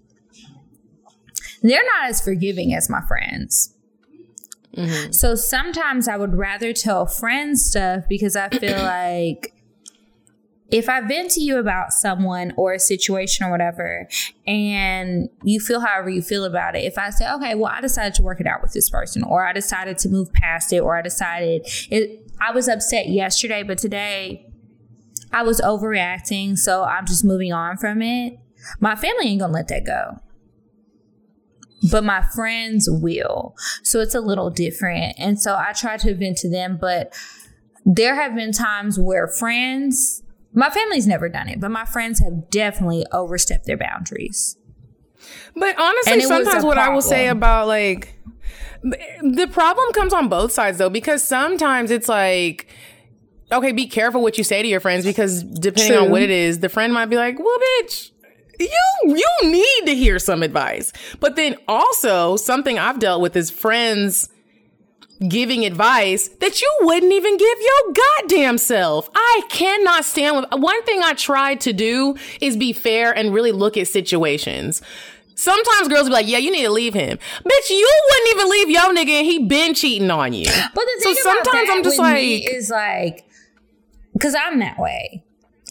they're 1.63 1.83
not 1.83 2.11
as 2.11 2.21
forgiving 2.21 2.75
as 2.75 2.91
my 2.91 3.01
friends. 3.09 3.73
Mm-hmm. 4.77 5.13
So 5.13 5.35
sometimes 5.35 6.09
I 6.09 6.17
would 6.17 6.37
rather 6.37 6.73
tell 6.73 7.07
friends 7.07 7.65
stuff 7.65 8.05
because 8.09 8.37
I 8.37 8.49
feel 8.51 8.77
like 8.83 9.53
if 10.71 10.89
I 10.89 11.01
vent 11.01 11.31
to 11.33 11.41
you 11.41 11.59
about 11.59 11.93
someone 11.93 12.53
or 12.57 12.73
a 12.73 12.79
situation 12.79 13.47
or 13.47 13.51
whatever, 13.51 14.09
and 14.47 15.29
you 15.45 15.61
feel 15.61 15.81
however 15.81 16.11
you 16.11 16.23
feel 16.23 16.45
about 16.45 16.75
it, 16.75 16.81
if 16.81 16.99
I 16.99 17.11
say, 17.11 17.31
okay, 17.35 17.55
well, 17.55 17.73
I 17.73 17.81
decided 17.81 18.15
to 18.15 18.23
work 18.23 18.41
it 18.41 18.47
out 18.47 18.63
with 18.63 18.73
this 18.73 18.91
person, 18.91 19.23
or 19.23 19.47
I 19.47 19.53
decided 19.53 19.99
to 19.99 20.09
move 20.09 20.33
past 20.33 20.73
it, 20.73 20.81
or 20.81 20.97
I 20.97 21.03
decided 21.03 21.67
it, 21.91 22.31
I 22.41 22.51
was 22.51 22.69
upset 22.69 23.09
yesterday, 23.09 23.63
but 23.63 23.79
today 23.79 24.53
I 25.33 25.43
was 25.43 25.61
overreacting, 25.61 26.59
so 26.59 26.83
I'm 26.83 27.07
just 27.07 27.25
moving 27.25 27.53
on 27.53 27.77
from 27.77 28.03
it. 28.03 28.39
My 28.81 28.97
family 28.97 29.27
ain't 29.29 29.41
gonna 29.41 29.53
let 29.53 29.69
that 29.69 29.87
go 29.87 30.21
but 31.91 32.05
my 32.05 32.23
friends 32.35 32.89
will. 32.91 33.55
So 33.83 34.01
it's 34.01 34.15
a 34.15 34.21
little 34.21 34.51
different. 34.51 35.15
And 35.19 35.41
so 35.41 35.55
I 35.57 35.73
try 35.73 35.97
to 35.99 36.15
vent 36.15 36.39
to 36.39 36.51
them, 36.51 36.79
but 36.81 37.15
there 37.85 38.15
have 38.15 38.35
been 38.35 38.53
times 38.53 38.99
where 38.99 39.29
friends, 39.29 40.23
my 40.53 40.71
family's 40.71 41.07
never 41.07 41.29
done 41.29 41.49
it, 41.49 41.61
but 41.61 41.71
my 41.71 41.85
friends 41.85 42.19
have 42.21 42.51
definitely 42.51 43.05
overstepped 43.13 43.67
their 43.67 43.77
boundaries. 43.77 44.57
But 45.55 45.79
honestly, 45.79 46.23
sometimes 46.23 46.65
what 46.65 46.79
I 46.79 46.89
will 46.89 47.03
say 47.03 47.29
about 47.29 47.67
like 47.67 48.17
the 48.83 49.49
problem 49.51 49.93
comes 49.93 50.13
on 50.13 50.29
both 50.29 50.53
sides 50.53 50.79
though, 50.79 50.91
because 50.91 51.23
sometimes 51.23 51.91
it's 51.91 52.09
like, 52.09 52.69
okay, 53.51 53.73
be 53.73 53.87
careful 53.87 54.23
what 54.23 54.39
you 54.39 54.45
say 54.45 54.63
to 54.63 54.69
your 54.69 54.81
friends 54.81 55.05
because 55.05 55.43
depending 55.43 55.97
True. 55.97 56.05
on 56.05 56.11
what 56.11 56.23
it 56.23 56.31
is, 56.31 56.61
the 56.61 56.69
friend 56.69 56.93
might 56.93 57.07
be 57.07 57.17
like, 57.17 57.39
well, 57.39 57.59
bitch, 57.81 58.11
you 58.59 59.17
you 59.17 59.51
need 59.51 59.87
to 59.87 59.95
hear 59.95 60.19
some 60.19 60.43
advice. 60.43 60.93
But 61.21 61.37
then 61.37 61.57
also 61.69 62.37
something 62.37 62.79
I've 62.79 62.99
dealt 62.99 63.21
with 63.21 63.37
is 63.37 63.51
friends 63.51 64.29
giving 65.29 65.65
advice 65.65 66.29
that 66.41 66.61
you 66.61 66.77
wouldn't 66.81 67.13
even 67.13 67.37
give 67.37 67.59
your 67.61 67.95
goddamn 67.95 68.59
self. 68.59 69.09
I 69.15 69.43
cannot 69.49 70.05
stand 70.05 70.37
with 70.37 70.47
one 70.61 70.83
thing 70.85 71.01
I 71.03 71.15
tried 71.15 71.61
to 71.63 71.73
do 71.73 72.17
is 72.41 72.57
be 72.57 72.73
fair 72.73 73.17
and 73.17 73.33
really 73.33 73.53
look 73.53 73.77
at 73.77 73.89
situations. 73.89 74.83
Sometimes 75.35 75.89
girls 75.89 76.09
be 76.09 76.13
like, 76.13 76.27
"Yeah, 76.27 76.39
you 76.39 76.51
need 76.51 76.63
to 76.63 76.71
leave 76.71 76.95
him, 76.95 77.19
bitch. 77.19 77.71
You 77.71 78.03
wouldn't 78.11 78.31
even 78.35 78.51
leave 78.51 78.71
your 78.71 78.95
nigga, 78.95 79.19
and 79.19 79.27
he 79.27 79.39
been 79.41 79.75
cheating 79.75 80.11
on 80.11 80.33
you." 80.33 80.47
But 80.47 80.85
the 80.85 81.05
thing 81.05 81.15
so 81.15 81.23
sometimes 81.23 81.69
I'm 81.71 81.83
just 81.83 81.99
like, 81.99 82.51
is 82.51 82.71
like, 82.71 83.27
because 84.15 84.35
I'm 84.35 84.59
that 84.61 84.79
way 84.79 85.26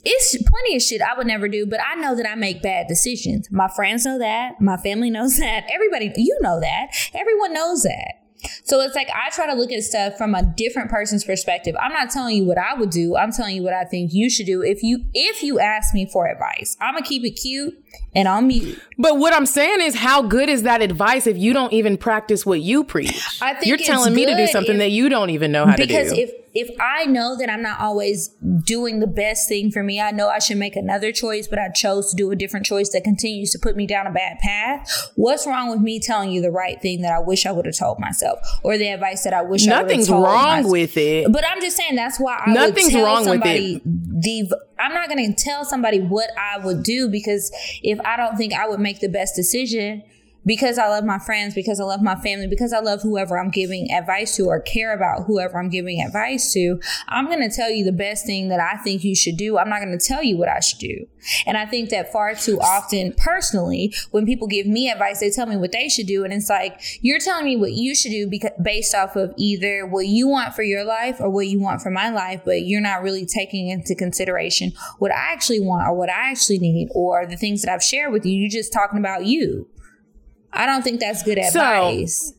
it's 0.06 0.38
plenty 0.44 0.76
of 0.76 0.82
shit 0.82 1.02
I 1.02 1.18
would 1.18 1.28
never 1.28 1.48
do, 1.48 1.66
but 1.66 1.80
I 1.86 1.96
know 1.96 2.16
that 2.16 2.30
I 2.30 2.36
make 2.36 2.62
bad 2.62 2.88
decisions. 2.88 3.50
My 3.52 3.68
friends 3.68 4.06
know 4.06 4.20
that. 4.20 4.62
My 4.62 4.78
family 4.78 5.10
knows 5.16 5.38
that. 5.38 5.66
Everybody, 5.74 6.14
you 6.16 6.38
know 6.42 6.60
that. 6.60 6.88
Everyone 7.14 7.54
knows 7.54 7.84
that. 7.84 8.22
So 8.64 8.80
it's 8.82 8.96
like 8.96 9.10
I 9.10 9.30
try 9.32 9.48
to 9.48 9.54
look 9.54 9.72
at 9.72 9.82
stuff 9.84 10.18
from 10.18 10.36
a 10.36 10.44
different 10.44 10.90
person's 10.90 11.24
perspective. 11.24 11.76
I'm 11.80 11.92
not 11.92 12.12
telling 12.12 12.38
you 12.38 12.46
what 12.46 12.58
I 12.58 12.76
would 12.76 12.92
do. 12.92 13.16
I'm 13.16 13.32
telling 13.32 13.56
you 13.56 13.64
what 13.64 13.74
I 13.74 13.86
think 13.86 14.14
you 14.14 14.30
should 14.30 14.46
do. 14.46 14.62
If 14.62 14.84
you 14.84 15.06
if 15.14 15.42
you 15.42 15.60
ask 15.60 15.94
me 15.94 16.08
for 16.12 16.28
advice, 16.28 16.78
I'm 16.80 16.94
gonna 16.94 17.06
keep 17.06 17.24
it 17.24 17.32
cute 17.32 17.74
and 18.16 18.28
I'll 18.28 18.42
mute. 18.42 18.80
But 18.98 19.18
what 19.18 19.34
I'm 19.34 19.46
saying 19.46 19.82
is, 19.82 19.96
how 19.96 20.22
good 20.22 20.50
is 20.50 20.64
that 20.64 20.82
advice 20.82 21.28
if 21.28 21.38
you 21.38 21.54
don't 21.54 21.74
even 21.74 21.98
practice 21.98 22.46
what 22.46 22.62
you 22.62 22.84
preach? 22.84 23.40
I 23.42 23.54
think 23.54 23.66
you're 23.66 23.78
telling 23.78 24.14
me 24.14 24.26
to 24.26 24.36
do 24.36 24.48
something 24.48 24.76
if, 24.76 24.80
that 24.80 24.92
you 24.92 25.10
don't 25.10 25.30
even 25.30 25.52
know 25.52 25.66
how 25.66 25.76
to 25.76 25.86
do. 25.86 25.88
Because 25.88 26.12
if 26.14 26.32
if 26.56 26.74
I 26.80 27.06
know 27.06 27.36
that 27.38 27.50
I'm 27.50 27.62
not 27.62 27.82
always 27.82 28.30
doing 28.64 29.02
the 29.02 29.08
best 29.08 29.50
thing 29.50 29.72
for 29.72 29.84
me, 29.84 30.00
I 30.00 30.12
know 30.12 30.30
I 30.30 30.40
should 30.40 30.56
make 30.56 30.78
another 30.78 31.12
choice, 31.12 31.50
but 31.50 31.60
I 31.60 31.68
chose 31.70 32.10
to 32.12 32.16
do 32.16 32.32
a 32.32 32.36
different 32.36 32.66
choice 32.66 32.90
that 32.92 33.04
continues 33.04 33.52
to 33.52 33.60
put 33.60 33.76
me 33.76 33.86
down 33.86 34.08
a 34.08 34.12
bad 34.12 34.40
path. 34.40 35.12
What's 35.16 35.46
wrong 35.46 35.70
with 35.70 35.82
me 35.82 36.00
telling 36.00 36.32
you 36.32 36.42
the 36.42 36.52
right 36.52 36.82
thing 36.82 37.02
that 37.02 37.12
I 37.12 37.20
wish 37.20 37.46
I 37.46 37.52
would 37.52 37.66
have 37.66 37.78
told 37.78 38.00
myself, 38.00 38.40
or 38.64 38.78
the 38.78 38.88
advice 38.88 39.26
that 39.26 39.34
I 39.34 39.42
wish 39.42 39.68
I 39.68 39.82
would 39.84 39.90
have 39.90 39.90
told 39.90 39.90
me. 39.90 39.94
nothing's 39.96 40.10
I 40.10 40.16
wrong 40.16 40.50
myself? 40.56 40.72
with 40.72 40.98
it? 40.98 41.32
But 41.34 41.46
I'm 41.46 41.60
just 41.60 41.76
saying 41.76 41.96
that's 41.96 42.22
why 42.22 42.42
I 42.46 42.54
nothing's 42.54 42.96
wrong 42.96 43.28
with 43.28 43.42
it 43.46 43.82
the 44.26 44.50
I'm 44.80 44.94
not 44.94 45.10
going 45.10 45.34
to 45.34 45.44
tell 45.44 45.66
somebody 45.66 46.00
what 46.00 46.30
I 46.38 46.58
would 46.60 46.84
do 46.84 47.10
because 47.10 47.52
if 47.84 48.00
I 48.02 48.18
don't 48.18 48.38
think 48.38 48.54
I 48.54 48.68
would 48.68 48.80
make 48.80 49.00
the 49.00 49.10
best 49.10 49.36
decision, 49.36 50.04
because 50.46 50.78
I 50.78 50.88
love 50.88 51.04
my 51.04 51.20
friends, 51.20 51.56
because 51.56 51.80
I 51.80 51.84
love 51.84 52.02
my 52.02 52.16
family, 52.16 52.48
because 52.48 52.74
I 52.74 52.80
love 52.80 53.02
whoever 53.02 53.38
I'm 53.38 53.50
giving 53.50 53.92
advice 53.92 54.36
to 54.38 54.46
or 54.48 54.60
care 54.60 54.94
about 54.94 55.26
whoever 55.26 55.60
I'm 55.60 55.70
giving 55.70 56.02
advice 56.02 56.54
to, 56.54 56.80
I'm 57.08 57.26
going 57.26 57.48
to 57.48 57.56
tell 57.56 57.72
you 57.72 57.84
the 57.84 57.92
best 57.92 58.26
thing 58.26 58.50
that 58.50 58.60
I 58.60 58.78
think 58.78 59.04
you 59.04 59.16
should 59.16 59.38
do. 59.38 59.58
I'm 59.58 59.70
not 59.70 59.82
going 59.82 59.98
to 59.98 60.06
tell 60.06 60.24
you 60.24 60.38
what 60.38 60.50
I 60.50 60.60
should 60.60 60.80
do. 60.80 61.08
And 61.46 61.58
I 61.58 61.66
think 61.66 61.90
that 61.90 62.12
far 62.12 62.36
too 62.36 62.60
often, 62.60 63.14
personally, 63.18 63.94
when 64.12 64.26
people 64.26 64.48
give 64.48 64.68
me 64.68 64.90
advice, 64.90 65.20
they 65.20 65.32
tell 65.32 65.48
me 65.48 65.58
what 65.58 65.72
they 65.72 65.90
should 65.90 66.08
do. 66.08 66.24
And 66.24 66.32
it's 66.32 66.50
like, 66.50 66.82
you're 67.02 67.20
telling 67.20 67.46
me 67.46 67.58
what 67.58 67.72
you 67.72 67.96
should 67.96 68.12
do 68.12 68.28
because 68.28 68.52
based 68.62 68.94
off 68.94 69.16
of 69.16 69.34
either 69.38 69.86
what 69.86 70.06
you 70.08 70.28
want 70.28 70.54
for 70.54 70.64
your 70.64 70.84
life 70.84 71.20
or 71.20 71.30
what 71.30 71.48
you 71.48 71.60
want 71.60 71.82
for 71.82 71.90
my 71.90 72.10
life, 72.10 72.42
but 72.46 72.66
you're 72.66 72.82
not 72.82 73.02
really 73.02 73.26
taking 73.26 73.70
into 73.70 73.96
consideration 73.96 74.74
what 75.00 75.12
I 75.12 75.34
actually 75.34 75.60
want 75.60 75.88
or 75.88 75.96
what 75.96 76.10
I 76.10 76.32
actually 76.32 76.60
need 76.60 76.90
or 76.94 77.26
the 77.26 77.38
things 77.38 77.62
that 77.64 77.74
I've 77.74 77.84
shared 77.84 78.12
with 78.12 78.26
you. 78.26 78.40
You're 78.40 78.50
just 78.50 78.72
talking 78.72 79.00
about 79.00 79.26
you. 79.26 79.68
I 80.56 80.66
don't 80.66 80.84
think 80.84 81.00
that's 81.00 81.24
good 81.24 81.38
advice. 81.38 82.30
So, 82.30 82.36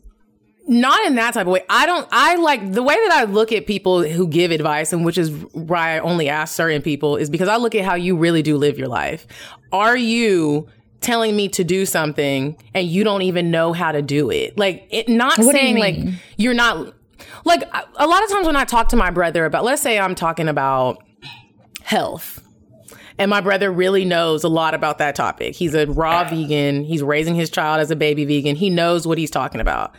not 0.69 1.07
in 1.07 1.15
that 1.15 1.35
type 1.35 1.47
of 1.47 1.53
way. 1.53 1.63
I 1.71 1.87
don't, 1.87 2.09
I 2.11 2.35
like 2.37 2.73
the 2.73 2.83
way 2.83 2.95
that 2.95 3.13
I 3.13 3.25
look 3.25 3.53
at 3.53 3.67
people 3.67 4.03
who 4.03 4.27
give 4.27 4.51
advice, 4.51 4.93
and 4.93 5.05
which 5.05 5.17
is 5.17 5.31
why 5.53 5.97
I 5.97 5.99
only 6.01 6.29
ask 6.29 6.57
certain 6.57 6.83
people, 6.83 7.17
is 7.17 7.31
because 7.31 7.49
I 7.49 7.57
look 7.57 7.75
at 7.75 7.85
how 7.85 7.95
you 7.95 8.17
really 8.17 8.43
do 8.43 8.57
live 8.57 8.77
your 8.77 8.89
life. 8.89 9.27
Are 9.71 9.97
you 9.97 10.69
telling 11.01 11.37
me 11.37 11.49
to 11.51 11.63
do 11.63 11.87
something 11.87 12.57
and 12.75 12.89
you 12.89 13.05
don't 13.05 13.23
even 13.23 13.51
know 13.51 13.73
how 13.73 13.93
to 13.93 14.03
do 14.03 14.31
it? 14.31 14.59
Like, 14.59 14.89
it, 14.91 15.09
not 15.09 15.39
what 15.39 15.55
saying 15.55 15.77
you 15.77 15.81
like 15.81 15.99
you're 16.37 16.55
not, 16.55 16.95
like, 17.45 17.63
a 17.97 18.07
lot 18.07 18.25
of 18.25 18.31
times 18.31 18.47
when 18.47 18.57
I 18.57 18.65
talk 18.65 18.89
to 18.89 18.97
my 18.97 19.11
brother 19.11 19.45
about, 19.45 19.63
let's 19.65 19.83
say 19.83 20.01
I'm 20.01 20.17
talking 20.17 20.49
about 20.49 21.01
health 21.83 22.43
and 23.19 23.31
my 23.31 23.41
brother 23.41 23.73
really 23.73 24.05
knows 24.05 24.45
a 24.45 24.49
lot 24.49 24.75
about 24.75 24.99
that 24.99 25.15
topic. 25.15 25.55
He's 25.55 25.75
a 25.75 25.87
raw 25.87 26.25
vegan. 26.25 26.85
He's 26.85 27.03
raising 27.03 27.35
his 27.35 27.51
child 27.51 27.81
as 27.81 27.91
a 27.91 27.97
baby 27.97 28.25
vegan. 28.25 28.57
He 28.57 28.71
knows 28.71 29.07
what 29.07 29.19
he's 29.19 29.31
talking 29.31 29.61
about. 29.61 29.95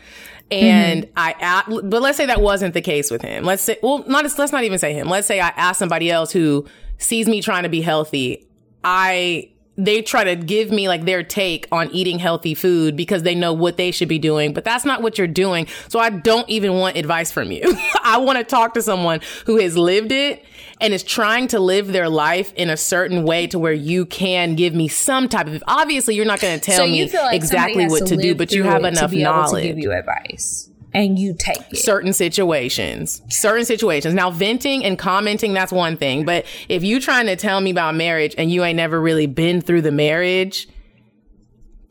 And 0.50 1.04
mm-hmm. 1.04 1.14
I, 1.18 1.64
but 1.84 2.02
let's 2.02 2.18
say 2.18 2.28
that 2.28 2.42
wasn't 2.42 2.74
the 2.74 2.82
case 2.82 3.12
with 3.12 3.22
him. 3.22 3.44
Let's 3.44 3.64
say, 3.64 3.78
well, 3.82 4.04
not, 4.08 4.24
let's 4.38 4.52
not 4.52 4.64
even 4.64 4.80
say 4.80 4.94
him. 4.94 5.10
Let's 5.10 5.28
say 5.28 5.40
I 5.40 5.50
ask 5.50 5.78
somebody 5.78 6.10
else 6.10 6.32
who 6.32 6.66
sees 6.98 7.28
me 7.28 7.42
trying 7.42 7.64
to 7.64 7.70
be 7.70 7.82
healthy. 7.82 8.48
I, 8.84 9.50
they 9.78 10.02
try 10.02 10.24
to 10.24 10.36
give 10.36 10.72
me 10.72 10.88
like 10.88 11.06
their 11.06 11.24
take 11.24 11.68
on 11.72 11.90
eating 11.92 12.20
healthy 12.20 12.56
food 12.56 12.96
because 12.96 13.24
they 13.24 13.36
know 13.36 13.54
what 13.54 13.78
they 13.78 13.92
should 13.92 14.10
be 14.10 14.20
doing, 14.20 14.54
but 14.54 14.64
that's 14.64 14.86
not 14.86 15.02
what 15.02 15.18
you're 15.18 15.28
doing. 15.28 15.68
So 15.88 16.00
I 16.00 16.10
don't 16.10 16.50
even 16.50 16.74
want 16.74 16.98
advice 16.98 17.32
from 17.32 17.52
you. 17.52 17.78
I 18.04 18.18
want 18.18 18.40
to 18.40 18.44
talk 18.44 18.74
to 18.74 18.82
someone 18.82 19.22
who 19.46 19.58
has 19.58 19.78
lived 19.78 20.12
it 20.12 20.44
and 20.82 20.94
is 20.94 21.04
trying 21.04 21.48
to 21.50 21.60
live 21.60 21.88
their 21.88 22.10
life 22.10 22.54
in 22.56 22.70
a 22.70 22.78
certain 22.78 23.24
way 23.24 23.48
to 23.48 23.60
where 23.60 23.74
you 23.74 24.06
can 24.06 24.56
give 24.56 24.74
me 24.74 24.88
some 24.88 25.30
type 25.30 25.48
of 25.48 25.64
obviously 25.68 26.16
you're 26.16 26.26
not 26.26 26.40
going 26.40 26.60
to 26.60 26.64
tell 26.64 26.86
so 26.86 26.88
me 26.88 27.12
like 27.12 27.36
exactly 27.36 27.88
what 27.88 28.06
to, 28.06 28.16
to 28.16 28.22
do 28.22 28.36
but 28.36 28.52
you 28.52 28.64
have 28.64 28.84
enough 28.84 29.12
knowledge 29.12 29.64
to 29.64 29.68
give 29.70 29.80
you 29.80 29.92
advice 29.92 30.70
and 30.94 31.20
you 31.20 31.36
take 31.38 31.60
it. 31.72 31.78
certain 31.78 32.14
situations 32.14 33.22
certain 33.30 33.66
situations 33.66 34.14
now 34.14 34.30
venting 34.32 34.84
and 34.84 34.98
commenting 34.98 35.54
that's 35.54 35.72
one 35.72 35.98
thing 35.98 36.26
but 36.26 36.46
if 36.70 36.84
you 36.84 37.00
trying 37.00 37.26
to 37.26 37.36
tell 37.36 37.60
me 37.62 37.72
about 37.72 37.96
marriage 37.96 38.34
and 38.38 38.52
you 38.52 38.64
ain't 38.64 38.78
never 38.78 39.00
really 39.00 39.28
been 39.28 39.62
through 39.62 39.82
the 39.82 39.92
marriage 39.92 40.68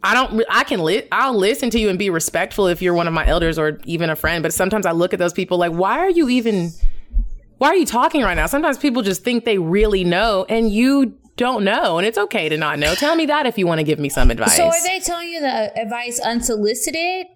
I 0.02 0.14
don't. 0.14 0.44
I 0.48 0.62
can. 0.62 0.84
Li- 0.84 1.08
I'll 1.10 1.36
listen 1.36 1.68
to 1.70 1.80
you 1.80 1.88
and 1.88 1.98
be 1.98 2.10
respectful 2.10 2.68
if 2.68 2.80
you're 2.80 2.94
one 2.94 3.08
of 3.08 3.14
my 3.14 3.26
elders 3.26 3.58
or 3.58 3.80
even 3.86 4.08
a 4.08 4.14
friend. 4.14 4.40
But 4.40 4.52
sometimes 4.52 4.86
I 4.86 4.92
look 4.92 5.12
at 5.12 5.18
those 5.18 5.32
people 5.32 5.58
like, 5.58 5.72
why 5.72 5.98
are 5.98 6.10
you 6.10 6.28
even 6.28 6.70
why 7.58 7.68
are 7.68 7.76
you 7.76 7.86
talking 7.86 8.22
right 8.22 8.34
now? 8.34 8.46
Sometimes 8.46 8.78
people 8.78 9.02
just 9.02 9.24
think 9.24 9.44
they 9.44 9.58
really 9.58 10.04
know 10.04 10.44
and 10.48 10.70
you 10.70 11.18
don't 11.36 11.64
know. 11.64 11.98
And 11.98 12.06
it's 12.06 12.18
okay 12.18 12.48
to 12.48 12.56
not 12.56 12.78
know. 12.78 12.94
Tell 12.94 13.16
me 13.16 13.26
that 13.26 13.46
if 13.46 13.58
you 13.58 13.66
want 13.66 13.78
to 13.78 13.84
give 13.84 13.98
me 13.98 14.08
some 14.08 14.30
advice. 14.30 14.56
So 14.56 14.66
are 14.66 14.82
they 14.86 15.00
telling 15.00 15.28
you 15.28 15.40
the 15.40 15.78
advice 15.78 16.20
unsolicited? 16.20 17.26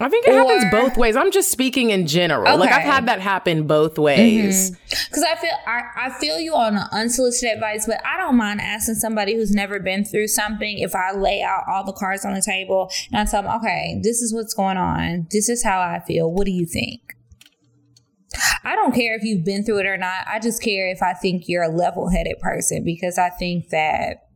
I 0.00 0.08
think 0.08 0.26
it 0.26 0.30
or, 0.30 0.38
happens 0.38 0.64
both 0.70 0.96
ways. 0.96 1.14
I'm 1.14 1.30
just 1.30 1.50
speaking 1.50 1.90
in 1.90 2.06
general. 2.06 2.48
Okay. 2.48 2.56
Like 2.56 2.72
I've 2.72 2.82
had 2.82 3.06
that 3.06 3.20
happen 3.20 3.66
both 3.66 3.98
ways. 3.98 4.70
Because 4.70 5.22
mm-hmm. 5.22 5.32
I 5.32 5.36
feel 5.36 5.52
I, 5.66 5.82
I 6.06 6.10
feel 6.18 6.40
you 6.40 6.54
on 6.54 6.78
unsolicited 6.90 7.56
advice, 7.56 7.86
but 7.86 8.00
I 8.04 8.16
don't 8.16 8.36
mind 8.36 8.62
asking 8.62 8.94
somebody 8.94 9.34
who's 9.34 9.50
never 9.50 9.78
been 9.78 10.06
through 10.06 10.28
something 10.28 10.78
if 10.78 10.94
I 10.94 11.12
lay 11.12 11.42
out 11.42 11.64
all 11.68 11.84
the 11.84 11.92
cards 11.92 12.24
on 12.24 12.32
the 12.32 12.40
table 12.40 12.90
and 13.12 13.20
I 13.20 13.30
tell 13.30 13.42
them, 13.42 13.54
okay, 13.56 14.00
this 14.02 14.22
is 14.22 14.32
what's 14.32 14.54
going 14.54 14.78
on. 14.78 15.26
This 15.30 15.50
is 15.50 15.62
how 15.62 15.80
I 15.80 16.00
feel. 16.06 16.32
What 16.32 16.46
do 16.46 16.52
you 16.52 16.64
think? 16.64 17.02
I 18.64 18.76
don't 18.76 18.94
care 18.94 19.14
if 19.16 19.22
you've 19.22 19.44
been 19.44 19.64
through 19.64 19.80
it 19.80 19.86
or 19.86 19.98
not. 19.98 20.26
I 20.26 20.38
just 20.38 20.62
care 20.62 20.88
if 20.88 21.02
I 21.02 21.12
think 21.12 21.44
you're 21.46 21.64
a 21.64 21.68
level 21.68 22.08
headed 22.08 22.38
person 22.38 22.84
because 22.84 23.18
I 23.18 23.28
think 23.28 23.68
that 23.68 24.28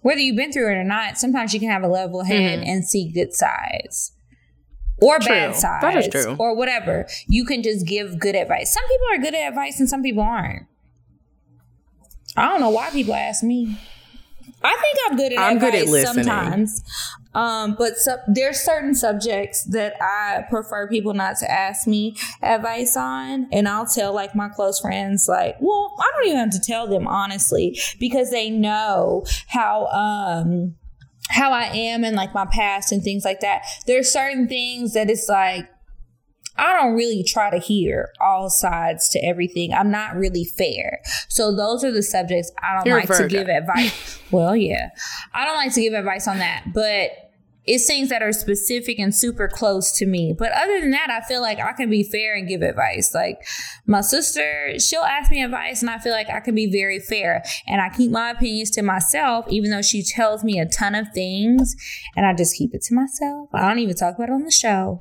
whether 0.00 0.20
you've 0.20 0.36
been 0.36 0.52
through 0.52 0.70
it 0.70 0.76
or 0.76 0.84
not, 0.84 1.18
sometimes 1.18 1.52
you 1.52 1.60
can 1.60 1.68
have 1.68 1.82
a 1.82 1.88
level 1.88 2.24
head 2.24 2.60
mm-hmm. 2.60 2.68
and 2.68 2.84
see 2.88 3.12
good 3.12 3.34
sides 3.34 4.11
or 5.02 5.18
true. 5.18 5.28
bad 5.28 5.56
sides 5.56 5.82
that 5.82 5.96
is 5.96 6.08
true. 6.08 6.36
or 6.38 6.54
whatever. 6.54 7.06
You 7.26 7.44
can 7.44 7.62
just 7.62 7.86
give 7.86 8.18
good 8.18 8.34
advice. 8.34 8.72
Some 8.72 8.86
people 8.88 9.06
are 9.12 9.18
good 9.18 9.34
at 9.34 9.48
advice 9.48 9.80
and 9.80 9.88
some 9.88 10.02
people 10.02 10.22
aren't. 10.22 10.66
I 12.36 12.48
don't 12.48 12.60
know 12.60 12.70
why 12.70 12.90
people 12.90 13.14
ask 13.14 13.42
me. 13.42 13.76
I 14.64 14.76
think 14.80 14.98
I'm 15.10 15.16
good 15.16 15.32
at 15.32 15.38
I'm 15.38 15.58
good 15.58 15.74
at 15.74 15.86
listening. 15.86 16.24
sometimes. 16.24 16.82
Um, 17.34 17.74
but 17.78 17.96
so, 17.96 18.18
there's 18.28 18.60
certain 18.60 18.94
subjects 18.94 19.64
that 19.64 19.94
I 20.00 20.44
prefer 20.50 20.86
people 20.88 21.14
not 21.14 21.36
to 21.38 21.50
ask 21.50 21.86
me 21.86 22.14
advice 22.42 22.96
on, 22.96 23.48
and 23.50 23.66
I'll 23.68 23.86
tell 23.86 24.12
like 24.12 24.34
my 24.34 24.48
close 24.48 24.80
friends, 24.80 25.26
like, 25.28 25.56
well, 25.60 25.94
I 25.98 26.10
don't 26.14 26.26
even 26.26 26.38
have 26.38 26.50
to 26.50 26.60
tell 26.60 26.86
them 26.86 27.08
honestly 27.08 27.78
because 27.98 28.30
they 28.30 28.50
know 28.50 29.24
how 29.48 29.86
um 29.86 30.76
how 31.32 31.50
I 31.50 31.64
am 31.64 32.04
and 32.04 32.14
like 32.14 32.34
my 32.34 32.46
past 32.46 32.92
and 32.92 33.02
things 33.02 33.24
like 33.24 33.40
that. 33.40 33.62
There's 33.86 34.12
certain 34.12 34.48
things 34.48 34.92
that 34.92 35.10
it's 35.10 35.28
like 35.28 35.68
I 36.56 36.74
don't 36.74 36.94
really 36.94 37.24
try 37.24 37.50
to 37.50 37.58
hear 37.58 38.10
all 38.20 38.50
sides 38.50 39.08
to 39.10 39.18
everything. 39.24 39.72
I'm 39.72 39.90
not 39.90 40.16
really 40.16 40.44
fair. 40.44 41.00
So 41.28 41.54
those 41.54 41.82
are 41.82 41.90
the 41.90 42.02
subjects 42.02 42.52
I 42.62 42.76
don't 42.76 42.86
You're 42.86 43.00
like 43.00 43.08
to 43.16 43.26
give 43.26 43.48
advice. 43.48 44.18
well, 44.30 44.54
yeah. 44.54 44.90
I 45.32 45.46
don't 45.46 45.56
like 45.56 45.72
to 45.74 45.80
give 45.80 45.94
advice 45.94 46.28
on 46.28 46.38
that, 46.38 46.64
but 46.74 47.10
it's 47.64 47.86
things 47.86 48.08
that 48.08 48.22
are 48.22 48.32
specific 48.32 48.98
and 48.98 49.14
super 49.14 49.48
close 49.48 49.92
to 49.98 50.06
me. 50.06 50.34
But 50.36 50.52
other 50.52 50.80
than 50.80 50.90
that, 50.90 51.10
I 51.10 51.26
feel 51.26 51.40
like 51.40 51.60
I 51.60 51.72
can 51.72 51.88
be 51.88 52.02
fair 52.02 52.34
and 52.34 52.48
give 52.48 52.62
advice. 52.62 53.14
Like 53.14 53.38
my 53.86 54.00
sister, 54.00 54.78
she'll 54.78 55.02
ask 55.02 55.30
me 55.30 55.42
advice 55.42 55.80
and 55.80 55.90
I 55.90 55.98
feel 55.98 56.12
like 56.12 56.28
I 56.28 56.40
can 56.40 56.54
be 56.54 56.70
very 56.70 56.98
fair. 56.98 57.42
And 57.68 57.80
I 57.80 57.88
keep 57.88 58.10
my 58.10 58.30
opinions 58.30 58.70
to 58.72 58.82
myself, 58.82 59.46
even 59.48 59.70
though 59.70 59.82
she 59.82 60.02
tells 60.02 60.42
me 60.42 60.58
a 60.58 60.66
ton 60.66 60.94
of 60.94 61.08
things 61.14 61.76
and 62.16 62.26
I 62.26 62.34
just 62.34 62.56
keep 62.56 62.74
it 62.74 62.82
to 62.82 62.94
myself. 62.94 63.48
I 63.54 63.68
don't 63.68 63.78
even 63.78 63.94
talk 63.94 64.16
about 64.16 64.28
it 64.28 64.32
on 64.32 64.44
the 64.44 64.50
show. 64.50 65.00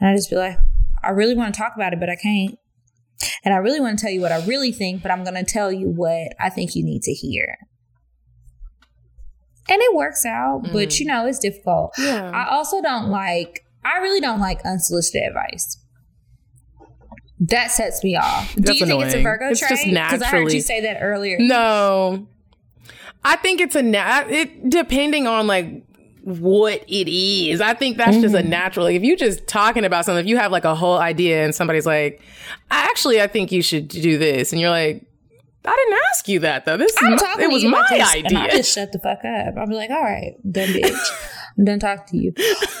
And 0.00 0.10
I 0.10 0.16
just 0.16 0.30
be 0.30 0.36
like, 0.36 0.56
I 1.02 1.10
really 1.10 1.34
want 1.34 1.54
to 1.54 1.58
talk 1.58 1.74
about 1.76 1.92
it, 1.92 2.00
but 2.00 2.10
I 2.10 2.16
can't. 2.16 2.58
And 3.44 3.54
I 3.54 3.58
really 3.58 3.80
want 3.80 3.98
to 3.98 4.04
tell 4.04 4.12
you 4.12 4.20
what 4.20 4.32
I 4.32 4.44
really 4.46 4.72
think, 4.72 5.02
but 5.02 5.10
I'm 5.10 5.22
going 5.24 5.34
to 5.34 5.44
tell 5.44 5.70
you 5.70 5.88
what 5.88 6.34
I 6.40 6.50
think 6.50 6.74
you 6.74 6.84
need 6.84 7.02
to 7.02 7.12
hear. 7.12 7.56
And 9.70 9.80
it 9.80 9.94
works 9.94 10.26
out, 10.26 10.64
mm. 10.64 10.72
but 10.72 10.98
you 10.98 11.06
know, 11.06 11.26
it's 11.26 11.38
difficult. 11.38 11.94
Yeah. 11.96 12.30
I 12.34 12.50
also 12.50 12.82
don't 12.82 13.08
like, 13.08 13.64
I 13.84 13.98
really 13.98 14.20
don't 14.20 14.40
like 14.40 14.60
unsolicited 14.64 15.22
advice. 15.22 15.78
That 17.38 17.70
sets 17.70 18.04
me 18.04 18.16
off. 18.16 18.54
That's 18.56 18.72
Do 18.72 18.76
you 18.76 18.84
annoying. 18.84 19.00
think 19.02 19.14
it's 19.14 19.20
a 19.20 19.22
Virgo 19.22 19.48
it's 19.50 19.60
trait? 19.60 19.70
Just 19.70 19.86
naturally. 19.86 20.18
Because 20.18 20.22
I 20.22 20.36
heard 20.36 20.52
you 20.52 20.60
say 20.60 20.80
that 20.82 20.98
earlier. 21.00 21.38
No. 21.38 22.26
I 23.24 23.36
think 23.36 23.60
it's 23.60 23.76
a 23.76 23.82
nat. 23.82 24.30
It 24.30 24.68
depending 24.68 25.26
on 25.26 25.46
like 25.46 25.84
what 26.24 26.84
it 26.86 27.08
is. 27.10 27.60
I 27.60 27.74
think 27.74 27.96
that's 27.96 28.12
mm-hmm. 28.12 28.22
just 28.22 28.34
a 28.34 28.38
mm-hmm. 28.38 28.50
natural. 28.50 28.86
Like 28.86 28.96
if 28.96 29.02
you 29.02 29.16
just 29.16 29.46
talking 29.46 29.84
about 29.84 30.04
something, 30.04 30.22
if 30.22 30.28
you 30.28 30.36
have 30.36 30.52
like 30.52 30.64
a 30.64 30.74
whole 30.74 30.98
idea 30.98 31.44
and 31.44 31.54
somebody's 31.54 31.86
like, 31.86 32.20
actually, 32.70 33.22
I 33.22 33.26
think 33.26 33.52
you 33.52 33.62
should 33.62 33.88
do 33.88 34.18
this, 34.18 34.52
and 34.52 34.60
you're 34.60 34.70
like, 34.70 35.02
I 35.64 35.76
didn't 35.84 36.00
ask 36.10 36.28
you 36.28 36.40
that 36.40 36.64
though. 36.64 36.76
This 36.76 36.94
I'm 37.02 37.10
my, 37.10 37.36
it 37.38 37.50
was 37.50 37.64
my 37.64 37.86
idea. 37.90 38.38
I 38.38 38.48
just 38.48 38.74
shut 38.74 38.92
the 38.92 38.98
fuck 38.98 39.24
up. 39.24 39.54
I'll 39.58 39.66
be 39.66 39.74
like, 39.74 39.90
all 39.90 40.02
right, 40.02 40.34
done 40.50 40.68
bitch. 40.68 40.98
I'm 41.58 41.64
done 41.64 41.78
talking 41.78 42.06
to 42.08 42.16
you. 42.16 42.32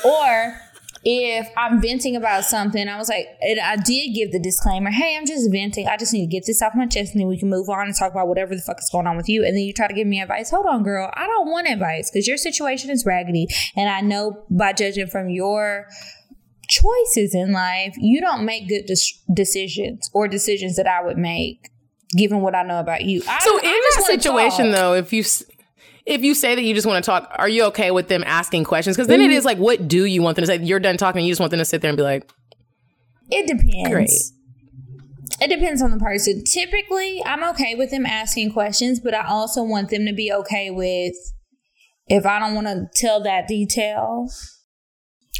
Or 0.04 0.58
if 1.04 1.48
I'm 1.56 1.80
venting 1.80 2.16
about 2.16 2.44
something, 2.44 2.88
I 2.88 2.96
was 2.98 3.08
like, 3.08 3.26
and 3.40 3.60
I 3.60 3.76
did 3.76 4.14
give 4.14 4.32
the 4.32 4.38
disclaimer, 4.38 4.90
hey, 4.90 5.16
I'm 5.16 5.26
just 5.26 5.50
venting. 5.50 5.88
I 5.88 5.96
just 5.96 6.12
need 6.12 6.26
to 6.26 6.30
get 6.30 6.44
this 6.46 6.60
off 6.62 6.72
my 6.74 6.86
chest 6.86 7.12
and 7.12 7.20
then 7.20 7.28
we 7.28 7.38
can 7.38 7.48
move 7.48 7.68
on 7.68 7.86
and 7.86 7.96
talk 7.96 8.12
about 8.12 8.28
whatever 8.28 8.54
the 8.54 8.62
fuck 8.62 8.78
is 8.78 8.88
going 8.90 9.06
on 9.06 9.16
with 9.16 9.28
you. 9.28 9.44
And 9.44 9.56
then 9.56 9.62
you 9.62 9.72
try 9.72 9.86
to 9.86 9.94
give 9.94 10.06
me 10.06 10.20
advice. 10.20 10.50
Hold 10.50 10.66
on, 10.66 10.82
girl. 10.82 11.10
I 11.14 11.26
don't 11.26 11.50
want 11.50 11.68
advice 11.68 12.10
because 12.10 12.26
your 12.28 12.36
situation 12.36 12.90
is 12.90 13.04
raggedy. 13.06 13.46
And 13.76 13.88
I 13.88 14.00
know 14.00 14.44
by 14.50 14.72
judging 14.72 15.06
from 15.06 15.30
your 15.30 15.86
choices 16.68 17.34
in 17.34 17.52
life, 17.52 17.94
you 17.98 18.20
don't 18.20 18.44
make 18.44 18.68
good 18.68 18.90
decisions 19.32 20.10
or 20.12 20.28
decisions 20.28 20.76
that 20.76 20.86
I 20.86 21.02
would 21.02 21.18
make 21.18 21.70
given 22.16 22.40
what 22.40 22.54
I 22.54 22.62
know 22.62 22.80
about 22.80 23.04
you. 23.04 23.22
I, 23.28 23.38
so 23.40 23.56
in 23.58 23.64
that 23.64 24.02
situation 24.06 24.72
though, 24.72 24.94
if 24.94 25.12
you 25.12 25.24
if 26.06 26.22
you 26.22 26.34
say 26.34 26.54
that 26.54 26.62
you 26.62 26.74
just 26.74 26.86
want 26.86 27.04
to 27.04 27.08
talk, 27.08 27.30
are 27.36 27.48
you 27.48 27.64
okay 27.64 27.90
with 27.90 28.08
them 28.08 28.24
asking 28.26 28.64
questions? 28.64 28.96
Because 28.96 29.08
then 29.08 29.20
mm-hmm. 29.20 29.30
it 29.30 29.34
is 29.34 29.44
like, 29.44 29.58
what 29.58 29.86
do 29.86 30.04
you 30.04 30.22
want 30.22 30.36
them 30.36 30.42
to 30.42 30.46
say? 30.46 30.58
You're 30.62 30.80
done 30.80 30.96
talking, 30.96 31.24
you 31.24 31.30
just 31.30 31.40
want 31.40 31.50
them 31.50 31.58
to 31.58 31.64
sit 31.64 31.82
there 31.82 31.90
and 31.90 31.96
be 31.96 32.02
like, 32.02 32.30
it 33.30 33.46
depends. 33.46 33.90
Great. 33.90 34.10
It 35.42 35.48
depends 35.48 35.80
on 35.80 35.90
the 35.90 35.98
person. 35.98 36.42
Typically, 36.44 37.22
I'm 37.24 37.44
okay 37.50 37.74
with 37.74 37.90
them 37.90 38.04
asking 38.04 38.52
questions, 38.52 39.00
but 39.00 39.14
I 39.14 39.26
also 39.26 39.62
want 39.62 39.90
them 39.90 40.04
to 40.06 40.12
be 40.12 40.32
okay 40.32 40.70
with 40.70 41.14
if 42.08 42.26
I 42.26 42.38
don't 42.40 42.54
want 42.54 42.66
to 42.66 42.88
tell 42.94 43.22
that 43.22 43.46
detail, 43.46 44.28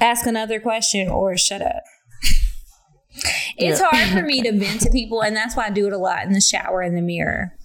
ask 0.01 0.25
another 0.27 0.61
question 0.61 1.09
or 1.09 1.37
shut 1.37 1.61
up. 1.61 1.83
It's 3.57 3.81
yeah. 3.81 3.89
hard 3.91 4.11
for 4.11 4.23
me 4.23 4.43
to 4.43 4.53
vent 4.53 4.81
to 4.83 4.91
people, 4.91 5.23
and 5.23 5.37
that's 5.37 5.57
why 5.57 5.67
I 5.67 5.71
do 5.71 5.87
it 5.87 5.93
a 5.93 5.99
lot 5.99 6.25
in 6.25 6.33
the 6.33 6.41
shower 6.41 6.83
in 6.83 6.95
the 6.95 7.03
mirror. 7.03 7.57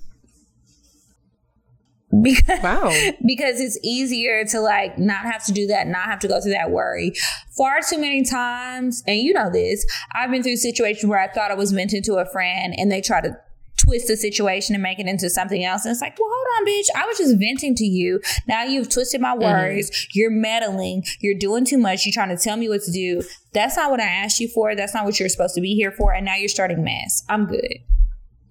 Because, 2.24 2.64
wow. 2.64 2.94
because 3.26 3.60
it's 3.60 3.78
easier 3.84 4.46
to 4.46 4.62
like 4.62 4.98
not 4.98 5.26
have 5.26 5.46
to 5.48 5.52
do 5.52 5.68
that, 5.68 5.86
not 5.86 6.06
have 6.06 6.20
to 6.20 6.30
go 6.30 6.40
through 6.40 6.54
that 6.54 6.72
worry. 6.72 7.14
Far 7.58 7.82
too 7.82 8.00
many 8.00 8.24
times, 8.24 9.04
and 9.06 9.20
you 9.20 9.34
know 9.34 9.50
this, 9.52 9.86
I've 10.14 10.32
been 10.32 10.42
through 10.42 10.56
situations 10.56 11.10
where 11.10 11.20
I 11.20 11.28
thought 11.28 11.52
I 11.52 11.56
was 11.56 11.74
venting 11.74 12.04
to 12.04 12.16
a 12.16 12.26
friend 12.26 12.74
and 12.78 12.90
they 12.90 13.02
try 13.02 13.20
to 13.20 13.36
twist 13.78 14.08
the 14.08 14.18
situation 14.18 14.76
and 14.76 14.82
make 14.82 15.00
it 15.00 15.08
into 15.08 15.30
something 15.30 15.64
else. 15.64 15.86
And 15.86 15.92
it's 15.92 16.02
like, 16.02 16.18
well, 16.20 16.30
hold 16.32 16.48
on, 16.58 16.68
bitch. 16.68 16.88
I 16.96 17.06
was 17.06 17.18
just 17.18 17.38
venting 17.38 17.76
to 17.76 17.86
you. 17.86 18.22
Now 18.48 18.64
you've 18.64 18.90
twisted 18.90 19.22
my 19.22 19.36
mm-hmm. 19.36 19.44
words. 19.44 19.90
Mm-hmm. 19.90 20.10
You're 20.14 20.32
meddling. 20.32 21.04
You're 21.20 21.38
doing 21.38 21.66
too 21.66 21.78
much. 21.78 22.06
You're 22.06 22.14
trying 22.14 22.36
to 22.36 22.42
tell 22.42 22.58
me 22.58 22.70
what 22.70 22.82
to 22.84 22.92
do. 22.92 23.22
That's 23.54 23.76
not 23.76 23.92
what 23.92 24.00
I 24.00 24.06
asked 24.06 24.40
you 24.40 24.48
for. 24.48 24.76
That's 24.76 24.94
not 24.94 25.06
what 25.06 25.20
you're 25.20 25.30
supposed 25.30 25.56
to 25.56 25.62
be 25.62 25.76
here 25.76 25.92
for. 25.92 26.14
And 26.14 26.26
now 26.26 26.36
you're 26.36 26.50
starting 26.50 26.84
mess. 26.84 27.24
I'm 27.30 27.46
good. 27.46 27.78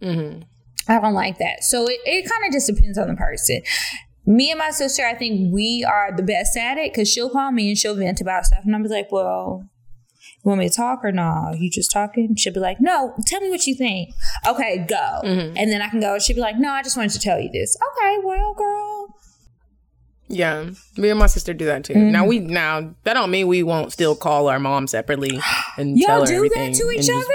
Mm-hmm. 0.02 0.42
I 0.86 1.00
don't 1.00 1.14
like 1.14 1.38
that. 1.38 1.64
So 1.64 1.86
it, 1.86 1.98
it 2.04 2.30
kind 2.30 2.44
of 2.46 2.52
just 2.52 2.66
depends 2.66 2.98
on 2.98 3.08
the 3.08 3.14
person. 3.14 3.62
Me 4.26 4.50
and 4.50 4.58
my 4.58 4.70
sister, 4.70 5.04
I 5.06 5.14
think 5.14 5.52
we 5.52 5.84
are 5.84 6.14
the 6.14 6.22
best 6.22 6.56
at 6.56 6.78
it 6.78 6.92
because 6.92 7.10
she'll 7.10 7.30
call 7.30 7.52
me 7.52 7.68
and 7.68 7.78
she'll 7.78 7.94
vent 7.94 8.20
about 8.20 8.46
stuff. 8.46 8.64
And 8.64 8.74
I'm 8.74 8.82
be 8.82 8.88
like, 8.88 9.12
well, 9.12 9.68
want 10.44 10.60
me 10.60 10.68
to 10.68 10.74
talk 10.74 11.04
or 11.04 11.12
no? 11.12 11.54
You 11.56 11.70
just 11.70 11.90
talking? 11.90 12.36
She'll 12.36 12.52
be 12.52 12.60
like, 12.60 12.80
no, 12.80 13.14
tell 13.26 13.40
me 13.40 13.50
what 13.50 13.66
you 13.66 13.74
think. 13.74 14.14
Okay, 14.46 14.84
go. 14.88 15.20
Mm-hmm. 15.24 15.56
And 15.56 15.72
then 15.72 15.82
I 15.82 15.88
can 15.88 16.00
go. 16.00 16.18
She'll 16.18 16.36
be 16.36 16.42
like, 16.42 16.58
no, 16.58 16.70
I 16.70 16.82
just 16.82 16.96
wanted 16.96 17.12
to 17.12 17.20
tell 17.20 17.40
you 17.40 17.50
this. 17.50 17.76
Okay, 17.76 18.18
well, 18.22 18.54
girl. 18.54 19.18
Yeah, 20.28 20.70
me 20.96 21.10
and 21.10 21.18
my 21.18 21.26
sister 21.26 21.52
do 21.52 21.66
that 21.66 21.84
too. 21.84 21.94
Mm-hmm. 21.94 22.12
Now 22.12 22.26
we 22.26 22.38
now 22.38 22.94
that 23.04 23.14
don't 23.14 23.30
mean 23.30 23.46
we 23.46 23.62
won't 23.62 23.92
still 23.92 24.16
call 24.16 24.48
our 24.48 24.58
mom 24.58 24.86
separately 24.86 25.38
and 25.76 25.98
Y'all 25.98 26.06
tell 26.06 26.20
her 26.20 26.26
do 26.26 26.34
everything 26.36 26.72
that 26.72 26.78
to 26.78 26.90
each 26.90 27.10
other. 27.10 27.20
Just, 27.20 27.30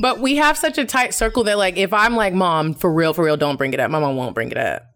but 0.00 0.20
we 0.20 0.36
have 0.36 0.56
such 0.56 0.78
a 0.78 0.84
tight 0.84 1.14
circle 1.14 1.44
that 1.44 1.58
like 1.58 1.76
if 1.76 1.92
I'm 1.92 2.16
like, 2.16 2.32
mom, 2.32 2.74
for 2.74 2.92
real, 2.92 3.12
for 3.12 3.24
real, 3.24 3.36
don't 3.36 3.56
bring 3.56 3.74
it 3.74 3.80
up. 3.80 3.90
My 3.90 4.00
mom 4.00 4.16
won't 4.16 4.34
bring 4.34 4.50
it 4.50 4.56
up. 4.56 4.93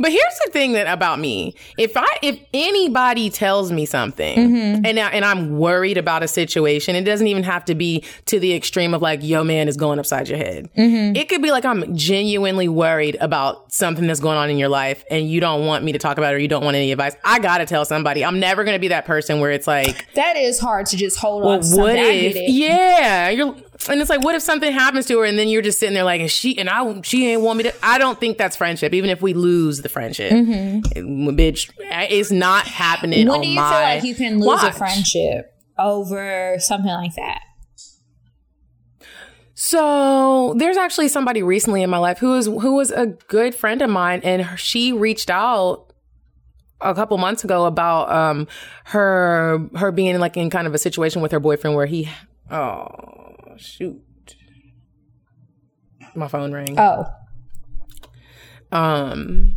But 0.00 0.12
here's 0.12 0.38
the 0.46 0.50
thing 0.50 0.72
that 0.72 0.86
about 0.86 1.18
me. 1.18 1.54
If 1.76 1.94
I 1.94 2.08
if 2.22 2.40
anybody 2.54 3.28
tells 3.28 3.70
me 3.70 3.84
something 3.84 4.38
mm-hmm. 4.38 4.86
and 4.86 4.98
I, 4.98 5.10
and 5.10 5.24
I'm 5.26 5.58
worried 5.58 5.98
about 5.98 6.22
a 6.22 6.28
situation, 6.28 6.96
it 6.96 7.04
doesn't 7.04 7.26
even 7.26 7.42
have 7.42 7.66
to 7.66 7.74
be 7.74 8.02
to 8.24 8.40
the 8.40 8.54
extreme 8.54 8.94
of 8.94 9.02
like, 9.02 9.22
yo 9.22 9.44
man 9.44 9.68
is 9.68 9.76
going 9.76 9.98
upside 9.98 10.28
your 10.28 10.38
head. 10.38 10.70
Mm-hmm. 10.74 11.16
It 11.16 11.28
could 11.28 11.42
be 11.42 11.50
like 11.50 11.66
I'm 11.66 11.94
genuinely 11.94 12.66
worried 12.66 13.18
about 13.20 13.70
something 13.72 14.06
that's 14.06 14.20
going 14.20 14.38
on 14.38 14.48
in 14.48 14.56
your 14.56 14.70
life 14.70 15.04
and 15.10 15.28
you 15.28 15.38
don't 15.38 15.66
want 15.66 15.84
me 15.84 15.92
to 15.92 15.98
talk 15.98 16.16
about 16.16 16.32
it 16.32 16.36
or 16.36 16.40
you 16.40 16.48
don't 16.48 16.64
want 16.64 16.76
any 16.76 16.92
advice. 16.92 17.14
I 17.22 17.38
got 17.38 17.58
to 17.58 17.66
tell 17.66 17.84
somebody. 17.84 18.24
I'm 18.24 18.40
never 18.40 18.64
to 18.64 18.78
be 18.78 18.88
that 18.88 19.04
person 19.04 19.40
where 19.40 19.50
it's 19.50 19.66
like 19.66 20.12
That 20.14 20.36
is 20.36 20.58
hard 20.58 20.86
to 20.86 20.96
just 20.96 21.18
hold 21.18 21.42
well, 21.42 21.52
on 21.52 21.78
What 21.78 21.96
if 21.96 22.36
Yeah, 22.36 23.28
you're 23.28 23.54
and 23.88 24.00
it's 24.00 24.10
like, 24.10 24.22
what 24.22 24.34
if 24.34 24.42
something 24.42 24.70
happens 24.70 25.06
to 25.06 25.18
her 25.18 25.24
and 25.24 25.38
then 25.38 25.48
you're 25.48 25.62
just 25.62 25.78
sitting 25.78 25.94
there 25.94 26.04
like, 26.04 26.20
and 26.20 26.30
she 26.30 26.58
and 26.58 26.68
I, 26.68 27.00
she 27.02 27.28
ain't 27.28 27.40
want 27.40 27.56
me 27.56 27.64
to. 27.64 27.74
I 27.82 27.98
don't 27.98 28.20
think 28.20 28.36
that's 28.36 28.56
friendship. 28.56 28.92
Even 28.92 29.08
if 29.08 29.22
we 29.22 29.32
lose 29.32 29.80
the 29.80 29.88
friendship, 29.88 30.32
mm-hmm. 30.32 31.30
bitch, 31.30 31.70
it's 31.78 32.30
not 32.30 32.66
happening. 32.66 33.26
When 33.28 33.40
do 33.40 33.48
you 33.48 33.54
feel 33.54 33.62
like 33.62 34.04
you 34.04 34.14
can 34.14 34.38
lose 34.38 34.46
watch. 34.46 34.74
a 34.74 34.76
friendship 34.76 35.54
over 35.78 36.56
something 36.58 36.90
like 36.90 37.14
that? 37.14 37.40
So 39.54 40.54
there's 40.56 40.76
actually 40.76 41.08
somebody 41.08 41.42
recently 41.42 41.82
in 41.82 41.90
my 41.90 41.98
life 41.98 42.18
who 42.18 42.30
was 42.30 42.46
who 42.46 42.74
was 42.74 42.90
a 42.90 43.06
good 43.06 43.54
friend 43.54 43.82
of 43.82 43.90
mine, 43.90 44.20
and 44.24 44.58
she 44.58 44.92
reached 44.92 45.30
out 45.30 45.92
a 46.80 46.94
couple 46.94 47.16
months 47.18 47.44
ago 47.44 47.66
about 47.66 48.10
um 48.10 48.48
her 48.84 49.60
her 49.76 49.92
being 49.92 50.18
like 50.18 50.36
in 50.36 50.48
kind 50.48 50.66
of 50.66 50.74
a 50.74 50.78
situation 50.78 51.20
with 51.20 51.32
her 51.32 51.40
boyfriend 51.40 51.76
where 51.76 51.84
he 51.86 52.08
oh 52.50 53.19
shoot. 53.60 54.02
My 56.14 56.28
phone 56.28 56.52
rang. 56.52 56.78
Oh. 56.78 57.06
Um 58.72 59.56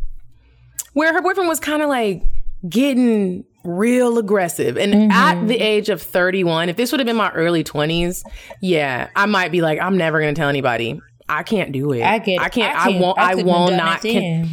where 0.93 1.14
her 1.14 1.22
boyfriend 1.22 1.49
was 1.49 1.60
kind 1.60 1.82
of 1.82 1.89
like 1.89 2.24
getting 2.68 3.45
real 3.64 4.18
aggressive. 4.18 4.78
And 4.78 4.93
mm-hmm. 4.93 5.12
at 5.12 5.47
the 5.47 5.60
age 5.60 5.89
of 5.89 6.01
31, 6.01 6.70
if 6.70 6.76
this 6.76 6.91
would 6.91 6.99
have 6.99 7.08
been 7.08 7.16
my 7.16 7.32
early 7.32 7.64
20s, 7.64 8.24
yeah, 8.62 9.10
I 9.16 9.26
might 9.26 9.51
be 9.51 9.62
like, 9.62 9.80
I'm 9.80 9.97
never 9.97 10.20
going 10.20 10.34
to 10.34 10.39
tell 10.39 10.49
anybody. 10.49 11.01
I 11.28 11.43
can't 11.43 11.72
do 11.72 11.91
it. 11.93 12.04
I 12.04 12.20
get. 12.20 12.41
I 12.41 12.49
can't. 12.49 12.76
I, 12.76 12.89
can't, 12.89 12.97
I 12.97 12.99
won't. 12.99 13.18
I, 13.18 13.32
I 13.32 13.36
won't 13.36 13.76
not. 13.76 14.01
Con- 14.01 14.49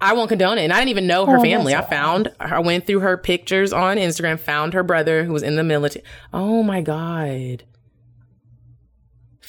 I 0.00 0.12
won't 0.12 0.28
condone 0.28 0.58
it. 0.58 0.62
And 0.62 0.72
I 0.72 0.78
didn't 0.78 0.90
even 0.90 1.06
know 1.06 1.26
her 1.26 1.38
oh, 1.38 1.42
family. 1.42 1.74
I 1.74 1.82
found. 1.82 2.30
I 2.38 2.60
went 2.60 2.86
through 2.86 3.00
her 3.00 3.16
pictures 3.16 3.72
on 3.72 3.96
Instagram. 3.96 4.38
Found 4.40 4.74
her 4.74 4.82
brother 4.82 5.24
who 5.24 5.32
was 5.32 5.42
in 5.42 5.56
the 5.56 5.64
military. 5.64 6.04
Oh 6.32 6.62
my 6.62 6.80
god 6.80 7.64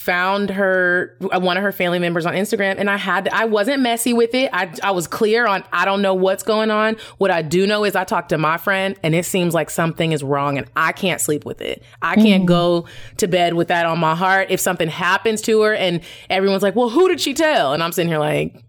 found 0.06 0.52
her 0.52 1.18
uh, 1.34 1.40
one 1.40 1.58
of 1.58 1.64
her 1.64 1.72
family 1.72 1.98
members 1.98 2.28
on 2.28 2.36
Instagram 2.36 2.76
and 2.78 2.92
I 2.92 2.96
had 2.98 3.28
I 3.30 3.46
wasn't 3.46 3.82
messy 3.82 4.14
with 4.14 4.36
it. 4.36 4.52
I 4.54 4.72
I 4.84 4.92
was 4.92 5.08
clear 5.08 5.48
on 5.48 5.64
I 5.74 5.84
don't 5.84 6.04
know 6.04 6.14
what's 6.14 6.44
going 6.44 6.70
on. 6.70 6.98
What 7.18 7.32
I 7.32 7.42
do 7.42 7.66
know 7.66 7.84
is 7.84 7.96
I 7.96 8.04
talked 8.04 8.30
to 8.30 8.38
my 8.38 8.58
friend 8.58 8.96
and 9.02 9.16
it 9.16 9.26
seems 9.26 9.56
like 9.56 9.72
something 9.72 10.12
is 10.12 10.24
wrong 10.24 10.60
and 10.60 10.68
I 10.76 10.92
can't 10.92 11.20
sleep 11.20 11.44
with 11.44 11.60
it. 11.60 11.82
I 12.04 12.16
can't 12.16 12.44
mm. 12.44 12.48
go 12.48 12.86
to 13.18 13.28
bed 13.28 13.56
with 13.56 13.70
that 13.70 13.88
on 13.88 13.98
my 13.98 14.14
heart. 14.14 14.52
If 14.52 14.60
something 14.60 14.90
happens 14.90 15.42
to 15.44 15.62
her 15.64 15.74
and 15.74 16.02
everyone's 16.30 16.62
like, 16.62 16.76
"Well, 16.76 16.90
who 16.90 17.08
did 17.08 17.20
she 17.20 17.34
tell?" 17.34 17.74
and 17.74 17.82
I'm 17.82 17.92
sitting 17.92 18.10
here 18.10 18.20
like 18.20 18.64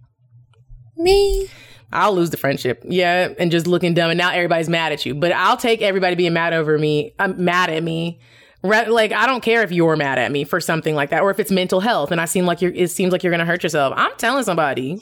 me 0.97 1.51
I'll 1.93 2.15
lose 2.15 2.31
the 2.31 2.37
friendship. 2.37 2.83
Yeah, 2.85 3.33
and 3.39 3.51
just 3.51 3.67
looking 3.67 3.95
dumb 3.95 4.11
and 4.11 4.19
now 4.19 4.33
everybody's 4.33 4.69
mad 4.69 4.93
at 4.93 5.07
you. 5.07 5.15
But 5.15 5.33
I'll 5.33 5.57
take 5.57 5.83
everybody 5.83 6.17
being 6.17 6.33
mad 6.33 6.53
over 6.53 6.79
me. 6.79 7.15
I'm 7.19 7.33
uh, 7.33 7.35
mad 7.35 7.71
at 7.71 7.83
me 7.83 8.19
like 8.67 9.13
I 9.13 9.27
don't 9.27 9.43
care 9.43 9.63
if 9.63 9.73
you're 9.73 9.97
mad 9.97 10.19
at 10.19 10.31
me 10.33 10.45
for 10.45 10.61
something 10.61 10.95
like 10.95 11.11
that, 11.11 11.23
or 11.23 11.31
if 11.31 11.39
it's 11.39 11.51
mental 11.51 11.81
health, 11.81 12.11
and 12.11 12.21
I 12.21 12.25
seem 12.25 12.47
like 12.47 12.61
you're. 12.61 12.73
It 12.73 12.91
seems 12.91 13.13
like 13.13 13.23
you're 13.23 13.31
going 13.31 13.41
to 13.41 13.47
hurt 13.47 13.63
yourself. 13.63 13.95
I'm 13.97 14.13
telling 14.19 14.45
somebody. 14.45 14.99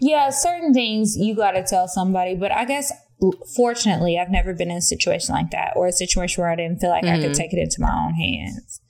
Yeah, 0.00 0.30
certain 0.30 0.72
things 0.72 1.16
you 1.16 1.34
got 1.34 1.52
to 1.52 1.64
tell 1.64 1.88
somebody, 1.88 2.34
but 2.34 2.52
I 2.52 2.64
guess 2.64 2.92
fortunately, 3.56 4.18
I've 4.18 4.30
never 4.30 4.54
been 4.54 4.70
in 4.70 4.78
a 4.78 4.82
situation 4.82 5.34
like 5.34 5.50
that, 5.50 5.72
or 5.76 5.86
a 5.86 5.92
situation 5.92 6.42
where 6.42 6.50
I 6.50 6.56
didn't 6.56 6.80
feel 6.80 6.90
like 6.90 7.04
mm-hmm. 7.04 7.14
I 7.14 7.18
could 7.18 7.32
mm-hmm. 7.32 7.40
take 7.40 7.52
it 7.52 7.58
into 7.58 7.80
my 7.80 7.92
own 7.92 8.14
hands. 8.14 8.80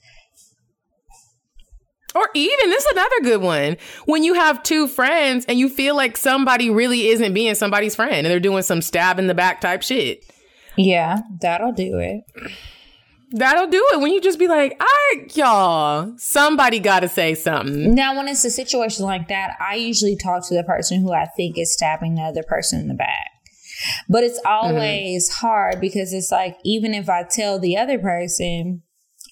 Or 2.13 2.27
even 2.33 2.69
this 2.69 2.85
is 2.85 2.91
another 2.91 3.21
good 3.23 3.41
one 3.41 3.77
when 4.05 4.23
you 4.23 4.33
have 4.33 4.63
two 4.63 4.87
friends 4.87 5.45
and 5.45 5.57
you 5.57 5.69
feel 5.69 5.95
like 5.95 6.17
somebody 6.17 6.69
really 6.69 7.07
isn't 7.07 7.33
being 7.33 7.55
somebody's 7.55 7.95
friend 7.95 8.13
and 8.13 8.25
they're 8.27 8.39
doing 8.39 8.63
some 8.63 8.81
stab 8.81 9.17
in 9.17 9.27
the 9.27 9.33
back 9.33 9.61
type 9.61 9.81
shit. 9.81 10.25
Yeah, 10.75 11.19
that'll 11.39 11.71
do 11.71 11.99
it. 11.99 12.23
That'll 13.31 13.67
do 13.67 13.85
it 13.93 14.01
when 14.01 14.11
you 14.11 14.19
just 14.19 14.39
be 14.39 14.47
like, 14.47 14.75
I 14.79 15.25
y'all, 15.33 16.13
somebody 16.17 16.79
gotta 16.79 17.07
say 17.07 17.33
something. 17.33 17.95
Now, 17.95 18.17
when 18.17 18.27
it's 18.27 18.43
a 18.43 18.51
situation 18.51 19.05
like 19.05 19.29
that, 19.29 19.55
I 19.59 19.75
usually 19.75 20.17
talk 20.17 20.47
to 20.47 20.55
the 20.55 20.63
person 20.63 21.01
who 21.01 21.13
I 21.13 21.25
think 21.37 21.57
is 21.57 21.73
stabbing 21.73 22.15
the 22.15 22.23
other 22.23 22.43
person 22.43 22.81
in 22.81 22.87
the 22.87 22.93
back. 22.93 23.27
But 24.09 24.23
it's 24.23 24.39
always 24.45 25.29
mm-hmm. 25.29 25.47
hard 25.47 25.81
because 25.81 26.13
it's 26.13 26.31
like, 26.31 26.57
even 26.63 26.93
if 26.93 27.09
I 27.09 27.23
tell 27.23 27.57
the 27.57 27.77
other 27.77 27.97
person, 27.97 28.83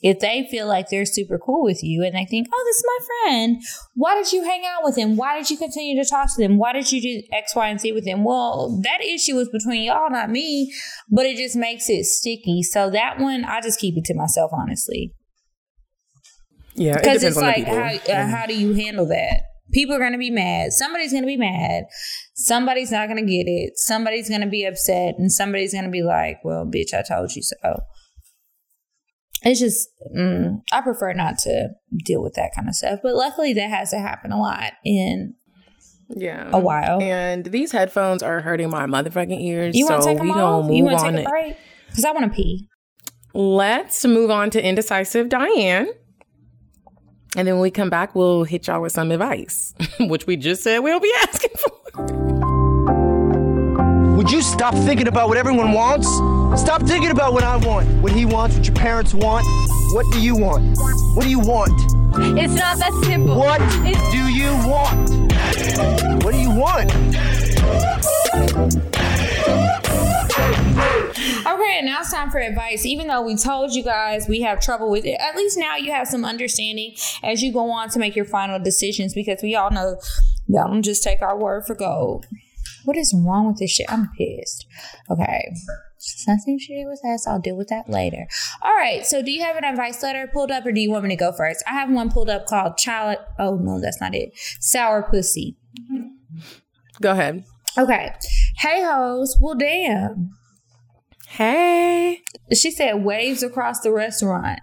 if 0.01 0.19
they 0.19 0.47
feel 0.49 0.67
like 0.67 0.89
they're 0.89 1.05
super 1.05 1.37
cool 1.37 1.63
with 1.63 1.83
you 1.83 2.03
and 2.03 2.15
they 2.15 2.25
think, 2.25 2.47
oh, 2.53 2.63
this 2.65 2.77
is 2.77 2.85
my 2.85 3.05
friend, 3.07 3.61
why 3.95 4.15
did 4.15 4.31
you 4.31 4.43
hang 4.43 4.63
out 4.65 4.83
with 4.83 4.97
him? 4.97 5.17
Why 5.17 5.37
did 5.37 5.49
you 5.49 5.57
continue 5.57 6.01
to 6.01 6.09
talk 6.09 6.33
to 6.35 6.41
them? 6.41 6.57
Why 6.57 6.73
did 6.73 6.91
you 6.91 7.01
do 7.01 7.21
X, 7.33 7.55
Y, 7.55 7.67
and 7.67 7.79
Z 7.79 7.91
with 7.91 8.05
them? 8.05 8.23
Well, 8.23 8.79
that 8.83 9.03
issue 9.03 9.35
was 9.35 9.49
between 9.49 9.83
y'all, 9.83 10.09
not 10.09 10.29
me, 10.29 10.73
but 11.09 11.25
it 11.25 11.37
just 11.37 11.55
makes 11.55 11.89
it 11.89 12.05
sticky. 12.05 12.63
So 12.63 12.89
that 12.91 13.19
one, 13.19 13.43
I 13.43 13.61
just 13.61 13.79
keep 13.79 13.97
it 13.97 14.05
to 14.05 14.15
myself, 14.15 14.51
honestly. 14.53 15.13
Yeah, 16.75 16.97
because 16.97 17.23
it 17.23 17.27
it's 17.27 17.37
like, 17.37 17.65
how, 17.65 18.13
uh, 18.13 18.27
how 18.27 18.45
do 18.45 18.57
you 18.57 18.73
handle 18.73 19.07
that? 19.07 19.41
People 19.73 19.95
are 19.95 19.99
going 19.99 20.13
to 20.13 20.17
be 20.17 20.31
mad. 20.31 20.71
Somebody's 20.71 21.11
going 21.11 21.23
to 21.23 21.27
be 21.27 21.37
mad. 21.37 21.83
Somebody's 22.33 22.91
not 22.91 23.07
going 23.07 23.23
to 23.23 23.29
get 23.29 23.47
it. 23.47 23.73
Somebody's 23.75 24.29
going 24.29 24.41
to 24.41 24.47
be 24.47 24.65
upset. 24.65 25.15
And 25.19 25.31
somebody's 25.31 25.73
going 25.73 25.83
to 25.83 25.91
be 25.91 26.01
like, 26.01 26.37
well, 26.43 26.65
bitch, 26.65 26.93
I 26.93 27.03
told 27.07 27.35
you 27.35 27.43
so 27.43 27.81
it's 29.43 29.59
just 29.59 29.89
mm, 30.15 30.61
I 30.71 30.81
prefer 30.81 31.13
not 31.13 31.37
to 31.39 31.69
deal 32.05 32.21
with 32.21 32.33
that 32.35 32.53
kind 32.55 32.67
of 32.67 32.75
stuff. 32.75 32.99
But 33.01 33.15
luckily, 33.15 33.53
that 33.53 33.69
has 33.69 33.91
to 33.91 33.99
happen 33.99 34.31
a 34.31 34.39
lot 34.39 34.73
in 34.83 35.35
yeah 36.09 36.49
a 36.51 36.59
while. 36.59 37.01
And 37.01 37.45
these 37.45 37.71
headphones 37.71 38.23
are 38.23 38.41
hurting 38.41 38.69
my 38.69 38.85
motherfucking 38.85 39.41
ears. 39.41 39.75
You 39.75 39.87
want 39.87 40.01
to 40.03 40.07
take 40.07 40.17
them 40.17 40.31
off? 40.31 40.71
You 40.71 40.83
want 40.83 40.99
to 40.99 41.11
take 41.11 41.25
a 41.25 41.29
break? 41.29 41.57
Because 41.87 42.05
I 42.05 42.11
want 42.11 42.25
to 42.25 42.35
pee. 42.35 42.67
Let's 43.33 44.03
move 44.05 44.31
on 44.31 44.49
to 44.51 44.63
indecisive 44.63 45.29
Diane. 45.29 45.87
And 47.35 47.47
then 47.47 47.55
when 47.55 47.61
we 47.61 47.69
come 47.69 47.91
back, 47.91 48.15
we'll 48.15 48.43
hit 48.43 48.67
y'all 48.67 48.81
with 48.81 48.91
some 48.91 49.11
advice, 49.11 49.75
which 49.99 50.25
we 50.25 50.35
just 50.35 50.63
said 50.63 50.79
we'll 50.79 50.99
be 50.99 51.13
asking 51.21 51.51
for. 51.57 51.69
Would 54.15 54.31
you 54.31 54.41
stop 54.41 54.73
thinking 54.73 55.07
about 55.07 55.29
what 55.29 55.37
everyone 55.37 55.73
wants? 55.73 56.07
Stop 56.57 56.83
thinking 56.83 57.11
about 57.11 57.33
what 57.33 57.43
I 57.43 57.57
want, 57.57 57.87
what 58.01 58.11
he 58.11 58.25
wants, 58.25 58.55
what 58.57 58.65
your 58.65 58.75
parents 58.75 59.13
want. 59.13 59.45
What 59.93 60.05
do 60.11 60.21
you 60.21 60.35
want? 60.35 60.77
What 61.15 61.23
do 61.23 61.29
you 61.29 61.39
want? 61.39 61.71
It's 62.37 62.53
not 62.53 62.77
that 62.79 62.91
simple. 63.03 63.37
What 63.37 63.59
do 64.11 64.27
you 64.29 64.51
want? 64.67 65.09
What 66.23 66.31
do 66.33 66.37
you 66.37 66.51
want? 66.51 66.91
Okay, 71.45 71.81
now 71.83 71.99
it's 72.01 72.11
time 72.11 72.29
for 72.29 72.39
advice. 72.39 72.85
Even 72.85 73.07
though 73.07 73.21
we 73.21 73.35
told 73.35 73.73
you 73.73 73.83
guys 73.83 74.27
we 74.27 74.41
have 74.41 74.59
trouble 74.59 74.89
with 74.89 75.05
it, 75.05 75.19
at 75.19 75.35
least 75.35 75.57
now 75.57 75.75
you 75.75 75.91
have 75.91 76.07
some 76.07 76.25
understanding 76.25 76.95
as 77.23 77.41
you 77.41 77.53
go 77.53 77.71
on 77.71 77.89
to 77.89 77.99
make 77.99 78.15
your 78.15 78.25
final 78.25 78.59
decisions 78.59 79.13
because 79.13 79.41
we 79.41 79.55
all 79.55 79.71
know 79.71 79.97
y'all 80.47 80.67
don't 80.67 80.83
just 80.83 81.03
take 81.03 81.21
our 81.21 81.37
word 81.37 81.65
for 81.65 81.75
gold. 81.75 82.25
What 82.85 82.97
is 82.97 83.13
wrong 83.15 83.47
with 83.47 83.57
this 83.57 83.71
shit? 83.71 83.85
I'm 83.91 84.09
pissed. 84.17 84.65
Okay. 85.09 85.53
Something 86.01 86.57
shit 86.57 86.87
was 86.87 87.01
that, 87.01 87.19
so 87.19 87.31
I'll 87.31 87.39
deal 87.39 87.57
with 87.57 87.67
that 87.67 87.89
later. 87.89 88.27
All 88.61 88.73
right. 88.73 89.05
So, 89.05 89.21
do 89.21 89.31
you 89.31 89.43
have 89.43 89.57
an 89.57 89.65
advice 89.65 90.01
letter 90.01 90.27
pulled 90.31 90.49
up, 90.49 90.65
or 90.65 90.71
do 90.71 90.79
you 90.79 90.89
want 90.89 91.03
me 91.03 91.09
to 91.09 91.15
go 91.17 91.33
first? 91.33 91.61
I 91.67 91.73
have 91.73 91.91
one 91.91 92.09
pulled 92.09 92.29
up 92.29 92.45
called 92.45 92.77
"Child." 92.77 93.17
Oh 93.37 93.55
no, 93.55 93.79
that's 93.81 93.99
not 93.99 94.15
it. 94.15 94.31
Sour 94.59 95.03
pussy. 95.03 95.57
Go 97.01 97.11
ahead. 97.11 97.43
Okay. 97.77 98.13
Hey 98.57 98.81
hoes. 98.83 99.37
Well, 99.39 99.55
damn. 99.55 100.31
Hey. 101.29 102.21
She 102.51 102.71
said 102.71 103.03
waves 103.03 103.43
across 103.43 103.81
the 103.81 103.91
restaurant. 103.91 104.59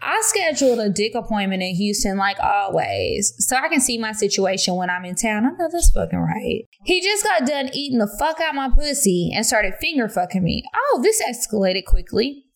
I 0.00 0.20
scheduled 0.22 0.78
a 0.78 0.88
dick 0.88 1.14
appointment 1.14 1.62
in 1.62 1.74
Houston 1.74 2.16
like 2.16 2.38
always, 2.40 3.34
so 3.38 3.56
I 3.56 3.68
can 3.68 3.80
see 3.80 3.98
my 3.98 4.12
situation 4.12 4.76
when 4.76 4.88
I'm 4.88 5.04
in 5.04 5.14
town. 5.14 5.44
I 5.44 5.50
know 5.50 5.68
that's 5.70 5.90
fucking 5.90 6.18
right. 6.18 6.62
He 6.84 7.02
just 7.02 7.22
got 7.22 7.46
done 7.46 7.68
eating 7.74 7.98
the 7.98 8.10
fuck 8.18 8.40
out 8.40 8.54
my 8.54 8.70
pussy 8.70 9.30
and 9.34 9.44
started 9.44 9.74
finger 9.74 10.08
fucking 10.08 10.42
me. 10.42 10.64
Oh, 10.74 11.00
this 11.02 11.22
escalated 11.22 11.84
quickly. 11.84 12.46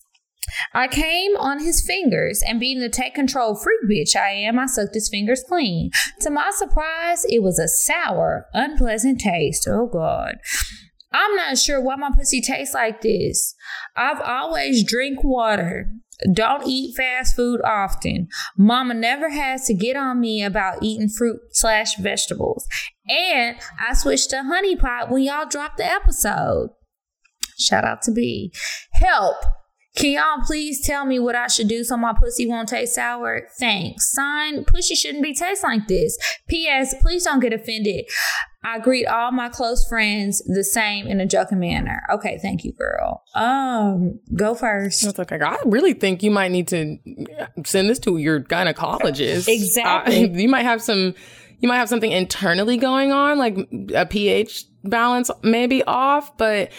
I 0.73 0.89
came 0.89 1.37
on 1.37 1.63
his 1.63 1.85
fingers, 1.87 2.43
and 2.47 2.61
being 2.61 2.81
the 2.81 2.89
take 2.89 3.15
control 3.15 3.55
freak 3.55 3.81
bitch 3.91 4.17
I 4.17 4.31
am, 4.31 4.59
I 4.59 4.67
sucked 4.67 4.95
his 4.95 5.09
fingers 5.09 5.45
clean. 5.47 5.91
To 6.21 6.31
my 6.31 6.51
surprise, 6.55 7.25
it 7.29 7.43
was 7.43 7.59
a 7.59 7.69
sour, 7.69 8.47
unpleasant 8.55 9.21
taste. 9.21 9.69
Oh 9.69 9.87
God. 9.87 10.37
I'm 11.15 11.37
not 11.37 11.59
sure 11.59 11.81
why 11.81 11.95
my 11.95 12.11
pussy 12.15 12.41
tastes 12.41 12.75
like 12.75 13.01
this. 13.01 13.55
I've 13.97 14.21
always 14.21 14.85
drink 14.85 15.23
water. 15.23 15.89
Don't 16.33 16.67
eat 16.67 16.97
fast 16.97 17.37
food 17.37 17.61
often. 17.65 18.29
Mama 18.59 18.95
never 18.95 19.31
has 19.31 19.67
to 19.67 19.75
get 19.75 19.97
on 19.97 20.21
me 20.21 20.43
about 20.43 20.83
eating 20.83 21.09
fruit 21.09 21.39
slash 21.51 21.97
vegetables. 21.97 22.67
And 23.09 23.57
I 23.79 23.95
switched 23.95 24.31
to 24.31 24.43
honey 24.43 24.75
pot 24.75 25.11
when 25.11 25.23
y'all 25.23 25.47
dropped 25.47 25.77
the 25.77 25.87
episode. 25.87 26.71
Shout 27.59 27.85
out 27.85 28.03
to 28.03 28.13
B. 28.13 28.53
Help. 28.93 29.37
Can 29.97 30.11
y'all 30.11 30.45
please 30.45 30.85
tell 30.85 31.05
me 31.07 31.21
what 31.21 31.37
I 31.37 31.47
should 31.47 31.69
do 31.69 31.85
so 31.85 31.97
my 31.97 32.15
pussy 32.21 32.49
won't 32.49 32.69
taste 32.69 32.97
sour? 32.97 33.43
Thanks. 33.61 34.13
Sign, 34.13 34.65
pussy 34.65 34.97
shouldn't 34.97 35.23
be 35.23 35.33
taste 35.33 35.63
like 35.63 35.87
this. 35.87 36.19
P.S. 36.49 36.97
Please 37.01 37.25
don't 37.25 37.39
get 37.39 37.53
offended. 37.53 38.05
I 38.65 38.79
greet 38.79 39.07
all 39.07 39.31
my 39.31 39.51
close 39.51 39.87
friends 39.87 40.43
the 40.47 40.65
same 40.65 41.07
in 41.07 41.21
a 41.21 41.27
joking 41.27 41.59
manner. 41.59 42.03
Okay, 42.11 42.39
thank 42.41 42.65
you, 42.65 42.73
girl. 42.73 43.23
Um, 43.35 44.21
go 44.35 44.55
first. 44.55 45.05
It's 45.05 45.19
okay. 45.19 45.39
I 45.39 45.59
really 45.67 45.93
think 45.93 46.23
you 46.23 46.31
might 46.31 46.51
need 46.51 46.69
to 46.69 46.97
send 47.65 47.91
this 47.91 47.99
to 48.01 48.17
your 48.17 48.41
gynecologist. 48.41 49.49
Exactly. 49.49 50.25
Uh, 50.25 50.29
you 50.33 50.49
might 50.49 50.65
have 50.65 50.83
some. 50.83 51.15
You 51.61 51.69
might 51.69 51.77
have 51.77 51.89
something 51.89 52.11
internally 52.11 52.77
going 52.77 53.13
on, 53.13 53.39
like 53.39 53.57
a 53.95 54.05
pH 54.05 54.65
balance 54.85 55.31
maybe 55.43 55.83
off. 55.85 56.37
But 56.37 56.71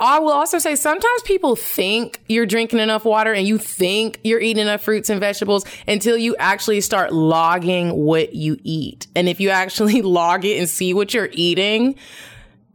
I 0.00 0.18
will 0.20 0.32
also 0.32 0.58
say 0.58 0.76
sometimes 0.76 1.22
people 1.22 1.56
think 1.56 2.20
you're 2.28 2.46
drinking 2.46 2.78
enough 2.78 3.04
water 3.04 3.32
and 3.32 3.46
you 3.46 3.58
think 3.58 4.20
you're 4.24 4.40
eating 4.40 4.62
enough 4.62 4.82
fruits 4.82 5.10
and 5.10 5.20
vegetables 5.20 5.64
until 5.86 6.16
you 6.16 6.36
actually 6.38 6.80
start 6.80 7.12
logging 7.12 7.94
what 7.96 8.34
you 8.34 8.58
eat. 8.64 9.06
And 9.14 9.28
if 9.28 9.40
you 9.40 9.50
actually 9.50 10.02
log 10.02 10.44
it 10.44 10.58
and 10.58 10.68
see 10.68 10.94
what 10.94 11.12
you're 11.12 11.30
eating, 11.32 11.96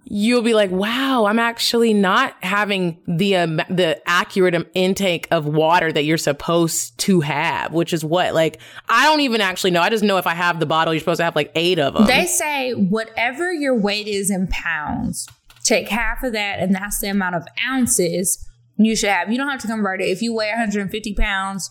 you'll 0.06 0.42
be 0.42 0.54
like, 0.54 0.72
wow, 0.72 1.26
I'm 1.26 1.40
actually 1.40 1.94
not 1.94 2.36
having 2.44 3.02
the 3.08 3.38
um, 3.38 3.58
the 3.70 4.02
accurate 4.06 4.70
intake 4.74 5.28
of 5.32 5.46
water 5.46 5.92
that 5.92 6.04
you're 6.04 6.18
supposed 6.18 6.98
to 7.00 7.22
have, 7.22 7.74
which 7.74 7.94
is 7.94 8.04
what 8.04 8.34
like 8.34 8.60
I 8.90 9.06
don't 9.06 9.22
even 9.22 9.42
actually 9.42 9.72
know. 9.72 9.82
I 9.82 9.90
just 9.90 10.04
know 10.04 10.18
if 10.18 10.28
I 10.28 10.34
have 10.34 10.60
the 10.60 10.66
bottle, 10.66 10.94
you're 10.94 11.00
supposed 11.00 11.20
to 11.20 11.24
have 11.24 11.36
like 11.36 11.52
eight 11.56 11.80
of 11.80 11.94
them. 11.94 12.06
They 12.06 12.26
say 12.26 12.74
whatever 12.74 13.52
your 13.52 13.78
weight 13.78 14.08
is 14.08 14.30
in 14.30 14.48
pounds, 14.48 15.28
take 15.64 15.90
half 15.90 16.24
of 16.24 16.34
that, 16.34 16.60
and 16.60 16.74
that's 16.76 17.00
the 17.00 17.08
amount 17.08 17.36
of 17.36 17.44
ounces 17.66 18.46
you 18.78 18.96
should 18.96 19.10
have. 19.10 19.32
You 19.32 19.38
don't 19.38 19.50
have 19.50 19.62
to 19.62 19.68
convert 19.68 20.02
it. 20.02 20.06
If 20.06 20.22
you 20.22 20.34
weigh 20.34 20.50
150 20.50 21.14
pounds 21.16 21.70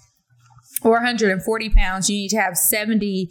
or 0.83 0.93
140 0.93 1.71
pounds, 1.71 2.09
you 2.09 2.17
need 2.17 2.31
to 2.31 2.41
have 2.41 2.57
70 2.57 3.31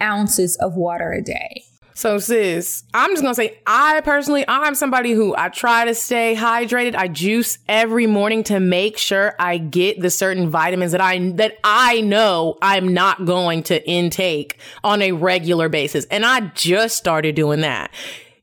ounces 0.00 0.56
of 0.56 0.74
water 0.74 1.12
a 1.12 1.22
day. 1.22 1.62
So, 1.94 2.18
sis, 2.18 2.84
I'm 2.94 3.10
just 3.10 3.22
gonna 3.22 3.34
say, 3.34 3.58
I 3.66 4.00
personally, 4.00 4.44
I'm 4.48 4.74
somebody 4.74 5.12
who 5.12 5.34
I 5.36 5.50
try 5.50 5.84
to 5.84 5.94
stay 5.94 6.34
hydrated. 6.34 6.94
I 6.94 7.08
juice 7.08 7.58
every 7.68 8.06
morning 8.06 8.42
to 8.44 8.60
make 8.60 8.96
sure 8.96 9.34
I 9.38 9.58
get 9.58 10.00
the 10.00 10.10
certain 10.10 10.48
vitamins 10.48 10.92
that 10.92 11.00
I 11.00 11.18
that 11.32 11.58
I 11.64 12.00
know 12.00 12.56
I'm 12.62 12.94
not 12.94 13.26
going 13.26 13.62
to 13.64 13.86
intake 13.88 14.58
on 14.82 15.02
a 15.02 15.12
regular 15.12 15.68
basis, 15.68 16.06
and 16.06 16.24
I 16.24 16.40
just 16.54 16.96
started 16.96 17.34
doing 17.34 17.60
that. 17.60 17.90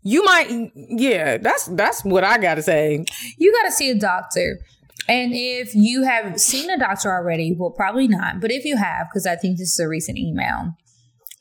You 0.03 0.23
might, 0.23 0.71
yeah, 0.75 1.37
that's 1.37 1.65
that's 1.65 2.05
what 2.05 2.23
I 2.23 2.37
gotta 2.37 2.61
say. 2.61 3.03
You 3.37 3.53
gotta 3.61 3.71
see 3.71 3.89
a 3.89 3.95
doctor. 3.95 4.59
And 5.07 5.31
if 5.33 5.73
you 5.73 6.03
have 6.03 6.39
seen 6.39 6.69
a 6.69 6.77
doctor 6.77 7.11
already, 7.11 7.55
well, 7.57 7.71
probably 7.71 8.07
not. 8.07 8.39
But 8.39 8.51
if 8.51 8.63
you 8.63 8.77
have, 8.77 9.07
because 9.09 9.25
I 9.25 9.35
think 9.35 9.57
this 9.57 9.73
is 9.73 9.79
a 9.79 9.87
recent 9.87 10.19
email, 10.19 10.75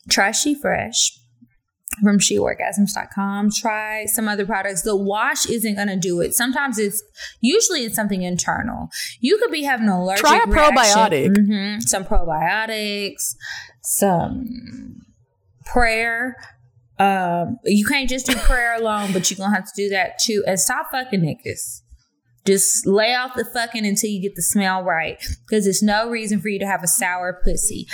try 0.09 0.31
She 0.31 0.55
Fresh 0.55 1.18
from 2.03 2.19
sheorgasms.com. 2.19 3.51
Try 3.53 4.05
some 4.07 4.29
other 4.29 4.47
products. 4.47 4.83
The 4.83 4.97
wash 4.97 5.47
isn't 5.49 5.75
going 5.75 5.89
to 5.89 5.97
do 5.97 6.21
it. 6.21 6.35
Sometimes 6.35 6.79
it's 6.79 7.03
usually 7.41 7.85
it's 7.85 7.95
something 7.97 8.23
internal. 8.23 8.89
You 9.21 9.39
could 9.39 9.51
be 9.51 9.63
having 9.65 9.87
an 9.87 9.93
allergic 9.93 10.25
Try 10.25 10.39
a 10.45 10.47
reaction. 10.47 10.77
probiotic. 10.77 11.37
Mhm. 11.37 11.83
Some 11.83 12.05
probiotics, 12.05 13.35
some 13.83 15.03
prayer. 15.65 16.37
Um, 16.99 17.59
you 17.65 17.87
can't 17.87 18.09
just 18.09 18.27
do 18.27 18.35
prayer 18.35 18.75
alone, 18.77 19.13
but 19.13 19.31
you're 19.31 19.39
gonna 19.39 19.55
have 19.55 19.65
to 19.67 19.73
do 19.77 19.89
that 19.91 20.19
too. 20.19 20.43
And 20.47 20.59
stop 20.59 20.91
fucking 20.91 21.21
niggas. 21.21 21.83
Just 22.47 22.87
lay 22.87 23.15
off 23.15 23.35
the 23.37 23.45
fucking 23.45 23.85
until 23.87 24.09
you 24.11 24.23
get 24.23 24.35
the 24.35 24.43
smell 24.43 24.83
right. 24.83 25.19
Because 25.47 25.65
there's 25.65 25.83
no 25.83 26.09
reason 26.09 26.41
for 26.41 26.49
you 26.49 26.59
to 26.59 26.67
have 26.67 26.83
a 26.83 26.87
sour 26.89 27.39
pussy. 27.45 27.87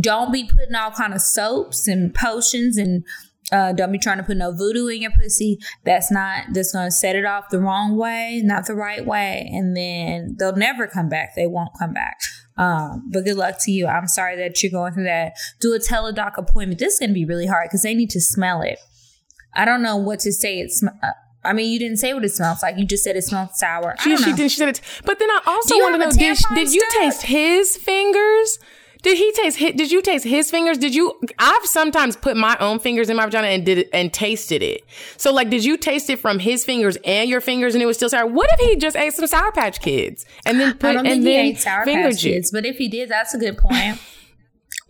Don't 0.00 0.32
be 0.32 0.44
putting 0.44 0.74
all 0.74 0.90
kind 0.90 1.14
of 1.14 1.20
soaps 1.20 1.86
and 1.86 2.12
potions 2.12 2.76
and 2.76 3.04
uh, 3.52 3.72
don't 3.72 3.92
be 3.92 3.98
trying 3.98 4.16
to 4.16 4.22
put 4.22 4.36
no 4.36 4.50
voodoo 4.50 4.86
in 4.88 5.02
your 5.02 5.10
pussy. 5.10 5.58
That's 5.84 6.10
not 6.10 6.46
that's 6.52 6.72
gonna 6.72 6.90
set 6.90 7.14
it 7.16 7.24
off 7.24 7.50
the 7.50 7.60
wrong 7.60 7.96
way, 7.96 8.40
not 8.42 8.66
the 8.66 8.74
right 8.74 9.04
way, 9.04 9.48
and 9.52 9.76
then 9.76 10.36
they'll 10.38 10.56
never 10.56 10.86
come 10.86 11.08
back. 11.08 11.34
They 11.36 11.46
won't 11.46 11.70
come 11.78 11.92
back. 11.92 12.18
Um, 12.56 13.08
but 13.12 13.24
good 13.24 13.36
luck 13.36 13.56
to 13.60 13.70
you. 13.70 13.86
I'm 13.86 14.08
sorry 14.08 14.36
that 14.36 14.62
you're 14.62 14.72
going 14.72 14.94
through 14.94 15.04
that. 15.04 15.34
Do 15.60 15.74
a 15.74 15.78
teledoc 15.78 16.36
appointment. 16.36 16.78
This 16.78 16.94
is 16.94 16.98
gonna 16.98 17.12
be 17.12 17.24
really 17.24 17.46
hard 17.46 17.68
because 17.68 17.82
they 17.82 17.94
need 17.94 18.10
to 18.10 18.20
smell 18.20 18.62
it. 18.62 18.78
I 19.54 19.64
don't 19.64 19.82
know 19.82 19.96
what 19.96 20.20
to 20.20 20.32
say. 20.32 20.60
It's. 20.60 20.82
Uh, 20.82 21.08
I 21.44 21.52
mean, 21.52 21.72
you 21.72 21.78
didn't 21.78 21.96
say 21.96 22.14
what 22.14 22.24
it 22.24 22.30
smells 22.30 22.62
like. 22.62 22.78
You 22.78 22.86
just 22.86 23.02
said 23.02 23.16
it 23.16 23.22
smells 23.22 23.58
sour. 23.58 23.96
She, 24.02 24.16
she 24.16 24.32
did. 24.32 24.50
She 24.50 24.58
said 24.58 24.68
it. 24.68 24.80
But 25.04 25.18
then 25.18 25.28
I 25.28 25.40
also 25.46 25.76
want 25.76 25.94
to 25.94 25.98
know: 25.98 26.10
did, 26.10 26.38
did 26.54 26.72
you 26.72 26.86
taste 27.00 27.22
his 27.22 27.76
fingers? 27.76 28.58
Did 29.02 29.18
he 29.18 29.32
taste? 29.32 29.58
His, 29.58 29.74
did 29.74 29.90
you 29.90 30.00
taste 30.00 30.24
his 30.24 30.50
fingers? 30.50 30.78
Did 30.78 30.94
you? 30.94 31.18
I've 31.38 31.64
sometimes 31.66 32.14
put 32.16 32.36
my 32.36 32.56
own 32.58 32.78
fingers 32.78 33.10
in 33.10 33.16
my 33.16 33.24
vagina 33.24 33.48
and 33.48 33.66
did 33.66 33.78
it 33.78 33.90
and 33.92 34.12
tasted 34.12 34.62
it. 34.62 34.82
So, 35.16 35.32
like, 35.32 35.50
did 35.50 35.64
you 35.64 35.76
taste 35.76 36.08
it 36.08 36.20
from 36.20 36.38
his 36.38 36.64
fingers 36.64 36.96
and 37.04 37.28
your 37.28 37.40
fingers, 37.40 37.74
and 37.74 37.82
it 37.82 37.86
was 37.86 37.96
still 37.96 38.08
sour? 38.08 38.26
What 38.26 38.48
if 38.52 38.60
he 38.60 38.76
just 38.76 38.96
ate 38.96 39.12
some 39.12 39.26
Sour 39.26 39.50
Patch 39.52 39.80
Kids 39.80 40.24
and 40.46 40.60
then 40.60 40.74
put 40.78 40.94
and 40.96 41.06
he 41.08 41.20
then 41.20 41.26
ate 41.46 41.60
Sour 41.60 41.84
fingered 41.84 42.12
Patch 42.12 42.22
you? 42.24 42.32
Kids, 42.34 42.50
but 42.52 42.64
if 42.64 42.76
he 42.76 42.88
did, 42.88 43.08
that's 43.08 43.34
a 43.34 43.38
good 43.38 43.58
point. 43.58 43.98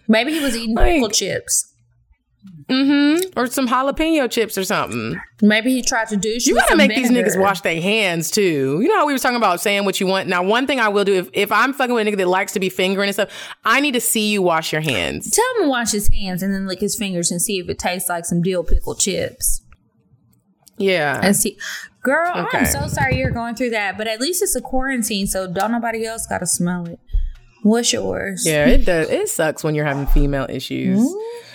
Maybe 0.08 0.32
he 0.34 0.40
was 0.40 0.56
eating 0.56 0.76
pickle 0.76 1.02
Like- 1.04 1.12
chips. 1.12 1.71
Mm-hmm. 2.68 3.38
Or 3.38 3.46
some 3.46 3.68
jalapeno 3.68 4.30
chips 4.30 4.56
or 4.56 4.64
something. 4.64 5.20
Maybe 5.42 5.72
he 5.72 5.82
tried 5.82 6.08
to 6.08 6.16
do. 6.16 6.36
You 6.40 6.54
gotta 6.54 6.76
make 6.76 6.94
these 6.94 7.10
niggas 7.10 7.38
wash 7.38 7.60
their 7.60 7.80
hands 7.80 8.30
too. 8.30 8.80
You 8.80 8.88
know 8.88 8.96
how 8.96 9.06
we 9.06 9.12
was 9.12 9.22
talking 9.22 9.36
about 9.36 9.60
saying 9.60 9.84
what 9.84 10.00
you 10.00 10.06
want. 10.06 10.28
Now, 10.28 10.42
one 10.42 10.66
thing 10.66 10.80
I 10.80 10.88
will 10.88 11.04
do 11.04 11.14
if, 11.14 11.28
if 11.32 11.52
I'm 11.52 11.72
fucking 11.72 11.94
with 11.94 12.06
a 12.06 12.10
nigga 12.10 12.16
that 12.18 12.28
likes 12.28 12.52
to 12.52 12.60
be 12.60 12.68
fingering 12.68 13.08
and 13.08 13.14
stuff, 13.14 13.30
I 13.64 13.80
need 13.80 13.92
to 13.92 14.00
see 14.00 14.30
you 14.30 14.42
wash 14.42 14.72
your 14.72 14.80
hands. 14.80 15.30
Tell 15.30 15.44
him 15.56 15.64
to 15.64 15.68
wash 15.68 15.92
his 15.92 16.08
hands 16.12 16.42
and 16.42 16.52
then 16.52 16.66
lick 16.66 16.80
his 16.80 16.96
fingers 16.96 17.30
and 17.30 17.40
see 17.40 17.58
if 17.58 17.68
it 17.68 17.78
tastes 17.78 18.08
like 18.08 18.24
some 18.24 18.42
dill 18.42 18.64
pickle 18.64 18.94
chips. 18.94 19.62
Yeah. 20.78 21.20
And 21.22 21.36
see, 21.36 21.58
girl, 22.02 22.32
Okay. 22.46 22.58
I'm 22.58 22.66
so 22.66 22.86
sorry 22.88 23.18
you're 23.18 23.30
going 23.30 23.54
through 23.54 23.70
that, 23.70 23.96
but 23.98 24.06
at 24.06 24.20
least 24.20 24.42
it's 24.42 24.56
a 24.56 24.60
quarantine, 24.60 25.26
so 25.26 25.46
don't 25.46 25.72
nobody 25.72 26.06
else 26.06 26.26
got 26.26 26.38
to 26.38 26.46
smell 26.46 26.86
it. 26.86 26.98
What's 27.62 27.92
yours? 27.92 28.44
Yeah, 28.46 28.66
it 28.66 28.84
does. 28.84 29.08
It 29.08 29.28
sucks 29.28 29.62
when 29.62 29.74
you're 29.74 29.84
having 29.84 30.06
female 30.08 30.46
issues. 30.48 31.00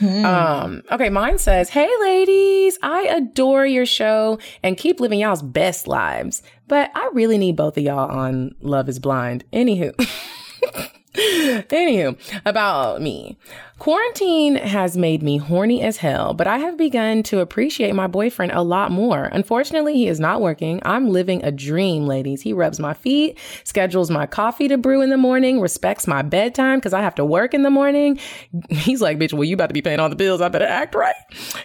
Um, 0.02 0.84
okay, 0.92 1.10
mine 1.10 1.38
says, 1.38 1.70
Hey 1.70 1.90
ladies, 2.02 2.78
I 2.84 3.04
adore 3.04 3.66
your 3.66 3.86
show 3.86 4.40
and 4.64 4.78
keep 4.78 5.00
living 5.00 5.20
y'all's 5.20 5.42
best 5.42 5.88
lives. 5.88 6.44
But 6.68 6.92
I 6.96 7.10
really 7.14 7.38
need 7.38 7.56
both 7.56 7.78
of 7.78 7.84
y'all 7.84 8.10
on 8.10 8.56
Love 8.62 8.90
is 8.90 9.00
Blind. 9.00 9.44
Anywho. 9.52 9.94
Anywho, 11.14 12.18
about 12.46 13.02
me. 13.02 13.38
Quarantine 13.80 14.56
has 14.56 14.98
made 14.98 15.22
me 15.22 15.38
horny 15.38 15.84
as 15.84 15.98
hell, 15.98 16.34
but 16.34 16.48
I 16.48 16.58
have 16.58 16.78
begun 16.78 17.22
to 17.24 17.42
appreciate 17.42 17.94
my 17.94 18.08
boyfriend 18.08 18.52
a 18.54 18.64
lot 18.64 18.92
more. 18.92 19.26
Unfortunately, 19.26 19.94
he 19.94 20.08
is 20.08 20.20
not 20.20 20.42
working. 20.42 20.82
I'm 20.84 21.10
living 21.10 21.44
a 21.44 21.52
dream, 21.52 22.08
ladies. 22.08 22.42
He 22.42 22.54
rubs 22.54 22.80
my 22.80 22.96
feet, 22.96 23.38
schedules 23.64 24.10
my 24.10 24.26
coffee 24.26 24.68
to 24.68 24.80
brew 24.80 25.02
in 25.02 25.12
the 25.12 25.18
morning, 25.18 25.62
respects 25.62 26.08
my 26.08 26.24
bedtime 26.24 26.80
because 26.80 26.94
I 26.94 27.02
have 27.02 27.14
to 27.16 27.26
work 27.26 27.54
in 27.54 27.62
the 27.62 27.70
morning. 27.70 28.20
He's 28.70 29.00
like, 29.02 29.20
bitch, 29.20 29.32
well, 29.32 29.44
you 29.44 29.54
about 29.54 29.68
to 29.68 29.74
be 29.74 29.84
paying 29.84 30.00
all 30.00 30.10
the 30.10 30.16
bills. 30.16 30.42
I 30.42 30.50
better 30.50 30.66
act 30.66 30.96
right. 30.96 31.16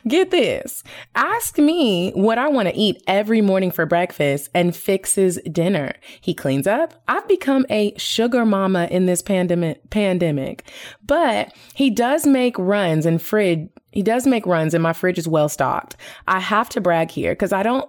Get 0.07 0.31
this. 0.31 0.85
Ask 1.15 1.57
me 1.57 2.11
what 2.11 2.37
I 2.37 2.49
want 2.49 2.69
to 2.69 2.75
eat 2.77 3.03
every 3.07 3.41
morning 3.41 3.71
for 3.71 3.87
breakfast 3.87 4.51
and 4.55 4.77
fixes 4.77 5.39
dinner. 5.51 5.95
He 6.21 6.35
cleans 6.35 6.67
up. 6.67 7.03
I've 7.09 7.27
become 7.27 7.65
a 7.71 7.97
sugar 7.97 8.45
mama 8.45 8.87
in 8.91 9.07
this 9.07 9.23
pandemic 9.23 9.89
pandemic. 9.89 10.71
But 11.05 11.53
he 11.75 11.91
does 11.91 12.27
make 12.27 12.57
runs 12.59 13.07
and 13.07 13.21
fridge 13.21 13.69
he 13.91 14.03
does 14.03 14.27
make 14.27 14.47
runs 14.47 14.73
and 14.73 14.83
my 14.83 14.93
fridge 14.93 15.19
is 15.19 15.29
well 15.29 15.49
stocked. 15.49 15.97
I 16.27 16.41
have 16.41 16.69
to 16.71 16.81
brag 16.81 17.11
here 17.11 17.33
because 17.33 17.53
I 17.53 17.63
don't 17.63 17.89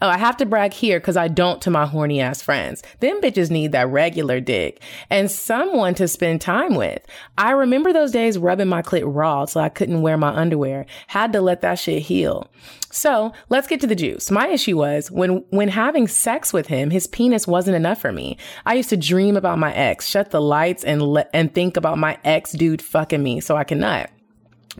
Oh, 0.00 0.08
I 0.08 0.18
have 0.18 0.36
to 0.38 0.46
brag 0.46 0.72
here 0.72 1.00
because 1.00 1.16
I 1.16 1.28
don't 1.28 1.60
to 1.62 1.70
my 1.70 1.86
horny 1.86 2.20
ass 2.20 2.42
friends. 2.42 2.82
Them 3.00 3.20
bitches 3.20 3.50
need 3.50 3.72
that 3.72 3.88
regular 3.88 4.40
dick 4.40 4.82
and 5.08 5.30
someone 5.30 5.94
to 5.94 6.08
spend 6.08 6.40
time 6.40 6.74
with. 6.74 7.04
I 7.38 7.52
remember 7.52 7.92
those 7.92 8.12
days 8.12 8.38
rubbing 8.38 8.68
my 8.68 8.82
clit 8.82 9.02
raw 9.04 9.44
so 9.44 9.60
I 9.60 9.68
couldn't 9.68 10.02
wear 10.02 10.16
my 10.16 10.30
underwear. 10.30 10.86
Had 11.08 11.32
to 11.32 11.40
let 11.40 11.60
that 11.62 11.78
shit 11.78 12.02
heal. 12.02 12.50
So 12.92 13.32
let's 13.48 13.68
get 13.68 13.80
to 13.82 13.86
the 13.86 13.94
juice. 13.94 14.30
My 14.30 14.48
issue 14.48 14.76
was 14.76 15.10
when, 15.10 15.44
when 15.50 15.68
having 15.68 16.08
sex 16.08 16.52
with 16.52 16.66
him, 16.66 16.90
his 16.90 17.06
penis 17.06 17.46
wasn't 17.46 17.76
enough 17.76 18.00
for 18.00 18.12
me. 18.12 18.36
I 18.66 18.74
used 18.74 18.90
to 18.90 18.96
dream 18.96 19.36
about 19.36 19.58
my 19.58 19.72
ex, 19.74 20.08
shut 20.08 20.30
the 20.30 20.40
lights 20.40 20.82
and 20.82 21.00
let, 21.00 21.30
and 21.32 21.54
think 21.54 21.76
about 21.76 21.98
my 21.98 22.18
ex 22.24 22.52
dude 22.52 22.82
fucking 22.82 23.22
me 23.22 23.40
so 23.40 23.56
I 23.56 23.64
can 23.64 23.78
nut. 23.80 24.10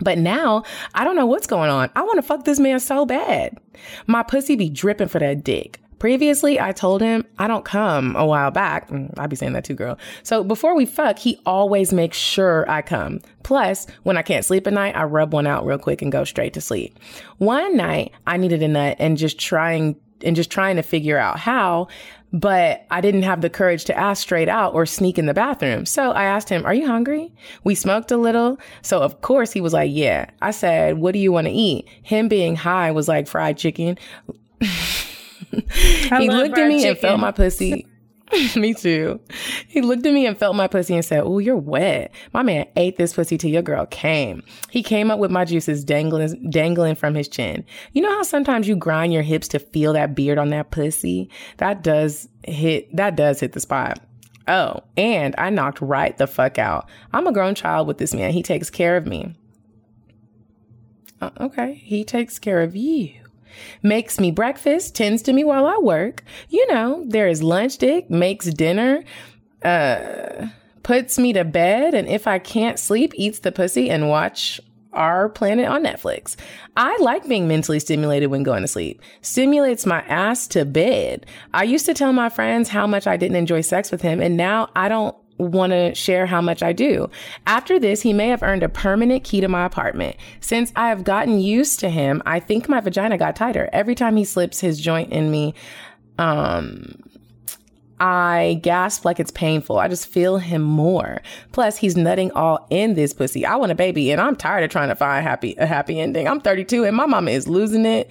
But 0.00 0.18
now 0.18 0.64
I 0.94 1.04
don't 1.04 1.16
know 1.16 1.26
what's 1.26 1.46
going 1.46 1.70
on. 1.70 1.90
I 1.94 2.02
want 2.02 2.16
to 2.16 2.22
fuck 2.22 2.44
this 2.44 2.60
man 2.60 2.80
so 2.80 3.06
bad. 3.06 3.58
My 4.06 4.22
pussy 4.22 4.56
be 4.56 4.68
dripping 4.68 5.08
for 5.08 5.18
that 5.18 5.44
dick. 5.44 5.80
Previously, 6.00 6.58
I 6.58 6.72
told 6.72 7.02
him 7.02 7.26
I 7.38 7.46
don't 7.46 7.64
come 7.64 8.16
a 8.16 8.24
while 8.24 8.50
back. 8.50 8.88
Mm, 8.88 9.12
I 9.18 9.26
be 9.26 9.36
saying 9.36 9.52
that 9.52 9.64
too, 9.64 9.74
girl. 9.74 9.98
So 10.22 10.42
before 10.42 10.74
we 10.74 10.86
fuck, 10.86 11.18
he 11.18 11.38
always 11.44 11.92
makes 11.92 12.16
sure 12.16 12.68
I 12.70 12.80
come. 12.80 13.20
Plus, 13.42 13.86
when 14.04 14.16
I 14.16 14.22
can't 14.22 14.44
sleep 14.44 14.66
at 14.66 14.72
night, 14.72 14.96
I 14.96 15.04
rub 15.04 15.34
one 15.34 15.46
out 15.46 15.66
real 15.66 15.76
quick 15.76 16.00
and 16.00 16.10
go 16.10 16.24
straight 16.24 16.54
to 16.54 16.60
sleep. 16.62 16.98
One 17.36 17.76
night, 17.76 18.12
I 18.26 18.38
needed 18.38 18.62
a 18.62 18.68
nut 18.68 18.96
and 18.98 19.18
just 19.18 19.38
trying 19.38 19.96
and 20.22 20.36
just 20.36 20.50
trying 20.50 20.76
to 20.76 20.82
figure 20.82 21.18
out 21.18 21.38
how, 21.38 21.88
but 22.32 22.86
I 22.90 23.00
didn't 23.00 23.22
have 23.22 23.40
the 23.40 23.50
courage 23.50 23.84
to 23.86 23.98
ask 23.98 24.22
straight 24.22 24.48
out 24.48 24.74
or 24.74 24.86
sneak 24.86 25.18
in 25.18 25.26
the 25.26 25.34
bathroom. 25.34 25.84
So 25.86 26.12
I 26.12 26.24
asked 26.24 26.48
him, 26.48 26.64
Are 26.64 26.74
you 26.74 26.86
hungry? 26.86 27.32
We 27.64 27.74
smoked 27.74 28.10
a 28.10 28.16
little. 28.16 28.58
So 28.82 29.00
of 29.00 29.20
course 29.20 29.52
he 29.52 29.60
was 29.60 29.72
like, 29.72 29.90
Yeah. 29.92 30.30
I 30.40 30.52
said, 30.52 30.98
What 30.98 31.12
do 31.12 31.18
you 31.18 31.32
want 31.32 31.46
to 31.46 31.52
eat? 31.52 31.88
Him 32.02 32.28
being 32.28 32.56
high 32.56 32.92
was 32.92 33.08
like 33.08 33.26
fried 33.26 33.58
chicken. 33.58 33.98
he 34.60 36.28
looked 36.28 36.58
at 36.58 36.68
me 36.68 36.86
and 36.86 36.98
felt 36.98 37.20
my 37.20 37.32
pussy. 37.32 37.86
me 38.56 38.74
too. 38.74 39.20
He 39.68 39.80
looked 39.80 40.06
at 40.06 40.12
me 40.12 40.26
and 40.26 40.36
felt 40.36 40.56
my 40.56 40.68
pussy 40.68 40.94
and 40.94 41.04
said, 41.04 41.22
Oh, 41.24 41.38
you're 41.38 41.56
wet. 41.56 42.12
My 42.32 42.42
man 42.42 42.66
ate 42.76 42.96
this 42.96 43.14
pussy 43.14 43.36
till 43.38 43.50
your 43.50 43.62
girl 43.62 43.86
came. 43.86 44.42
He 44.70 44.82
came 44.82 45.10
up 45.10 45.18
with 45.18 45.30
my 45.30 45.44
juices 45.44 45.84
dangling, 45.84 46.50
dangling 46.50 46.94
from 46.94 47.14
his 47.14 47.28
chin. 47.28 47.64
You 47.92 48.02
know 48.02 48.10
how 48.10 48.22
sometimes 48.22 48.68
you 48.68 48.76
grind 48.76 49.12
your 49.12 49.22
hips 49.22 49.48
to 49.48 49.58
feel 49.58 49.92
that 49.94 50.14
beard 50.14 50.38
on 50.38 50.50
that 50.50 50.70
pussy? 50.70 51.30
That 51.58 51.82
does 51.82 52.28
hit, 52.44 52.94
that 52.96 53.16
does 53.16 53.40
hit 53.40 53.52
the 53.52 53.60
spot. 53.60 54.00
Oh, 54.48 54.80
and 54.96 55.34
I 55.38 55.50
knocked 55.50 55.80
right 55.80 56.16
the 56.16 56.26
fuck 56.26 56.58
out. 56.58 56.88
I'm 57.12 57.26
a 57.26 57.32
grown 57.32 57.54
child 57.54 57.86
with 57.86 57.98
this 57.98 58.14
man. 58.14 58.32
He 58.32 58.42
takes 58.42 58.70
care 58.70 58.96
of 58.96 59.06
me. 59.06 59.36
Uh, 61.20 61.30
okay. 61.40 61.74
He 61.74 62.04
takes 62.04 62.38
care 62.38 62.60
of 62.60 62.74
you 62.74 63.20
makes 63.82 64.20
me 64.20 64.30
breakfast, 64.30 64.94
tends 64.94 65.22
to 65.22 65.32
me 65.32 65.44
while 65.44 65.66
I 65.66 65.76
work. 65.78 66.24
You 66.48 66.66
know, 66.72 67.04
there 67.06 67.28
is 67.28 67.42
lunch 67.42 67.78
dick, 67.78 68.10
makes 68.10 68.46
dinner, 68.46 69.04
uh, 69.62 70.48
puts 70.82 71.18
me 71.18 71.32
to 71.32 71.44
bed, 71.44 71.94
and 71.94 72.08
if 72.08 72.26
I 72.26 72.38
can't 72.38 72.78
sleep, 72.78 73.12
eats 73.14 73.40
the 73.40 73.52
pussy 73.52 73.90
and 73.90 74.08
watch 74.08 74.60
our 74.92 75.28
planet 75.28 75.66
on 75.66 75.84
Netflix. 75.84 76.36
I 76.76 76.96
like 77.00 77.28
being 77.28 77.46
mentally 77.46 77.78
stimulated 77.78 78.30
when 78.30 78.42
going 78.42 78.62
to 78.62 78.68
sleep. 78.68 79.00
Stimulates 79.22 79.86
my 79.86 80.00
ass 80.02 80.48
to 80.48 80.64
bed. 80.64 81.26
I 81.54 81.62
used 81.62 81.86
to 81.86 81.94
tell 81.94 82.12
my 82.12 82.28
friends 82.28 82.68
how 82.68 82.86
much 82.86 83.06
I 83.06 83.16
didn't 83.16 83.36
enjoy 83.36 83.60
sex 83.60 83.92
with 83.92 84.02
him, 84.02 84.20
and 84.20 84.36
now 84.36 84.70
I 84.74 84.88
don't 84.88 85.14
want 85.40 85.72
to 85.72 85.94
share 85.94 86.26
how 86.26 86.40
much 86.40 86.62
I 86.62 86.72
do. 86.72 87.10
After 87.46 87.78
this, 87.78 88.02
he 88.02 88.12
may 88.12 88.28
have 88.28 88.42
earned 88.42 88.62
a 88.62 88.68
permanent 88.68 89.24
key 89.24 89.40
to 89.40 89.48
my 89.48 89.64
apartment. 89.64 90.16
Since 90.40 90.72
I 90.76 90.88
have 90.88 91.04
gotten 91.04 91.40
used 91.40 91.80
to 91.80 91.90
him, 91.90 92.22
I 92.26 92.40
think 92.40 92.68
my 92.68 92.80
vagina 92.80 93.18
got 93.18 93.36
tighter. 93.36 93.68
Every 93.72 93.94
time 93.94 94.16
he 94.16 94.24
slips 94.24 94.60
his 94.60 94.80
joint 94.80 95.12
in 95.12 95.30
me, 95.30 95.54
um, 96.18 97.02
I 98.00 98.58
gasp 98.62 99.04
like 99.04 99.20
it's 99.20 99.30
painful. 99.30 99.78
I 99.78 99.86
just 99.88 100.06
feel 100.06 100.38
him 100.38 100.62
more. 100.62 101.20
Plus, 101.52 101.76
he's 101.76 101.98
nutting 101.98 102.32
all 102.32 102.66
in 102.70 102.94
this 102.94 103.12
pussy. 103.12 103.44
I 103.44 103.56
want 103.56 103.72
a 103.72 103.74
baby, 103.74 104.10
and 104.10 104.20
I'm 104.20 104.36
tired 104.36 104.64
of 104.64 104.70
trying 104.70 104.88
to 104.88 104.94
find 104.94 105.22
happy 105.22 105.54
a 105.58 105.66
happy 105.66 106.00
ending. 106.00 106.26
I'm 106.26 106.40
32, 106.40 106.84
and 106.84 106.96
my 106.96 107.04
mama 107.04 107.30
is 107.30 107.46
losing 107.46 107.84
it. 107.84 108.10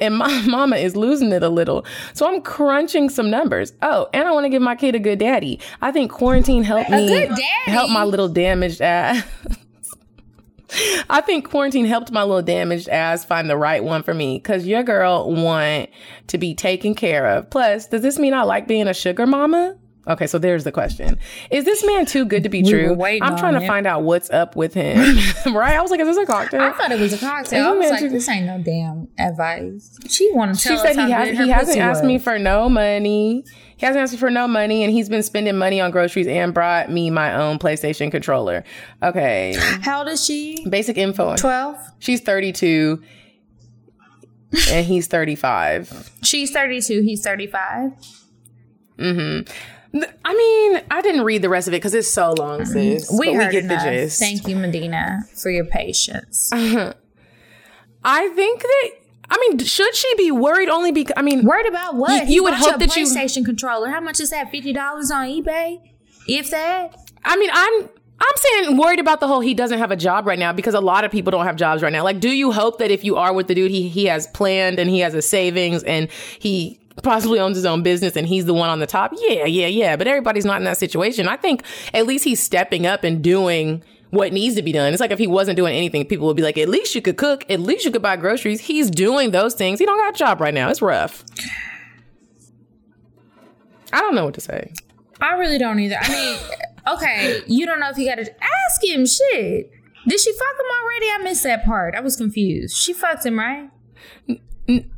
And 0.00 0.16
my 0.16 0.42
mama 0.46 0.76
is 0.76 0.96
losing 0.96 1.32
it 1.32 1.42
a 1.42 1.48
little. 1.48 1.84
So 2.14 2.26
I'm 2.26 2.40
crunching 2.40 3.08
some 3.10 3.30
numbers. 3.30 3.72
Oh, 3.82 4.08
and 4.12 4.26
I 4.26 4.32
want 4.32 4.44
to 4.44 4.48
give 4.48 4.62
my 4.62 4.76
kid 4.76 4.94
a 4.94 4.98
good 4.98 5.18
daddy. 5.18 5.60
I 5.82 5.92
think 5.92 6.10
quarantine 6.10 6.62
helped 6.62 6.90
me 6.90 7.28
help 7.64 7.90
my 7.90 8.04
little 8.04 8.28
damaged 8.28 8.80
ass. 8.80 9.26
I 11.10 11.20
think 11.20 11.48
quarantine 11.50 11.84
helped 11.86 12.12
my 12.12 12.22
little 12.22 12.42
damaged 12.42 12.88
ass 12.88 13.24
find 13.24 13.50
the 13.50 13.56
right 13.56 13.82
one 13.82 14.02
for 14.02 14.14
me 14.14 14.38
because 14.38 14.66
your 14.66 14.82
girl 14.84 15.30
want 15.30 15.90
to 16.28 16.38
be 16.38 16.54
taken 16.54 16.94
care 16.94 17.26
of. 17.26 17.50
Plus, 17.50 17.86
does 17.86 18.02
this 18.02 18.18
mean 18.18 18.34
I 18.34 18.42
like 18.42 18.68
being 18.68 18.86
a 18.86 18.94
sugar 18.94 19.26
mama? 19.26 19.76
Okay, 20.08 20.26
so 20.26 20.38
there's 20.38 20.64
the 20.64 20.72
question. 20.72 21.18
Is 21.50 21.64
this 21.66 21.84
man 21.84 22.06
too 22.06 22.24
good 22.24 22.42
to 22.44 22.48
be 22.48 22.62
We 22.62 22.70
true? 22.70 22.92
I'm 23.04 23.36
trying 23.36 23.54
to 23.54 23.62
it. 23.62 23.66
find 23.66 23.86
out 23.86 24.02
what's 24.02 24.30
up 24.30 24.56
with 24.56 24.72
him. 24.72 24.96
right? 25.54 25.76
I 25.76 25.82
was 25.82 25.90
like, 25.90 26.00
is 26.00 26.08
this 26.08 26.16
a 26.16 26.24
cocktail? 26.26 26.62
I 26.62 26.72
thought 26.72 26.90
it 26.90 26.98
was 26.98 27.12
a 27.12 27.18
cocktail. 27.18 27.66
I 27.66 27.72
was 27.72 27.90
like, 27.90 28.10
this 28.10 28.28
ain't 28.28 28.46
no 28.46 28.58
damn 28.62 29.08
advice. 29.18 29.98
She 30.08 30.32
wanted 30.32 30.54
to 30.54 30.60
she 30.60 30.68
tell 30.70 30.78
said 30.78 30.98
us 30.98 31.06
he, 31.06 31.10
has, 31.12 31.38
he 31.38 31.48
hasn't 31.50 31.78
asked 31.78 32.02
me 32.04 32.18
for 32.18 32.38
no 32.38 32.68
money. 32.70 33.44
He 33.76 33.86
hasn't 33.86 34.02
asked 34.02 34.12
me 34.12 34.18
for 34.18 34.30
no 34.30 34.48
money, 34.48 34.84
and 34.84 34.92
he's 34.92 35.08
been 35.10 35.22
spending 35.22 35.56
money 35.56 35.80
on 35.80 35.90
groceries 35.90 36.26
and 36.26 36.52
brought 36.54 36.90
me 36.90 37.10
my 37.10 37.34
own 37.34 37.58
PlayStation 37.58 38.10
controller. 38.10 38.64
Okay, 39.02 39.54
How 39.82 40.00
old 40.00 40.08
is 40.08 40.24
she? 40.24 40.66
basic 40.68 40.96
info. 40.96 41.36
Twelve. 41.36 41.76
She's 41.98 42.20
32, 42.20 43.02
and 44.70 44.86
he's 44.86 45.06
35. 45.06 46.10
She's 46.22 46.50
thirty-two. 46.50 47.02
He's 47.02 47.22
thirty-five. 47.22 47.92
Mm-hmm. 48.98 49.50
I 49.92 50.34
mean, 50.34 50.82
I 50.90 51.02
didn't 51.02 51.22
read 51.24 51.42
the 51.42 51.48
rest 51.48 51.66
of 51.66 51.74
it 51.74 51.78
because 51.78 51.94
it's 51.94 52.10
so 52.12 52.32
long, 52.38 52.64
sis. 52.64 53.10
Mm-hmm. 53.10 53.18
We 53.18 53.32
heard 53.34 53.46
we 53.46 53.52
get 53.52 53.64
enough. 53.64 53.84
the 53.84 53.90
gist. 53.90 54.20
Thank 54.20 54.46
you, 54.46 54.54
Medina, 54.56 55.20
for 55.34 55.50
your 55.50 55.64
patience. 55.64 56.50
I 58.04 58.28
think 58.28 58.62
that. 58.62 58.90
I 59.32 59.36
mean, 59.48 59.58
should 59.58 59.94
she 59.94 60.12
be 60.16 60.30
worried 60.32 60.68
only 60.68 60.90
because? 60.92 61.14
I 61.16 61.22
mean, 61.22 61.44
Worried 61.44 61.66
about 61.66 61.94
what? 61.96 62.26
You- 62.28 62.34
you 62.36 62.42
would 62.44 62.54
hope 62.54 62.78
that 62.80 62.96
you- 62.96 63.04
PlayStation 63.04 63.44
controller. 63.44 63.88
How 63.88 64.00
much 64.00 64.20
is 64.20 64.30
that? 64.30 64.50
Fifty 64.50 64.72
dollars 64.72 65.10
on 65.10 65.26
eBay, 65.26 65.80
if 66.26 66.50
that. 66.50 66.96
I 67.24 67.36
mean, 67.36 67.50
I'm 67.52 67.88
I'm 68.22 68.36
saying 68.36 68.76
worried 68.76 68.98
about 69.00 69.20
the 69.20 69.26
whole 69.28 69.40
he 69.40 69.54
doesn't 69.54 69.78
have 69.78 69.90
a 69.90 69.96
job 69.96 70.26
right 70.26 70.38
now 70.38 70.52
because 70.52 70.74
a 70.74 70.80
lot 70.80 71.04
of 71.04 71.10
people 71.12 71.30
don't 71.30 71.46
have 71.46 71.56
jobs 71.56 71.82
right 71.82 71.92
now. 71.92 72.02
Like, 72.02 72.18
do 72.20 72.30
you 72.30 72.50
hope 72.52 72.78
that 72.78 72.90
if 72.90 73.04
you 73.04 73.16
are 73.16 73.32
with 73.32 73.46
the 73.48 73.54
dude, 73.54 73.70
he 73.70 73.88
he 73.88 74.06
has 74.06 74.26
planned 74.28 74.78
and 74.78 74.90
he 74.90 75.00
has 75.00 75.14
a 75.14 75.22
savings 75.22 75.82
and 75.84 76.08
he 76.38 76.80
possibly 77.00 77.38
owns 77.40 77.56
his 77.56 77.66
own 77.66 77.82
business 77.82 78.16
and 78.16 78.26
he's 78.26 78.44
the 78.44 78.54
one 78.54 78.70
on 78.70 78.78
the 78.78 78.86
top? 78.86 79.12
Yeah, 79.16 79.44
yeah, 79.44 79.66
yeah. 79.66 79.96
But 79.96 80.06
everybody's 80.06 80.44
not 80.44 80.58
in 80.58 80.64
that 80.64 80.78
situation. 80.78 81.28
I 81.28 81.36
think 81.36 81.62
at 81.94 82.06
least 82.06 82.24
he's 82.24 82.42
stepping 82.42 82.86
up 82.86 83.04
and 83.04 83.22
doing 83.22 83.82
what 84.10 84.32
needs 84.32 84.56
to 84.56 84.62
be 84.62 84.72
done. 84.72 84.92
It's 84.92 85.00
like 85.00 85.10
if 85.10 85.18
he 85.18 85.26
wasn't 85.26 85.56
doing 85.56 85.74
anything, 85.74 86.04
people 86.04 86.26
would 86.26 86.36
be 86.36 86.42
like, 86.42 86.58
at 86.58 86.68
least 86.68 86.94
you 86.94 87.02
could 87.02 87.16
cook, 87.16 87.48
at 87.50 87.60
least 87.60 87.84
you 87.84 87.90
could 87.90 88.02
buy 88.02 88.16
groceries. 88.16 88.60
He's 88.60 88.90
doing 88.90 89.30
those 89.30 89.54
things. 89.54 89.78
He 89.78 89.86
don't 89.86 89.98
got 89.98 90.14
a 90.14 90.18
job 90.18 90.40
right 90.40 90.54
now. 90.54 90.68
It's 90.68 90.82
rough. 90.82 91.24
I 93.92 94.00
don't 94.00 94.14
know 94.14 94.24
what 94.24 94.34
to 94.34 94.40
say. 94.40 94.72
I 95.20 95.34
really 95.34 95.58
don't 95.58 95.78
either. 95.78 95.96
I 96.00 96.08
mean, 96.08 96.38
okay, 96.94 97.42
you 97.46 97.66
don't 97.66 97.80
know 97.80 97.90
if 97.90 97.96
he 97.96 98.06
got 98.06 98.16
to 98.16 98.22
ask 98.22 98.84
him. 98.84 99.06
Shit, 99.06 99.70
did 100.08 100.20
she 100.20 100.32
fuck 100.32 100.54
him 100.58 100.66
already? 100.82 101.06
I 101.06 101.18
missed 101.22 101.42
that 101.44 101.64
part. 101.64 101.94
I 101.94 102.00
was 102.00 102.16
confused. 102.16 102.76
She 102.76 102.92
fucked 102.92 103.26
him, 103.26 103.38
right? 103.38 103.70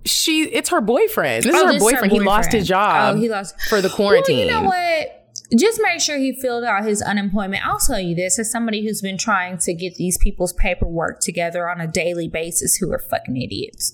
She 0.05 0.43
it's 0.53 0.71
her 0.71 0.81
boyfriend. 0.81 1.45
This 1.45 1.55
Oh, 1.55 1.59
is 1.59 1.65
her 1.65 1.73
this 1.73 1.83
is 1.83 1.91
her 1.91 1.95
boyfriend. 1.97 2.13
He 2.13 2.21
lost 2.21 2.53
his 2.53 2.67
job. 2.69 3.15
Oh, 3.17 3.19
he 3.19 3.29
lost 3.29 3.61
for 3.69 3.81
the 3.81 3.89
quarantine. 3.89 4.37
Well, 4.39 4.47
you 4.47 4.51
know 4.63 4.63
what? 4.69 5.19
just 5.59 5.79
make 5.83 6.01
sure 6.01 6.17
he 6.17 6.33
filled 6.33 6.65
out 6.65 6.85
his 6.85 7.03
unemployment. 7.03 7.67
I'll 7.67 7.79
tell 7.79 8.01
you 8.01 8.15
this 8.15 8.39
as 8.39 8.51
somebody 8.51 8.83
who's 8.87 9.03
been 9.03 9.19
trying 9.19 9.59
to 9.59 9.75
get 9.75 9.97
these 9.97 10.17
people's 10.17 10.55
paperwork 10.55 11.21
together 11.21 11.69
on 11.69 11.79
a 11.81 11.87
daily 11.87 12.27
basis 12.27 12.77
who 12.77 12.91
are 12.91 12.99
fucking 12.99 13.37
idiots. 13.37 13.93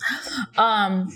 Um, 0.56 1.12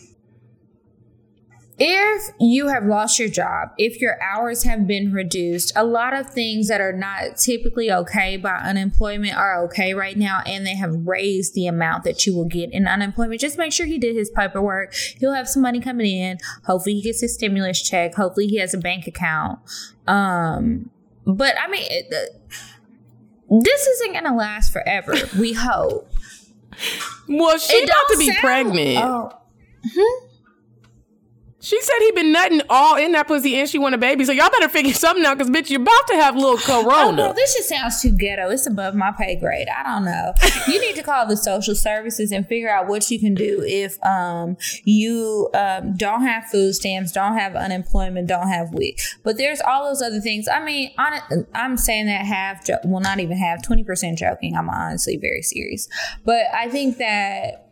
if 1.84 2.30
you 2.38 2.68
have 2.68 2.84
lost 2.84 3.18
your 3.18 3.28
job, 3.28 3.70
if 3.76 4.00
your 4.00 4.16
hours 4.22 4.62
have 4.62 4.86
been 4.86 5.12
reduced, 5.12 5.72
a 5.74 5.82
lot 5.84 6.14
of 6.14 6.30
things 6.30 6.68
that 6.68 6.80
are 6.80 6.92
not 6.92 7.36
typically 7.36 7.90
okay 7.90 8.36
by 8.36 8.54
unemployment 8.54 9.34
are 9.36 9.64
okay 9.64 9.92
right 9.92 10.16
now, 10.16 10.42
and 10.46 10.64
they 10.64 10.76
have 10.76 10.94
raised 11.04 11.54
the 11.54 11.66
amount 11.66 12.04
that 12.04 12.24
you 12.24 12.36
will 12.36 12.44
get 12.44 12.72
in 12.72 12.86
unemployment. 12.86 13.40
Just 13.40 13.58
make 13.58 13.72
sure 13.72 13.86
he 13.86 13.98
did 13.98 14.14
his 14.14 14.30
paperwork. 14.30 14.94
He'll 15.18 15.32
have 15.34 15.48
some 15.48 15.62
money 15.62 15.80
coming 15.80 16.06
in. 16.06 16.38
Hopefully, 16.66 16.94
he 16.94 17.02
gets 17.02 17.20
his 17.20 17.34
stimulus 17.34 17.82
check. 17.82 18.14
Hopefully, 18.14 18.46
he 18.46 18.58
has 18.58 18.72
a 18.74 18.78
bank 18.78 19.08
account. 19.08 19.58
Um, 20.06 20.88
but 21.26 21.56
I 21.60 21.68
mean, 21.68 21.84
it, 21.90 22.14
this 23.50 23.86
isn't 23.88 24.12
gonna 24.12 24.36
last 24.36 24.72
forever. 24.72 25.14
We 25.36 25.52
hope. 25.52 26.08
Well, 27.28 27.58
she 27.58 27.74
It 27.74 27.84
about 27.88 28.08
to 28.12 28.18
be 28.18 28.26
sound- 28.28 28.38
pregnant. 28.38 28.98
Oh, 29.04 29.32
She 31.64 31.80
said 31.80 31.94
he 32.00 32.10
been 32.10 32.32
nutting 32.32 32.60
all 32.68 32.96
in 32.96 33.12
that 33.12 33.28
pussy 33.28 33.54
and 33.54 33.68
she 33.68 33.78
want 33.78 33.94
a 33.94 33.98
baby. 33.98 34.24
So 34.24 34.32
y'all 34.32 34.50
better 34.50 34.68
figure 34.68 34.92
something 34.92 35.24
out 35.24 35.38
because 35.38 35.48
bitch, 35.48 35.70
you're 35.70 35.80
about 35.80 36.08
to 36.08 36.14
have 36.16 36.34
little 36.34 36.58
Oh, 36.58 36.82
corona. 36.84 37.22
well, 37.22 37.34
this 37.34 37.54
just 37.54 37.68
sounds 37.68 38.02
too 38.02 38.10
ghetto. 38.10 38.50
It's 38.50 38.66
above 38.66 38.96
my 38.96 39.12
pay 39.12 39.36
grade. 39.36 39.68
I 39.68 39.84
don't 39.84 40.04
know. 40.04 40.32
You 40.66 40.80
need 40.80 40.96
to 40.96 41.04
call 41.04 41.24
the 41.24 41.36
social 41.36 41.76
services 41.76 42.32
and 42.32 42.44
figure 42.48 42.68
out 42.68 42.88
what 42.88 43.08
you 43.12 43.20
can 43.20 43.34
do 43.34 43.62
if 43.64 43.96
um, 44.04 44.56
you 44.82 45.50
um, 45.54 45.94
don't 45.96 46.22
have 46.22 46.46
food 46.46 46.74
stamps, 46.74 47.12
don't 47.12 47.38
have 47.38 47.54
unemployment, 47.54 48.26
don't 48.26 48.48
have 48.48 48.72
WIC. 48.72 48.98
But 49.22 49.36
there's 49.38 49.60
all 49.60 49.84
those 49.88 50.02
other 50.02 50.20
things. 50.20 50.48
I 50.48 50.64
mean, 50.64 50.90
on, 50.98 51.46
I'm 51.54 51.76
saying 51.76 52.06
that 52.06 52.26
half, 52.26 52.66
jo- 52.66 52.78
well, 52.84 53.00
not 53.00 53.20
even 53.20 53.36
half, 53.36 53.62
20% 53.64 54.16
joking. 54.16 54.56
I'm 54.56 54.68
honestly 54.68 55.16
very 55.16 55.42
serious. 55.42 55.88
But 56.24 56.46
I 56.52 56.68
think 56.68 56.98
that 56.98 57.68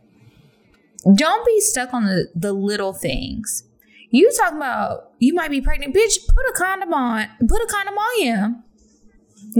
don't 1.13 1.45
be 1.45 1.59
stuck 1.59 1.93
on 1.93 2.05
the, 2.05 2.29
the 2.33 2.53
little 2.53 2.93
things. 2.93 3.65
You 4.11 4.31
talking 4.37 4.57
about 4.57 5.11
you 5.19 5.33
might 5.33 5.49
be 5.49 5.61
pregnant, 5.61 5.95
bitch? 5.95 6.19
Put 6.27 6.45
a 6.49 6.53
condom 6.53 6.93
on. 6.93 7.27
Put 7.47 7.61
a 7.61 7.67
condom 7.67 7.95
on 7.97 8.21
him. 8.21 8.63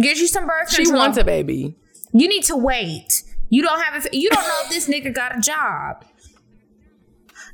Get 0.02 0.18
you 0.18 0.28
some 0.28 0.46
birth 0.46 0.68
control. 0.68 0.86
she 0.86 0.92
wants 0.92 1.18
a 1.18 1.24
baby. 1.24 1.76
You 2.14 2.28
need 2.28 2.44
to 2.44 2.56
wait. 2.58 3.24
You 3.50 3.64
don't 3.64 3.82
have 3.82 4.06
a. 4.06 4.10
You 4.16 4.30
don't 4.30 4.44
know 4.44 4.60
if 4.64 4.70
this 4.70 4.88
nigga 4.88 5.14
got 5.14 5.38
a 5.38 5.42
job. 5.42 6.06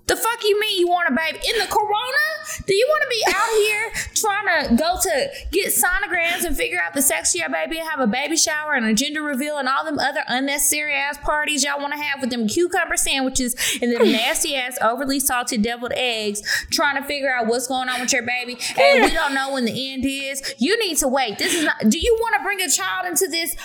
The 0.07 0.15
fuck 0.15 0.43
you 0.43 0.59
mean 0.59 0.79
you 0.79 0.87
want 0.87 1.09
a 1.09 1.11
baby 1.11 1.39
in 1.45 1.59
the 1.59 1.65
corona? 1.65 2.23
Do 2.65 2.73
you 2.73 2.87
want 2.89 3.03
to 3.03 3.09
be 3.09 3.23
out 3.35 3.49
here 3.57 3.91
trying 4.15 4.69
to 4.69 4.75
go 4.75 4.97
to 5.01 5.29
get 5.51 5.73
sonograms 5.73 6.45
and 6.45 6.55
figure 6.55 6.79
out 6.79 6.93
the 6.93 7.01
sex 7.01 7.35
of 7.35 7.41
your 7.41 7.49
baby 7.49 7.77
and 7.77 7.87
have 7.89 7.99
a 7.99 8.07
baby 8.07 8.37
shower 8.37 8.73
and 8.73 8.85
a 8.85 8.93
gender 8.93 9.21
reveal 9.21 9.57
and 9.57 9.67
all 9.67 9.83
them 9.83 9.99
other 9.99 10.23
unnecessary 10.27 10.93
ass 10.93 11.17
parties 11.17 11.63
y'all 11.63 11.79
want 11.79 11.93
to 11.93 11.99
have 11.99 12.21
with 12.21 12.29
them 12.29 12.47
cucumber 12.47 12.95
sandwiches 12.95 13.55
and 13.81 13.91
them 13.91 14.03
nasty 14.11 14.55
ass 14.55 14.77
overly 14.81 15.19
salted 15.19 15.61
deviled 15.61 15.93
eggs 15.95 16.41
trying 16.71 16.95
to 16.95 17.05
figure 17.05 17.33
out 17.33 17.47
what's 17.47 17.67
going 17.67 17.89
on 17.89 17.99
with 17.99 18.13
your 18.13 18.23
baby 18.23 18.57
and 18.79 19.03
we 19.03 19.11
don't 19.11 19.33
know 19.33 19.53
when 19.53 19.65
the 19.65 19.93
end 19.93 20.05
is. 20.05 20.55
You 20.57 20.79
need 20.79 20.97
to 20.97 21.07
wait. 21.07 21.37
This 21.37 21.53
is 21.53 21.65
not. 21.65 21.77
Do 21.89 21.99
you 21.99 22.17
want 22.19 22.35
to 22.37 22.43
bring 22.43 22.61
a 22.61 22.69
child 22.69 23.07
into 23.07 23.27
this 23.27 23.55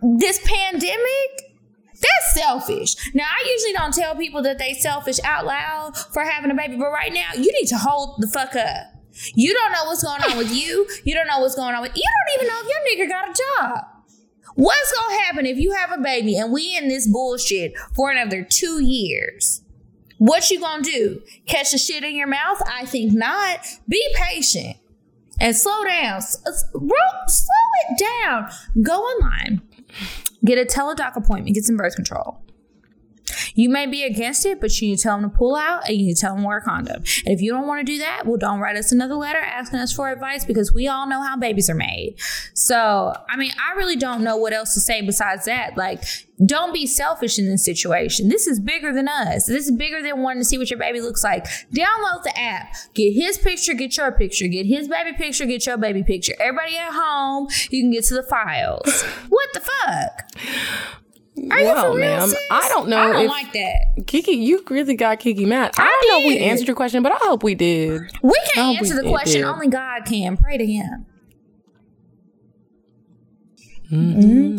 this 0.00 0.40
pandemic? 0.44 1.51
That's 2.02 2.34
selfish. 2.34 2.96
Now, 3.14 3.24
I 3.24 3.48
usually 3.48 3.72
don't 3.72 3.94
tell 3.94 4.16
people 4.16 4.42
that 4.42 4.58
they 4.58 4.74
selfish 4.74 5.18
out 5.24 5.46
loud 5.46 5.96
for 5.96 6.22
having 6.24 6.50
a 6.50 6.54
baby, 6.54 6.76
but 6.76 6.90
right 6.90 7.12
now, 7.12 7.28
you 7.34 7.52
need 7.52 7.68
to 7.68 7.78
hold 7.78 8.16
the 8.18 8.26
fuck 8.26 8.56
up. 8.56 8.86
You 9.34 9.52
don't 9.52 9.72
know 9.72 9.84
what's 9.84 10.02
going 10.02 10.22
on 10.22 10.38
with 10.38 10.52
you. 10.54 10.88
You 11.04 11.14
don't 11.14 11.26
know 11.26 11.38
what's 11.40 11.54
going 11.54 11.74
on 11.74 11.82
with 11.82 11.96
you. 11.96 12.02
Don't 12.02 12.42
even 12.42 12.48
know 12.48 12.62
if 12.62 12.68
your 12.68 13.06
nigga 13.06 13.10
got 13.10 13.30
a 13.30 13.42
job. 13.60 13.84
What's 14.54 14.92
gonna 14.92 15.22
happen 15.22 15.46
if 15.46 15.58
you 15.58 15.72
have 15.72 15.92
a 15.92 15.98
baby 16.02 16.36
and 16.36 16.52
we 16.52 16.76
in 16.76 16.88
this 16.88 17.06
bullshit 17.06 17.74
for 17.94 18.10
another 18.10 18.46
two 18.48 18.82
years? 18.82 19.62
What 20.18 20.50
you 20.50 20.60
gonna 20.60 20.82
do? 20.82 21.22
Catch 21.46 21.72
the 21.72 21.78
shit 21.78 22.04
in 22.04 22.14
your 22.14 22.26
mouth? 22.26 22.60
I 22.66 22.84
think 22.86 23.12
not. 23.12 23.66
Be 23.88 24.02
patient 24.14 24.76
and 25.40 25.56
slow 25.56 25.84
down. 25.84 26.20
Slow 26.20 26.44
it 27.90 27.98
down. 27.98 28.48
Go 28.82 29.00
online. 29.00 29.62
Get 30.44 30.58
a 30.58 30.64
teledoc 30.64 31.16
appointment. 31.16 31.54
Get 31.54 31.64
some 31.64 31.76
birth 31.76 31.94
control. 31.94 32.41
You 33.54 33.68
may 33.68 33.86
be 33.86 34.02
against 34.02 34.46
it, 34.46 34.60
but 34.60 34.80
you 34.80 34.88
need 34.88 34.96
to 34.96 35.02
tell 35.02 35.20
them 35.20 35.30
to 35.30 35.36
pull 35.36 35.56
out 35.56 35.88
and 35.88 35.96
you 35.96 36.06
need 36.06 36.14
to 36.14 36.20
tell 36.20 36.34
them 36.34 36.42
to 36.42 36.48
wear 36.48 36.58
a 36.58 36.62
condom. 36.62 37.02
And 37.24 37.34
if 37.34 37.40
you 37.40 37.52
don't 37.52 37.66
want 37.66 37.86
to 37.86 37.92
do 37.92 37.98
that, 37.98 38.26
well, 38.26 38.36
don't 38.36 38.60
write 38.60 38.76
us 38.76 38.92
another 38.92 39.14
letter 39.14 39.38
asking 39.38 39.80
us 39.80 39.92
for 39.92 40.10
advice 40.10 40.44
because 40.44 40.72
we 40.72 40.88
all 40.88 41.06
know 41.06 41.22
how 41.22 41.36
babies 41.36 41.68
are 41.68 41.74
made. 41.74 42.16
So, 42.54 43.12
I 43.28 43.36
mean, 43.36 43.52
I 43.60 43.76
really 43.76 43.96
don't 43.96 44.22
know 44.22 44.36
what 44.36 44.52
else 44.52 44.74
to 44.74 44.80
say 44.80 45.02
besides 45.02 45.44
that. 45.46 45.76
Like, 45.76 46.04
don't 46.44 46.72
be 46.72 46.86
selfish 46.86 47.38
in 47.38 47.46
this 47.46 47.64
situation. 47.64 48.28
This 48.28 48.46
is 48.46 48.58
bigger 48.58 48.92
than 48.92 49.08
us. 49.08 49.46
This 49.46 49.66
is 49.66 49.72
bigger 49.72 50.02
than 50.02 50.22
wanting 50.22 50.40
to 50.40 50.44
see 50.44 50.58
what 50.58 50.70
your 50.70 50.78
baby 50.78 51.00
looks 51.00 51.22
like. 51.22 51.44
Download 51.72 52.22
the 52.24 52.32
app. 52.36 52.74
Get 52.94 53.12
his 53.12 53.38
picture, 53.38 53.74
get 53.74 53.96
your 53.96 54.12
picture. 54.12 54.48
Get 54.48 54.66
his 54.66 54.88
baby 54.88 55.12
picture, 55.12 55.46
get 55.46 55.66
your 55.66 55.76
baby 55.76 56.02
picture. 56.02 56.34
Everybody 56.40 56.76
at 56.76 56.92
home, 56.92 57.48
you 57.70 57.82
can 57.82 57.90
get 57.90 58.04
to 58.04 58.14
the 58.14 58.22
files. 58.22 59.02
what 59.28 59.48
the 59.52 59.60
fuck? 59.60 61.01
Are 61.50 61.62
Well, 61.64 61.94
ma'am? 61.96 62.30
I 62.50 62.68
don't 62.68 62.88
know 62.88 62.98
I 62.98 63.12
don't 63.12 63.24
if- 63.24 63.30
like 63.30 63.52
that. 63.54 64.06
Kiki, 64.06 64.32
you 64.32 64.62
really 64.68 64.96
got 64.96 65.18
Kiki 65.18 65.46
mad. 65.46 65.72
I, 65.78 65.82
I 65.82 65.86
don't 65.86 66.08
know 66.08 66.18
if 66.28 66.38
we 66.38 66.38
answered 66.44 66.66
your 66.66 66.76
question, 66.76 67.02
but 67.02 67.12
I 67.12 67.16
hope 67.16 67.42
we 67.42 67.54
did. 67.54 68.02
We 68.22 68.34
can't 68.54 68.68
we 68.70 68.76
answer 68.78 68.94
the 68.96 69.02
did. 69.02 69.10
question. 69.10 69.44
Only 69.44 69.68
God 69.68 70.02
can. 70.04 70.36
Pray 70.36 70.58
to 70.58 70.66
Him. 70.66 71.06
Mm-hmm. 73.90 74.58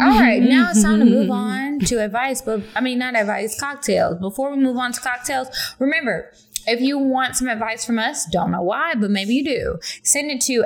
All 0.00 0.20
right, 0.20 0.42
now 0.42 0.70
it's 0.70 0.82
time 0.82 0.98
to 1.00 1.04
move 1.04 1.30
on 1.30 1.78
to 1.80 2.02
advice, 2.02 2.42
but 2.42 2.62
I 2.74 2.80
mean, 2.80 2.98
not 2.98 3.16
advice, 3.16 3.60
cocktales. 3.60 4.20
Before 4.20 4.50
we 4.54 4.62
move 4.62 4.76
on 4.76 4.92
to 4.92 5.00
cocktales, 5.00 5.48
remember 5.78 6.32
if 6.66 6.80
you 6.80 6.98
want 6.98 7.36
some 7.36 7.48
advice 7.48 7.84
from 7.84 7.98
us, 7.98 8.26
don't 8.32 8.50
know 8.50 8.62
why, 8.62 8.94
but 8.94 9.10
maybe 9.10 9.34
you 9.34 9.44
do, 9.44 9.78
send 10.02 10.30
it 10.30 10.40
to 10.42 10.64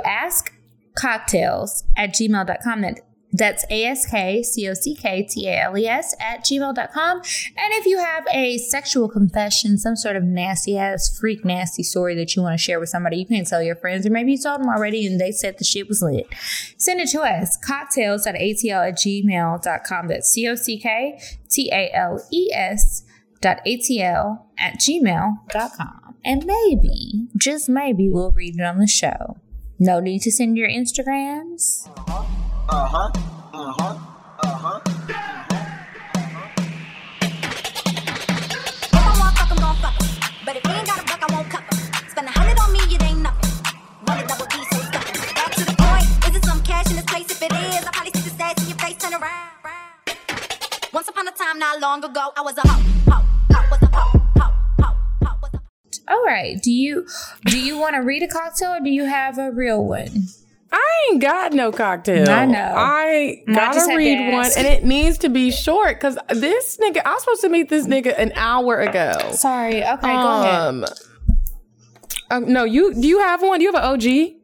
askcocktales 0.96 1.84
at 1.96 2.10
gmail.com. 2.10 2.82
That, 2.82 3.00
that's 3.34 3.64
A-S-K-C-O-C-K-T-A-L-E-S 3.70 6.14
at 6.20 6.44
gmail.com. 6.44 7.16
And 7.16 7.72
if 7.72 7.86
you 7.86 7.96
have 7.98 8.26
a 8.30 8.58
sexual 8.58 9.08
confession, 9.08 9.78
some 9.78 9.96
sort 9.96 10.16
of 10.16 10.22
nasty 10.22 10.76
ass, 10.76 11.18
freak 11.18 11.42
nasty 11.44 11.82
story 11.82 12.14
that 12.16 12.36
you 12.36 12.42
want 12.42 12.58
to 12.58 12.62
share 12.62 12.78
with 12.78 12.90
somebody, 12.90 13.16
you 13.16 13.24
can 13.26 13.46
tell 13.46 13.62
your 13.62 13.76
friends, 13.76 14.06
or 14.06 14.10
maybe 14.10 14.32
you 14.32 14.38
told 14.38 14.60
them 14.60 14.68
already 14.68 15.06
and 15.06 15.18
they 15.18 15.32
said 15.32 15.56
the 15.58 15.64
shit 15.64 15.88
was 15.88 16.02
lit. 16.02 16.26
Send 16.76 17.00
it 17.00 17.08
to 17.10 17.22
us, 17.22 17.56
cocktales.atl 17.66 18.88
at 18.88 18.98
gmail.com. 18.98 20.08
That's 20.08 20.28
C-O-C-K-T-A-L-E-S 20.28 23.04
dot 23.40 23.60
atl 23.66 24.44
at 24.58 24.74
gmail.com. 24.74 25.98
And 26.24 26.46
maybe, 26.46 27.26
just 27.36 27.68
maybe, 27.68 28.08
we'll 28.08 28.30
read 28.30 28.56
it 28.58 28.62
on 28.62 28.78
the 28.78 28.86
show. 28.86 29.38
No 29.84 29.98
need 29.98 30.22
to 30.22 30.30
send 30.30 30.56
your 30.56 30.68
Instagrams. 30.68 31.88
If 31.90 31.98
I 31.98 32.22
want 39.18 39.34
fuck, 39.34 39.50
I'm 39.50 39.58
gon' 39.58 39.74
fuck 39.82 39.98
'em. 39.98 40.06
But 40.46 40.54
if 40.54 40.62
he 40.62 40.70
ain't 40.70 40.86
got 40.86 41.00
a 41.00 41.04
buck, 41.04 41.18
I 41.18 41.34
won't 41.34 41.50
cuff 41.50 41.64
'em. 41.66 41.78
Spend 42.08 42.28
a 42.28 42.30
hundred 42.30 42.60
on 42.60 42.72
me, 42.72 42.78
it 42.94 43.02
ain't 43.02 43.22
nothing. 43.26 43.50
Run 44.06 44.24
double 44.28 44.46
D, 44.46 44.54
so 44.70 44.78
stuffin'. 44.86 45.34
Back 45.34 45.50
to 45.58 45.64
the 45.64 45.74
point, 45.74 46.06
is 46.28 46.36
it 46.36 46.44
some 46.44 46.62
cash 46.62 46.86
in 46.86 46.94
this 46.94 47.04
place? 47.04 47.28
If 47.32 47.42
it 47.42 47.50
is, 47.50 47.84
I 47.84 47.90
probably 47.90 48.10
stick 48.10 48.22
the 48.22 48.30
stats 48.38 48.62
in 48.62 48.68
your 48.68 48.78
face, 48.78 48.96
turn 49.02 49.14
around. 49.14 49.50
Once 50.92 51.08
upon 51.08 51.26
a 51.26 51.32
time, 51.32 51.58
not 51.58 51.80
long 51.80 52.04
ago, 52.04 52.30
I 52.36 52.42
was 52.42 52.56
a 52.56 52.60
hoe, 52.68 52.78
hoe, 52.78 52.84
hoe, 52.84 52.86
was 52.86 53.08
a 53.08 53.10
hoe, 53.10 53.24
All 56.12 56.22
right. 56.24 56.60
Do 56.62 56.70
you 56.70 57.06
do 57.46 57.58
you 57.58 57.78
want 57.78 57.94
to 57.94 58.00
read 58.00 58.22
a 58.22 58.28
cocktail 58.28 58.74
or 58.74 58.80
do 58.80 58.90
you 58.90 59.06
have 59.06 59.38
a 59.38 59.50
real 59.50 59.82
one? 59.82 60.26
I 60.70 61.08
ain't 61.10 61.22
got 61.22 61.52
no 61.52 61.72
cocktail. 61.72 62.28
I 62.28 62.44
know. 62.44 62.74
I 62.76 63.42
I 63.48 63.52
gotta 63.54 63.80
to 63.80 63.96
read 63.96 64.32
one, 64.32 64.50
and 64.56 64.66
it 64.66 64.84
needs 64.84 65.18
to 65.18 65.28
be 65.28 65.50
short 65.50 65.96
because 65.96 66.18
this 66.28 66.78
nigga. 66.78 67.02
I 67.04 67.14
was 67.14 67.22
supposed 67.22 67.40
to 67.42 67.48
meet 67.48 67.68
this 67.68 67.86
nigga 67.86 68.14
an 68.18 68.32
hour 68.34 68.80
ago. 68.80 69.32
Sorry. 69.32 69.84
Okay, 69.84 70.12
go 70.12 70.42
ahead. 70.42 70.54
Um, 70.54 70.84
um, 72.30 72.52
no, 72.52 72.64
you 72.64 72.94
do 72.94 73.06
you 73.06 73.20
have 73.20 73.42
one? 73.42 73.58
Do 73.58 73.64
you 73.64 73.72
have 73.72 73.82
an 73.82 73.90
OG? 73.90 74.41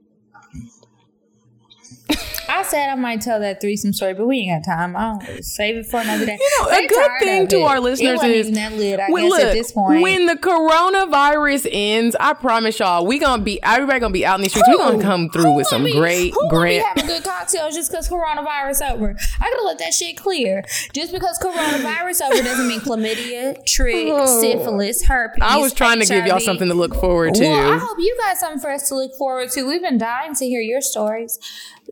I 2.48 2.62
said 2.62 2.88
I 2.88 2.94
might 2.94 3.20
tell 3.20 3.40
that 3.40 3.60
threesome 3.60 3.92
story, 3.92 4.14
but 4.14 4.26
we 4.26 4.38
ain't 4.38 4.64
got 4.64 4.72
time. 4.72 4.96
I'll 4.96 5.20
save 5.42 5.76
it 5.76 5.86
for 5.86 6.00
another 6.00 6.24
day. 6.24 6.38
You 6.40 6.50
know, 6.60 6.70
They 6.70 6.84
a 6.84 6.88
good 6.88 7.10
thing 7.20 7.46
to 7.48 7.56
it. 7.58 7.62
our 7.62 7.80
listeners 7.80 8.22
is 8.22 8.50
lit, 8.50 8.98
guess, 8.98 9.10
look, 9.10 9.40
at 9.40 9.52
this 9.52 9.72
point. 9.72 10.02
when 10.02 10.26
the 10.26 10.34
coronavirus 10.34 11.68
ends, 11.70 12.16
I 12.18 12.32
promise 12.32 12.78
y'all, 12.78 13.06
we 13.06 13.18
gonna 13.18 13.42
be 13.42 13.62
everybody 13.62 14.00
gonna 14.00 14.12
be 14.12 14.24
out 14.24 14.36
in 14.36 14.42
these 14.42 14.52
streets. 14.52 14.68
We 14.68 14.78
gonna 14.78 15.02
come 15.02 15.28
through 15.28 15.56
with 15.56 15.66
some 15.66 15.82
Who 15.82 15.92
great, 15.92 16.32
who 16.32 16.48
great. 16.48 16.78
Who 16.78 16.86
having 16.86 17.06
good 17.06 17.24
cocktails 17.24 17.74
just 17.74 17.90
because 17.90 18.08
coronavirus 18.08 18.92
over? 18.92 19.16
I 19.40 19.50
gotta 19.50 19.66
let 19.66 19.78
that 19.78 19.92
shit 19.92 20.16
clear. 20.16 20.64
Just 20.92 21.12
because 21.12 21.38
coronavirus 21.38 22.30
over 22.30 22.42
doesn't 22.42 22.66
mean 22.66 22.80
chlamydia, 22.80 23.64
trick, 23.66 24.08
oh. 24.10 24.40
syphilis, 24.40 25.04
herpes. 25.04 25.38
I 25.42 25.58
was 25.58 25.72
trying 25.74 26.00
to 26.00 26.06
give 26.06 26.26
y'all 26.26 26.40
something 26.40 26.68
to 26.68 26.74
look 26.74 26.94
forward 26.94 27.34
to. 27.34 27.44
Well, 27.44 27.72
I 27.72 27.78
hope 27.78 27.98
you 27.98 28.16
got 28.18 28.36
something 28.36 28.60
for 28.60 28.70
us 28.70 28.88
to 28.88 28.94
look 28.94 29.14
forward 29.16 29.50
to. 29.50 29.66
We've 29.66 29.82
been 29.82 29.98
dying 29.98 30.34
to 30.36 30.46
hear 30.46 30.60
your 30.60 30.80
stories. 30.80 31.38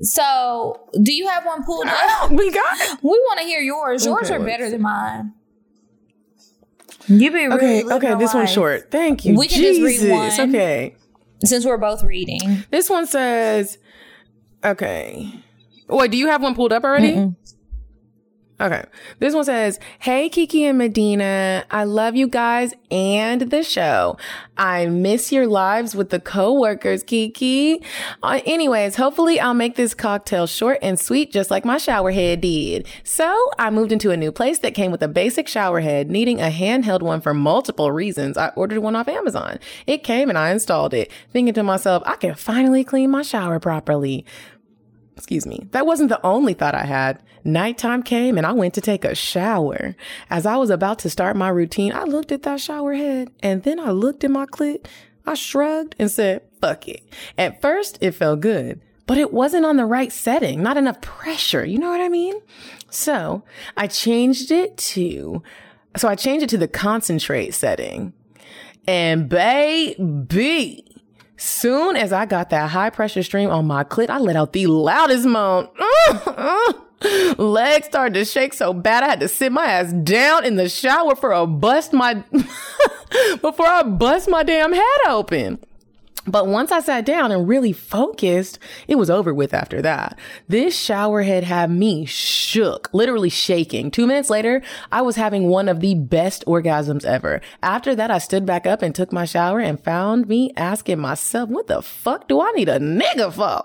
So, 0.02 0.22
do 1.02 1.12
you 1.12 1.28
have 1.28 1.44
one 1.44 1.64
pulled 1.64 1.86
up? 1.86 2.30
we 2.30 2.50
got 2.50 2.78
We 3.02 3.10
want 3.10 3.40
to 3.40 3.44
hear 3.44 3.60
yours. 3.60 4.04
Yours 4.06 4.30
Okay, 4.30 4.34
are 4.34 4.44
better 4.44 4.70
than 4.70 4.82
mine. 4.82 5.32
You 7.08 7.30
be 7.30 7.46
really 7.46 7.54
okay. 7.82 7.84
Okay, 7.84 8.14
this 8.16 8.34
one's 8.34 8.50
short. 8.52 8.90
Thank 8.90 9.24
you. 9.24 9.36
We 9.36 9.46
can 9.48 9.60
just 9.62 9.80
read 9.80 10.10
one. 10.10 10.48
Okay. 10.48 10.96
Since 11.44 11.64
we're 11.64 11.76
both 11.78 12.02
reading, 12.02 12.64
This 12.70 12.88
one 12.90 13.06
says, 13.06 13.78
okay. 14.64 15.32
Wait, 15.88 16.10
do 16.10 16.16
you 16.16 16.26
have 16.28 16.42
one 16.42 16.54
pulled 16.54 16.72
up 16.72 16.82
already? 16.82 17.34
Okay. 18.58 18.84
This 19.18 19.34
one 19.34 19.44
says, 19.44 19.78
Hey, 19.98 20.30
Kiki 20.30 20.64
and 20.64 20.78
Medina. 20.78 21.64
I 21.70 21.84
love 21.84 22.16
you 22.16 22.26
guys 22.26 22.72
and 22.90 23.42
the 23.42 23.62
show. 23.62 24.16
I 24.56 24.86
miss 24.86 25.30
your 25.30 25.46
lives 25.46 25.94
with 25.94 26.08
the 26.08 26.20
co-workers, 26.20 27.02
Kiki. 27.02 27.82
Uh, 28.22 28.40
anyways, 28.46 28.96
hopefully 28.96 29.38
I'll 29.38 29.52
make 29.52 29.76
this 29.76 29.92
cocktail 29.92 30.46
short 30.46 30.78
and 30.80 30.98
sweet, 30.98 31.32
just 31.32 31.50
like 31.50 31.66
my 31.66 31.76
shower 31.76 32.12
head 32.12 32.40
did. 32.40 32.86
So 33.04 33.50
I 33.58 33.68
moved 33.68 33.92
into 33.92 34.10
a 34.10 34.16
new 34.16 34.32
place 34.32 34.60
that 34.60 34.74
came 34.74 34.90
with 34.90 35.02
a 35.02 35.08
basic 35.08 35.48
shower 35.48 35.80
head, 35.80 36.10
needing 36.10 36.40
a 36.40 36.50
handheld 36.50 37.02
one 37.02 37.20
for 37.20 37.34
multiple 37.34 37.92
reasons. 37.92 38.38
I 38.38 38.48
ordered 38.56 38.80
one 38.80 38.96
off 38.96 39.08
Amazon. 39.08 39.58
It 39.86 40.02
came 40.02 40.30
and 40.30 40.38
I 40.38 40.50
installed 40.50 40.94
it, 40.94 41.12
thinking 41.30 41.52
to 41.54 41.62
myself, 41.62 42.02
I 42.06 42.16
can 42.16 42.34
finally 42.34 42.84
clean 42.84 43.10
my 43.10 43.20
shower 43.20 43.60
properly. 43.60 44.24
Excuse 45.16 45.46
me. 45.46 45.66
That 45.70 45.86
wasn't 45.86 46.10
the 46.10 46.24
only 46.24 46.52
thought 46.54 46.74
I 46.74 46.84
had. 46.84 47.22
Nighttime 47.42 48.02
came 48.02 48.36
and 48.36 48.46
I 48.46 48.52
went 48.52 48.74
to 48.74 48.80
take 48.80 49.04
a 49.04 49.14
shower. 49.14 49.96
As 50.28 50.46
I 50.46 50.56
was 50.56 50.68
about 50.68 50.98
to 51.00 51.10
start 51.10 51.36
my 51.36 51.48
routine, 51.48 51.92
I 51.92 52.02
looked 52.04 52.32
at 52.32 52.42
that 52.42 52.60
shower 52.60 52.94
head 52.94 53.30
and 53.40 53.62
then 53.62 53.80
I 53.80 53.90
looked 53.90 54.24
at 54.24 54.30
my 54.30 54.46
clit. 54.46 54.86
I 55.24 55.34
shrugged 55.34 55.96
and 55.98 56.10
said, 56.10 56.42
fuck 56.60 56.86
it. 56.86 57.02
At 57.38 57.62
first, 57.62 57.98
it 58.00 58.12
felt 58.12 58.40
good, 58.40 58.80
but 59.06 59.18
it 59.18 59.32
wasn't 59.32 59.64
on 59.64 59.76
the 59.76 59.86
right 59.86 60.12
setting, 60.12 60.62
not 60.62 60.76
enough 60.76 61.00
pressure. 61.00 61.64
You 61.64 61.78
know 61.78 61.90
what 61.90 62.00
I 62.00 62.08
mean? 62.08 62.34
So 62.90 63.42
I 63.76 63.86
changed 63.86 64.50
it 64.50 64.76
to, 64.76 65.42
so 65.96 66.08
I 66.08 66.14
changed 66.14 66.44
it 66.44 66.50
to 66.50 66.58
the 66.58 66.68
concentrate 66.68 67.54
setting. 67.54 68.12
And 68.86 69.28
baby, 69.28 70.95
Soon 71.36 71.96
as 71.96 72.12
I 72.12 72.26
got 72.26 72.50
that 72.50 72.70
high 72.70 72.90
pressure 72.90 73.22
stream 73.22 73.50
on 73.50 73.66
my 73.66 73.84
clit, 73.84 74.08
I 74.08 74.18
let 74.18 74.36
out 74.36 74.52
the 74.52 74.66
loudest 74.66 75.26
moan. 75.26 75.68
Legs 77.38 77.86
started 77.86 78.14
to 78.14 78.24
shake 78.24 78.54
so 78.54 78.72
bad 78.72 79.04
I 79.04 79.08
had 79.08 79.20
to 79.20 79.28
sit 79.28 79.52
my 79.52 79.66
ass 79.66 79.92
down 79.92 80.44
in 80.44 80.56
the 80.56 80.68
shower 80.68 81.14
for 81.14 81.32
a 81.32 81.46
bust 81.46 81.92
my 81.92 82.14
before 83.42 83.66
I 83.66 83.82
bust 83.82 84.30
my 84.30 84.42
damn 84.42 84.72
head 84.72 85.00
open. 85.08 85.58
But 86.26 86.46
once 86.46 86.72
I 86.72 86.80
sat 86.80 87.04
down 87.04 87.32
and 87.32 87.48
really 87.48 87.72
focused, 87.72 88.58
it 88.88 88.96
was 88.96 89.10
over 89.10 89.32
with 89.32 89.54
after 89.54 89.80
that. 89.82 90.18
This 90.48 90.78
shower 90.78 91.22
head 91.22 91.44
had 91.44 91.70
me 91.70 92.04
shook, 92.04 92.88
literally 92.92 93.30
shaking. 93.30 93.90
Two 93.90 94.06
minutes 94.06 94.30
later, 94.30 94.62
I 94.90 95.02
was 95.02 95.16
having 95.16 95.48
one 95.48 95.68
of 95.68 95.80
the 95.80 95.94
best 95.94 96.44
orgasms 96.46 97.04
ever. 97.04 97.40
After 97.62 97.94
that, 97.94 98.10
I 98.10 98.18
stood 98.18 98.44
back 98.44 98.66
up 98.66 98.82
and 98.82 98.94
took 98.94 99.12
my 99.12 99.24
shower 99.24 99.60
and 99.60 99.82
found 99.82 100.28
me 100.28 100.52
asking 100.56 100.98
myself, 100.98 101.48
what 101.48 101.66
the 101.66 101.82
fuck 101.82 102.28
do 102.28 102.40
I 102.40 102.50
need 102.52 102.68
a 102.68 102.78
nigga 102.78 103.32
for? 103.32 103.62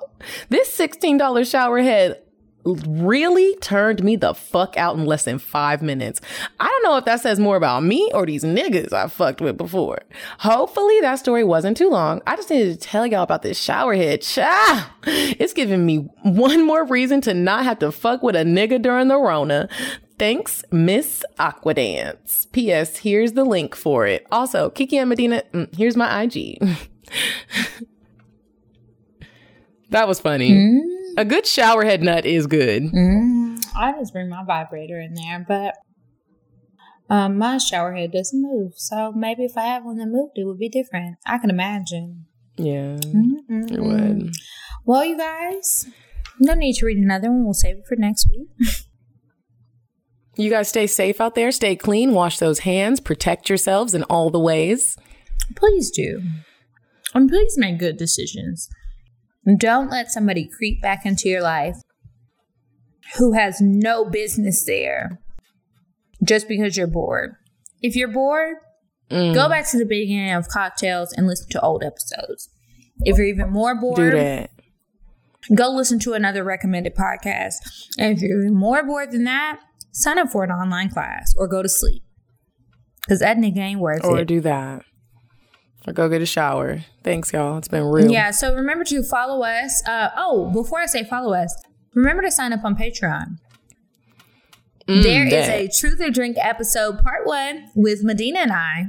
This 0.49 0.77
$16 0.77 1.49
shower 1.49 1.81
head 1.81 2.21
really 2.65 3.55
turned 3.57 4.03
me 4.03 4.15
the 4.15 4.33
fuck 4.33 4.77
out 4.77 4.95
in 4.95 5.05
less 5.05 5.25
than 5.25 5.39
five 5.39 5.81
minutes. 5.81 6.21
I 6.59 6.65
don't 6.65 6.83
know 6.83 6.97
if 6.97 7.05
that 7.05 7.21
says 7.21 7.39
more 7.39 7.55
about 7.57 7.83
me 7.83 8.09
or 8.13 8.25
these 8.25 8.43
niggas 8.43 8.93
I 8.93 9.07
fucked 9.07 9.41
with 9.41 9.57
before. 9.57 9.99
Hopefully 10.39 11.01
that 11.01 11.15
story 11.15 11.43
wasn't 11.43 11.77
too 11.77 11.89
long. 11.89 12.21
I 12.27 12.35
just 12.35 12.49
needed 12.49 12.73
to 12.73 12.79
tell 12.79 13.05
y'all 13.05 13.23
about 13.23 13.41
this 13.41 13.59
shower 13.59 13.95
head. 13.95 14.21
Cha! 14.21 14.95
It's 15.05 15.53
giving 15.53 15.85
me 15.85 16.09
one 16.23 16.65
more 16.65 16.85
reason 16.85 17.21
to 17.21 17.33
not 17.33 17.63
have 17.63 17.79
to 17.79 17.91
fuck 17.91 18.21
with 18.21 18.35
a 18.35 18.43
nigga 18.43 18.81
during 18.81 19.07
the 19.07 19.17
Rona. 19.17 19.67
Thanks, 20.19 20.63
Miss 20.71 21.25
Aquadance. 21.39 22.51
P.S. 22.51 22.97
Here's 22.97 23.31
the 23.31 23.43
link 23.43 23.75
for 23.75 24.05
it. 24.05 24.27
Also, 24.31 24.69
Kiki 24.69 24.97
and 24.97 25.09
Medina, 25.09 25.43
mm, 25.51 25.75
here's 25.75 25.97
my 25.97 26.21
IG. 26.21 26.59
that 29.89 30.07
was 30.07 30.19
funny. 30.19 30.51
A 31.17 31.25
good 31.25 31.45
shower 31.45 31.83
head 31.83 32.01
nut 32.01 32.25
is 32.25 32.47
good. 32.47 32.83
I 33.75 33.93
just 33.99 34.13
bring 34.13 34.29
my 34.29 34.43
vibrator 34.45 34.99
in 34.99 35.13
there, 35.13 35.45
but 35.47 35.75
um, 37.13 37.37
my 37.37 37.57
shower 37.57 37.93
head 37.93 38.11
doesn't 38.11 38.41
move. 38.41 38.73
So 38.77 39.11
maybe 39.11 39.43
if 39.45 39.57
I 39.57 39.63
had 39.65 39.83
one 39.83 39.97
that 39.97 40.07
moved, 40.07 40.33
it 40.35 40.45
would 40.45 40.57
be 40.59 40.69
different. 40.69 41.17
I 41.25 41.37
can 41.37 41.49
imagine. 41.49 42.25
Yeah, 42.57 42.97
Mm-hmm. 42.97 43.73
it 43.73 43.81
would. 43.81 44.31
Well, 44.85 45.05
you 45.05 45.17
guys, 45.17 45.87
no 46.39 46.53
need 46.53 46.73
to 46.75 46.85
read 46.85 46.97
another 46.97 47.29
one. 47.29 47.43
We'll 47.43 47.53
save 47.53 47.77
it 47.77 47.83
for 47.87 47.95
next 47.95 48.27
week. 48.29 48.49
You 50.37 50.49
guys 50.49 50.69
stay 50.69 50.87
safe 50.87 51.19
out 51.19 51.35
there. 51.35 51.51
Stay 51.51 51.75
clean. 51.75 52.13
Wash 52.13 52.39
those 52.39 52.59
hands. 52.59 53.01
Protect 53.01 53.49
yourselves 53.49 53.93
in 53.93 54.03
all 54.03 54.29
the 54.29 54.39
ways. 54.39 54.97
Please 55.57 55.91
do. 55.91 56.21
And 57.13 57.29
please 57.29 57.57
make 57.57 57.77
good 57.77 57.97
decisions. 57.97 58.69
Don't 59.57 59.89
let 59.89 60.11
somebody 60.11 60.47
creep 60.47 60.81
back 60.81 61.05
into 61.05 61.27
your 61.29 61.41
life 61.41 61.77
who 63.17 63.33
has 63.33 63.59
no 63.59 64.05
business 64.05 64.63
there 64.65 65.19
just 66.23 66.47
because 66.47 66.77
you're 66.77 66.87
bored. 66.87 67.35
If 67.81 67.95
you're 67.95 68.07
bored, 68.11 68.57
mm. 69.09 69.33
go 69.33 69.49
back 69.49 69.69
to 69.71 69.77
the 69.77 69.85
beginning 69.85 70.31
of 70.33 70.47
cocktales 70.47 71.09
and 71.15 71.25
listen 71.27 71.49
to 71.51 71.61
old 71.61 71.83
episodes. 71.83 72.49
If 73.03 73.17
you're 73.17 73.25
even 73.27 73.49
more 73.49 73.73
bored, 73.79 73.97
Do 73.97 74.11
that. 74.11 74.51
go 75.55 75.69
listen 75.71 75.97
to 75.99 76.13
another 76.13 76.43
recommended 76.43 76.95
podcast. 76.95 77.55
And 77.97 78.15
if 78.15 78.21
you're 78.21 78.41
even 78.41 78.55
more 78.55 78.83
bored 78.85 79.11
than 79.11 79.23
that, 79.23 79.59
sign 79.91 80.19
up 80.19 80.29
for 80.29 80.43
an 80.43 80.51
online 80.51 80.89
class 80.89 81.33
or 81.35 81.47
go 81.47 81.63
to 81.63 81.69
sleep. 81.69 82.03
Because 83.03 83.19
that 83.21 83.37
nigga 83.37 83.57
ain't 83.57 83.79
worth 83.79 84.05
Or 84.05 84.19
it. 84.19 84.25
do 84.25 84.39
that. 84.41 84.83
Go 85.93 86.07
get 86.09 86.21
a 86.21 86.25
shower. 86.25 86.81
Thanks, 87.03 87.33
y'all. 87.33 87.57
It's 87.57 87.67
been 87.67 87.83
real. 87.83 88.11
Yeah, 88.11 88.31
so 88.31 88.53
remember 88.53 88.83
to 88.85 89.01
follow 89.03 89.43
us. 89.43 89.81
Uh, 89.87 90.09
oh, 90.15 90.51
before 90.51 90.79
I 90.79 90.85
say 90.85 91.03
follow 91.03 91.33
us, 91.33 91.55
remember 91.95 92.21
to 92.21 92.31
sign 92.31 92.53
up 92.53 92.63
on 92.63 92.75
Patreon. 92.75 93.37
there 94.87 95.25
is 95.25 95.31
that. 95.31 95.59
a 95.59 95.67
Truth 95.67 95.99
or 96.01 96.11
Drink 96.11 96.37
episode, 96.39 96.99
part 96.99 97.25
one, 97.25 97.69
with 97.75 98.03
Medina 98.03 98.39
and 98.39 98.51
I 98.51 98.85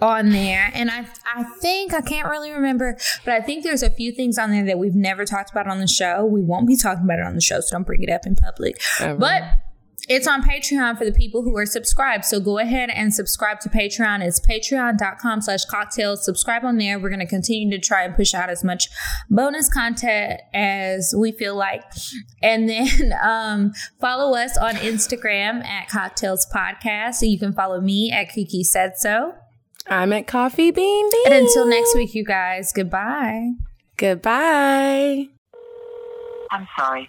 on 0.00 0.30
there. 0.30 0.70
And 0.74 0.90
I 0.90 1.06
I 1.32 1.44
think 1.60 1.94
I 1.94 2.00
can't 2.00 2.28
really 2.28 2.50
remember, 2.50 2.98
but 3.24 3.34
I 3.34 3.40
think 3.40 3.62
there's 3.62 3.84
a 3.84 3.90
few 3.90 4.12
things 4.12 4.38
on 4.38 4.50
there 4.50 4.64
that 4.64 4.78
we've 4.78 4.96
never 4.96 5.24
talked 5.24 5.50
about 5.50 5.68
on 5.68 5.78
the 5.78 5.86
show. 5.86 6.24
We 6.24 6.42
won't 6.42 6.66
be 6.66 6.76
talking 6.76 7.04
about 7.04 7.20
it 7.20 7.24
on 7.24 7.34
the 7.34 7.40
show, 7.40 7.60
so 7.60 7.76
don't 7.76 7.86
bring 7.86 8.02
it 8.02 8.10
up 8.10 8.26
in 8.26 8.34
public. 8.34 8.80
Ever. 9.00 9.18
But 9.18 9.44
it's 10.08 10.26
on 10.26 10.42
Patreon 10.42 10.98
for 10.98 11.04
the 11.04 11.12
people 11.12 11.42
who 11.42 11.56
are 11.56 11.66
subscribed. 11.66 12.24
So 12.24 12.40
go 12.40 12.58
ahead 12.58 12.90
and 12.90 13.14
subscribe 13.14 13.60
to 13.60 13.68
Patreon. 13.68 14.20
It's 14.20 14.40
patreon.com 14.40 15.42
slash 15.42 15.64
cocktales. 15.66 16.18
Subscribe 16.18 16.64
on 16.64 16.78
there. 16.78 16.98
We're 16.98 17.08
going 17.08 17.20
to 17.20 17.26
continue 17.26 17.70
to 17.70 17.78
try 17.78 18.02
and 18.02 18.14
push 18.14 18.34
out 18.34 18.50
as 18.50 18.64
much 18.64 18.88
bonus 19.30 19.72
content 19.72 20.40
as 20.52 21.14
we 21.16 21.30
feel 21.30 21.54
like. 21.54 21.84
And 22.42 22.68
then 22.68 23.12
um, 23.22 23.72
follow 24.00 24.36
us 24.36 24.56
on 24.56 24.74
Instagram 24.74 25.64
at 25.64 25.88
Cocktales 25.88 26.50
Podcast. 26.52 27.14
So 27.14 27.26
you 27.26 27.38
can 27.38 27.52
follow 27.52 27.80
me 27.80 28.10
at 28.10 28.30
Kiki 28.30 28.64
Said 28.64 28.96
So. 28.96 29.34
I'm 29.86 30.12
at 30.12 30.26
Coffee 30.26 30.70
Bean 30.70 31.10
Dean. 31.10 31.26
And 31.26 31.34
until 31.34 31.66
next 31.66 31.94
week, 31.94 32.14
you 32.14 32.24
guys, 32.24 32.72
goodbye. 32.72 33.50
Goodbye. 33.96 35.28
I'm 36.50 36.68
sorry, 36.78 37.08